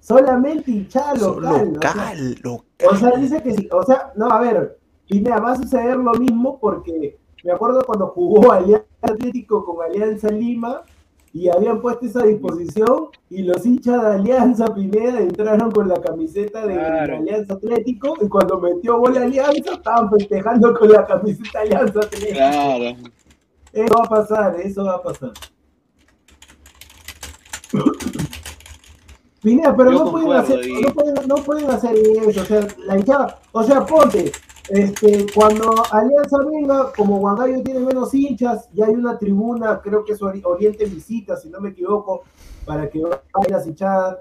Solamente 0.00 0.70
hinchada 0.70 1.14
local. 1.14 1.76
o 1.78 1.80
sea, 1.82 2.14
local. 2.42 2.88
O 2.90 2.96
sea, 2.96 3.10
dice 3.18 3.42
que 3.42 3.52
sí. 3.54 3.68
O 3.72 3.82
sea, 3.82 4.12
no, 4.16 4.26
a 4.30 4.40
ver, 4.40 4.78
Pinea, 5.08 5.38
va 5.38 5.52
a 5.52 5.56
suceder 5.56 5.96
lo 5.96 6.12
mismo 6.14 6.58
porque 6.58 7.18
me 7.42 7.52
acuerdo 7.52 7.82
cuando 7.84 8.08
jugó 8.08 8.52
Alianza 8.52 8.84
Atlético 9.02 9.64
con 9.64 9.82
Alianza 9.84 10.28
Lima 10.28 10.82
y 11.32 11.48
habían 11.48 11.80
puesto 11.80 12.06
esa 12.06 12.22
disposición 12.22 13.08
y 13.28 13.42
los 13.42 13.64
hinchas 13.66 14.00
de 14.02 14.08
Alianza 14.08 14.72
Pineda 14.74 15.20
entraron 15.20 15.70
con 15.72 15.88
la 15.88 16.00
camiseta 16.00 16.66
de, 16.66 16.74
Claro. 16.74 17.12
de 17.12 17.18
Alianza 17.18 17.54
Atlético 17.54 18.14
y 18.20 18.28
cuando 18.28 18.60
metió 18.60 18.98
gol 18.98 19.16
Alianza 19.16 19.72
estaban 19.72 20.10
festejando 20.10 20.72
con 20.74 20.90
la 20.92 21.06
camiseta 21.06 21.60
Alianza 21.60 22.00
Atlético. 22.00 22.32
Claro. 22.34 22.96
Eso 23.72 23.94
va 23.98 24.04
a 24.04 24.08
pasar, 24.08 24.60
eso 24.60 24.84
va 24.84 24.94
a 24.94 25.02
pasar. 25.02 25.32
Pineda, 29.42 29.76
pero 29.76 29.90
no 29.92 30.10
pueden, 30.10 30.32
hacer, 30.32 30.66
y- 30.66 30.80
no, 30.80 30.94
pueden, 30.94 31.14
no 31.28 31.34
pueden 31.36 31.70
hacer 31.70 31.96
eso, 31.98 32.40
o 32.40 32.44
sea, 32.44 32.66
la 32.86 32.96
hinchada, 32.98 33.38
o 33.52 33.62
sea, 33.62 33.84
ponte, 33.84 34.32
este, 34.70 35.26
cuando 35.34 35.70
Alianza 35.90 36.38
venga, 36.50 36.92
como 36.96 37.18
Huancayo 37.18 37.62
tiene 37.62 37.80
menos 37.80 38.14
hinchas, 38.14 38.68
ya 38.72 38.86
hay 38.86 38.94
una 38.94 39.18
tribuna, 39.18 39.80
creo 39.82 40.02
que 40.02 40.12
es 40.12 40.20
Ori- 40.22 40.40
Oriente 40.44 40.86
Visita, 40.86 41.36
si 41.36 41.50
no 41.50 41.60
me 41.60 41.70
equivoco, 41.70 42.22
para 42.64 42.88
que 42.88 43.02
vayan 43.02 43.50
las 43.50 43.66
hinchadas. 43.66 44.16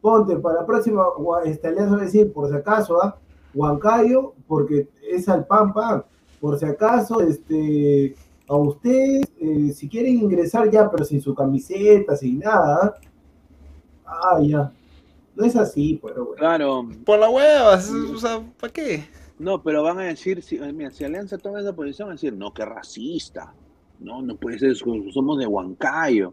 Ponte, 0.00 0.36
para 0.36 0.60
la 0.60 0.66
próxima, 0.66 1.02
este, 1.44 1.66
Alianza 1.66 1.96
va 1.96 2.02
a 2.02 2.04
decir, 2.04 2.32
por 2.32 2.48
si 2.48 2.54
acaso, 2.54 3.02
¿ah? 3.02 3.16
Huancayo, 3.52 4.34
porque 4.46 4.88
es 5.02 5.28
al 5.28 5.44
pan 5.44 5.72
pan. 5.72 6.04
Por 6.40 6.56
si 6.56 6.66
acaso, 6.66 7.20
este, 7.20 8.14
a 8.48 8.56
ustedes, 8.56 9.26
eh, 9.38 9.72
si 9.74 9.88
quieren 9.88 10.14
ingresar 10.14 10.70
ya, 10.70 10.90
pero 10.90 11.04
sin 11.04 11.20
su 11.20 11.34
camiseta, 11.34 12.16
sin 12.16 12.38
nada, 12.38 12.94
ah, 14.06 14.40
ya. 14.42 14.72
No 15.36 15.44
es 15.44 15.54
así, 15.54 16.00
pero 16.02 16.26
bueno. 16.26 16.38
Claro, 16.38 16.88
Por 17.04 17.18
la 17.18 17.30
hueva, 17.30 17.74
o 17.74 18.18
sea, 18.18 18.42
¿para 18.58 18.72
qué? 18.72 19.04
no, 19.38 19.62
pero 19.62 19.82
van 19.82 19.98
a 19.98 20.04
decir, 20.04 20.42
si, 20.42 20.56
eh, 20.56 20.72
mira, 20.72 20.90
si 20.90 21.04
Alianza 21.04 21.38
toma 21.38 21.60
esa 21.60 21.74
posición, 21.74 22.08
van 22.08 22.12
a 22.12 22.16
decir, 22.16 22.32
no, 22.32 22.52
qué 22.52 22.64
racista. 22.64 23.54
No, 24.00 24.22
no 24.22 24.36
puede 24.36 24.58
ser, 24.58 24.76
somos 24.76 25.38
de 25.38 25.46
Huancayo. 25.46 26.32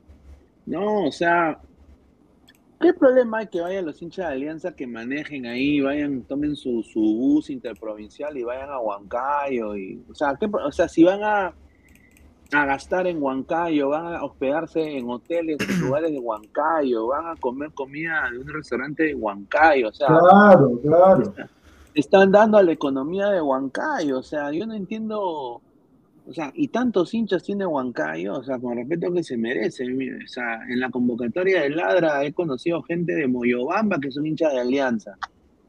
No, 0.65 1.05
o 1.05 1.11
sea, 1.11 1.59
¿qué 2.79 2.93
problema 2.93 3.39
hay 3.39 3.47
que 3.47 3.61
vayan 3.61 3.85
los 3.85 4.01
hinchas 4.01 4.27
de 4.29 4.33
Alianza 4.33 4.75
que 4.75 4.87
manejen 4.87 5.45
ahí, 5.45 5.81
vayan, 5.81 6.23
tomen 6.23 6.55
su, 6.55 6.81
su 6.81 6.99
bus 6.99 7.49
interprovincial 7.51 8.35
y 8.37 8.43
vayan 8.43 8.69
a 8.69 8.79
Huancayo? 8.79 9.75
Y, 9.75 10.03
o, 10.09 10.15
sea, 10.15 10.35
¿qué 10.39 10.47
o 10.47 10.71
sea, 10.71 10.87
si 10.87 11.03
van 11.03 11.23
a, 11.23 11.53
a 12.56 12.65
gastar 12.65 13.07
en 13.07 13.22
Huancayo, 13.22 13.90
van 13.90 14.14
a 14.15 14.23
hospedarse 14.23 14.82
en 14.98 15.10
hoteles, 15.10 15.57
en 15.69 15.80
lugares 15.88 16.11
de 16.11 16.19
Huancayo, 16.19 17.07
van 17.07 17.27
a 17.27 17.36
comer 17.40 17.72
comida 17.73 18.30
de 18.32 18.40
un 18.40 18.48
restaurante 18.48 19.03
de 19.03 19.15
Huancayo, 19.15 19.90
o 19.90 19.94
sea, 19.94 20.07
Claro, 20.07 20.80
claro. 20.82 21.34
están 21.94 22.32
dando 22.32 22.57
a 22.57 22.64
la 22.64 22.72
economía 22.72 23.27
de 23.30 23.41
Huancayo. 23.41 24.19
O 24.19 24.23
sea, 24.23 24.52
yo 24.52 24.65
no 24.65 24.73
entiendo. 24.73 25.61
O 26.27 26.34
sea, 26.34 26.52
y 26.56 26.69
tantos 26.69 27.14
hinchas 27.14 27.44
tiene 27.44 27.68
Huancayo, 27.68 28.34
o 28.40 28.44
sea, 28.44 28.57
con 28.57 28.76
respeto 28.76 29.14
que 29.14 29.23
se 29.23 29.38
merece. 29.38 29.84
O 29.86 30.27
sea, 30.27 30.60
en 30.68 30.80
la 30.80 30.90
convocatoria 30.90 31.61
de 31.61 31.69
Ladra 31.69 32.23
he 32.26 32.34
conocido 32.34 32.82
gente 32.82 33.14
de 33.14 33.27
Moyobamba 33.27 33.99
que 33.99 34.10
son 34.11 34.26
hinchas 34.26 34.52
de 34.53 34.60
Alianza. 34.60 35.18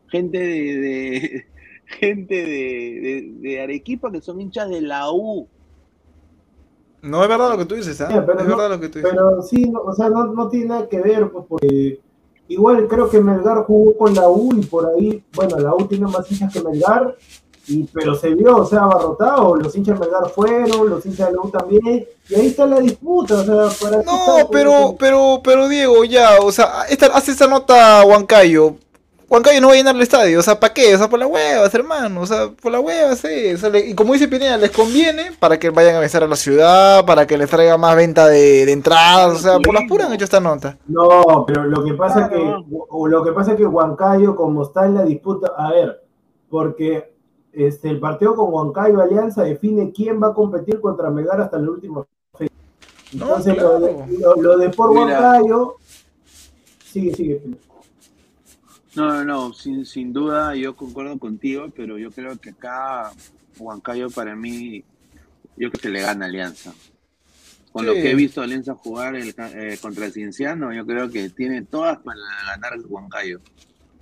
Gente 0.09 0.39
de. 0.39 0.79
de- 0.79 1.47
gente 1.89 2.35
de, 2.35 2.43
de- 2.43 3.33
de 3.39 3.61
Arequipa 3.61 4.11
que 4.11 4.21
son 4.21 4.41
hinchas 4.41 4.69
de 4.71 4.81
la 4.81 5.13
U. 5.13 5.47
No 7.07 7.23
es 7.23 7.28
verdad 7.28 7.51
lo 7.51 7.59
que 7.59 7.65
tú 7.65 7.74
dices, 7.77 8.01
¿ah? 8.01 8.09
Sí, 8.09 8.15
es 8.15 8.20
no- 8.20 8.27
verdad 8.27 8.70
lo 8.70 8.81
que 8.81 8.89
tú 8.89 8.99
dices. 8.99 9.12
Pero 9.15 9.43
sí, 9.43 9.69
no, 9.70 9.81
o 9.81 9.95
sea, 9.95 10.09
no, 10.09 10.24
no 10.27 10.49
tiene 10.49 10.66
nada 10.66 10.89
que 10.89 11.01
ver, 11.01 11.31
pues, 11.31 11.45
porque 11.49 12.01
igual 12.49 12.87
creo 12.89 13.09
que 13.09 13.20
Melgar 13.20 13.65
jugó 13.65 13.97
con 13.97 14.15
la 14.15 14.28
U 14.28 14.53
y 14.57 14.65
por 14.66 14.87
ahí, 14.87 15.23
bueno, 15.35 15.59
la 15.59 15.74
U 15.74 15.87
tiene 15.87 16.07
más 16.07 16.31
hinchas 16.31 16.53
que 16.53 16.61
Melgar, 16.61 17.16
y, 17.69 17.85
pero 17.93 18.15
se 18.15 18.33
vio, 18.35 18.59
o 18.59 18.65
sea, 18.65 18.83
abarrotado, 18.83 19.57
los 19.57 19.74
hinchas 19.77 19.99
de 19.99 20.05
Melgar 20.07 20.28
fueron, 20.31 20.89
los 20.91 21.05
hinchas 21.05 21.28
de 21.28 21.35
la 21.35 21.41
U 21.43 21.51
también, 21.51 22.07
y 22.28 22.35
ahí 22.35 22.47
está 22.49 22.66
la 22.66 22.81
disputa, 22.81 23.41
o 23.41 23.45
sea, 23.45 23.69
para 23.81 24.03
No, 24.03 24.49
pero, 24.51 24.97
pero, 24.99 25.41
pero 25.43 25.69
Diego, 25.69 26.05
ya, 26.05 26.39
o 26.41 26.51
sea, 26.53 26.85
esta, 26.89 27.07
hace 27.07 27.33
esta 27.33 27.47
nota 27.47 28.05
Huancayo. 28.05 28.77
Huancayo 29.28 29.61
no 29.61 29.66
va 29.69 29.73
a 29.73 29.77
llenar 29.77 29.97
el 29.97 30.03
estadio, 30.03 30.39
o 30.39 30.43
sea, 30.43 30.61
¿para 30.61 30.73
qué? 30.73 30.94
O 30.94 30.98
sea, 30.98 31.09
por 31.11 31.19
las 31.19 31.28
huevas, 31.28 31.74
hermano, 31.74 32.20
o 32.20 32.27
sea, 32.27 32.48
por 32.51 32.70
las 32.70 32.81
huevas, 32.81 33.19
sí. 33.19 33.53
O 33.55 33.59
sea, 33.59 33.70
le- 33.70 33.89
y 33.89 33.94
como 33.94 34.12
dice 34.12 34.28
Pineda, 34.28 34.57
les 34.57 34.70
conviene 34.70 35.32
para 35.40 35.59
que 35.59 35.70
vayan 35.70 35.97
a 35.97 36.01
besar 36.01 36.23
a 36.23 36.28
la 36.28 36.36
ciudad, 36.36 37.05
para 37.05 37.27
que 37.27 37.36
les 37.36 37.51
traiga 37.51 37.77
más 37.77 37.97
venta 37.97 38.28
de, 38.28 38.65
de 38.65 38.70
entradas, 38.73 39.35
o 39.35 39.39
sea, 39.39 39.59
por 39.59 39.74
las 39.74 39.82
puras 39.89 40.07
han 40.07 40.12
hecho 40.15 40.24
esta 40.24 40.39
nota. 40.39 40.78
No, 40.86 41.44
pero 41.44 41.65
lo 41.65 41.82
que 41.85 41.94
pasa 41.94 42.28
Claro. 42.28 42.65
que 42.69 42.77
o 42.89 43.09
lo 43.09 43.24
que 43.24 43.32
pasa 43.32 43.51
es 43.53 43.57
que 43.57 43.66
Huancayo, 43.66 44.36
como 44.36 44.62
está 44.62 44.86
en 44.86 44.94
la 44.94 45.03
disputa, 45.03 45.53
a 45.57 45.73
ver, 45.73 46.05
porque 46.48 47.12
este 47.53 47.89
el 47.90 47.98
partido 47.98 48.36
con 48.36 48.53
Huancayo 48.55 49.01
Alianza 49.01 49.43
define 49.43 49.90
quién 49.90 50.23
va 50.23 50.28
a 50.28 50.35
competir 50.35 50.81
contra 50.81 51.11
Melgar 51.11 51.40
hasta 51.40 51.59
la 51.59 51.69
última 51.70 52.05
fecha. 52.39 52.53
No, 53.15 53.24
Entonces 53.24 53.57
lo, 53.57 53.81
de, 53.81 54.19
lo, 54.20 54.35
lo 54.36 54.57
de 54.59 54.69
por 54.70 54.90
Mira. 54.94 55.20
Huancayo, 55.20 55.74
sigue, 56.85 57.12
sigue. 57.15 57.43
No, 58.97 59.12
no, 59.12 59.24
no, 59.24 59.52
sin, 59.52 59.85
sin 59.85 60.12
duda 60.12 60.56
yo 60.56 60.74
concuerdo 60.74 61.18
contigo, 61.18 61.70
pero 61.77 61.98
yo 61.98 62.10
creo 62.10 62.39
que 62.39 62.51
acá 62.51 63.12
Huancayo 63.59 64.09
para 64.09 64.35
mí, 64.35 64.85
yo 65.56 65.70
creo 65.70 65.82
que 65.82 65.89
le 65.90 66.01
gana 66.01 66.24
Alianza. 66.24 66.73
Con 67.73 67.85
lo 67.85 67.93
que 67.93 68.10
he 68.10 68.14
visto 68.14 68.40
a 68.40 68.44
Alianza 68.44 68.74
jugar 68.74 69.16
el 69.16 69.35
eh, 69.39 69.77
contra 69.82 70.06
el 70.06 70.12
Cienciano, 70.12 70.73
yo 70.73 70.86
creo 70.86 71.10
que 71.10 71.28
tiene 71.28 71.60
todas 71.60 71.98
para 71.98 72.18
ganar 72.47 72.78
Huancayo, 72.89 73.43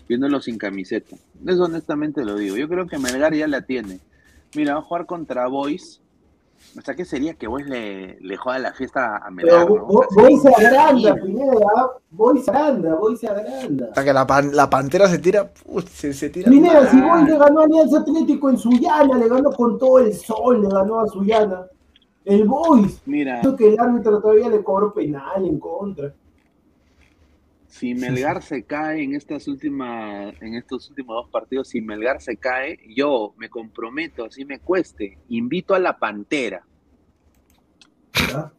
viéndolo 0.08 0.40
sin 0.40 0.58
camiseta. 0.58 1.16
Eso 1.44 1.64
honestamente 1.64 2.24
lo 2.24 2.36
digo. 2.36 2.56
Yo 2.56 2.68
creo 2.68 2.86
que 2.86 2.98
Melgar 2.98 3.34
ya 3.34 3.48
la 3.48 3.62
tiene. 3.62 3.98
Mira, 4.54 4.74
va 4.74 4.78
a 4.78 4.82
jugar 4.84 5.06
contra 5.06 5.48
Boys. 5.48 6.00
O 6.76 6.80
sea, 6.80 6.94
¿qué 6.94 7.04
sería 7.04 7.34
que 7.34 7.46
Boys 7.46 7.66
le, 7.68 8.18
le 8.20 8.36
juega 8.36 8.58
la 8.58 8.72
fiesta 8.72 9.18
a 9.18 9.30
Melgar? 9.30 9.66
Pero 9.66 9.76
no? 9.78 9.84
O 9.86 10.04
sea, 10.10 10.22
Boy 10.22 10.36
se 10.38 10.48
agranda. 10.48 11.14
Pineda, 11.14 11.90
Boy 12.10 12.38
se 12.42 12.50
agranda, 12.50 12.94
Boy 12.96 13.16
se 13.16 13.28
agranda. 13.28 13.86
Hasta 13.86 14.04
que 14.04 14.12
la, 14.12 14.26
pan- 14.26 14.54
la 14.56 14.68
pantera 14.68 15.06
se 15.08 15.18
tira, 15.18 15.48
put, 15.52 15.86
se, 15.86 16.12
se 16.12 16.30
tira. 16.30 16.50
Pineda, 16.50 16.90
si 16.90 16.96
Boy 17.00 17.08
mal. 17.10 17.24
le 17.26 17.38
ganó 17.38 17.60
a 17.60 17.64
Alianza 17.64 17.98
Atlético 18.00 18.50
en 18.50 18.58
Sullana, 18.58 19.16
le 19.18 19.28
ganó 19.28 19.50
con 19.52 19.78
todo 19.78 20.00
el 20.00 20.12
sol, 20.14 20.62
le 20.62 20.68
ganó 20.68 21.00
a 21.00 21.06
Sullana. 21.06 21.66
El 22.24 22.44
Boys, 22.48 23.00
Mira, 23.06 23.40
Creo 23.42 23.54
que 23.54 23.68
el 23.68 23.78
árbitro 23.78 24.20
todavía 24.20 24.48
le 24.48 24.64
cobró 24.64 24.92
penal 24.94 25.44
en 25.46 25.58
contra. 25.60 26.12
Si 27.74 27.92
Melgar 27.92 28.40
se 28.40 28.62
cae 28.62 29.02
en 29.02 29.16
estas 29.16 29.48
últimas, 29.48 30.40
en 30.40 30.54
estos 30.54 30.88
últimos 30.90 31.16
dos 31.16 31.28
partidos, 31.28 31.66
si 31.66 31.80
Melgar 31.80 32.20
se 32.20 32.36
cae, 32.36 32.78
yo 32.88 33.34
me 33.36 33.50
comprometo, 33.50 34.26
así 34.26 34.44
me 34.44 34.60
cueste, 34.60 35.18
invito 35.30 35.74
a 35.74 35.80
la 35.80 35.98
Pantera. 35.98 36.64
¿ya? 38.30 38.52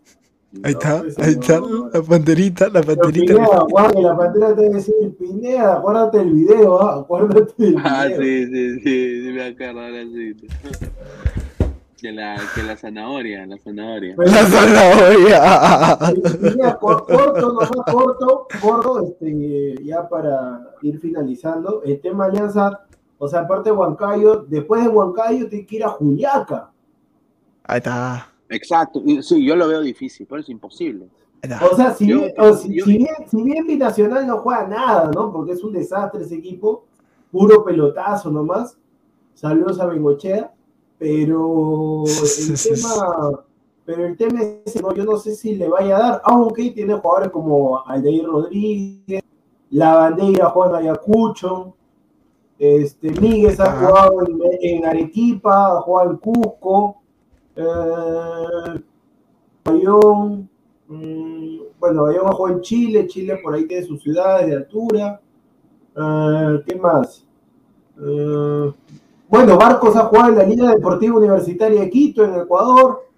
Ahí 0.63 0.73
está, 0.73 0.99
pues, 0.99 1.17
ahí 1.19 1.31
está, 1.31 1.61
no, 1.61 1.89
la 1.93 2.01
panterita, 2.01 2.67
la 2.67 2.83
panterita. 2.83 3.35
Pineda, 3.35 3.65
guarda, 3.69 4.01
la 4.01 4.17
pantera 4.17 4.53
te 4.53 4.61
debe 4.63 4.75
decir, 4.75 5.15
Pineda, 5.17 5.77
acuérdate 5.77 6.19
el 6.19 6.33
video, 6.33 6.81
¿ah? 6.81 6.99
acuérdate 6.99 7.53
del 7.57 7.73
video. 7.75 7.81
Ah, 7.85 8.07
sí, 8.09 8.45
sí, 8.47 8.79
sí, 8.81 9.23
sí, 9.23 9.31
me 9.31 9.43
acuerdo 9.43 9.79
ahora 9.79 10.03
sí. 10.03 10.35
Que 12.05 12.11
la, 12.11 12.35
que 12.53 12.61
la 12.61 12.77
zanahoria, 12.77 13.47
la 13.47 13.57
zanahoria. 13.57 14.13
La 14.17 14.45
zanahoria. 14.45 15.97
Cor- 16.79 17.03
corto, 17.07 17.47
nomás 17.53 17.71
corto, 17.91 18.47
corto, 18.61 19.01
este, 19.07 19.83
ya 19.83 20.07
para 20.07 20.75
ir 20.83 20.99
finalizando, 20.99 21.81
el 21.83 21.99
tema 22.01 22.25
Alianza, 22.25 22.81
o 23.17 23.27
sea, 23.27 23.39
aparte 23.39 23.71
de 23.71 23.75
Huancayo, 23.75 24.45
después 24.47 24.83
de 24.83 24.89
Huancayo 24.89 25.49
tiene 25.49 25.65
que 25.65 25.77
ir 25.77 25.83
a 25.83 25.89
Juliaca. 25.89 26.69
Ahí 27.63 27.77
está. 27.77 28.27
Exacto, 28.49 29.01
sí, 29.23 29.43
yo 29.43 29.55
lo 29.55 29.67
veo 29.67 29.81
difícil, 29.81 30.27
pero 30.29 30.41
es 30.41 30.49
imposible. 30.49 31.07
O 31.71 31.75
sea, 31.75 31.91
si, 31.95 32.05
Yo- 32.05 32.19
bien, 32.19 32.33
o 32.37 32.53
si, 32.53 32.71
yo- 32.75 32.85
si 32.85 32.97
bien, 32.99 33.15
si 33.27 33.41
bien 33.41 33.65
Binacional 33.65 34.27
no 34.27 34.37
juega 34.41 34.67
nada, 34.67 35.09
¿no? 35.11 35.31
Porque 35.33 35.53
es 35.53 35.63
un 35.63 35.73
desastre 35.73 36.21
ese 36.21 36.35
equipo, 36.35 36.85
puro 37.31 37.65
pelotazo 37.65 38.29
nomás. 38.29 38.77
Saludos 39.33 39.79
a 39.79 39.87
Bengochea, 39.87 40.51
pero 41.05 42.03
el 42.07 42.57
tema, 42.57 43.45
pero 43.85 44.07
el 44.07 44.17
tema 44.17 44.41
es 44.41 44.57
ese, 44.65 44.81
¿no? 44.81 44.91
Yo 44.95 45.05
no 45.05 45.17
sé 45.17 45.35
si 45.35 45.53
le 45.53 45.69
vaya 45.69 45.97
a 45.97 45.99
dar, 45.99 46.21
aunque 46.23 46.71
tiene 46.71 46.95
jugadores 46.95 47.31
como 47.31 47.85
Aldeir 47.85 48.25
Rodríguez, 48.25 49.21
La 49.69 49.97
Bandeira 49.97 50.49
juega 50.49 50.79
en 50.79 50.87
Ayacucho, 50.87 51.75
este, 52.57 53.11
Míguez 53.21 53.59
ha 53.59 53.71
jugado 53.71 54.25
en, 54.25 54.39
en 54.61 54.85
Arequipa, 54.85 55.77
ha 55.77 55.81
jugado 55.81 56.09
en 56.09 56.17
Cusco, 56.17 57.01
eh, 57.55 58.81
Bayón, 59.63 60.49
mm, 60.87 61.57
bueno, 61.79 62.03
Bayón 62.05 62.27
ha 62.29 62.31
jugado 62.31 62.55
en 62.55 62.61
Chile, 62.61 63.05
Chile 63.05 63.39
por 63.43 63.53
ahí 63.53 63.67
tiene 63.67 63.85
sus 63.85 64.01
ciudades 64.01 64.47
de 64.47 64.55
altura. 64.55 65.21
Eh, 65.95 66.63
¿Qué 66.65 66.75
más? 66.75 67.23
Eh, 67.99 68.73
bueno, 69.27 69.57
Barcos 69.57 69.95
ha 69.95 70.05
jugado 70.05 70.29
en 70.29 70.37
la 70.37 70.43
Liga 70.43 70.71
Deportiva 70.71 71.17
Universitaria 71.17 71.81
de 71.81 71.89
Quito, 71.89 72.23
en 72.23 72.35
Ecuador. 72.35 73.09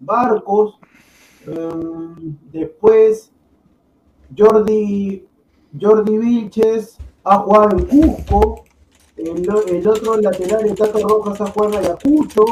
Barcos. 0.00 0.78
Eh, 1.46 2.34
después, 2.52 3.30
Jordi, 4.36 5.26
Jordi 5.80 6.18
Vilches 6.18 6.98
ha 7.24 7.38
jugado 7.38 7.78
en 7.78 7.86
Cusco. 7.86 8.64
El, 9.16 9.86
otro 9.86 10.16
lateral, 10.16 10.66
el 10.66 10.74
Tato 10.74 11.06
Rojas, 11.06 11.40
ha 11.40 11.46
jugado 11.46 11.74
en 11.74 11.84
Ayacucho. 11.84 12.44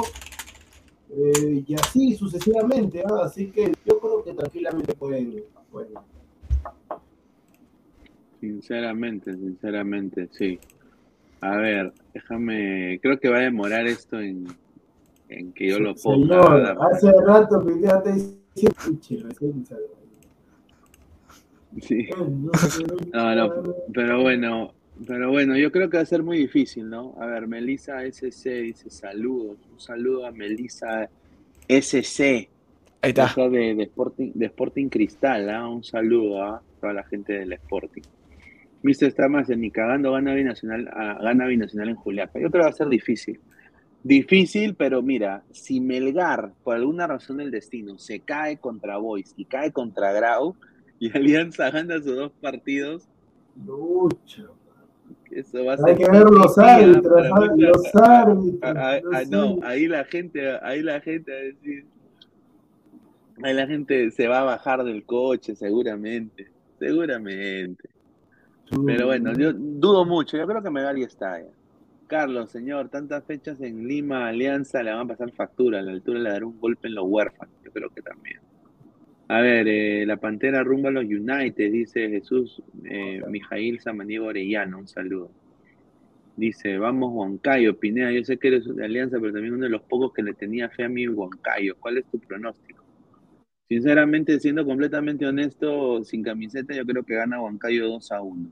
Eh, 1.10 1.64
y 1.66 1.74
así 1.74 2.14
sucesivamente. 2.14 3.02
¿ah? 3.04 3.22
Así 3.24 3.50
que 3.50 3.72
yo 3.84 3.98
creo 3.98 4.22
que 4.22 4.34
tranquilamente 4.34 4.94
pueden. 4.94 5.44
pueden. 5.70 5.94
Sinceramente, 8.40 9.34
sinceramente, 9.34 10.28
sí. 10.30 10.58
A 11.40 11.56
ver, 11.56 11.92
déjame, 12.12 12.98
creo 13.02 13.18
que 13.18 13.28
va 13.28 13.38
a 13.38 13.42
demorar 13.42 13.86
esto 13.86 14.20
en, 14.20 14.46
en 15.28 15.52
que 15.52 15.68
yo 15.70 15.78
lo 15.80 15.94
ponga. 15.94 16.42
Señor, 16.42 16.78
hace 16.92 17.12
rato 17.24 17.64
te 17.64 18.70
"Puchi, 18.84 19.16
recién 19.16 19.64
salió". 19.64 19.86
Sí. 21.80 22.08
No, 23.12 23.34
no, 23.34 23.74
pero 23.94 24.20
bueno, 24.22 24.72
Pero 25.06 25.30
bueno, 25.30 25.56
yo 25.56 25.72
creo 25.72 25.88
que 25.88 25.96
va 25.96 26.02
a 26.02 26.06
ser 26.06 26.22
muy 26.22 26.36
difícil, 26.38 26.88
¿no? 26.90 27.14
A 27.18 27.26
ver, 27.26 27.46
Melissa 27.46 28.04
SC 28.04 28.62
dice 28.62 28.90
saludos. 28.90 29.58
Un 29.72 29.80
saludo 29.80 30.26
a 30.26 30.32
Melissa 30.32 31.08
SC. 31.68 32.48
Ahí 33.02 33.10
está. 33.10 33.32
De, 33.48 33.74
de 33.74 33.82
Sporting, 33.84 34.32
de 34.34 34.46
Sporting 34.46 34.88
Cristal, 34.88 35.48
¿ah? 35.48 35.66
Un 35.68 35.82
saludo 35.84 36.42
a 36.42 36.62
toda 36.80 36.92
la 36.92 37.04
gente 37.04 37.32
del 37.32 37.52
Sporting. 37.54 38.02
Mister 38.82 39.08
está 39.08 39.28
más 39.28 39.48
ni 39.50 39.70
cagando 39.70 40.12
gana 40.12 40.34
binacional, 40.34 40.88
ah, 40.92 41.18
gana 41.22 41.46
binacional 41.46 41.90
en 41.90 41.96
Juliaca. 41.96 42.40
Yo 42.40 42.50
creo 42.50 42.62
que 42.62 42.68
va 42.68 42.70
a 42.70 42.72
ser 42.72 42.88
difícil. 42.88 43.38
Difícil, 44.02 44.74
pero 44.76 45.02
mira, 45.02 45.42
si 45.50 45.78
Melgar, 45.80 46.52
por 46.64 46.76
alguna 46.76 47.06
razón 47.06 47.36
del 47.36 47.50
destino, 47.50 47.98
se 47.98 48.20
cae 48.20 48.56
contra 48.56 48.96
Boys 48.96 49.34
y 49.36 49.44
cae 49.44 49.72
contra 49.72 50.12
Grau, 50.12 50.56
y 50.98 51.14
Alianza 51.16 51.70
gana 51.70 51.96
sus 51.96 52.16
dos 52.16 52.32
partidos, 52.40 53.06
Lucho. 53.66 54.54
eso 55.30 55.64
va 55.66 55.74
a 55.74 55.76
Hay 55.76 55.96
ser. 55.96 55.98
que 55.98 56.10
ver 56.10 56.30
los 56.30 56.56
árbitros, 56.56 57.26
¿ah? 57.30 57.54
los 57.56 57.94
árbitros. 57.94 58.60
Ah, 58.62 58.74
ah, 58.76 59.00
ah, 59.12 59.22
no, 59.28 59.58
ahí 59.62 59.86
la 59.86 60.04
gente, 60.04 60.50
ahí 60.62 60.82
la 60.82 61.00
gente 61.02 61.30
va 61.30 61.38
a 61.38 61.42
decir, 61.42 61.84
ahí 63.42 63.54
la 63.54 63.66
gente 63.66 64.10
se 64.12 64.28
va 64.28 64.40
a 64.40 64.44
bajar 64.44 64.82
del 64.84 65.04
coche 65.04 65.54
seguramente, 65.54 66.50
seguramente. 66.78 67.88
Pero 68.86 69.06
bueno, 69.06 69.32
yo 69.32 69.52
dudo 69.52 70.04
mucho, 70.04 70.36
yo 70.36 70.46
creo 70.46 70.62
que 70.62 70.70
Megali 70.70 71.02
está 71.02 71.40
ya. 71.40 71.48
Carlos, 72.06 72.50
señor, 72.50 72.88
tantas 72.88 73.24
fechas 73.24 73.60
en 73.60 73.86
Lima, 73.86 74.28
Alianza, 74.28 74.82
le 74.82 74.90
van 74.90 75.00
a 75.00 75.06
pasar 75.06 75.30
factura, 75.32 75.78
a 75.78 75.82
la 75.82 75.92
altura 75.92 76.18
le 76.18 76.30
dará 76.30 76.46
un 76.46 76.58
golpe 76.58 76.88
en 76.88 76.94
los 76.94 77.04
huérfanos, 77.06 77.54
yo 77.64 77.70
creo 77.70 77.88
que 77.90 78.02
también. 78.02 78.40
A 79.28 79.40
ver, 79.40 79.68
eh, 79.68 80.04
la 80.06 80.16
Pantera 80.16 80.64
rumba 80.64 80.88
a 80.88 80.92
los 80.92 81.04
United, 81.04 81.70
dice 81.70 82.08
Jesús 82.08 82.60
eh, 82.84 83.22
Mijail 83.28 83.78
Samaniego 83.78 84.26
Orellano, 84.26 84.78
un 84.78 84.88
saludo. 84.88 85.30
Dice, 86.36 86.78
vamos 86.78 87.12
Huancayo, 87.12 87.78
Pineda, 87.78 88.10
yo 88.10 88.24
sé 88.24 88.38
que 88.38 88.48
eres 88.48 88.74
de 88.74 88.84
Alianza, 88.84 89.18
pero 89.20 89.32
también 89.32 89.54
uno 89.54 89.64
de 89.64 89.70
los 89.70 89.82
pocos 89.82 90.12
que 90.12 90.22
le 90.22 90.34
tenía 90.34 90.68
fe 90.68 90.84
a 90.84 90.88
mi 90.88 91.06
Huancayo. 91.06 91.76
¿Cuál 91.78 91.98
es 91.98 92.06
tu 92.06 92.18
pronóstico? 92.18 92.82
Sinceramente, 93.68 94.40
siendo 94.40 94.64
completamente 94.64 95.24
honesto, 95.26 96.02
sin 96.02 96.24
camiseta, 96.24 96.74
yo 96.74 96.84
creo 96.84 97.04
que 97.04 97.14
gana 97.14 97.40
Huancayo 97.40 97.86
2 97.86 98.10
a 98.10 98.22
1. 98.22 98.50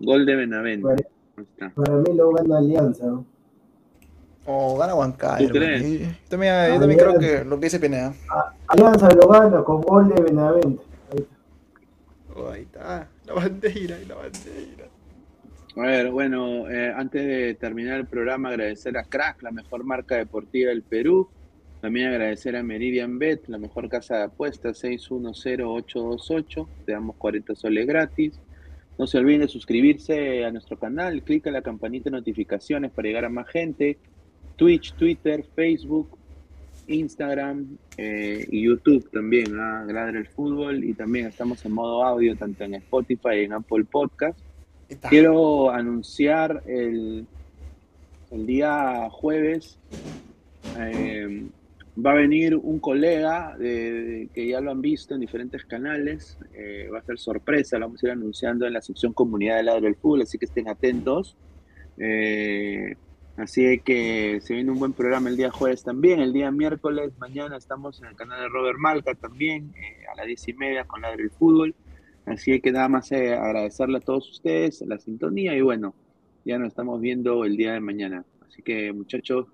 Gol 0.00 0.26
de 0.26 0.36
Benavente. 0.36 1.06
Para 1.74 1.94
mí 1.96 2.14
lo 2.16 2.30
gana 2.32 2.58
Alianza. 2.58 3.06
¿no? 3.06 3.24
O 4.46 4.76
gana 4.78 4.94
Huancayo. 4.94 5.46
¿Tú 5.48 5.54
crees? 5.54 5.82
Y- 5.84 5.98
Yo 6.00 6.06
también, 6.28 6.54
yo 6.74 6.80
también 6.80 6.98
creo 7.00 7.18
que 7.18 7.44
lo 7.44 7.58
que 7.58 7.66
dice 7.66 7.78
Pineda. 7.80 8.14
Alianza 8.68 9.08
lo 9.10 9.28
gana 9.28 9.62
con 9.62 9.80
gol 9.82 10.08
de 10.08 10.22
Benavente. 10.22 10.82
Ahí 11.12 11.18
está. 11.20 11.36
Oh, 12.40 12.48
ahí 12.50 12.62
está. 12.62 13.08
La 13.26 13.34
bandera, 13.34 13.96
la 14.08 14.14
bandera. 14.14 14.88
A 15.76 15.80
ver, 15.82 16.10
bueno, 16.10 16.68
eh, 16.68 16.92
antes 16.96 17.24
de 17.24 17.54
terminar 17.54 18.00
el 18.00 18.06
programa, 18.06 18.48
agradecer 18.48 18.96
a 18.98 19.04
Crack, 19.04 19.42
la 19.42 19.50
mejor 19.52 19.84
marca 19.84 20.16
deportiva 20.16 20.70
del 20.70 20.82
Perú. 20.82 21.28
También 21.80 22.08
agradecer 22.08 22.56
a 22.56 22.62
Meridian 22.64 23.18
Bet, 23.20 23.46
la 23.46 23.58
mejor 23.58 23.88
casa 23.88 24.16
de 24.16 24.22
apuestas, 24.24 24.78
610828. 24.78 26.68
Te 26.84 26.92
damos 26.92 27.14
40 27.16 27.54
soles 27.54 27.86
gratis. 27.86 28.40
No 28.98 29.06
se 29.06 29.18
olviden 29.18 29.42
de 29.42 29.48
suscribirse 29.48 30.44
a 30.44 30.50
nuestro 30.50 30.76
canal, 30.76 31.22
clic 31.22 31.46
en 31.46 31.52
la 31.52 31.62
campanita 31.62 32.10
de 32.10 32.16
notificaciones 32.16 32.90
para 32.90 33.06
llegar 33.06 33.24
a 33.24 33.28
más 33.28 33.48
gente. 33.48 33.96
Twitch, 34.56 34.94
Twitter, 34.94 35.44
Facebook, 35.54 36.18
Instagram 36.88 37.78
eh, 37.96 38.44
y 38.50 38.62
YouTube 38.62 39.08
también, 39.10 39.56
a 39.58 39.84
Ladre 39.84 40.18
el 40.18 40.26
Fútbol. 40.26 40.82
Y 40.82 40.94
también 40.94 41.26
estamos 41.26 41.64
en 41.64 41.72
modo 41.72 42.02
audio, 42.04 42.36
tanto 42.36 42.64
en 42.64 42.74
Spotify 42.74 43.36
y 43.40 43.44
en 43.44 43.52
Apple 43.52 43.84
Podcast. 43.84 44.38
Quiero 45.08 45.70
anunciar 45.70 46.62
el, 46.66 47.24
el 48.32 48.46
día 48.46 49.08
jueves. 49.10 49.78
eh, 50.76 51.46
va 52.04 52.12
a 52.12 52.14
venir 52.14 52.54
un 52.54 52.78
colega 52.78 53.56
que 53.58 54.48
ya 54.48 54.60
lo 54.60 54.70
han 54.70 54.80
visto 54.80 55.14
en 55.14 55.20
diferentes 55.20 55.64
canales. 55.64 56.38
eh, 56.54 56.88
va 56.92 57.00
a 57.00 57.02
ser 57.02 57.18
sorpresa, 57.18 57.78
lo 57.78 57.86
vamos 57.86 58.02
a 58.02 58.06
ir 58.06 58.12
anunciando 58.12 58.66
en 58.66 58.72
la 58.72 58.82
sección 58.82 59.12
comunidad 59.12 59.56
de 59.56 59.64
Ladro 59.64 59.82
del 59.82 59.96
Fútbol, 59.96 60.22
así 60.22 60.38
que 60.38 60.46
estén 60.46 60.68
atentos. 60.68 61.36
Eh, 61.98 62.94
así 63.36 63.80
que 63.80 64.40
se 64.42 64.54
viene 64.54 64.70
un 64.70 64.78
buen 64.78 64.92
programa 64.92 65.28
el 65.28 65.36
día 65.36 65.50
jueves 65.50 65.82
también. 65.82 66.20
El 66.20 66.32
día 66.32 66.50
miércoles, 66.50 67.12
mañana 67.18 67.56
estamos 67.56 68.00
en 68.00 68.08
el 68.08 68.16
canal 68.16 68.40
de 68.42 68.48
Robert 68.48 68.78
Malca 68.78 69.14
también, 69.14 69.72
eh, 69.76 70.06
a 70.12 70.16
las 70.16 70.26
diez 70.26 70.46
y 70.48 70.52
media 70.52 70.84
con 70.84 71.02
Ladro 71.02 71.18
del 71.18 71.30
Fútbol. 71.30 71.74
Así 72.26 72.60
que 72.60 72.72
nada 72.72 72.88
más 72.88 73.10
eh, 73.12 73.34
agradecerle 73.34 73.98
a 73.98 74.00
todos 74.00 74.30
ustedes 74.30 74.82
la 74.86 74.98
sintonía 74.98 75.56
y 75.56 75.62
bueno, 75.62 75.94
ya 76.44 76.58
nos 76.58 76.68
estamos 76.68 77.00
viendo 77.00 77.44
el 77.44 77.56
día 77.56 77.72
de 77.72 77.80
mañana. 77.80 78.24
Así 78.46 78.62
que 78.62 78.92
muchachos, 78.92 79.46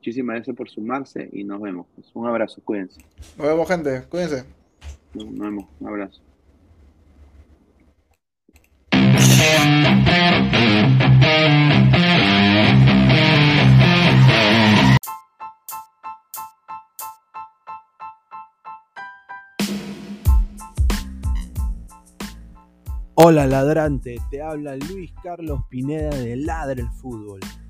muchísimas 0.00 0.36
gracias 0.36 0.56
por 0.56 0.70
sumarse 0.70 1.28
y 1.30 1.44
nos 1.44 1.60
vemos. 1.60 1.86
Un 2.14 2.26
abrazo, 2.26 2.62
cuídense. 2.64 3.02
Nos 3.36 3.46
vemos, 3.46 3.68
gente. 3.68 4.02
Cuídense. 4.08 4.44
Nos 5.12 5.26
nos 5.26 5.38
vemos, 5.38 5.66
un 5.78 5.88
abrazo. 5.88 6.22
Hola 23.22 23.46
ladrante, 23.46 24.16
te 24.30 24.40
habla 24.40 24.76
Luis 24.76 25.12
Carlos 25.22 25.60
Pineda 25.68 26.08
de 26.08 26.36
Ladre 26.36 26.80
el 26.80 26.88
Fútbol. 26.88 27.40